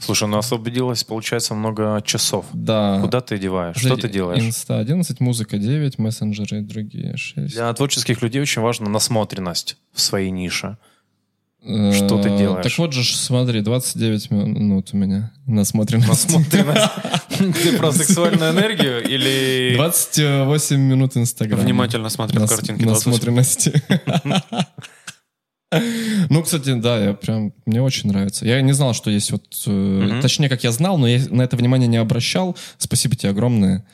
Слушай, 0.00 0.26
ну 0.28 0.38
освободилось, 0.38 1.04
получается, 1.04 1.54
много 1.54 2.00
часов. 2.06 2.46
Да. 2.54 3.00
Куда 3.02 3.20
ты 3.20 3.38
деваешь? 3.38 3.76
Что 3.76 3.96
ты 3.96 4.08
делаешь? 4.08 4.42
Инста 4.42 4.78
11, 4.78 5.20
музыка 5.20 5.58
9, 5.58 5.98
мессенджеры 5.98 6.60
и 6.60 6.62
другие 6.62 7.16
6. 7.18 7.54
Для 7.54 7.72
творческих 7.74 8.22
людей 8.22 8.40
очень 8.40 8.62
важна 8.62 8.88
насмотренность 8.88 9.76
в 9.92 10.00
своей 10.00 10.30
нише. 10.30 10.78
Что 11.62 12.22
ты 12.22 12.38
делаешь? 12.38 12.64
Так 12.64 12.78
вот 12.78 12.92
же, 12.94 13.04
смотри, 13.04 13.60
29 13.60 14.30
минут 14.30 14.90
у 14.92 14.96
меня 14.96 15.32
насмотренности. 15.46 16.32
Насмотренность. 16.32 16.92
Ты 17.38 17.78
про 17.78 17.92
сексуальную 17.92 18.52
энергию 18.52 19.02
или... 19.02 19.74
28 19.76 20.80
минут 20.80 21.16
Инстаграма. 21.16 21.62
Внимательно 21.62 22.08
смотрю 22.08 22.40
Нас- 22.40 22.50
картинки. 22.50 22.82
28. 22.82 23.10
Насмотренности. 23.10 23.82
Ну, 26.30 26.42
кстати, 26.42 26.72
да, 26.74 26.98
я 26.98 27.12
прям, 27.14 27.52
мне 27.66 27.82
очень 27.82 28.08
нравится. 28.08 28.46
Я 28.46 28.62
не 28.62 28.72
знал, 28.72 28.94
что 28.94 29.10
есть 29.10 29.30
вот, 29.32 29.62
э, 29.66 30.20
точнее, 30.22 30.48
как 30.48 30.64
я 30.64 30.72
знал, 30.72 30.96
но 30.96 31.06
я 31.06 31.20
на 31.28 31.42
это 31.42 31.56
внимание 31.56 31.88
не 31.88 31.98
обращал. 31.98 32.56
Спасибо 32.78 33.16
тебе 33.16 33.30
огромное. 33.30 33.86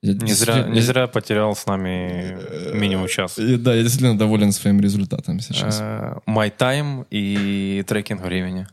Я 0.00 0.14
Не 0.14 0.32
зря, 0.32 0.62
не 0.68 0.80
зря 0.80 1.06
потерял 1.06 1.54
с 1.56 1.66
нами 1.66 2.38
минимум 2.74 3.08
час. 3.08 3.36
И 3.38 3.56
Да, 3.56 3.74
я 3.74 3.82
действительно 3.82 4.16
доволен 4.16 4.52
своим 4.52 4.80
результатом 4.80 5.40
сейчас. 5.40 5.78
Э, 5.80 6.14
My 6.26 6.52
Time 6.56 7.04
и 7.10 7.84
трекинг 7.86 8.22
времени. 8.22 8.66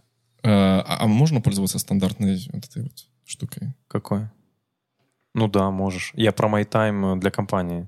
Э, 0.43 0.49
А 0.49 0.97
а 1.01 1.07
можно 1.07 1.41
пользоваться 1.41 1.79
стандартной 1.79 2.39
вот 2.53 2.65
этой 2.65 2.83
вот 2.83 2.93
штукой? 3.25 3.73
Какой? 3.87 4.27
Ну 5.33 5.47
да, 5.47 5.69
можешь. 5.71 6.11
Я 6.15 6.31
про 6.31 6.47
My 6.47 6.65
Time 6.65 7.19
для 7.19 7.31
компании. 7.31 7.87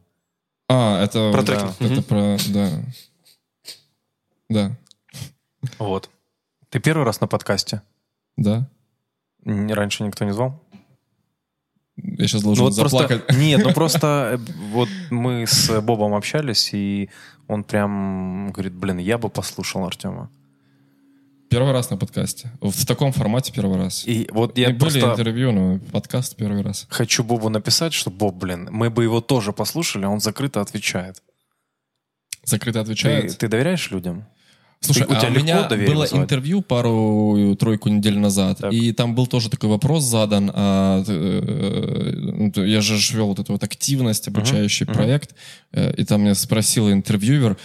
А, 0.69 1.01
это... 1.03 1.31
Про 1.31 1.43
да. 1.43 1.73
Это 1.79 2.01
про... 2.01 2.37
Да. 2.49 2.69
Да. 4.49 4.77
Вот. 5.79 6.09
Ты 6.69 6.79
первый 6.79 7.05
раз 7.05 7.21
на 7.21 7.27
подкасте? 7.27 7.81
Да. 8.35 8.69
Раньше 9.45 10.03
никто 10.03 10.25
не 10.25 10.33
звал? 10.33 10.61
Я 11.95 12.27
сейчас 12.27 12.43
должен 12.43 12.63
Ну 12.63 12.69
вот 12.69 12.73
заплакать. 12.75 13.25
просто, 13.25 13.41
нет, 13.41 13.61
ну 13.63 13.73
просто 13.73 14.07
э, 14.33 14.37
вот 14.71 14.89
мы 15.09 15.45
с 15.47 15.81
Бобом 15.81 16.13
общались, 16.13 16.73
и 16.73 17.09
он 17.47 17.63
прям 17.63 18.51
говорит, 18.51 18.73
блин, 18.73 18.97
я 18.99 19.17
бы 19.17 19.29
послушал 19.29 19.85
Артема. 19.85 20.29
Первый 21.49 21.71
раз 21.71 21.89
на 21.89 21.97
подкасте. 21.97 22.51
В 22.61 22.85
таком 22.85 23.13
формате 23.13 23.53
первый 23.55 23.77
раз. 23.77 24.03
И 24.05 24.27
вот 24.31 24.57
я 24.57 24.69
И 24.69 24.73
были 24.73 24.99
просто 24.99 25.11
интервью, 25.11 25.51
но 25.51 25.79
подкаст 25.91 26.35
первый 26.35 26.61
раз. 26.61 26.85
хочу 26.89 27.23
Бобу 27.23 27.49
написать, 27.49 27.93
что 27.93 28.09
Боб, 28.11 28.35
блин, 28.35 28.67
мы 28.71 28.89
бы 28.89 29.03
его 29.03 29.21
тоже 29.21 29.53
послушали, 29.53 30.05
а 30.05 30.09
он 30.09 30.19
закрыто 30.19 30.59
отвечает. 30.61 31.21
Закрыто 32.43 32.79
Ты, 32.79 32.83
отвечает. 32.83 33.37
ты 33.37 33.47
доверяешь 33.47 33.89
людям? 33.91 34.25
Слушай, 34.79 35.05
Ты- 35.05 35.13
у 35.13 35.17
а 35.17 35.19
тебя 35.19 35.29
у 35.31 35.33
меня 35.33 35.63
было 35.69 36.01
вызывать? 36.01 36.13
интервью 36.13 36.61
пару-тройку 36.61 37.89
недель 37.89 38.19
назад, 38.19 38.59
Так. 38.59 38.73
и 38.73 38.91
там 38.91 39.15
был 39.15 39.25
тоже 39.25 39.49
такой 39.49 39.69
вопрос 39.69 40.03
задан. 40.03 40.51
а, 40.53 41.03
э, 41.07 42.11
ну, 42.15 42.51
я 42.63 42.81
же 42.81 42.95
вел 43.17 43.27
вот 43.27 43.39
эту 43.39 43.53
вот 43.53 43.63
активность, 43.63 44.27
обучающий 44.27 44.85
мгм. 44.85 44.93
проект, 44.93 45.33
э, 45.71 45.93
и 45.95 46.03
там 46.03 46.21
меня 46.21 46.35
спросил 46.35 46.91
интервьюер, 46.91 47.57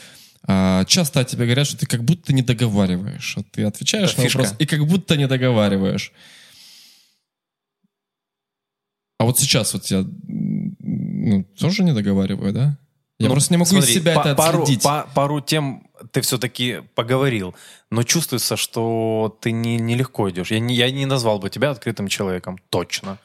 часто 0.46 1.20
о 1.20 1.24
тебе 1.24 1.44
говорят, 1.46 1.66
что 1.66 1.76
ты 1.78 1.86
как 1.86 2.02
будто 2.04 2.32
не 2.32 2.42
договариваешь. 2.42 3.36
Вот 3.36 3.46
ты 3.52 3.64
отвечаешь 3.64 4.10
Это 4.12 4.18
на 4.20 4.24
фишка. 4.24 4.38
вопрос 4.38 4.56
и 4.58 4.66
как 4.66 4.86
будто 4.86 5.16
не 5.16 5.26
договариваешь. 5.28 6.12
А 9.18 9.24
вот 9.24 9.38
сейчас 9.38 9.72
вот 9.74 9.86
я 9.86 10.04
ну, 10.80 11.44
тоже 11.58 11.84
не 11.84 11.92
договариваю, 11.94 12.52
да? 12.52 12.78
Я 13.18 13.28
Ну, 13.28 13.34
просто 13.34 13.52
не 13.54 13.58
могу 13.58 13.70
смотри, 13.70 13.88
из 13.88 13.94
себя 13.94 14.14
па- 14.16 14.20
это 14.22 14.34
пару, 14.34 14.62
отследить. 14.62 14.82
па- 14.82 15.06
пару 15.14 15.40
тем 15.40 15.86
ты 16.10 16.20
все-таки 16.22 16.80
поговорил, 16.96 17.54
но 17.90 18.02
чувствуется, 18.02 18.56
что 18.56 19.38
ты 19.40 19.52
не, 19.52 19.76
нелегко 19.76 20.28
идешь. 20.30 20.50
Я 20.50 20.58
не, 20.58 20.74
я 20.74 20.90
не 20.90 21.06
назвал 21.06 21.38
бы 21.38 21.48
тебя 21.50 21.70
открытым 21.70 22.08
человеком, 22.08 22.58
точно. 22.68 23.18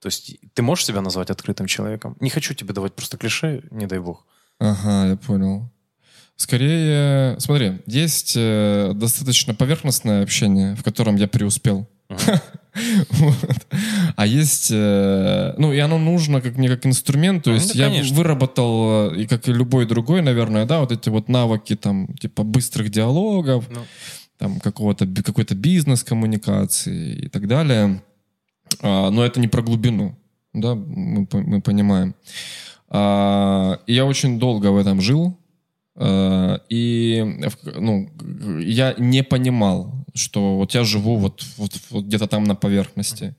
То 0.00 0.06
есть 0.06 0.36
ты 0.54 0.62
можешь 0.62 0.84
себя 0.84 1.00
назвать 1.00 1.30
открытым 1.30 1.66
человеком? 1.66 2.16
Не 2.20 2.30
хочу 2.30 2.54
тебе 2.54 2.72
давать 2.72 2.94
просто 2.94 3.16
клише, 3.16 3.64
не 3.72 3.86
дай 3.86 3.98
бог. 3.98 4.24
Ага, 4.60 5.08
я 5.08 5.16
понял. 5.16 5.71
Скорее, 6.42 7.38
смотри, 7.38 7.78
есть 7.86 8.34
э, 8.36 8.90
достаточно 8.96 9.54
поверхностное 9.54 10.24
общение, 10.24 10.74
в 10.74 10.82
котором 10.82 11.14
я 11.14 11.28
преуспел. 11.28 11.88
Вот. 13.10 13.66
А 14.16 14.26
есть, 14.26 14.70
э, 14.72 15.54
ну, 15.58 15.72
и 15.72 15.78
оно 15.78 15.98
нужно 15.98 16.40
как 16.40 16.56
мне 16.56 16.68
как 16.68 16.84
инструмент, 16.86 17.44
то 17.44 17.50
Ну, 17.50 17.56
есть 17.56 17.76
да, 17.76 17.84
я 17.84 17.90
конечно. 17.90 18.16
выработал, 18.16 19.12
э, 19.12 19.20
и 19.22 19.26
как 19.26 19.46
и 19.46 19.52
любой 19.52 19.86
другой, 19.86 20.20
наверное, 20.22 20.64
да, 20.66 20.80
вот 20.80 20.90
эти 20.90 21.10
вот 21.10 21.28
навыки 21.28 21.76
там, 21.76 22.08
типа 22.14 22.42
быстрых 22.42 22.90
диалогов, 22.90 23.66
Ну. 23.70 23.80
там 24.38 24.58
какого-то, 24.58 25.06
какой-то 25.06 25.54
бизнес-коммуникации 25.54 27.26
и 27.26 27.28
так 27.28 27.46
далее. 27.46 28.02
А, 28.80 29.10
но 29.10 29.22
это 29.24 29.38
не 29.38 29.48
про 29.48 29.62
глубину, 29.62 30.16
да, 30.54 30.74
мы, 30.74 31.26
по- 31.26 31.38
мы 31.42 31.60
понимаем. 31.60 32.14
А, 32.88 33.78
и 33.86 33.92
я 33.94 34.06
очень 34.06 34.38
долго 34.38 34.72
в 34.72 34.78
этом 34.78 35.00
жил, 35.02 35.36
и 35.98 37.22
в- 37.48 37.80
ну, 37.80 38.08
я 38.60 38.94
не 38.98 39.22
понимал, 39.22 40.06
что 40.14 40.56
вот 40.56 40.74
я 40.74 40.84
живу 40.84 41.16
вот, 41.16 41.44
вот, 41.58 41.72
вот 41.90 42.04
где-то 42.04 42.26
там 42.26 42.44
на 42.44 42.54
поверхности. 42.54 43.34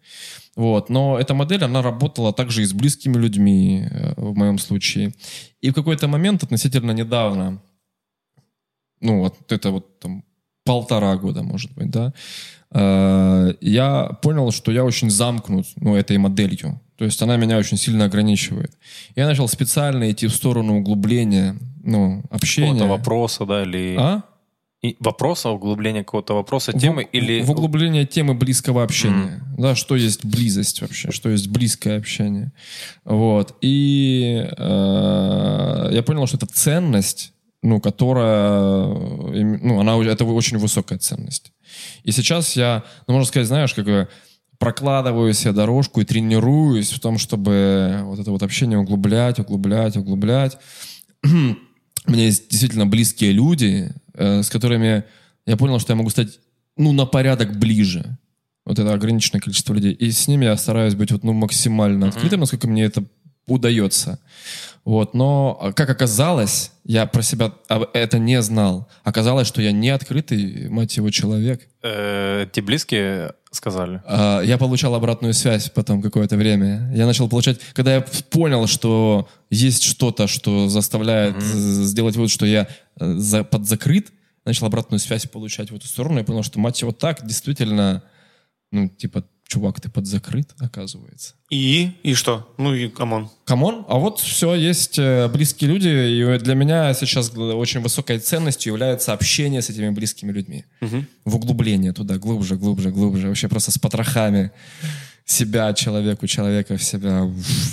Вот. 0.56 0.90
Но 0.90 1.18
эта 1.20 1.34
модель, 1.34 1.64
она 1.64 1.82
работала 1.82 2.32
также 2.32 2.62
и 2.62 2.66
с 2.66 2.74
близкими 2.74 3.18
людьми, 3.18 3.88
э, 3.90 4.14
в 4.18 4.36
моем 4.38 4.60
случае. 4.60 5.14
И 5.62 5.70
в 5.72 5.74
какой-то 5.74 6.08
момент, 6.08 6.44
относительно 6.44 6.92
недавно, 6.92 7.62
ну 9.02 9.20
вот 9.20 9.52
это 9.52 9.72
вот 9.72 10.00
там 10.00 10.24
полтора 10.66 11.16
года, 11.18 11.44
может 11.44 11.74
быть, 11.74 11.90
да, 11.90 12.14
э, 12.72 13.54
я 13.62 14.06
понял, 14.22 14.52
что 14.52 14.72
я 14.72 14.84
очень 14.86 15.10
замкнут, 15.10 15.66
ну, 15.76 15.96
этой 15.96 16.18
моделью. 16.18 16.80
То 16.98 17.06
есть 17.06 17.22
она 17.22 17.38
меня 17.38 17.58
очень 17.58 17.78
сильно 17.78 18.06
ограничивает. 18.06 18.72
Я 19.16 19.26
начал 19.26 19.48
специально 19.48 20.12
идти 20.12 20.28
в 20.28 20.34
сторону 20.34 20.78
углубления, 20.78 21.58
ну, 21.84 22.24
общения. 22.30 22.68
Какого-то 22.68 22.92
вопроса, 22.92 23.46
да, 23.46 23.64
или... 23.64 23.96
А? 24.00 24.24
И 24.84 24.98
вопроса, 25.00 25.50
углубления 25.50 26.04
какого-то 26.04 26.34
вопроса, 26.34 26.74
темы, 26.74 27.06
в, 27.06 27.16
или... 27.16 27.42
в 27.42 27.52
углубление 27.52 28.06
темы 28.06 28.34
близкого 28.34 28.84
общения. 28.84 29.42
Да, 29.58 29.76
что 29.76 29.96
есть 29.96 30.26
близость 30.26 30.82
вообще, 30.82 31.10
что 31.12 31.30
есть 31.30 31.48
близкое 31.48 31.98
общение. 31.98 32.52
Вот. 33.06 33.56
И 33.62 34.46
э, 34.46 35.90
я 35.90 36.04
понял, 36.04 36.28
что 36.28 36.36
это 36.36 36.48
ценность, 36.48 37.32
ну, 37.62 37.80
которая, 37.80 38.88
э, 39.32 39.58
ну, 39.62 39.80
она, 39.80 39.96
это 40.04 40.26
очень 40.26 40.58
высокая 40.58 41.00
ценность. 41.00 41.54
И 42.04 42.12
сейчас 42.12 42.58
я, 42.58 42.84
ну, 43.08 43.14
можно 43.14 43.28
сказать, 43.28 43.48
знаешь, 43.48 43.74
как 43.74 43.86
бы 43.86 44.10
прокладываю 44.60 45.34
себе 45.34 45.52
дорожку 45.52 46.02
и 46.02 46.06
тренируюсь 46.06 46.92
в 46.92 47.00
том, 47.00 47.18
чтобы 47.18 48.00
вот 48.04 48.20
это 48.20 48.32
вот 48.32 48.44
общение 48.44 48.78
углублять, 48.78 49.40
углублять, 49.40 49.98
углублять. 49.98 50.58
У 51.24 52.12
меня 52.12 52.26
есть 52.26 52.50
действительно 52.50 52.86
близкие 52.86 53.32
люди, 53.32 53.94
э, 54.14 54.44
с 54.44 54.50
которыми 54.50 55.04
я 55.46 55.58
понял, 55.58 55.80
что 55.80 55.94
я 55.94 55.98
могу 55.98 56.10
стать, 56.10 56.40
ну, 56.78 56.92
на 56.92 57.06
порядок 57.06 57.58
ближе. 57.58 58.18
Вот 58.66 58.80
это 58.80 58.94
ограниченное 58.94 59.42
количество 59.42 59.74
людей. 59.74 59.94
И 59.94 60.12
с 60.12 60.28
ними 60.28 60.46
я 60.46 60.56
стараюсь 60.58 60.96
быть 60.96 61.12
вот, 61.12 61.24
ну, 61.24 61.34
максимально 61.34 62.08
открытым, 62.08 62.42
насколько 62.42 62.68
мне 62.68 62.84
это 62.84 63.04
удается. 63.48 64.20
Вот, 64.86 65.14
но, 65.14 65.58
а, 65.62 65.72
как 65.72 65.90
оказалось, 65.90 66.72
я 66.84 67.06
про 67.06 67.22
себя 67.22 67.54
это 67.94 68.20
не 68.20 68.42
знал. 68.42 68.90
Оказалось, 69.06 69.48
что 69.48 69.62
я 69.62 69.72
не 69.72 69.90
открытый, 69.90 70.68
мать 70.70 70.98
его, 70.98 71.10
человек. 71.10 71.70
Э, 71.82 72.46
те 72.52 72.62
близкие 72.62 73.34
сказали? 73.52 74.02
А, 74.06 74.42
Я 74.42 74.58
получал 74.58 74.94
обратную 74.96 75.34
связь 75.34 75.70
потом 75.70 76.02
какое-то 76.02 76.36
время. 76.36 76.92
Я 76.94 77.06
начал 77.06 77.30
получать, 77.30 77.60
когда 77.74 77.96
я 77.96 78.02
понял, 78.30 78.68
что 78.68 79.30
есть 79.50 79.84
что-то, 79.84 80.28
что 80.28 80.68
заставляет 80.68 81.40
з- 81.42 81.84
сделать 81.86 82.16
вывод, 82.18 82.30
что 82.32 82.46
я 82.46 82.68
э, 83.00 83.14
за- 83.16 83.46
подзакрыт, 83.46 84.12
начал 84.46 84.66
обратную 84.66 85.00
связь 85.00 85.26
получать 85.28 85.72
в 85.72 85.76
эту 85.76 85.88
сторону. 85.88 86.18
Я 86.18 86.26
понял, 86.26 86.44
что 86.44 86.60
мать 86.60 86.82
его 86.82 86.92
так, 86.92 87.26
действительно, 87.26 88.04
ну, 88.74 88.90
типа, 88.90 89.24
чувак, 89.54 89.80
ты 89.80 89.90
подзакрыт, 89.90 90.50
оказывается. 90.60 91.34
И? 91.52 91.92
И 92.04 92.14
что? 92.16 92.54
Ну 92.58 92.74
и 92.74 92.88
come 92.90 93.13
on. 93.13 93.30
Come 93.46 93.69
on, 93.69 93.86
а 93.88 93.98
вот 94.00 94.20
все, 94.20 94.56
есть 94.56 94.98
э, 95.00 95.28
близкие 95.28 95.70
люди, 95.70 95.88
и 95.88 96.40
для 96.40 96.56
меня 96.56 96.94
сейчас 96.94 97.32
очень 97.36 97.82
высокой 97.82 98.20
ценностью 98.20 98.74
является 98.74 99.14
общение 99.14 99.62
с 99.62 99.70
этими 99.70 99.90
близкими 99.90 100.32
людьми. 100.32 100.66
В 101.26 101.36
углубление 101.36 101.94
туда, 101.94 102.18
глубже, 102.18 102.56
глубже, 102.56 102.90
глубже, 102.92 103.28
вообще 103.28 103.48
просто 103.48 103.72
с 103.72 103.78
потрохами 103.78 104.52
себя, 105.26 105.74
человеку, 105.74 106.28
человека 106.28 106.76
в 106.78 106.84
себя, 106.84 107.30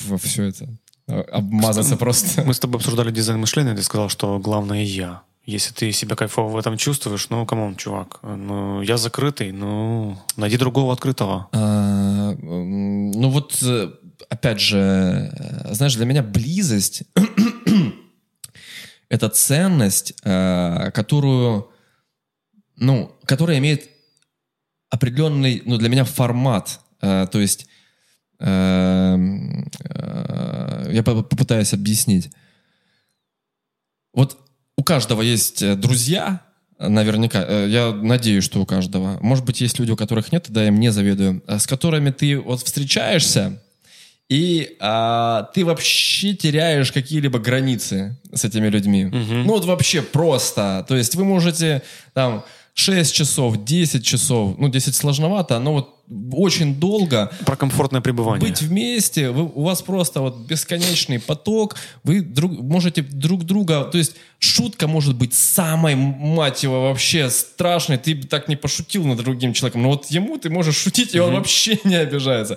во 0.09 0.17
все 0.19 0.45
это. 0.45 0.67
э, 1.09 1.21
Обмазаться 1.33 1.97
просто. 1.97 2.43
Мы 2.45 2.53
с 2.53 2.59
тобой 2.59 2.77
обсуждали 2.79 3.11
дизайн 3.11 3.39
мышления, 3.41 3.75
ты 3.75 3.83
сказал, 3.83 4.09
что 4.09 4.39
главное 4.39 4.85
я. 4.85 5.23
Если 5.51 5.75
ты 5.75 5.91
себя 5.91 6.15
кайфово 6.15 6.49
в 6.49 6.57
этом 6.57 6.77
чувствуешь, 6.77 7.29
ну, 7.29 7.45
come 7.45 7.62
on, 7.62 7.75
чувак, 7.75 8.21
ну, 8.23 8.83
я 8.83 8.97
закрытый, 8.97 9.51
ну, 9.51 10.17
найди 10.37 10.57
другого 10.57 10.93
открытого. 10.93 11.49
А, 11.51 12.37
ну 12.41 13.31
вот, 13.31 13.59
э, 13.61 13.91
опять 14.29 14.61
же, 14.61 14.79
э, 14.79 15.75
знаешь, 15.75 15.97
для 15.97 16.05
меня 16.07 16.23
близость— 16.23 17.03
это 19.09 19.29
ценность, 19.29 20.15
э, 20.23 20.93
которую, 20.95 21.69
ну, 22.77 23.19
которая 23.25 23.59
имеет 23.59 23.91
определенный, 24.89 25.63
ну, 25.65 25.79
для 25.79 25.89
меня 25.89 26.05
формат. 26.05 26.79
То 27.01 27.29
есть, 27.35 27.67
я 28.39 29.17
по- 31.05 31.23
попытаюсь 31.23 31.73
объяснить. 31.73 32.31
Вот 34.13 34.50
у 34.81 34.83
каждого 34.83 35.21
есть 35.21 35.61
э, 35.63 35.75
друзья, 35.77 36.41
э, 36.79 36.89
наверняка, 36.89 37.45
э, 37.47 37.67
я 37.69 37.93
надеюсь, 37.93 38.45
что 38.45 38.61
у 38.61 38.67
каждого. 38.67 39.19
Может 39.21 39.45
быть, 39.45 39.61
есть 39.61 39.79
люди, 39.79 39.91
у 39.91 39.97
которых 39.97 40.33
нет, 40.33 40.47
да, 40.49 40.63
я 40.63 40.69
им 40.69 40.81
не 40.81 40.91
завидую, 40.91 41.43
э, 41.47 41.59
с 41.59 41.67
которыми 41.67 42.11
ты 42.11 42.39
вот 42.39 42.63
встречаешься, 42.63 43.61
и 44.31 44.77
а, 44.81 45.51
ты 45.55 45.65
вообще 45.65 46.35
теряешь 46.35 46.93
какие-либо 46.93 47.41
границы 47.41 48.17
с 48.33 48.45
этими 48.45 48.69
людьми. 48.69 49.05
Ну 49.45 49.49
вот 49.49 49.65
вообще 49.65 50.03
просто. 50.03 50.85
То 50.89 50.97
есть 50.97 51.17
вы 51.17 51.25
можете 51.25 51.83
там 52.15 52.45
6 52.81 53.15
часов, 53.15 53.65
10 53.65 54.05
часов, 54.05 54.55
ну 54.59 54.69
10 54.69 54.95
сложновато, 54.95 55.59
но 55.59 55.73
вот 55.73 55.97
очень 56.33 56.75
долго 56.75 57.31
Про 57.45 57.57
комфортное 57.57 58.01
пребывание. 58.01 58.41
быть 58.41 58.63
вместе, 58.63 59.31
вы, 59.31 59.43
у 59.55 59.63
вас 59.63 59.83
просто 59.83 60.21
вот 60.23 60.39
бесконечный 60.49 61.19
поток, 61.21 61.77
вы 62.05 62.21
друг, 62.23 62.53
можете 62.53 63.03
друг 63.03 63.45
друга, 63.45 63.85
то 63.85 63.99
есть 63.99 64.17
шутка 64.39 64.89
может 64.89 65.15
быть 65.17 65.35
самой, 65.35 65.95
мать 65.95 66.63
его, 66.63 66.83
вообще 66.89 67.31
страшной, 67.31 67.99
ты 67.99 68.15
так 68.15 68.49
не 68.49 68.57
пошутил 68.57 69.05
над 69.05 69.19
другим 69.19 69.53
человеком, 69.53 69.83
но 69.83 69.91
вот 69.91 70.07
ему 70.07 70.39
ты 70.39 70.49
можешь 70.51 70.77
шутить, 70.77 71.15
и 71.15 71.21
он 71.21 71.35
вообще 71.35 71.79
не 71.85 71.97
обижается. 71.97 72.57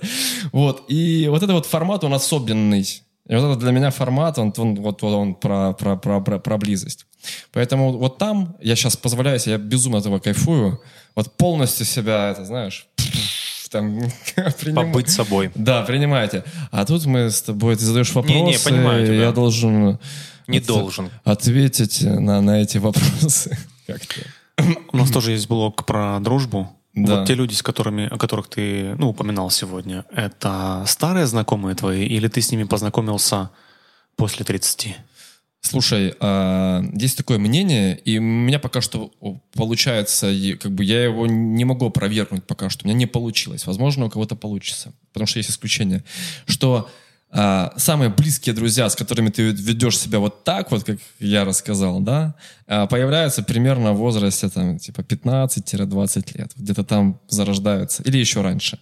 Вот, 0.51 0.85
и 0.87 1.27
вот 1.29 1.43
это 1.43 1.53
вот 1.53 1.65
формат, 1.65 2.03
он 2.03 2.13
особенный. 2.13 2.81
И 3.29 3.35
вот 3.35 3.43
это 3.51 3.55
для 3.59 3.71
меня 3.71 3.89
формат, 3.91 4.37
он, 4.39 4.53
он- 4.57 4.75
вот, 4.75 5.01
вот 5.01 5.13
он 5.13 5.35
про, 5.35 5.73
про, 5.73 5.95
про, 5.97 6.21
про, 6.21 6.39
про 6.39 6.57
близость. 6.57 7.05
Поэтому 7.51 7.97
вот 7.97 8.17
там 8.17 8.55
я 8.61 8.75
сейчас 8.75 8.97
позволяю 8.97 9.39
себе, 9.39 9.53
я 9.53 9.57
безумно 9.57 9.97
этого 9.97 10.19
кайфую, 10.19 10.81
вот 11.15 11.31
полностью 11.37 11.85
себя, 11.85 12.29
это 12.31 12.45
знаешь, 12.45 12.87
там, 13.71 13.99
принимаю. 14.59 14.87
Побыть 14.87 15.09
собой. 15.09 15.51
Да, 15.55 15.81
принимайте. 15.83 16.43
А 16.71 16.85
тут 16.85 17.05
мы 17.05 17.29
с 17.29 17.41
тобой, 17.41 17.75
ты 17.75 17.83
задаешь 17.83 18.11
вопросы, 18.13 18.35
Не-не, 18.37 18.57
понимаю 18.59 19.05
тебя. 19.05 19.15
я 19.15 19.31
должен... 19.31 19.99
Не 20.47 20.57
от- 20.57 20.65
должен. 20.65 21.09
Ответить 21.23 22.01
на, 22.01 22.41
на 22.41 22.61
эти 22.61 22.77
вопросы. 22.77 23.57
У 24.91 24.97
нас 24.97 25.09
тоже 25.09 25.31
есть 25.31 25.47
блог 25.47 25.85
про 25.85 26.19
дружбу. 26.19 26.69
Да. 26.93 27.19
Вот 27.19 27.27
те 27.27 27.33
люди, 27.33 27.53
с 27.53 27.63
которыми, 27.63 28.07
о 28.07 28.17
которых 28.17 28.47
ты 28.47 28.95
ну, 28.99 29.09
упоминал 29.09 29.49
сегодня, 29.49 30.05
это 30.11 30.83
старые 30.85 31.25
знакомые 31.25 31.75
твои, 31.75 32.05
или 32.05 32.27
ты 32.27 32.39
с 32.39 32.51
ними 32.51 32.65
познакомился 32.65 33.49
после 34.15 34.45
30? 34.45 34.95
Слушай, 35.65 36.13
а, 36.19 36.83
есть 36.93 37.17
такое 37.17 37.39
мнение, 37.39 37.97
и 37.97 38.19
у 38.19 38.21
меня 38.21 38.59
пока 38.59 38.81
что 38.81 39.11
получается, 39.53 40.31
как 40.61 40.73
бы 40.73 40.83
я 40.83 41.05
его 41.05 41.25
не 41.25 41.63
могу 41.63 41.87
опровергнуть 41.87 42.43
пока 42.43 42.69
что, 42.69 42.85
у 42.85 42.87
меня 42.87 42.97
не 42.97 43.05
получилось. 43.05 43.65
Возможно, 43.65 44.05
у 44.05 44.09
кого-то 44.09 44.35
получится, 44.35 44.93
потому 45.13 45.25
что 45.25 45.39
есть 45.39 45.49
исключение, 45.49 46.03
что 46.45 46.89
а, 47.31 47.73
самые 47.77 48.09
близкие 48.09 48.53
друзья, 48.53 48.89
с 48.89 48.95
которыми 48.95 49.29
ты 49.29 49.43
ведешь 49.51 49.97
себя 49.97 50.19
вот 50.19 50.43
так 50.43 50.69
вот, 50.69 50.83
как 50.83 50.99
я 51.19 51.45
рассказал, 51.45 52.01
да, 52.01 52.35
а, 52.67 52.85
появляются 52.85 53.41
примерно 53.41 53.93
в 53.93 53.97
возрасте 53.97 54.49
там 54.49 54.77
типа 54.77 54.99
15-20 54.99 56.37
лет, 56.37 56.51
где-то 56.57 56.83
там 56.83 57.21
зарождаются, 57.29 58.03
или 58.03 58.17
еще 58.17 58.41
раньше. 58.41 58.79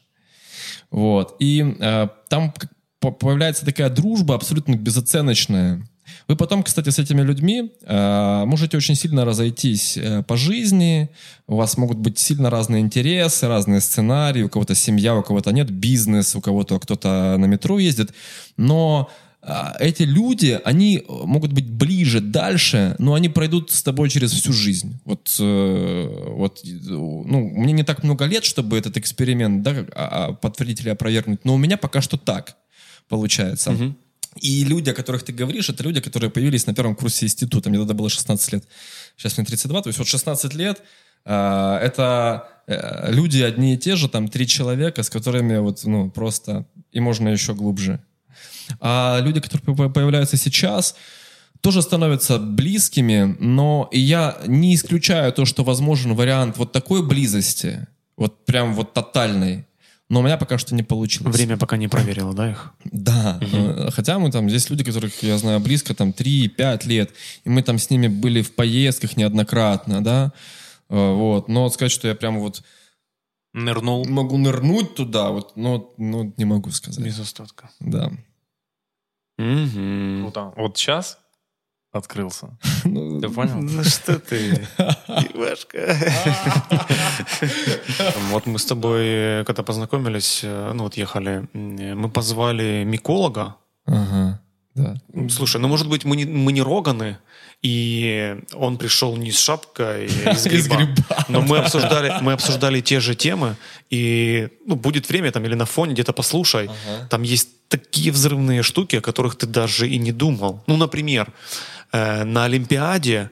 Вот. 0.90 1.36
И 1.40 1.76
э, 1.80 2.08
там 2.28 2.53
появляется 2.99 3.66
такая 3.66 3.90
дружба 3.90 4.36
абсолютно 4.36 4.76
безоценочная. 4.76 5.88
Вы 6.28 6.36
потом, 6.36 6.64
кстати, 6.64 6.90
с 6.90 7.00
этими 7.00 7.22
людьми 7.22 7.72
э, 7.84 8.44
можете 8.46 8.78
очень 8.78 8.96
сильно 8.96 9.26
разойтись 9.26 9.98
э, 9.98 10.24
по 10.24 10.38
жизни. 10.38 11.10
У 11.48 11.56
вас 11.56 11.78
могут 11.78 11.98
быть 11.98 12.20
сильно 12.20 12.50
разные 12.50 12.82
интересы, 12.82 13.48
разные 13.48 13.82
сценарии. 13.82 14.44
У 14.44 14.50
кого-то 14.50 14.76
семья, 14.76 15.16
у 15.16 15.24
кого-то 15.24 15.52
нет, 15.52 15.70
бизнес, 15.70 16.36
у 16.36 16.42
кого-то 16.42 16.80
кто-то 16.80 17.36
на 17.38 17.46
метро 17.46 17.80
ездит. 17.80 18.14
Но 18.58 19.10
а, 19.44 19.76
эти 19.80 20.04
люди, 20.04 20.60
они 20.64 21.04
могут 21.08 21.52
быть 21.52 21.70
ближе, 21.70 22.22
дальше, 22.22 22.96
но 23.00 23.16
они 23.16 23.28
пройдут 23.28 23.72
с 23.72 23.82
тобой 23.82 24.10
через 24.10 24.32
всю 24.32 24.54
жизнь. 24.54 25.00
Вот, 25.04 25.36
э, 25.40 26.32
вот 26.36 26.62
э, 26.64 26.70
ну, 26.90 27.50
мне 27.50 27.74
не 27.74 27.84
так 27.84 28.04
много 28.04 28.26
лет, 28.26 28.44
чтобы 28.44 28.78
этот 28.78 28.98
эксперимент 28.98 29.64
да, 29.64 29.72
а- 29.96 30.28
а, 30.28 30.34
подтвердить 30.34 30.82
или 30.82 30.90
опровергнуть, 30.90 31.44
но 31.44 31.56
у 31.56 31.58
меня 31.58 31.78
пока 31.78 32.02
что 32.02 32.18
так 32.18 32.56
получается. 33.10 33.72
И 34.40 34.64
люди, 34.64 34.90
о 34.90 34.94
которых 34.94 35.24
ты 35.24 35.34
говоришь, 35.34 35.70
это 35.70 35.84
люди, 35.84 35.99
которые 35.99 36.30
появились 36.30 36.66
на 36.68 36.74
первом 36.74 36.95
курсе 36.95 37.26
института. 37.26 37.70
Мне 37.70 37.80
тогда 37.80 37.94
было 37.94 38.10
16 38.10 38.53
лет. 38.53 38.64
Сейчас 39.18 39.38
мне 39.38 39.45
32. 39.45 39.82
То 39.82 39.90
есть 39.90 39.99
вот 39.99 40.08
16 40.08 40.53
лет 40.53 40.82
э, 41.26 41.80
это 41.84 42.48
э, 42.68 43.12
люди 43.12 43.41
одни 43.41 43.74
и 43.74 43.78
те 43.78 43.95
же, 43.95 44.08
там 44.08 44.30
три 44.30 44.48
человека, 44.48 45.03
с 45.03 45.10
которыми 45.10 45.58
вот, 45.58 45.84
ну, 45.84 46.10
просто 46.10 46.66
и 46.94 46.99
можно 47.02 47.30
еще 47.30 47.53
глубже. 47.53 47.99
А 48.80 49.20
люди, 49.22 49.41
которые 49.41 49.76
по- 49.76 49.90
появляются 49.90 50.38
сейчас, 50.38 50.95
тоже 51.62 51.82
становятся 51.82 52.40
близкими, 52.40 53.36
но 53.40 53.90
я 53.91 54.38
не 54.48 54.74
исключаю 54.76 55.32
то, 55.34 55.45
что 55.45 55.64
возможен 55.64 56.16
вариант 56.16 56.58
вот 56.58 56.72
такой 56.72 57.06
близости, 57.06 57.88
вот 58.18 58.45
прям 58.45 58.74
вот 58.74 58.94
тотальной, 58.94 59.66
но 60.12 60.20
у 60.20 60.24
меня 60.24 60.38
пока 60.38 60.58
что 60.58 60.76
не 60.76 60.84
получилось. 60.84 61.36
Время 61.36 61.58
пока 61.58 61.78
не 61.78 61.88
проверило, 61.88 62.34
да, 62.34 62.52
их? 62.52 62.72
Да, 62.84 63.40
э, 63.42 63.90
хотя 63.92 64.20
мы 64.20 64.32
там, 64.32 64.48
есть 64.48 64.70
люди, 64.70 64.84
которых 64.84 65.24
я 65.24 65.38
знаю 65.38 65.60
близко, 65.60 65.96
там 65.96 66.12
3-5 66.12 66.88
лет, 66.88 67.12
и 67.44 67.50
мы 67.50 67.64
там 67.64 67.80
с 67.80 67.90
ними 67.90 68.08
были 68.08 68.42
в 68.42 68.54
поездках 68.54 69.18
неоднократно, 69.18 70.04
да, 70.04 70.34
Э, 70.92 71.14
вот, 71.14 71.48
но 71.48 71.70
сказать, 71.70 71.92
что 71.92 72.10
я 72.10 72.16
прямо 72.16 72.40
вот 72.40 72.64
Нырнул. 73.54 74.06
могу 74.06 74.38
нырнуть 74.38 74.94
туда, 74.94 75.32
вот, 75.32 75.56
ну, 75.56 75.94
ну 75.98 76.34
не 76.36 76.44
могу 76.44 76.70
сказать. 76.72 77.04
Без 77.04 77.18
остатка. 77.18 77.70
Да. 77.80 78.12
Мгм. 79.38 80.24
Круто. 80.24 80.54
Вот 80.58 80.78
сейчас 80.78 81.18
открылся. 81.92 82.48
Ну, 82.84 83.22
Ты 83.22 83.30
понял? 83.30 83.56
Ну 83.62 83.84
что 83.84 84.18
ты, 84.20 84.68
Ивашка. 85.36 85.96
Вот 88.32 88.46
мы 88.46 88.58
с 88.60 88.66
тобой, 88.66 89.04
э, 89.06 89.44
когда 89.46 89.64
познакомились, 89.64 90.42
э, 90.44 90.72
ну 90.74 90.84
вот 90.84 90.98
ехали, 90.98 91.48
э, 91.54 91.96
мы 91.96 92.10
позвали 92.10 92.84
миколога. 92.86 93.56
Ага, 93.86 94.42
да. 94.76 94.96
Слушай, 95.30 95.62
ну 95.62 95.68
может 95.68 95.88
быть 95.88 96.06
мы 96.06 96.16
не, 96.16 96.26
мы 96.26 96.52
не 96.54 96.62
роганы, 96.62 97.18
и 97.62 98.38
он 98.54 98.78
пришел 98.78 99.16
не 99.18 99.32
с 99.32 99.40
шапкой, 99.40 100.08
а 100.26 100.32
из 100.32 100.46
Из 100.48 100.68
гриба. 100.68 100.78
гриба, 100.78 101.26
Но 101.28 101.42
мы 101.42 101.58
обсуждали, 101.60 102.14
мы 102.22 102.34
обсуждали 102.34 102.82
те 102.82 103.00
же 103.00 103.16
темы, 103.16 103.56
и 103.90 104.50
ну, 104.66 104.76
будет 104.76 105.10
время 105.10 105.32
там 105.32 105.46
или 105.46 105.56
на 105.56 105.66
фоне 105.66 105.94
где-то 105.94 106.14
послушай, 106.14 106.70
там 107.10 107.22
есть 107.22 107.50
такие 107.68 108.12
взрывные 108.12 108.64
штуки, 108.64 108.98
о 108.98 109.02
которых 109.02 109.36
ты 109.36 109.46
даже 109.46 109.88
и 109.88 109.98
не 109.98 110.12
думал. 110.12 110.64
Ну, 110.68 110.78
например, 110.78 111.32
э, 111.92 112.24
на 112.24 112.46
Олимпиаде 112.46 113.30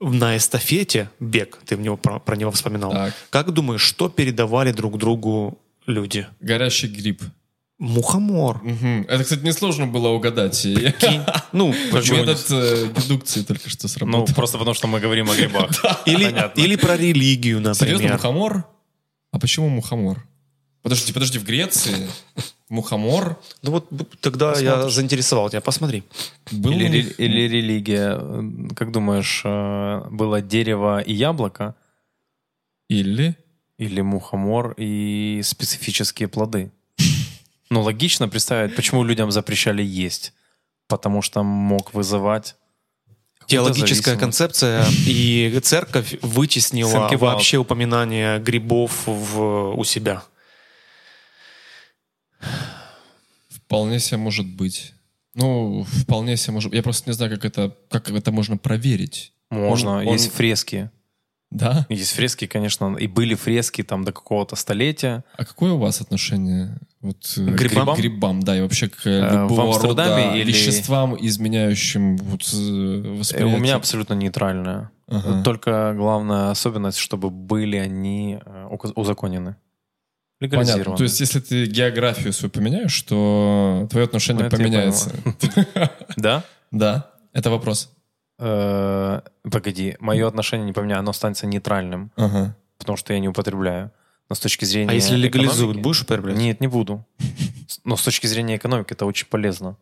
на 0.00 0.36
эстафете 0.36 1.10
бег, 1.20 1.58
ты 1.66 1.76
в 1.76 1.80
него, 1.80 1.96
про, 1.96 2.20
про 2.20 2.36
него 2.36 2.50
вспоминал. 2.52 2.92
Так. 2.92 3.14
Как 3.30 3.50
думаешь, 3.52 3.80
что 3.82 4.08
передавали 4.08 4.70
друг 4.72 4.96
другу 4.98 5.58
люди? 5.86 6.26
Горящий 6.40 6.86
гриб. 6.88 7.22
Мухомор. 7.80 8.60
Мгм. 8.62 9.02
Это, 9.08 9.22
кстати, 9.22 9.40
несложно 9.44 9.86
было 9.86 10.08
угадать. 10.08 10.64
И- 10.66 10.92
Кинь. 10.92 11.22
Ну, 11.52 11.74
почему 11.92 12.18
Метод 12.18 12.44
э, 12.50 12.88
дедукции 12.96 13.42
только 13.42 13.70
что 13.70 13.84
Ну, 13.84 13.88
сработал. 13.88 14.34
просто 14.34 14.58
потому 14.58 14.74
что 14.74 14.86
мы 14.88 15.00
говорим 15.00 15.30
о 15.30 15.34
грибах. 15.36 15.70
Или, 16.06 16.50
или 16.56 16.76
про 16.76 16.96
религию, 16.96 17.58
Серьезно, 17.74 17.86
например. 17.94 18.12
мухомор? 18.14 18.64
А 19.32 19.38
почему 19.38 19.68
мухомор? 19.68 20.26
Подожди, 20.82 21.12
подожди, 21.12 21.38
в 21.38 21.44
Греции 21.44 22.08
мухомор 22.68 23.38
Ну 23.62 23.70
вот 23.72 23.88
тогда 24.20 24.58
я 24.58 24.88
заинтересовал 24.88 25.50
тебя. 25.50 25.60
Посмотри. 25.60 26.04
был... 26.52 26.72
Или, 26.72 26.86
ре- 26.86 27.14
или 27.18 27.48
религия. 27.48 28.20
Как 28.74 28.92
думаешь, 28.92 29.42
э, 29.44 30.04
было 30.10 30.40
дерево 30.40 31.00
и 31.00 31.12
яблоко? 31.12 31.74
Или... 32.88 33.36
или 33.78 34.00
мухомор 34.00 34.74
и 34.76 35.40
специфические 35.44 36.28
плоды. 36.28 36.70
Ну, 37.70 37.82
логично 37.82 38.28
представить, 38.28 38.74
почему 38.74 39.04
людям 39.04 39.30
запрещали 39.30 39.82
есть. 39.82 40.32
Потому 40.86 41.22
что 41.22 41.42
мог 41.42 41.92
вызывать 41.94 42.56
Теологическая 43.46 44.16
концепция 44.16 44.84
и 45.06 45.58
церковь 45.62 46.16
вытеснила 46.20 47.08
вообще 47.16 47.56
упоминание 47.56 48.38
грибов 48.38 49.06
в, 49.06 49.74
у 49.74 49.84
себя. 49.84 50.22
Вполне 53.48 53.98
себе 54.00 54.18
может 54.18 54.46
быть. 54.46 54.94
Ну, 55.34 55.84
вполне 55.84 56.36
себе 56.36 56.54
может 56.54 56.74
Я 56.74 56.82
просто 56.82 57.08
не 57.10 57.14
знаю, 57.14 57.30
как 57.32 57.44
это, 57.44 57.76
как 57.90 58.10
это 58.10 58.32
можно 58.32 58.56
проверить. 58.56 59.32
Можно. 59.50 59.98
Он- 59.98 60.06
он- 60.08 60.12
Есть 60.14 60.32
фрески. 60.32 60.90
Да? 61.50 61.86
Есть 61.88 62.12
фрески, 62.12 62.46
конечно, 62.46 62.94
и 62.96 63.06
были 63.06 63.34
фрески 63.34 63.82
там 63.82 64.04
до 64.04 64.12
какого-то 64.12 64.54
столетия. 64.54 65.24
А 65.34 65.46
какое 65.46 65.72
у 65.72 65.78
вас 65.78 66.02
отношение 66.02 66.76
вот, 67.00 67.34
э, 67.38 67.44
Грибам? 67.44 67.94
к 67.94 67.98
грибам, 67.98 68.42
да, 68.42 68.58
и 68.58 68.60
вообще 68.60 68.88
к 68.90 69.06
Э, 69.06 69.46
в 69.46 69.50
любого 69.52 69.80
рода 69.80 70.30
или- 70.34 70.44
веществам, 70.44 71.16
изменяющим 71.18 72.18
вот, 72.18 72.42
э, 72.52 72.56
Э, 72.56 73.18
восприятие? 73.18 73.56
У 73.56 73.60
меня 73.60 73.76
абсолютно 73.76 74.12
нейтральная. 74.12 74.90
Ага. 75.06 75.36
Вот 75.36 75.44
Только 75.44 75.94
главная 75.96 76.50
особенность, 76.50 76.98
чтобы 76.98 77.30
были 77.30 77.76
они 77.76 78.40
э, 78.44 78.66
узаконены. 78.94 79.56
Легализированы. 80.40 80.84
Понятно. 80.84 80.96
То 80.96 81.02
есть, 81.04 81.20
если 81.20 81.40
ты 81.40 81.66
географию 81.66 82.32
свою 82.32 82.50
поменяешь, 82.50 83.00
то 83.02 83.86
твое 83.90 84.04
отношение 84.04 84.44
Ну, 84.44 84.50
поменяется. 84.50 85.12
Да? 86.16 86.44
Да, 86.70 87.10
это 87.32 87.48
вопрос. 87.50 87.90
Э, 88.38 89.22
Погоди, 89.42 89.96
мое 90.00 90.28
отношение 90.28 90.66
не 90.66 90.72
поменяю, 90.74 91.00
оно 91.00 91.10
останется 91.12 91.46
нейтральным, 91.46 92.12
потому 92.78 92.96
что 92.98 93.14
я 93.14 93.20
не 93.20 93.28
употребляю. 93.28 93.90
Но 94.28 94.34
с 94.34 94.40
точки 94.40 94.66
зрения 94.66 94.90
А 94.90 94.92
если 94.92 95.16
легализуют, 95.16 95.78
будешь 95.78 96.02
употреблять? 96.02 96.36
Нет, 96.36 96.60
не 96.60 96.66
буду. 96.66 97.06
Но 97.84 97.96
с 97.96 98.02
точки 98.04 98.26
зрения 98.26 98.56
экономики 98.56 98.92
это 98.92 99.06
очень 99.06 99.26
полезно, 99.26 99.78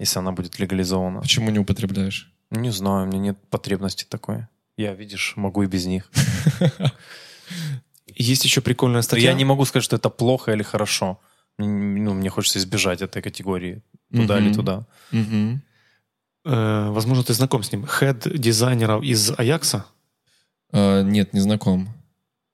если 0.00 0.18
она 0.18 0.32
будет 0.32 0.58
легализована. 0.58 1.20
Почему 1.20 1.50
не 1.50 1.60
употребляешь? 1.60 2.32
Не 2.50 2.70
знаю, 2.70 3.04
у 3.04 3.06
меня 3.06 3.18
нет 3.20 3.38
потребности 3.50 4.04
такой. 4.08 4.46
Я, 4.76 4.94
видишь, 4.94 5.34
могу 5.36 5.62
и 5.62 5.66
без 5.66 5.86
них. 5.86 6.10
Есть 8.18 8.44
еще 8.44 8.60
прикольная 8.60 9.02
статья. 9.02 9.30
Я 9.30 9.36
не 9.36 9.44
могу 9.44 9.64
сказать, 9.64 9.84
что 9.84 9.96
это 9.96 10.10
плохо 10.10 10.52
или 10.52 10.62
хорошо. 10.62 11.18
Ну, 11.58 12.14
мне 12.14 12.28
хочется 12.30 12.58
избежать 12.58 13.00
этой 13.02 13.22
категории. 13.22 13.80
Туда 14.12 14.38
или 14.38 14.52
туда. 14.52 14.84
Э, 16.44 16.88
возможно, 16.90 17.24
ты 17.24 17.32
знаком 17.34 17.62
с 17.62 17.72
ним. 17.72 17.86
Хед 17.86 18.26
дизайнеров 18.40 19.02
из 19.02 19.32
Аякса. 19.36 19.84
А, 20.72 21.02
нет, 21.02 21.32
не 21.34 21.40
знаком. 21.40 21.88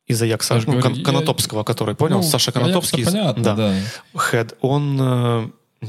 Из 0.07 0.21
Аякса, 0.21 0.57
ну, 0.67 0.73
говорю, 0.81 0.97
я- 0.97 1.05
Конотопского, 1.05 1.65
который, 1.65 1.95
понял? 1.95 2.17
Ну, 2.17 2.23
Саша 2.23 2.53
Конотопский. 2.53 3.03
из- 3.03 3.07
Понятно, 3.07 3.43
да. 3.43 3.57
да. 3.57 3.75
Хед, 4.19 4.57
он 4.61 4.99
э, 5.01 5.49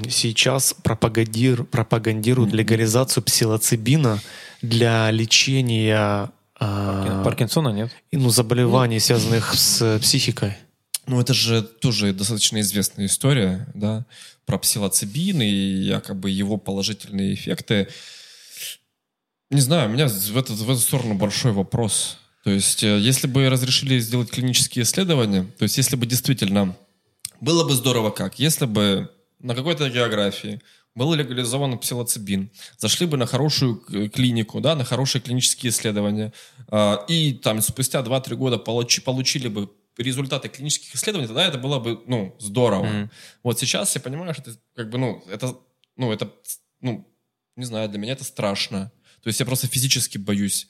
сейчас 0.09 0.75
пропагандир- 0.83 1.63
пропагандирует 1.63 2.53
легализацию 2.53 3.23
псилоцибина 3.23 4.19
для 4.61 5.09
лечения 5.11 6.31
э, 6.59 7.21
Паркинсона 7.23 7.69
нет? 7.69 7.91
и, 8.11 8.17
ну, 8.17 8.29
заболеваний, 8.29 8.99
связанных 8.99 9.53
с 9.53 9.99
психикой. 9.99 10.57
Ну, 11.07 11.21
это 11.21 11.33
же 11.33 11.61
тоже 11.61 12.13
достаточно 12.13 12.59
известная 12.61 13.05
история, 13.05 13.67
да, 13.73 14.05
про 14.45 14.57
псилоцибин 14.57 15.41
и 15.41 15.47
якобы 15.47 16.29
его 16.31 16.57
положительные 16.57 17.33
эффекты. 17.33 17.87
Не 19.51 19.61
знаю, 19.61 19.89
у 19.89 19.93
меня 19.93 20.07
в, 20.07 20.37
этот, 20.37 20.57
в 20.57 20.69
эту 20.69 20.79
сторону 20.79 21.13
большой 21.13 21.51
вопрос. 21.51 22.17
То 22.43 22.49
есть, 22.49 22.83
э, 22.83 22.99
если 22.99 23.27
бы 23.27 23.49
разрешили 23.49 23.99
сделать 23.99 24.31
клинические 24.31 24.83
исследования, 24.83 25.43
то 25.57 25.63
есть, 25.63 25.77
если 25.77 25.95
бы 25.95 26.05
действительно 26.05 26.75
было 27.41 27.67
бы 27.67 27.73
здорово 27.73 28.09
как, 28.11 28.39
если 28.39 28.65
бы 28.65 29.09
на 29.39 29.55
какой-то 29.55 29.89
географии 29.89 30.61
был 30.95 31.13
легализован 31.13 31.77
псилоцибин, 31.77 32.49
зашли 32.77 33.05
бы 33.05 33.17
на 33.17 33.25
хорошую 33.25 33.81
клинику, 34.09 34.61
да, 34.61 34.75
на 34.75 34.85
хорошие 34.85 35.21
клинические 35.21 35.69
исследования, 35.69 36.33
а, 36.69 37.05
и 37.07 37.33
там 37.33 37.61
спустя 37.61 38.01
2-3 38.01 38.35
года 38.35 38.55
получи- 38.55 39.01
получили 39.01 39.49
бы 39.49 39.69
результаты 39.97 40.49
клинических 40.49 40.95
исследований, 40.95 41.27
тогда 41.27 41.45
это 41.45 41.57
было 41.57 41.79
бы, 41.79 42.01
ну, 42.07 42.35
здорово. 42.39 42.85
Мгм. 42.85 43.11
Вот 43.43 43.59
сейчас 43.59 43.95
я 43.95 44.01
понимаю, 44.01 44.33
что 44.33 44.51
это 44.51 44.59
как 44.75 44.89
бы, 44.89 44.97
ну, 44.97 45.23
это, 45.29 45.55
ну, 45.95 46.11
это, 46.11 46.31
ну, 46.81 47.07
не 47.55 47.65
знаю, 47.65 47.89
для 47.89 47.99
меня 47.99 48.13
это 48.13 48.23
страшно. 48.23 48.91
То 49.21 49.27
есть 49.27 49.39
я 49.39 49.45
просто 49.45 49.67
физически 49.67 50.17
боюсь 50.17 50.67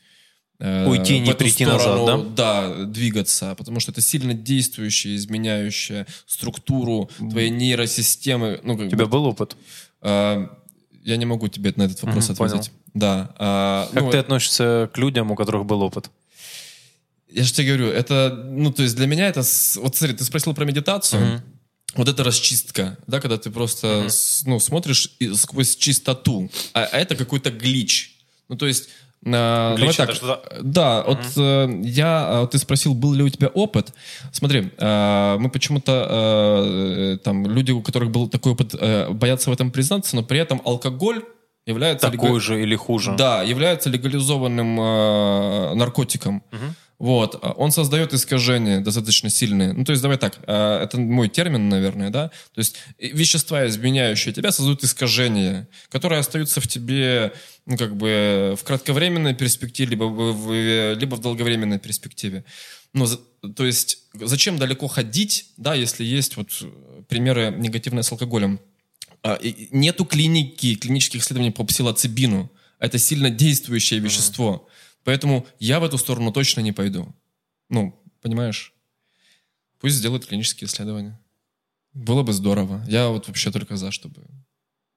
э, 0.59 0.87
Уйти, 0.87 1.19
не 1.19 1.33
прийти 1.33 1.65
назад, 1.65 1.81
сторону, 1.81 2.29
да, 2.29 2.85
двигаться, 2.85 3.55
потому 3.55 3.79
что 3.79 3.91
это 3.91 4.01
сильно 4.01 4.33
действующее, 4.33 5.15
изменяющее 5.15 6.05
структуру 6.25 7.09
твоей 7.17 7.49
нейросистемы. 7.49 8.59
Ну, 8.63 8.77
как 8.77 8.87
У 8.87 8.89
тебя 8.89 9.05
бы, 9.05 9.11
был 9.11 9.25
опыт? 9.25 9.57
Э, 10.05 10.47
я 11.03 11.17
не 11.17 11.25
могу 11.25 11.47
тебе 11.47 11.73
на 11.75 11.83
этот 11.83 12.01
вопрос 12.03 12.27
понял. 12.27 12.55
ответить. 12.55 12.71
Да. 12.93 13.35
а, 13.37 13.89
Как 13.93 14.03
ну, 14.03 14.11
ты 14.11 14.17
относишься 14.17 14.89
к 14.93 14.97
людям, 14.97 15.31
у 15.31 15.35
которых 15.35 15.65
был 15.65 15.81
опыт? 15.81 16.09
Я 17.29 17.43
же 17.43 17.51
тебе 17.53 17.67
говорю, 17.67 17.87
это, 17.87 18.33
ну, 18.49 18.71
то 18.71 18.83
есть 18.83 18.95
для 18.95 19.07
меня 19.07 19.27
это... 19.27 19.41
Вот 19.75 19.95
смотри, 19.95 20.15
ты 20.15 20.23
спросил 20.23 20.53
про 20.53 20.65
медитацию. 20.65 21.25
Мгм. 21.25 21.41
Вот 21.95 22.09
это 22.09 22.23
расчистка, 22.23 22.97
да, 23.07 23.19
когда 23.19 23.37
ты 23.37 23.49
просто, 23.51 24.09
с- 24.09 24.43
ну, 24.45 24.59
смотришь 24.59 25.15
сквозь 25.35 25.75
чистоту. 25.75 26.49
А, 26.73 26.85
а 26.91 26.97
это 26.97 27.15
какой-то 27.15 27.51
глич. 27.51 28.17
Ну, 28.47 28.55
то 28.57 28.67
есть... 28.67 28.89
давай 29.25 29.77
Глич 29.77 29.95
так, 29.97 30.09
это 30.11 30.41
Да, 30.61 31.03
вот 31.05 31.19
э, 31.35 31.81
я... 31.83 32.41
вот 32.41 32.51
ты 32.51 32.59
спросил, 32.59 32.93
был 32.93 33.13
ли 33.13 33.23
у 33.23 33.29
тебя 33.29 33.47
опыт. 33.47 33.91
Смотри, 34.31 34.71
а, 34.77 35.37
мы 35.39 35.49
почему-то... 35.49 36.63
э, 36.63 37.17
там, 37.23 37.47
люди, 37.47 37.71
у 37.71 37.81
которых 37.81 38.11
был 38.11 38.29
такой 38.29 38.51
опыт, 38.51 38.75
э, 38.79 39.09
боятся 39.09 39.49
в 39.49 39.53
этом 39.53 39.71
признаться, 39.71 40.15
но 40.15 40.23
при 40.23 40.39
этом 40.39 40.61
алкоголь 40.63 41.23
является... 41.65 42.11
Такой 42.11 42.29
лега- 42.29 42.39
же 42.39 42.61
или 42.61 42.75
хуже? 42.75 43.15
да, 43.17 43.41
является 43.41 43.89
легализованным 43.89 44.79
э, 44.79 45.73
наркотиком. 45.73 46.43
Мгм. 46.51 46.75
Вот, 46.97 47.37
а 47.41 47.51
он 47.51 47.71
создает 47.71 48.13
искажения 48.13 48.79
достаточно 48.79 49.29
сильные. 49.29 49.73
Ну, 49.73 49.83
то 49.83 49.91
есть, 49.91 50.01
давай 50.01 50.17
так, 50.17 50.39
э, 50.47 50.79
это 50.83 50.97
мой 50.97 51.27
термин, 51.27 51.67
наверное, 51.67 52.09
да? 52.09 52.29
То 52.53 52.59
есть, 52.59 52.77
вещества, 52.99 53.67
изменяющие 53.67 54.33
тебя, 54.33 54.51
создают 54.51 54.83
искажения, 54.83 55.67
которые 55.89 56.19
остаются 56.19 56.61
в 56.61 56.67
тебе, 56.67 57.33
ну, 57.65 57.75
как 57.77 57.97
бы, 57.97 58.55
в 58.57 58.63
кратковременной 58.63 59.33
перспективе, 59.33 59.91
либо 59.91 60.05
в, 60.05 60.93
либо 60.93 61.15
в 61.15 61.21
долговременной 61.21 61.79
перспективе. 61.79 62.45
Ну, 62.93 63.07
то 63.55 63.65
есть, 63.65 63.99
зачем 64.13 64.57
далеко 64.57 64.87
ходить, 64.87 65.47
да, 65.57 65.75
если 65.75 66.05
есть 66.05 66.37
вот 66.37 66.49
примеры 67.09 67.53
негативные 67.57 68.03
с 68.03 68.11
алкоголем? 68.11 68.59
А, 69.21 69.37
Нету 69.71 70.05
клиники, 70.05 70.75
клинических 70.75 71.21
исследований 71.21 71.51
по 71.51 71.65
псилоцибину. 71.65 72.49
Это 72.79 72.97
сильно 72.99 73.29
действующее 73.29 73.99
вещество. 73.99 74.69
Поэтому 75.05 75.47
я 75.59 75.79
в 75.79 75.83
эту 75.85 75.97
сторону 75.97 76.31
точно 76.33 76.59
не 76.61 76.73
пойду. 76.73 77.15
Ну, 77.69 77.97
понимаешь? 78.21 78.73
Пусть 79.79 79.95
сделают 79.95 80.25
клинические 80.25 80.67
исследования. 80.67 81.17
Было 81.93 82.23
бы 82.23 82.33
здорово. 82.33 82.83
Я 82.87 83.07
вот 83.07 83.27
вообще 83.27 83.51
только 83.51 83.77
за, 83.77 83.91
чтобы 83.91 84.23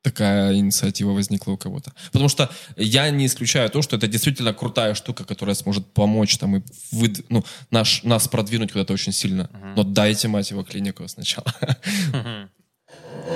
такая 0.03 0.55
инициатива 0.55 1.13
возникла 1.13 1.53
у 1.53 1.57
кого-то. 1.59 1.93
Потому 2.13 2.29
что 2.29 2.51
я 2.77 3.11
не 3.11 3.27
исключаю 3.27 3.69
то, 3.69 3.83
что 3.83 3.97
это 3.97 4.07
действительно 4.09 4.55
крутая 4.55 4.95
штука, 4.95 5.25
которая 5.25 5.55
сможет 5.55 5.93
помочь 5.93 6.39
там 6.39 6.57
и 6.57 6.61
выд- 6.93 7.25
ну, 7.29 7.45
наш, 7.71 8.03
нас 8.05 8.29
продвинуть 8.29 8.73
куда-то 8.73 8.95
очень 8.95 9.13
сильно. 9.13 9.51
Но 9.77 9.85
дайте, 9.85 10.29
мать 10.29 10.51
его, 10.51 10.65
клинику 10.65 11.07
сначала. 11.09 11.47
Мгм. 12.13 12.51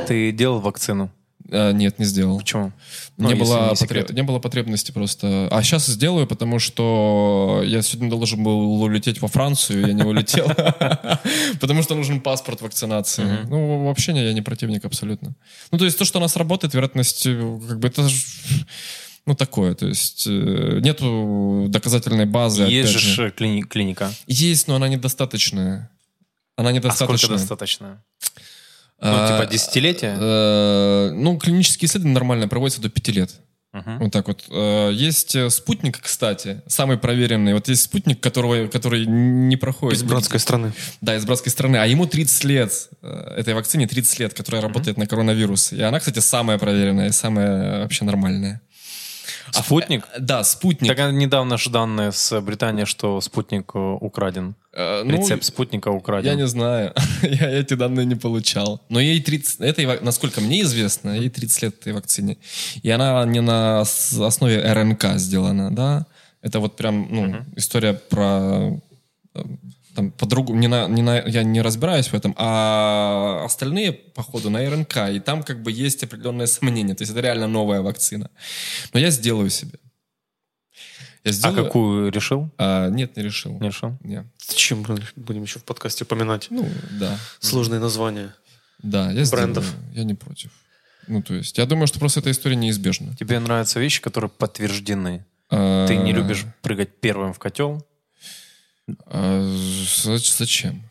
Ты 0.07 0.33
делал 0.33 0.61
вакцину? 0.61 1.13
А, 1.53 1.73
Нет, 1.73 1.99
не 1.99 2.05
сделал. 2.05 2.39
Почему? 2.39 2.73
Ну, 3.19 3.29
Не, 3.29 3.35
было 3.35 3.71
не 3.71 3.87
потреб- 3.87 4.13
не 4.13 4.23
было 4.23 4.39
потребности 4.39 4.91
просто. 4.91 5.49
А 5.51 5.63
сейчас 5.63 5.87
сделаю, 5.87 6.27
потому 6.27 6.59
что 6.59 7.63
я 7.65 7.83
сегодня 7.83 8.11
должен 8.11 8.43
был 8.43 8.83
улететь 8.83 9.21
во 9.21 9.29
Францию, 9.29 9.87
я 9.87 9.93
не 9.93 10.03
улетел. 10.03 10.47
Потому 11.61 11.83
что 11.83 11.95
нужен 11.95 12.21
паспорт 12.21 12.63
вакцинации. 12.63 13.47
Ну, 13.49 13.85
вообще 13.85 14.13
я 14.13 14.33
не 14.33 14.43
противник 14.43 14.85
абсолютно. 14.85 15.35
Ну, 15.71 15.79
то 15.79 15.85
есть 15.85 15.99
то, 15.99 16.05
что 16.05 16.19
у 16.19 16.23
нас 16.23 16.37
работает, 16.37 16.75
вероятность, 16.75 17.27
э, 17.27 17.59
как 17.69 17.79
бы 17.79 17.89
это 17.89 18.09
ну, 19.27 19.35
такое. 19.35 19.75
То 19.75 19.87
есть 19.87 20.27
э, 20.27 20.81
нету 20.83 21.67
доказательной 21.69 22.27
базы. 22.27 22.65
Есть 22.65 22.93
же 22.99 23.29
клини- 23.31 23.63
клиника. 23.63 24.11
Есть, 24.27 24.69
но 24.69 24.77
она 24.77 24.89
недостаточная. 24.89 25.91
Она 26.57 26.71
А 26.71 26.73
недостаточная. 26.73 27.19
сколько 27.19 27.35
достаточно? 27.39 28.03
Ну, 29.03 29.09
А, 29.13 29.27
типа 29.29 29.53
десятилетия? 29.53 30.17
э, 30.19 31.11
Ну, 31.13 31.37
клинические 31.39 31.89
исследования 31.89 32.15
нормально 32.15 32.49
проводятся 32.49 32.81
до 32.81 32.89
пяти 32.89 33.13
лет. 33.13 33.31
Мгм. 33.73 33.99
Вот 34.01 34.13
так 34.13 34.29
вот. 34.29 34.45
Э, 34.51 34.91
Есть 34.93 35.35
э, 35.35 35.49
спутник, 35.51 35.99
кстати, 36.01 36.63
самый 36.67 36.99
проверенный. 36.99 37.55
Вот 37.55 37.69
есть 37.69 37.83
спутник, 37.83 38.21
которого, 38.21 38.67
который 38.69 39.07
не 39.07 39.57
проходит. 39.57 39.99
Из 39.99 40.03
братской 40.05 40.39
страны. 40.39 40.73
Да, 41.01 41.17
из 41.17 41.25
братской 41.25 41.51
страны. 41.51 41.79
А 41.79 41.87
ему 41.87 42.07
30 42.07 42.45
лет. 42.45 42.89
Этой 43.03 43.55
вакцине 43.55 43.89
30 43.89 44.19
лет, 44.21 44.35
которая 44.35 44.61
работает 44.63 44.99
на 44.99 45.07
коронавирус. 45.07 45.73
И 45.73 45.81
она, 45.83 45.99
кстати, 45.99 46.19
самая 46.21 46.59
проверенная 46.59 47.09
и 47.09 47.13
самая 47.13 47.81
вообще 47.83 48.05
нормальная. 48.05 48.61
Спутник? 49.53 50.05
А, 50.15 50.21
да, 50.21 50.45
спутник. 50.45 50.89
Так 50.89 50.99
а 50.99 51.11
недавно 51.11 51.59
же 51.59 51.71
данные 51.71 52.13
с 52.13 52.41
Британии, 52.41 52.85
что 52.85 53.21
спутник 53.21 53.73
э, 53.75 53.79
украден. 53.79 54.55
Э, 54.73 55.03
ну, 55.05 55.19
Рецепт 55.19 55.45
спутника 55.45 55.89
украден. 55.89 56.31
Я 56.31 56.35
не 56.37 56.47
знаю. 56.47 56.95
я 57.23 57.51
эти 57.51 57.75
данные 57.75 58.07
не 58.07 58.15
получал. 58.15 58.81
Но 58.89 59.01
ей 59.01 59.21
30... 59.21 59.61
Это, 59.61 59.99
насколько 60.03 60.41
мне 60.41 60.63
известно, 60.63 61.11
ей 61.11 61.29
30 61.29 61.63
лет 61.63 61.81
этой 61.81 61.93
вакцине. 61.93 62.39
И 62.83 62.91
она 62.91 63.25
не 63.27 63.41
на 63.41 63.81
основе 63.81 64.73
РНК 64.73 65.17
сделана, 65.17 65.75
да? 65.75 66.07
Это 66.41 66.59
вот 66.59 66.77
прям, 66.77 67.07
ну, 67.11 67.37
история 67.57 67.93
про... 67.95 68.81
Там, 69.95 70.11
по-другому, 70.11 70.59
не 70.59 70.69
на, 70.69 70.87
не 70.89 71.03
на, 71.03 71.21
я 71.21 71.43
не 71.43 71.61
разбираюсь 71.61 72.09
в 72.09 72.15
этом, 72.15 72.35
а 72.39 73.43
остальные, 73.45 73.93
походу, 73.93 74.49
на 74.49 74.59
РНК, 74.71 74.97
и 75.13 75.21
там 75.21 75.43
как 75.43 75.63
бы 75.63 75.71
есть 75.71 76.03
определенные 76.03 76.47
сомнения. 76.47 76.95
То 76.95 77.03
есть 77.03 77.13
это 77.13 77.21
реально 77.21 77.47
новая 77.47 77.83
вакцина. 77.83 78.31
Но 78.95 79.01
я 79.01 79.11
сделаю 79.11 79.51
себе. 79.51 79.79
Я 81.25 81.31
А 81.31 81.33
сделаю... 81.33 81.65
какую 81.65 82.11
решил? 82.11 82.51
А, 82.59 82.89
нет, 82.89 83.17
не 83.17 83.23
решил. 83.23 83.53
Не 83.61 83.69
решил? 83.69 83.97
Нет. 84.03 84.27
Зачем 84.49 84.85
мы 84.89 84.99
будем 85.17 85.43
еще 85.43 85.59
в 85.59 85.65
подкасте 85.65 86.05
упоминать 86.05 86.47
Ну, 86.51 86.67
да. 86.99 87.19
сложные 87.41 87.79
названия? 87.81 88.35
Да, 88.83 89.11
я 89.13 89.25
брендов. 89.31 89.65
сделаю. 89.65 89.93
Я 89.95 90.05
не 90.05 90.15
против. 90.15 90.51
Ну, 91.07 91.23
то 91.23 91.35
есть, 91.35 91.59
я 91.59 91.67
думаю, 91.67 91.87
что 91.87 91.99
просто 91.99 92.21
эта 92.21 92.31
история 92.31 92.57
неизбежна. 92.57 93.15
Тебе 93.17 93.39
нравятся 93.41 93.79
вещи, 93.79 94.01
которые 94.01 94.31
подтверждены. 94.31 95.25
А, 95.51 95.87
Ты 95.87 95.97
не 95.97 96.13
любишь 96.13 96.45
прыгать 96.63 97.01
первым 97.01 97.33
в 97.35 97.39
котел. 97.39 97.87
А, 99.07 99.43
за- 100.03 100.19
зачем? 100.19 100.83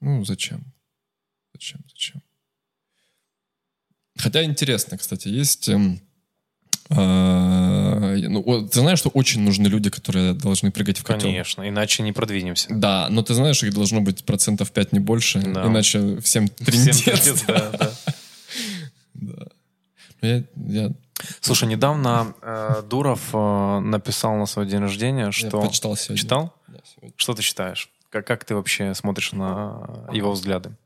Ну, 0.00 0.24
зачем? 0.24 0.60
Зачем? 1.54 1.80
Зачем? 1.88 2.22
Хотя 4.16 4.42
интересно, 4.44 4.98
кстати, 4.98 5.28
есть... 5.28 5.68
эм, 5.68 6.00
а, 6.90 8.16
ну, 8.16 8.66
ты 8.68 8.80
знаешь, 8.80 8.98
что 8.98 9.10
очень 9.10 9.42
нужны 9.42 9.66
люди, 9.68 9.90
которые 9.90 10.32
должны 10.34 10.70
прыгать 10.70 10.98
в 10.98 11.04
котел? 11.04 11.28
Конечно, 11.28 11.68
иначе 11.68 12.02
не 12.02 12.12
продвинемся. 12.12 12.68
Да, 12.70 13.08
но 13.10 13.22
ты 13.22 13.34
знаешь, 13.34 13.62
их 13.62 13.74
должно 13.74 14.00
быть 14.00 14.24
процентов 14.24 14.72
5 14.72 14.92
не 14.92 14.98
больше, 14.98 15.40
Да. 15.40 15.66
иначе 15.66 16.18
всем 16.20 16.46
Всем 16.46 16.48
трындец. 16.48 17.02
трындец, 17.02 17.42
да, 17.46 17.70
да. 17.70 17.92
Да. 19.14 19.46
Ну, 20.22 20.28
Я, 20.28 20.44
я, 20.66 20.90
Слушай, 21.40 21.68
недавно 21.68 22.34
э, 22.42 22.82
Дуров 22.88 23.30
э, 23.34 23.80
написал 23.80 24.36
на 24.36 24.46
свой 24.46 24.66
день 24.66 24.80
рождения, 24.80 25.26
я 25.26 25.32
что... 25.32 25.60
почитал 25.60 25.96
сегодня. 25.96 26.16
Читал? 26.22 26.54
Да, 26.78 26.84
сегодня. 26.94 27.14
Что 27.16 27.34
ты 27.34 27.42
считаешь? 27.42 27.90
Как, 28.10 28.26
как 28.26 28.44
ты 28.44 28.54
вообще 28.54 28.94
смотришь 28.94 29.32
на 29.32 30.08
его 30.12 30.32
взгляды? 30.32 30.76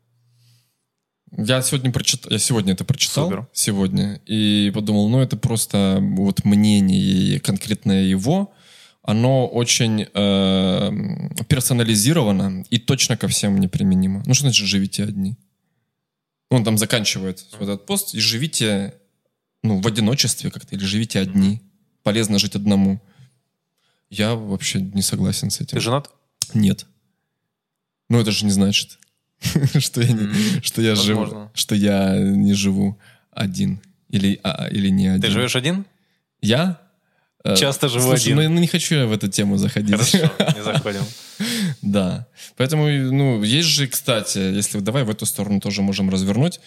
Я 1.36 1.62
сегодня 1.62 1.92
прочитал, 1.92 2.30
я 2.30 2.38
сегодня 2.38 2.74
это 2.74 2.84
прочитал, 2.84 3.28
Супер. 3.28 3.46
сегодня, 3.54 4.20
и 4.26 4.70
подумал, 4.74 5.08
ну 5.08 5.20
это 5.20 5.38
просто 5.38 5.98
вот 6.00 6.44
мнение 6.44 7.40
конкретное 7.40 8.02
его, 8.02 8.52
оно 9.02 9.46
очень 9.46 10.08
э, 10.12 10.90
персонализировано 11.48 12.64
и 12.68 12.78
точно 12.78 13.16
ко 13.16 13.28
всем 13.28 13.58
неприменимо. 13.58 14.22
Ну 14.26 14.34
что 14.34 14.44
значит 14.44 14.66
живите 14.66 15.04
одни? 15.04 15.38
Он 16.50 16.64
там 16.64 16.76
заканчивает 16.76 17.46
вот 17.58 17.62
этот 17.62 17.86
пост 17.86 18.14
и 18.14 18.20
живите 18.20 18.94
ну 19.62 19.80
в 19.80 19.86
одиночестве 19.86 20.50
как-то 20.50 20.74
или 20.76 20.84
живите 20.84 21.18
одни. 21.18 21.62
Полезно 22.02 22.38
жить 22.38 22.56
одному. 22.56 23.00
Я 24.12 24.34
вообще 24.34 24.80
не 24.80 25.00
согласен 25.02 25.50
с 25.50 25.60
этим. 25.60 25.78
Ты 25.78 25.80
женат? 25.80 26.10
Нет. 26.52 26.86
Ну 28.10 28.20
это 28.20 28.30
же 28.30 28.44
не 28.44 28.50
значит, 28.50 28.98
что 29.78 30.02
я 30.02 30.12
не, 30.12 30.60
что 30.60 30.82
я 30.82 30.94
живу, 30.94 31.50
что 31.54 31.74
я 31.74 32.18
не 32.18 32.52
живу 32.52 32.98
один 33.30 33.80
или 34.10 34.38
а, 34.42 34.68
или 34.68 34.90
не 34.90 35.08
один. 35.08 35.22
Ты 35.22 35.30
живешь 35.30 35.56
один? 35.56 35.86
Я 36.42 36.78
Э, 37.44 37.56
Часто 37.56 37.88
живу 37.88 38.04
слушай, 38.08 38.32
один. 38.32 38.54
Ну, 38.54 38.60
не 38.60 38.66
хочу 38.66 38.94
я 38.94 39.06
в 39.06 39.12
эту 39.12 39.28
тему 39.28 39.56
заходить. 39.56 39.96
Хорошо, 39.96 40.30
не 40.56 40.62
заходим. 40.72 41.02
Да. 41.82 42.26
Поэтому, 42.56 42.88
ну, 42.88 43.42
есть 43.42 43.68
же, 43.68 43.88
кстати, 43.88 44.38
если 44.38 44.78
давай 44.78 45.04
в 45.04 45.10
эту 45.10 45.26
сторону 45.26 45.60
тоже 45.60 45.82
можем 45.82 46.10
развернуть. 46.10 46.60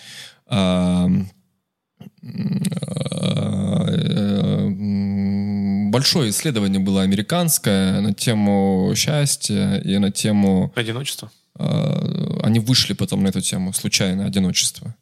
Большое 5.95 6.31
исследование 6.31 6.81
было 6.81 7.03
американское 7.03 8.01
на 8.01 8.13
тему 8.13 8.91
счастья 8.97 9.77
и 9.77 9.97
на 9.97 10.11
тему... 10.11 10.73
Одиночество? 10.75 11.31
э, 11.57 12.39
Они 12.43 12.59
вышли 12.59 12.91
потом 12.91 13.23
на 13.23 13.29
эту 13.29 13.39
тему, 13.39 13.71
случайно, 13.71 14.25
одиночество. 14.25 14.93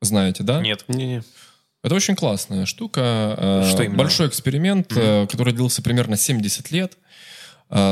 Знаете, 0.00 0.44
да? 0.44 0.60
Нет. 0.60 0.84
Не-не. 0.86 1.24
Это 1.82 1.96
очень 1.96 2.14
классная 2.14 2.66
штука. 2.66 3.34
Э, 3.36 3.68
Что 3.68 3.82
именно? 3.82 3.98
Большой 3.98 4.28
эксперимент, 4.28 4.92
э, 4.96 5.26
который 5.28 5.52
длился 5.52 5.82
примерно 5.82 6.16
70 6.16 6.70
лет. 6.70 6.98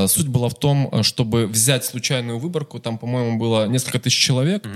Суть 0.07 0.28
была 0.28 0.51
в 0.51 0.55
том, 0.55 1.02
чтобы 1.02 1.48
взять 1.48 1.85
случайную 1.85 2.39
выборку, 2.39 2.78
там, 2.78 2.97
по-моему, 2.97 3.39
было 3.39 3.66
несколько 3.66 3.98
тысяч 3.98 4.24
человек, 4.24 4.69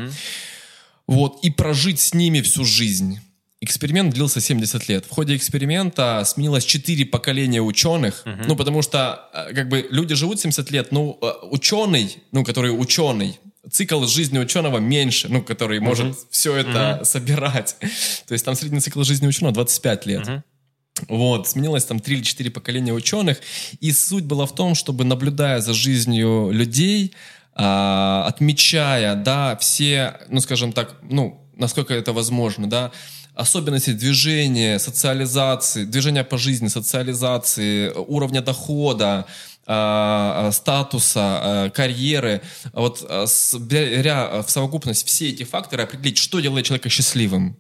вот, 1.06 1.38
и 1.44 1.50
прожить 1.50 2.00
с 2.00 2.14
ними 2.14 2.40
всю 2.40 2.64
жизнь. 2.64 3.20
Эксперимент 3.60 4.12
длился 4.12 4.40
70 4.40 4.88
лет. 4.88 5.06
В 5.06 5.10
ходе 5.10 5.36
эксперимента 5.36 6.22
сменилось 6.26 6.64
4 6.64 7.06
поколения 7.06 7.62
ученых, 7.62 8.24
ну, 8.46 8.56
потому 8.56 8.82
что, 8.82 9.30
э, 9.32 9.54
как 9.54 9.68
бы, 9.68 9.86
люди 9.90 10.14
живут 10.14 10.40
70 10.40 10.70
лет, 10.70 10.92
но 10.92 11.18
э, 11.22 11.46
ученый, 11.46 12.18
ну, 12.32 12.44
который 12.44 12.68
ученый, 12.70 13.38
цикл 13.70 14.04
жизни 14.04 14.38
ученого 14.38 14.78
меньше, 14.78 15.28
ну, 15.28 15.42
который 15.42 15.80
может 15.80 16.16
все 16.30 16.54
это 16.56 17.04
собирать. 17.04 17.76
То 18.26 18.32
есть 18.34 18.44
там 18.44 18.54
средний 18.54 18.80
цикл 18.80 19.02
жизни 19.02 19.26
ученого 19.26 19.54
25 19.54 20.06
лет. 20.06 20.28
Вот, 21.08 21.48
сменилось 21.48 21.84
там 21.84 21.98
три 21.98 22.16
или 22.16 22.22
четыре 22.22 22.50
поколения 22.50 22.92
ученых, 22.92 23.40
и 23.80 23.90
суть 23.90 24.24
была 24.24 24.46
в 24.46 24.54
том, 24.54 24.74
чтобы, 24.76 25.04
наблюдая 25.04 25.60
за 25.60 25.74
жизнью 25.74 26.50
людей, 26.52 27.14
а, 27.52 28.24
отмечая, 28.28 29.16
да, 29.16 29.56
все, 29.56 30.20
ну, 30.28 30.40
скажем 30.40 30.72
так, 30.72 30.94
ну, 31.02 31.48
насколько 31.56 31.94
это 31.94 32.12
возможно, 32.12 32.68
да, 32.68 32.92
особенности 33.34 33.90
движения, 33.90 34.78
социализации, 34.78 35.84
движения 35.84 36.24
по 36.24 36.38
жизни, 36.38 36.68
социализации, 36.68 37.90
уровня 37.90 38.40
дохода, 38.40 39.26
а, 39.66 40.48
а, 40.48 40.52
статуса, 40.52 41.20
а, 41.20 41.70
карьеры, 41.70 42.42
вот 42.72 43.02
беря 43.60 44.42
в 44.42 44.50
совокупность 44.50 45.06
все 45.06 45.30
эти 45.30 45.42
факторы, 45.44 45.84
определить, 45.84 46.18
что 46.18 46.40
делает 46.40 46.66
человека 46.66 46.88
счастливым. 46.90 47.56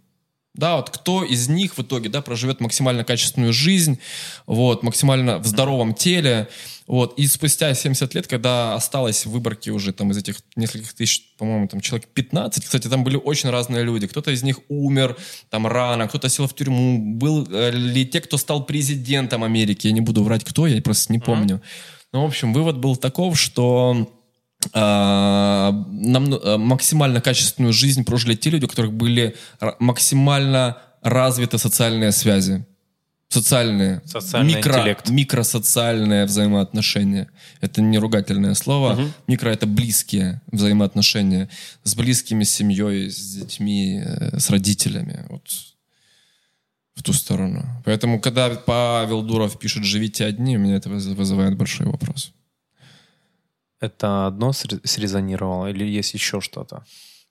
Да, 0.54 0.76
вот 0.76 0.90
кто 0.90 1.24
из 1.24 1.48
них 1.48 1.76
в 1.76 1.82
итоге, 1.82 2.08
да, 2.08 2.22
проживет 2.22 2.60
максимально 2.60 3.02
качественную 3.02 3.52
жизнь, 3.52 3.98
вот, 4.46 4.84
максимально 4.84 5.38
в 5.38 5.46
здоровом 5.46 5.94
теле, 5.94 6.48
вот, 6.86 7.18
и 7.18 7.26
спустя 7.26 7.74
70 7.74 8.14
лет, 8.14 8.28
когда 8.28 8.76
осталось 8.76 9.26
в 9.26 9.30
выборке 9.30 9.72
уже 9.72 9.92
там 9.92 10.12
из 10.12 10.18
этих 10.18 10.36
нескольких 10.54 10.92
тысяч, 10.92 11.24
по-моему, 11.38 11.66
там 11.66 11.80
человек 11.80 12.06
15, 12.06 12.64
кстати, 12.64 12.86
там 12.86 13.02
были 13.02 13.16
очень 13.16 13.50
разные 13.50 13.82
люди, 13.82 14.06
кто-то 14.06 14.30
из 14.30 14.44
них 14.44 14.60
умер 14.68 15.16
там 15.50 15.66
рано, 15.66 16.06
кто-то 16.06 16.28
сел 16.28 16.46
в 16.46 16.54
тюрьму, 16.54 16.98
был 17.16 17.48
э, 17.50 17.72
ли 17.72 18.06
те, 18.06 18.20
кто 18.20 18.38
стал 18.38 18.64
президентом 18.64 19.42
Америки, 19.42 19.88
я 19.88 19.92
не 19.92 20.02
буду 20.02 20.22
врать, 20.22 20.44
кто, 20.44 20.68
я 20.68 20.80
просто 20.80 21.12
не 21.12 21.18
помню. 21.18 21.62
Ну, 22.12 22.22
в 22.22 22.26
общем, 22.26 22.52
вывод 22.52 22.78
был 22.78 22.94
таков, 22.94 23.40
что 23.40 24.08
нам, 24.72 26.34
э, 26.34 26.56
максимально 26.56 27.20
качественную 27.20 27.72
жизнь 27.72 28.04
прожили 28.04 28.34
те 28.34 28.50
люди, 28.50 28.64
у 28.64 28.68
которых 28.68 28.92
были 28.92 29.36
максимально 29.78 30.78
развиты 31.02 31.58
социальные 31.58 32.12
связи. 32.12 32.64
Социальные. 33.28 34.00
Социальный 34.04 34.54
микро, 34.54 34.78
интеллект. 34.78 35.08
Микросоциальные 35.08 36.24
взаимоотношения. 36.26 37.28
Это 37.60 37.82
не 37.82 37.98
ругательное 37.98 38.54
слово. 38.54 38.98
Микро— 39.26 39.48
это 39.50 39.66
близкие 39.66 40.40
взаимоотношения. 40.52 41.48
С 41.82 41.94
близкими, 41.96 42.44
с 42.44 42.50
семьей, 42.50 43.10
с 43.10 43.34
детьми, 43.34 44.00
э, 44.04 44.38
с 44.38 44.50
родителями. 44.50 45.26
Вот 45.30 45.42
в 46.94 47.02
ту 47.02 47.12
сторону. 47.12 47.64
Поэтому, 47.84 48.20
когда 48.20 48.48
Павел 48.50 49.22
Дуров 49.22 49.58
пишет 49.58 49.82
«живите 49.84 50.24
одни», 50.24 50.56
у 50.56 50.60
меня 50.60 50.76
это 50.76 50.88
выз- 50.88 51.14
вызывает 51.14 51.56
большой 51.56 51.86
вопрос. 51.86 52.32
Это 53.84 54.26
одно 54.26 54.50
сре- 54.50 54.80
срезонировало 54.84 55.66
или 55.70 55.84
есть 55.84 56.14
еще 56.14 56.40
что-то? 56.40 56.84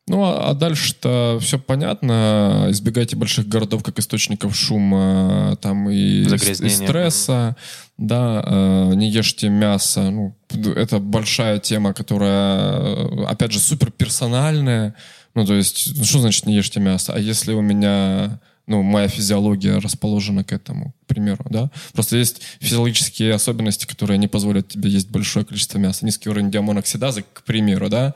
Ну, 0.07 0.23
а 0.23 0.49
а 0.49 0.53
дальше-то 0.53 1.37
все 1.41 1.57
понятно. 1.57 2.67
Избегайте 2.69 3.15
больших 3.15 3.47
городов 3.47 3.83
как 3.83 3.99
источников 3.99 4.55
шума 4.55 5.57
там 5.61 5.89
и, 5.89 6.23
и 6.23 6.69
стресса. 6.69 7.55
Да, 7.97 8.43
э, 8.45 8.95
не 8.95 9.09
ешьте 9.09 9.49
мясо. 9.49 10.09
Ну, 10.11 10.35
это 10.75 10.99
большая 10.99 11.59
тема, 11.59 11.93
которая, 11.93 12.81
э, 12.81 13.25
опять 13.25 13.53
же, 13.53 13.59
супер 13.59 13.91
персональная. 13.91 14.93
Ну, 15.35 15.45
то 15.45 15.53
есть, 15.53 15.93
ну, 15.95 16.03
что 16.03 16.19
значит 16.19 16.45
не 16.47 16.55
ешьте 16.55 16.79
мясо? 16.79 17.13
А 17.15 17.19
если 17.19 17.53
у 17.53 17.61
меня, 17.61 18.41
ну, 18.65 18.81
моя 18.81 19.07
физиология 19.07 19.77
расположена 19.77 20.43
к 20.43 20.53
этому, 20.53 20.93
к 21.03 21.07
примеру, 21.07 21.45
да? 21.49 21.69
Просто 21.93 22.17
есть 22.17 22.41
физиологические 22.59 23.33
особенности, 23.33 23.85
которые 23.85 24.17
не 24.17 24.27
позволят 24.27 24.69
тебе 24.69 24.89
есть 24.89 25.09
большое 25.09 25.45
количество 25.45 25.77
мяса. 25.77 26.05
Низкий 26.05 26.29
уровень 26.29 26.51
диамоноксидазы, 26.51 27.25
к 27.33 27.43
примеру, 27.43 27.89
да? 27.89 28.13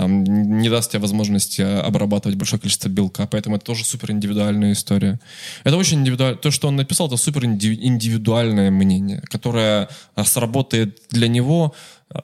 там 0.00 0.24
не 0.24 0.70
даст 0.70 0.92
тебе 0.92 1.00
возможности 1.00 1.60
э, 1.60 1.80
обрабатывать 1.80 2.38
большое 2.38 2.58
количество 2.58 2.88
белка, 2.88 3.26
поэтому 3.26 3.56
это 3.56 3.66
тоже 3.66 3.84
супер 3.84 4.12
индивидуальная 4.12 4.72
история. 4.72 5.20
Это 5.62 5.76
очень 5.76 5.98
индивидуально. 5.98 6.38
То, 6.38 6.50
что 6.50 6.68
он 6.68 6.76
написал, 6.76 7.08
это 7.08 7.18
супер 7.18 7.44
индивидуальное 7.44 8.70
мнение, 8.70 9.20
которое 9.30 9.88
э, 10.16 10.24
сработает 10.24 11.02
для 11.10 11.28
него, 11.28 11.74
э, 12.14 12.20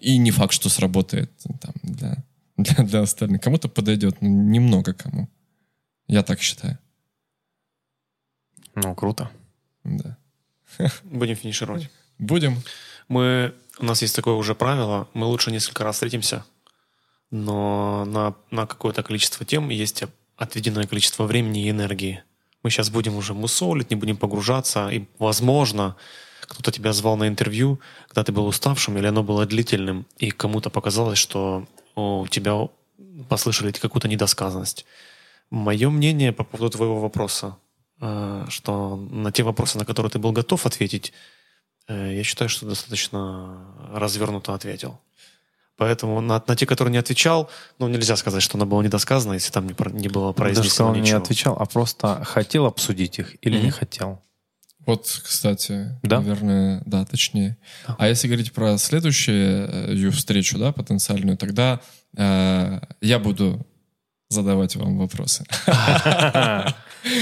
и 0.00 0.16
не 0.16 0.30
факт, 0.30 0.54
что 0.54 0.70
сработает 0.70 1.30
там, 1.60 1.74
для, 1.82 2.16
для, 2.56 2.84
для 2.84 3.00
остальных. 3.02 3.42
Кому-то 3.42 3.68
подойдет, 3.68 4.22
но 4.22 4.28
немного 4.28 4.94
кому. 4.94 5.28
Я 6.06 6.22
так 6.22 6.40
считаю. 6.40 6.78
Ну, 8.84 8.94
круто. 8.94 9.30
Да. 9.84 10.16
Будем 11.02 11.36
финишировать. 11.36 11.90
Будем. 12.18 12.62
Мы, 13.08 13.54
у 13.78 13.84
нас 13.84 14.02
есть 14.02 14.14
такое 14.14 14.34
уже 14.34 14.54
правило, 14.54 15.08
мы 15.14 15.26
лучше 15.26 15.50
несколько 15.50 15.84
раз 15.84 15.96
встретимся, 15.96 16.44
но 17.30 18.04
на, 18.04 18.34
на 18.50 18.66
какое-то 18.66 19.02
количество 19.02 19.46
тем 19.46 19.70
есть 19.70 20.04
отведенное 20.36 20.86
количество 20.86 21.24
времени 21.24 21.64
и 21.64 21.70
энергии. 21.70 22.22
Мы 22.62 22.70
сейчас 22.70 22.90
будем 22.90 23.16
уже 23.16 23.34
мусолить, 23.34 23.90
не 23.90 23.96
будем 23.96 24.16
погружаться, 24.16 24.88
и, 24.90 25.06
возможно, 25.18 25.96
кто-то 26.42 26.70
тебя 26.70 26.92
звал 26.92 27.16
на 27.16 27.28
интервью, 27.28 27.80
когда 28.08 28.24
ты 28.24 28.32
был 28.32 28.46
уставшим, 28.46 28.98
или 28.98 29.06
оно 29.06 29.22
было 29.22 29.46
длительным, 29.46 30.06
и 30.18 30.30
кому-то 30.30 30.70
показалось, 30.70 31.18
что 31.18 31.66
у 31.94 32.26
тебя 32.28 32.68
послышали 33.28 33.72
какую-то 33.72 34.08
недосказанность. 34.08 34.84
Мое 35.50 35.88
мнение 35.88 36.32
по 36.32 36.44
поводу 36.44 36.70
твоего 36.70 37.00
вопроса, 37.00 37.56
что 37.98 38.96
на 39.10 39.32
те 39.32 39.42
вопросы, 39.42 39.78
на 39.78 39.84
которые 39.84 40.10
ты 40.10 40.18
был 40.18 40.32
готов 40.32 40.66
ответить, 40.66 41.12
э, 41.88 42.14
я 42.16 42.22
считаю, 42.24 42.48
что 42.48 42.66
достаточно 42.66 43.74
развернуто 43.92 44.54
ответил. 44.54 45.00
Поэтому 45.76 46.20
на, 46.20 46.42
на 46.44 46.56
те, 46.56 46.66
которые 46.66 46.92
не 46.92 46.98
отвечал, 46.98 47.50
ну, 47.78 47.88
нельзя 47.88 48.16
сказать, 48.16 48.42
что 48.42 48.58
оно 48.58 48.66
было 48.66 48.82
недосказано, 48.82 49.34
если 49.34 49.52
там 49.52 49.66
не, 49.66 49.74
про, 49.74 49.90
не 49.90 50.08
было 50.08 50.32
произнесено 50.32 50.62
Даже 50.62 50.74
что 50.74 50.84
он 50.86 50.92
ничего. 50.94 51.18
не 51.18 51.22
отвечал, 51.22 51.56
а 51.58 51.66
просто 51.66 52.24
хотел 52.24 52.66
обсудить 52.66 53.18
их 53.20 53.36
или 53.42 53.58
mm-hmm. 53.58 53.62
не 53.62 53.70
хотел. 53.70 54.22
Вот, 54.86 55.04
кстати, 55.22 55.98
Да? 56.02 56.20
наверное, 56.20 56.82
да, 56.86 57.04
точнее. 57.04 57.58
Да. 57.86 57.96
А 57.98 58.08
если 58.08 58.26
говорить 58.26 58.52
про 58.52 58.76
следующую 58.78 60.08
э, 60.08 60.10
встречу, 60.10 60.58
да, 60.58 60.72
потенциальную, 60.72 61.36
тогда 61.36 61.80
э, 62.16 62.80
я 63.00 63.18
буду 63.18 63.64
задавать 64.28 64.76
вам 64.76 64.98
вопросы. 64.98 65.44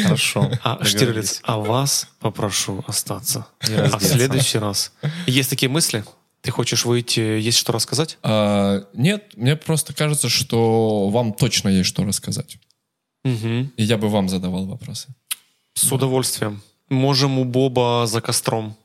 Хорошо. 0.03 0.51
А. 0.62 0.85
Штирлиц, 0.85 1.41
а 1.43 1.59
вас 1.59 2.09
попрошу 2.20 2.85
остаться. 2.87 3.47
А 3.61 3.99
в 3.99 4.03
следующий 4.03 4.59
раз. 4.59 4.93
Есть 5.27 5.51
такие 5.51 5.69
мысли? 5.69 6.05
Ты 6.41 6.51
хочешь 6.51 6.85
выйти, 6.85 7.20
есть 7.20 7.59
что 7.59 7.73
рассказать? 7.73 8.19
А, 8.23 8.85
нет, 8.95 9.37
мне 9.37 9.57
просто 9.57 9.93
кажется, 9.95 10.28
что 10.28 11.09
вам 11.09 11.33
точно 11.33 11.69
есть 11.69 11.89
что 11.89 12.05
рассказать. 12.05 12.59
Мгм. 13.24 13.73
И 13.77 13.83
я 13.83 13.97
бы 13.97 14.09
вам 14.09 14.28
задавал 14.28 14.66
вопросы. 14.66 15.09
С 15.74 15.91
удовольствием. 15.91 16.62
Можем 16.89 17.39
у 17.39 17.45
Боба 17.45 18.07
за 18.07 18.20
костром. 18.20 18.77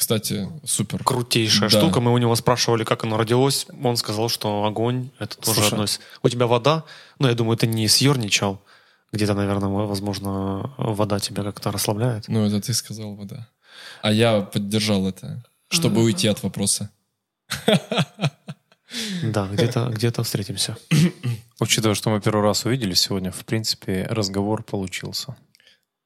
Кстати, 0.00 0.48
супер. 0.64 1.04
Крутейшая 1.04 1.68
Да. 1.68 1.78
штука. 1.78 2.00
Мы 2.00 2.10
у 2.10 2.16
него 2.16 2.34
спрашивали, 2.34 2.84
как 2.84 3.04
оно 3.04 3.18
родилось. 3.18 3.66
Он 3.84 3.98
сказал, 3.98 4.30
что 4.30 4.64
огонь— 4.64 5.10
это 5.18 5.36
тоже 5.36 5.60
Слушай. 5.60 5.72
одно 5.72 5.84
из... 5.84 6.00
У 6.22 6.28
тебя 6.30 6.46
вода? 6.46 6.84
Ну, 7.18 7.28
я 7.28 7.34
думаю, 7.34 7.58
ты 7.58 7.66
не 7.66 7.86
съерничал. 7.86 8.62
Где-то, 9.12 9.34
наверное, 9.34 9.68
возможно, 9.68 10.72
вода 10.78 11.20
тебя 11.20 11.42
как-то 11.42 11.70
расслабляет. 11.70 12.28
Ну, 12.28 12.46
это 12.46 12.62
ты 12.62 12.72
сказал, 12.72 13.14
вода. 13.14 13.46
А 14.00 14.10
я 14.10 14.40
поддержал 14.40 15.06
это, 15.06 15.44
чтобы 15.68 16.02
уйти 16.02 16.28
от 16.28 16.42
вопроса. 16.42 16.88
Да, 19.22 19.46
где-то 19.52 19.90
где 19.92 20.10
встретимся. 20.10 20.78
Учитывая, 21.60 21.94
что 21.94 22.08
мы 22.08 22.22
первый 22.22 22.42
раз 22.42 22.64
увиделись 22.64 23.00
сегодня, 23.02 23.30
в 23.32 23.44
принципе, 23.44 24.06
разговор 24.08 24.62
получился. 24.62 25.36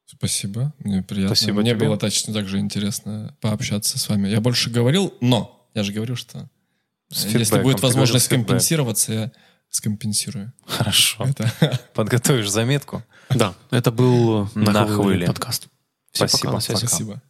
Спасибо, 0.05 0.73
мне 0.79 1.01
приятно. 1.01 1.35
Спасибо 1.35 1.61
мне 1.61 1.71
тебе. 1.71 1.87
было 1.87 1.97
точно 1.97 2.33
так 2.33 2.47
же 2.47 2.59
интересно 2.59 3.35
пообщаться 3.41 3.97
с 3.97 4.07
вами. 4.07 4.27
Я 4.29 4.39
больше 4.39 4.69
говорил, 4.69 5.13
но 5.19 5.67
я 5.73 5.83
же 5.83 5.91
говорю, 5.91 6.15
что 6.15 6.49
С 7.11 7.25
если 7.25 7.39
фидбэком. 7.39 7.63
будет 7.63 7.81
возможность 7.81 8.27
компенсироваться, 8.27 9.13
я 9.13 9.31
скомпенсирую. 9.69 10.53
Хорошо. 10.65 11.25
Это. 11.25 11.79
Подготовишь 11.93 12.49
заметку. 12.49 13.03
Да, 13.29 13.55
это 13.71 13.91
был 13.91 14.49
На 14.53 14.85
подкаст. 15.25 15.67
Всем 16.11 16.27
Спасибо. 16.29 16.51
Пока. 16.53 16.77
Спасибо. 16.77 17.21